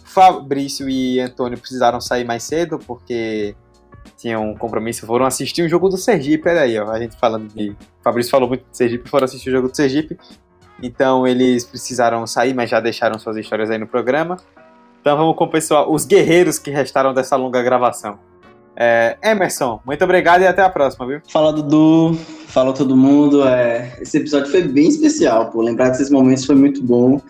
Fabrício 0.04 0.88
e 0.88 1.18
Antônio 1.18 1.58
precisaram 1.58 2.00
sair 2.00 2.24
mais 2.24 2.44
cedo 2.44 2.78
porque 2.78 3.56
tinham 4.16 4.50
um 4.50 4.56
compromisso, 4.56 5.06
foram 5.06 5.26
assistir 5.26 5.62
o 5.62 5.68
jogo 5.68 5.88
do 5.88 5.96
Sergipe, 5.96 6.48
olha 6.48 6.60
aí, 6.60 6.78
ó, 6.78 6.90
a 6.90 6.98
gente 6.98 7.16
falando 7.16 7.48
de... 7.52 7.76
Fabrício 8.02 8.30
falou 8.30 8.48
muito 8.48 8.64
de 8.70 8.76
Sergipe, 8.76 9.08
foram 9.08 9.24
assistir 9.24 9.50
o 9.50 9.52
jogo 9.52 9.68
do 9.68 9.76
Sergipe, 9.76 10.16
então 10.82 11.26
eles 11.26 11.64
precisaram 11.64 12.26
sair, 12.26 12.54
mas 12.54 12.70
já 12.70 12.80
deixaram 12.80 13.18
suas 13.18 13.36
histórias 13.36 13.70
aí 13.70 13.78
no 13.78 13.86
programa. 13.86 14.36
Então 15.00 15.16
vamos 15.16 15.36
com 15.36 15.44
o 15.44 15.50
pessoal, 15.50 15.92
os 15.92 16.04
guerreiros 16.04 16.58
que 16.58 16.70
restaram 16.70 17.12
dessa 17.12 17.36
longa 17.36 17.62
gravação. 17.62 18.18
É, 18.76 19.16
Emerson, 19.22 19.80
muito 19.86 20.02
obrigado 20.02 20.42
e 20.42 20.46
até 20.46 20.62
a 20.62 20.68
próxima, 20.68 21.06
viu? 21.06 21.20
Fala, 21.30 21.52
Dudu. 21.52 22.18
Fala 22.48 22.72
todo 22.72 22.96
mundo. 22.96 23.46
É, 23.46 23.96
esse 24.00 24.18
episódio 24.18 24.50
foi 24.50 24.62
bem 24.62 24.88
especial, 24.88 25.50
pô. 25.50 25.60
Lembrar 25.60 25.90
desses 25.90 26.10
momentos 26.10 26.44
foi 26.44 26.54
muito 26.54 26.82
bom. 26.82 27.20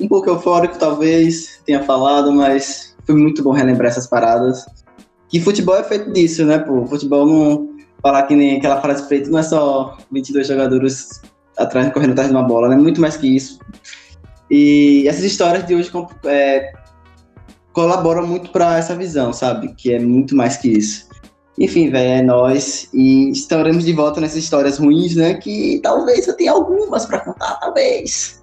Um 0.00 0.08
pouco 0.08 0.28
eufórico, 0.28 0.78
talvez, 0.78 1.60
tenha 1.64 1.82
falado, 1.82 2.32
mas 2.32 2.96
foi 3.06 3.14
muito 3.14 3.42
bom 3.42 3.52
relembrar 3.52 3.90
essas 3.90 4.06
paradas. 4.06 4.66
Que 5.28 5.40
futebol 5.40 5.76
é 5.76 5.84
feito 5.84 6.12
disso, 6.12 6.44
né, 6.44 6.58
pô? 6.58 6.84
Futebol 6.86 7.26
não. 7.26 7.72
Falar 8.02 8.24
que 8.24 8.34
nem 8.34 8.56
aquela 8.56 8.80
frase 8.80 9.08
feita 9.08 9.30
não 9.30 9.38
é 9.38 9.42
só 9.42 9.96
22 10.10 10.48
jogadores 10.48 11.22
atrás, 11.56 11.92
correndo 11.92 12.12
atrás 12.12 12.28
de 12.28 12.34
uma 12.34 12.42
bola, 12.42 12.68
né? 12.68 12.76
Muito 12.76 13.00
mais 13.00 13.16
que 13.16 13.36
isso. 13.36 13.58
E 14.50 15.06
essas 15.06 15.22
histórias 15.22 15.64
de 15.66 15.74
hoje 15.74 15.90
é, 16.26 16.72
colabora 17.72 18.22
muito 18.22 18.50
para 18.50 18.78
essa 18.78 18.94
visão, 18.94 19.32
sabe? 19.32 19.74
Que 19.74 19.94
é 19.94 19.98
muito 19.98 20.36
mais 20.36 20.56
que 20.56 20.68
isso. 20.68 21.08
Enfim, 21.58 21.90
velho, 21.90 22.10
é 22.10 22.22
nós 22.22 22.88
e 22.92 23.30
estaremos 23.30 23.84
de 23.84 23.92
volta 23.92 24.20
nessas 24.20 24.38
histórias 24.38 24.78
ruins, 24.78 25.14
né? 25.14 25.34
Que 25.34 25.80
talvez 25.82 26.26
eu 26.26 26.36
tenha 26.36 26.52
algumas 26.52 27.04
para 27.06 27.20
contar, 27.20 27.54
talvez. 27.60 28.42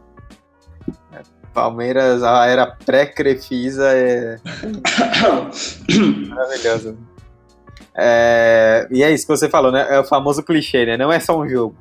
Palmeiras, 1.54 2.24
a 2.24 2.46
era 2.46 2.68
pré-Crefisa 2.68 3.92
é 3.92 4.38
maravilhosa. 6.30 6.96
É... 7.96 8.88
E 8.92 9.04
é 9.04 9.12
isso 9.12 9.26
que 9.26 9.36
você 9.36 9.50
falou, 9.50 9.72
né? 9.72 9.88
É 9.90 10.00
o 10.00 10.04
famoso 10.04 10.44
clichê, 10.44 10.86
né? 10.86 10.96
Não 10.96 11.12
é 11.12 11.20
só 11.20 11.38
um 11.38 11.50
jogo. 11.50 11.76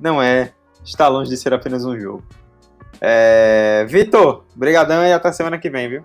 Não 0.00 0.20
é. 0.20 0.52
Está 0.84 1.06
longe 1.06 1.30
de 1.30 1.36
ser 1.36 1.52
apenas 1.52 1.84
um 1.84 1.98
jogo. 1.98 2.24
É... 3.00 3.84
Vitor, 3.88 4.44
brigadão 4.56 5.04
e 5.04 5.12
até 5.12 5.30
semana 5.30 5.58
que 5.58 5.70
vem, 5.70 5.88
viu? 5.88 6.04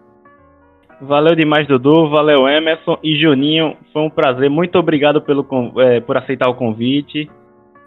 Valeu 1.01 1.35
demais, 1.35 1.67
Dudu. 1.67 2.09
Valeu, 2.09 2.47
Emerson 2.47 2.97
e 3.03 3.19
Juninho. 3.19 3.77
Foi 3.93 4.01
um 4.01 4.09
prazer. 4.09 4.49
Muito 4.49 4.77
obrigado 4.79 5.21
pelo, 5.21 5.45
é, 5.79 5.99
por 5.99 6.17
aceitar 6.17 6.49
o 6.49 6.55
convite. 6.55 7.29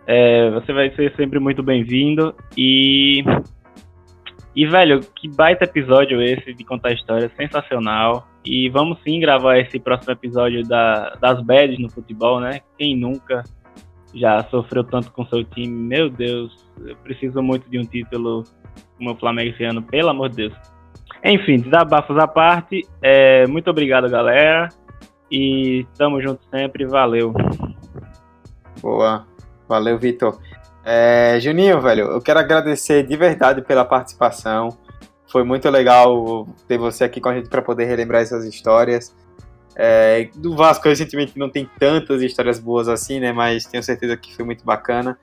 É, 0.06 0.50
você 0.50 0.72
vai 0.72 0.90
ser 0.94 1.14
sempre 1.16 1.38
muito 1.38 1.62
bem-vindo. 1.62 2.34
E. 2.56 3.24
E, 4.54 4.66
velho, 4.66 5.00
que 5.14 5.28
baita 5.28 5.64
episódio 5.64 6.20
esse 6.20 6.52
de 6.54 6.64
contar 6.64 6.92
história. 6.92 7.30
Sensacional. 7.36 8.28
E 8.44 8.68
vamos 8.68 8.98
sim 9.02 9.20
gravar 9.20 9.58
esse 9.58 9.78
próximo 9.78 10.12
episódio 10.12 10.66
da, 10.66 11.16
das 11.20 11.42
badges 11.42 11.78
no 11.78 11.90
futebol, 11.90 12.40
né? 12.40 12.60
Quem 12.78 12.96
nunca 12.96 13.42
já 14.14 14.42
sofreu 14.44 14.84
tanto 14.84 15.12
com 15.12 15.26
seu 15.26 15.44
time? 15.44 15.68
Meu 15.68 16.08
Deus, 16.08 16.52
eu 16.84 16.96
preciso 16.96 17.42
muito 17.42 17.68
de 17.68 17.78
um 17.78 17.84
título 17.84 18.44
como 18.96 19.12
o 19.12 19.16
Flamengo 19.16 19.50
esse 19.50 19.64
ano, 19.64 19.82
pelo 19.82 20.10
amor 20.10 20.30
de 20.30 20.36
Deus. 20.36 20.54
Enfim, 21.24 21.58
desabafos 21.58 22.16
à 22.18 22.26
parte. 22.26 22.86
É, 23.02 23.46
muito 23.46 23.70
obrigado, 23.70 24.08
galera. 24.08 24.68
E 25.30 25.86
tamo 25.96 26.20
junto 26.20 26.42
sempre. 26.50 26.86
Valeu. 26.86 27.32
Boa. 28.80 29.26
Valeu, 29.68 29.98
Vitor. 29.98 30.38
É, 30.84 31.38
Juninho, 31.40 31.80
velho, 31.80 32.06
eu 32.06 32.20
quero 32.20 32.40
agradecer 32.40 33.06
de 33.06 33.16
verdade 33.16 33.62
pela 33.62 33.84
participação. 33.84 34.76
Foi 35.28 35.44
muito 35.44 35.68
legal 35.70 36.48
ter 36.66 36.78
você 36.78 37.04
aqui 37.04 37.20
com 37.20 37.28
a 37.28 37.34
gente 37.34 37.48
para 37.48 37.62
poder 37.62 37.84
relembrar 37.84 38.22
essas 38.22 38.44
histórias. 38.44 39.14
É, 39.76 40.28
do 40.34 40.56
Vasco, 40.56 40.88
recentemente, 40.88 41.38
não 41.38 41.48
tem 41.48 41.68
tantas 41.78 42.20
histórias 42.22 42.58
boas 42.58 42.88
assim, 42.88 43.20
né? 43.20 43.32
Mas 43.32 43.64
tenho 43.64 43.82
certeza 43.82 44.16
que 44.16 44.34
foi 44.34 44.44
muito 44.44 44.64
bacana. 44.64 45.16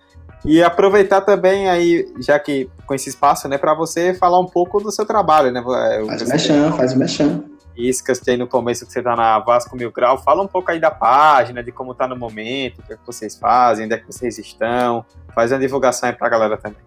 E 0.45 0.64
aproveitar 0.64 1.22
também 1.22 1.68
aí, 1.68 2.07
já 2.19 2.39
que 2.39 2.69
com 2.85 2.93
esse 2.93 3.09
espaço, 3.09 3.47
né, 3.47 3.57
para 3.57 3.73
você 3.73 4.14
falar 4.14 4.39
um 4.39 4.45
pouco 4.45 4.80
do 4.80 4.91
seu 4.91 5.05
trabalho, 5.05 5.51
né? 5.51 5.61
Faz 5.61 6.22
o 6.22 6.27
mexão, 6.27 6.77
faz 6.77 6.93
o 6.93 6.97
mexão. 6.97 7.43
Iscas 7.77 8.19
tem 8.19 8.38
no 8.38 8.47
começo 8.47 8.85
que 8.85 8.91
você 8.91 9.03
tá 9.03 9.15
na 9.15 9.38
Vasco 9.39 9.76
Mil 9.76 9.91
Grau. 9.91 10.18
Fala 10.18 10.41
um 10.41 10.47
pouco 10.47 10.72
aí 10.72 10.80
da 10.80 10.89
página, 10.89 11.64
de 11.64 11.72
como 11.72 11.93
tá 11.93 12.07
no 12.07 12.18
momento, 12.18 12.80
o 12.80 12.84
que, 12.84 12.93
é 12.93 12.95
que 12.95 13.05
vocês 13.05 13.38
fazem, 13.38 13.85
onde 13.85 13.93
é 13.93 13.97
que 13.97 14.07
vocês 14.07 14.38
estão. 14.39 15.05
Faz 15.35 15.51
uma 15.51 15.59
divulgação 15.59 16.09
aí 16.09 16.15
pra 16.15 16.27
galera 16.27 16.57
também. 16.57 16.80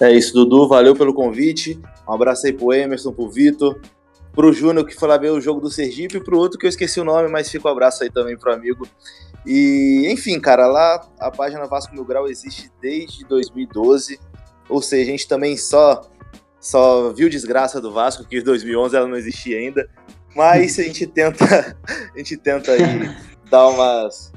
É 0.00 0.12
isso, 0.12 0.34
Dudu. 0.34 0.68
Valeu 0.68 0.94
pelo 0.94 1.14
convite. 1.14 1.80
Um 2.06 2.12
abraço 2.12 2.46
aí 2.46 2.52
pro 2.52 2.72
Emerson, 2.72 3.12
pro 3.12 3.30
Vitor, 3.30 3.80
pro 4.34 4.52
Júnior 4.52 4.86
que 4.86 4.94
foi 4.94 5.08
lá 5.08 5.16
ver 5.16 5.30
o 5.30 5.40
jogo 5.40 5.60
do 5.60 5.70
Sergipe 5.70 6.18
e 6.18 6.20
pro 6.20 6.38
outro 6.38 6.58
que 6.58 6.66
eu 6.66 6.68
esqueci 6.68 7.00
o 7.00 7.04
nome, 7.04 7.28
mas 7.28 7.50
fica 7.50 7.68
um 7.68 7.72
abraço 7.72 8.02
aí 8.02 8.10
também 8.10 8.36
pro 8.36 8.52
amigo. 8.52 8.86
E, 9.44 10.06
enfim, 10.10 10.38
cara, 10.40 10.66
lá 10.66 11.06
a 11.18 11.30
página 11.30 11.66
Vasco 11.66 11.94
Mil 11.94 12.04
Grau 12.04 12.28
existe 12.28 12.70
desde 12.80 13.24
2012. 13.24 14.18
Ou 14.68 14.80
seja, 14.80 15.02
a 15.02 15.12
gente 15.12 15.28
também 15.28 15.56
só 15.56 16.08
só 16.62 17.12
viu 17.12 17.28
desgraça 17.28 17.80
do 17.80 17.92
Vasco, 17.92 18.24
que 18.24 18.38
em 18.38 18.42
2011 18.42 18.96
ela 18.96 19.08
não 19.08 19.16
existia 19.16 19.58
ainda. 19.58 19.88
Mas 20.34 20.78
a 20.78 20.82
gente 20.84 21.06
tenta, 21.08 21.76
a 22.14 22.18
gente 22.18 22.36
tenta 22.36 22.70
aí 22.70 23.10
dar 23.50 23.68
umas. 23.68 24.32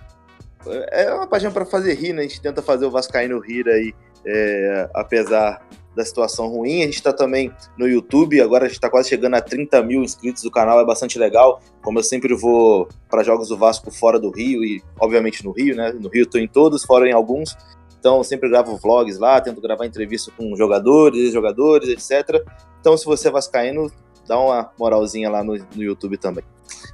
É 0.91 1.13
uma 1.13 1.27
página 1.27 1.51
para 1.51 1.65
fazer 1.65 1.93
rir, 1.93 2.11
né? 2.11 2.21
A 2.23 2.27
gente 2.27 2.41
tenta 2.41 2.61
fazer 2.63 2.87
o 2.87 2.91
Vascaíno 2.91 3.39
rir 3.39 3.69
aí, 3.69 3.93
é, 4.25 4.89
apesar 4.95 5.61
da 5.95 6.03
situação 6.03 6.47
ruim. 6.47 6.81
A 6.81 6.85
gente 6.85 6.95
está 6.95 7.13
também 7.13 7.51
no 7.77 7.87
YouTube, 7.87 8.41
agora 8.41 8.65
a 8.65 8.67
gente 8.67 8.77
está 8.77 8.89
quase 8.89 9.09
chegando 9.09 9.35
a 9.35 9.41
30 9.41 9.81
mil 9.83 10.03
inscritos 10.03 10.43
do 10.43 10.51
canal, 10.51 10.79
é 10.79 10.85
bastante 10.85 11.17
legal. 11.17 11.61
Como 11.81 11.99
eu 11.99 12.03
sempre 12.03 12.35
vou 12.35 12.87
para 13.09 13.23
jogos 13.23 13.47
do 13.47 13.57
Vasco 13.57 13.91
fora 13.91 14.19
do 14.19 14.29
Rio 14.29 14.63
e, 14.63 14.83
obviamente, 14.99 15.43
no 15.43 15.51
Rio, 15.51 15.75
né? 15.75 15.93
No 15.93 16.09
Rio 16.09 16.23
estou 16.23 16.39
em 16.39 16.47
todos, 16.47 16.83
fora 16.83 17.07
em 17.07 17.13
alguns. 17.13 17.55
Então, 17.99 18.23
sempre 18.23 18.49
gravo 18.49 18.77
vlogs 18.77 19.17
lá, 19.17 19.41
tento 19.41 19.59
gravar 19.61 19.85
entrevista 19.85 20.31
com 20.37 20.55
jogadores, 20.55 21.33
jogadores, 21.33 21.89
etc. 21.89 22.43
Então, 22.79 22.95
se 22.95 23.05
você 23.05 23.29
é 23.29 23.31
vascaíno, 23.31 23.91
dá 24.27 24.37
uma 24.37 24.71
moralzinha 24.77 25.29
lá 25.29 25.43
no, 25.43 25.55
no 25.75 25.83
YouTube 25.83 26.17
também. 26.17 26.43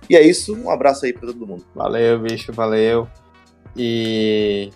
E 0.10 0.16
é 0.16 0.22
isso, 0.22 0.56
um 0.56 0.70
abraço 0.70 1.06
aí 1.06 1.12
para 1.12 1.28
todo 1.28 1.46
mundo. 1.46 1.66
Valeu, 1.76 2.20
bicho, 2.20 2.54
valeu. 2.54 3.08
E 3.76 4.70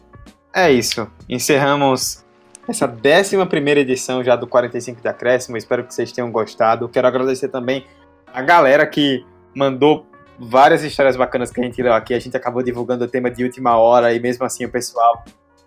é 0.54 0.72
isso. 0.72 1.08
Encerramos 1.30 2.25
essa 2.68 2.88
11 2.88 3.36
edição 3.80 4.24
já 4.24 4.36
do 4.36 4.48
45 4.48 5.02
de 5.02 5.08
Acréscimo. 5.08 5.58
Espero 5.58 5.84
que 5.84 5.94
vocês 5.94 6.12
tenham 6.12 6.32
gostado. 6.32 6.90
Quero 6.90 7.08
agradecer 7.08 7.50
também 7.50 7.86
a 8.34 8.42
galera 8.42 8.86
que 8.86 9.26
mandou 9.56 10.06
várias 10.40 10.84
histórias 10.84 11.16
bacanas 11.16 11.52
que 11.52 11.62
a 11.62 11.64
gente 11.64 11.82
leu 11.82 11.94
aqui. 11.94 12.14
A 12.14 12.20
gente 12.20 12.36
acabou 12.36 12.64
divulgando 12.64 13.06
o 13.06 13.08
tema 13.08 13.30
de 13.30 13.44
última 13.44 13.78
hora 13.78 14.14
e 14.14 14.20
mesmo 14.20 14.46
assim 14.46 14.66
o 14.66 14.70
pessoal 14.70 15.24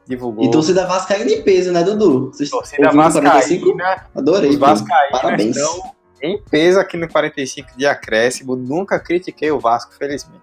divulgou. 0.07 0.45
E 0.45 0.51
torcida 0.51 0.87
vascaína 0.87 1.31
em 1.31 1.43
peso, 1.43 1.73
né, 1.73 1.83
Dudu? 1.83 2.33
Vocês 2.33 2.51
torcida 2.51 2.91
vascaína. 2.91 4.07
Adorei. 4.15 4.51
Os 4.51 4.57
vascaínas 4.57 5.21
Parabéns. 5.23 5.57
estão 5.57 5.93
em 6.23 6.43
peso 6.51 6.81
aqui 6.81 6.97
no 6.97 7.09
45 7.09 7.77
de 7.77 7.87
acréscimo. 7.87 8.57
Nunca 8.57 8.99
critiquei 8.99 9.51
o 9.51 9.61
Vasco, 9.61 9.95
felizmente. 9.95 10.43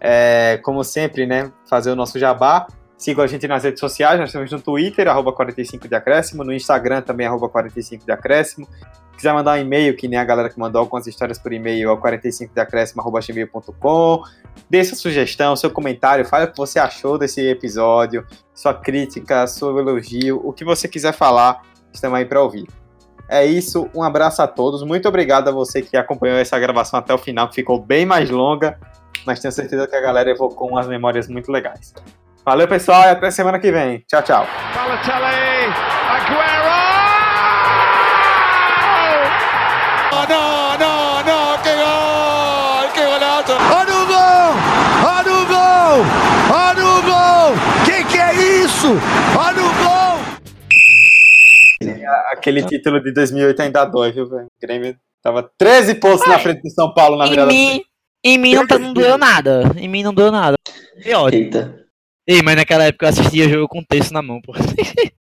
É, 0.00 0.58
como 0.62 0.82
sempre, 0.82 1.26
né, 1.26 1.52
fazer 1.68 1.90
o 1.90 1.96
nosso 1.96 2.18
jabá. 2.18 2.66
Sigam 3.00 3.24
a 3.24 3.26
gente 3.26 3.48
nas 3.48 3.64
redes 3.64 3.80
sociais, 3.80 4.20
nós 4.20 4.28
estamos 4.28 4.52
no 4.52 4.60
Twitter, 4.60 5.08
arroba 5.08 5.32
45 5.32 5.88
de 5.88 5.94
acréscimo, 5.94 6.44
no 6.44 6.52
Instagram 6.52 7.00
também, 7.00 7.26
arroba 7.26 7.48
45 7.48 8.04
de 8.04 8.12
acréscimo. 8.12 8.66
Se 8.66 9.16
quiser 9.16 9.32
mandar 9.32 9.58
um 9.58 9.62
e-mail, 9.62 9.96
que 9.96 10.06
nem 10.06 10.18
a 10.18 10.24
galera 10.24 10.50
que 10.50 10.58
mandou 10.58 10.80
algumas 10.80 11.06
histórias 11.06 11.38
por 11.38 11.50
e-mail, 11.50 11.88
é 11.88 11.92
o 11.94 11.96
45 11.96 12.52
de 12.52 12.60
acréscimo, 12.60 13.00
arroba 13.00 13.20
gmail.com. 13.20 14.22
Dê 14.68 14.84
sua 14.84 14.98
sugestão, 14.98 15.56
seu 15.56 15.70
comentário, 15.70 16.26
fale 16.26 16.44
o 16.44 16.50
que 16.52 16.58
você 16.58 16.78
achou 16.78 17.16
desse 17.16 17.40
episódio, 17.40 18.26
sua 18.54 18.74
crítica, 18.74 19.46
seu 19.46 19.78
elogio, 19.78 20.38
o 20.44 20.52
que 20.52 20.62
você 20.62 20.86
quiser 20.86 21.14
falar, 21.14 21.62
estamos 21.90 22.18
aí 22.18 22.26
para 22.26 22.42
ouvir. 22.42 22.66
É 23.30 23.46
isso, 23.46 23.88
um 23.94 24.02
abraço 24.02 24.42
a 24.42 24.46
todos, 24.46 24.82
muito 24.82 25.08
obrigado 25.08 25.48
a 25.48 25.52
você 25.52 25.80
que 25.80 25.96
acompanhou 25.96 26.36
essa 26.36 26.58
gravação 26.58 26.98
até 26.98 27.14
o 27.14 27.18
final, 27.18 27.48
que 27.48 27.54
ficou 27.54 27.80
bem 27.80 28.04
mais 28.04 28.28
longa, 28.28 28.78
mas 29.24 29.40
tenho 29.40 29.52
certeza 29.52 29.86
que 29.86 29.96
a 29.96 30.00
galera 30.02 30.30
evocou 30.30 30.68
umas 30.68 30.86
memórias 30.86 31.28
muito 31.28 31.50
legais. 31.50 31.94
Valeu, 32.44 32.66
pessoal, 32.66 33.02
e 33.02 33.08
até 33.08 33.30
semana 33.30 33.58
que 33.58 33.70
vem. 33.70 34.02
Tchau, 34.08 34.22
tchau. 34.22 34.46
Balotelli, 34.74 35.70
Aguero! 36.08 36.70
Oh, 40.12 40.26
não, 40.26 40.78
não, 40.78 41.22
não, 41.22 41.58
que 41.62 41.74
gol! 41.76 42.88
Que 42.94 43.04
golaço! 43.04 43.52
Olha 43.76 43.94
o 43.94 44.06
gol! 44.06 44.54
Olha 45.06 45.32
o 45.34 45.46
gol! 45.46 46.06
Olha 46.54 46.84
o 46.86 47.02
gol! 47.02 47.52
Que 47.84 48.04
que 48.04 48.18
é 48.18 48.34
isso? 48.64 48.88
Olha 49.38 49.62
o 49.62 49.72
gol! 49.84 50.00
Aquele 52.32 52.62
título 52.62 53.02
de 53.02 53.12
2008 53.12 53.60
ainda 53.62 53.84
dói, 53.84 54.12
viu, 54.12 54.26
velho? 54.28 54.46
O 54.46 54.60
Grêmio 54.66 54.96
tava 55.22 55.48
13 55.58 55.96
pontos 55.96 56.22
Ai, 56.22 56.32
na 56.32 56.38
frente 56.38 56.62
de 56.62 56.70
São 56.70 56.92
Paulo 56.94 57.16
na 57.18 57.26
virada. 57.26 57.52
Em 57.52 57.54
mim, 57.54 57.82
em 58.24 58.38
mim 58.38 58.54
não, 58.54 58.66
tá, 58.66 58.78
não 58.78 58.94
doeu 58.94 59.18
nada. 59.18 59.62
Em 59.76 59.88
mim 59.88 60.02
não 60.02 60.14
doeu 60.14 60.32
nada. 60.32 60.56
Eita. 61.30 61.79
Ei, 62.32 62.42
mas 62.44 62.54
naquela 62.54 62.84
época 62.84 63.06
eu 63.06 63.08
assistia 63.08 63.48
jogo 63.48 63.66
com 63.66 63.82
texto 63.82 64.12
na 64.12 64.22
mão, 64.22 64.40
pô. 64.40 64.52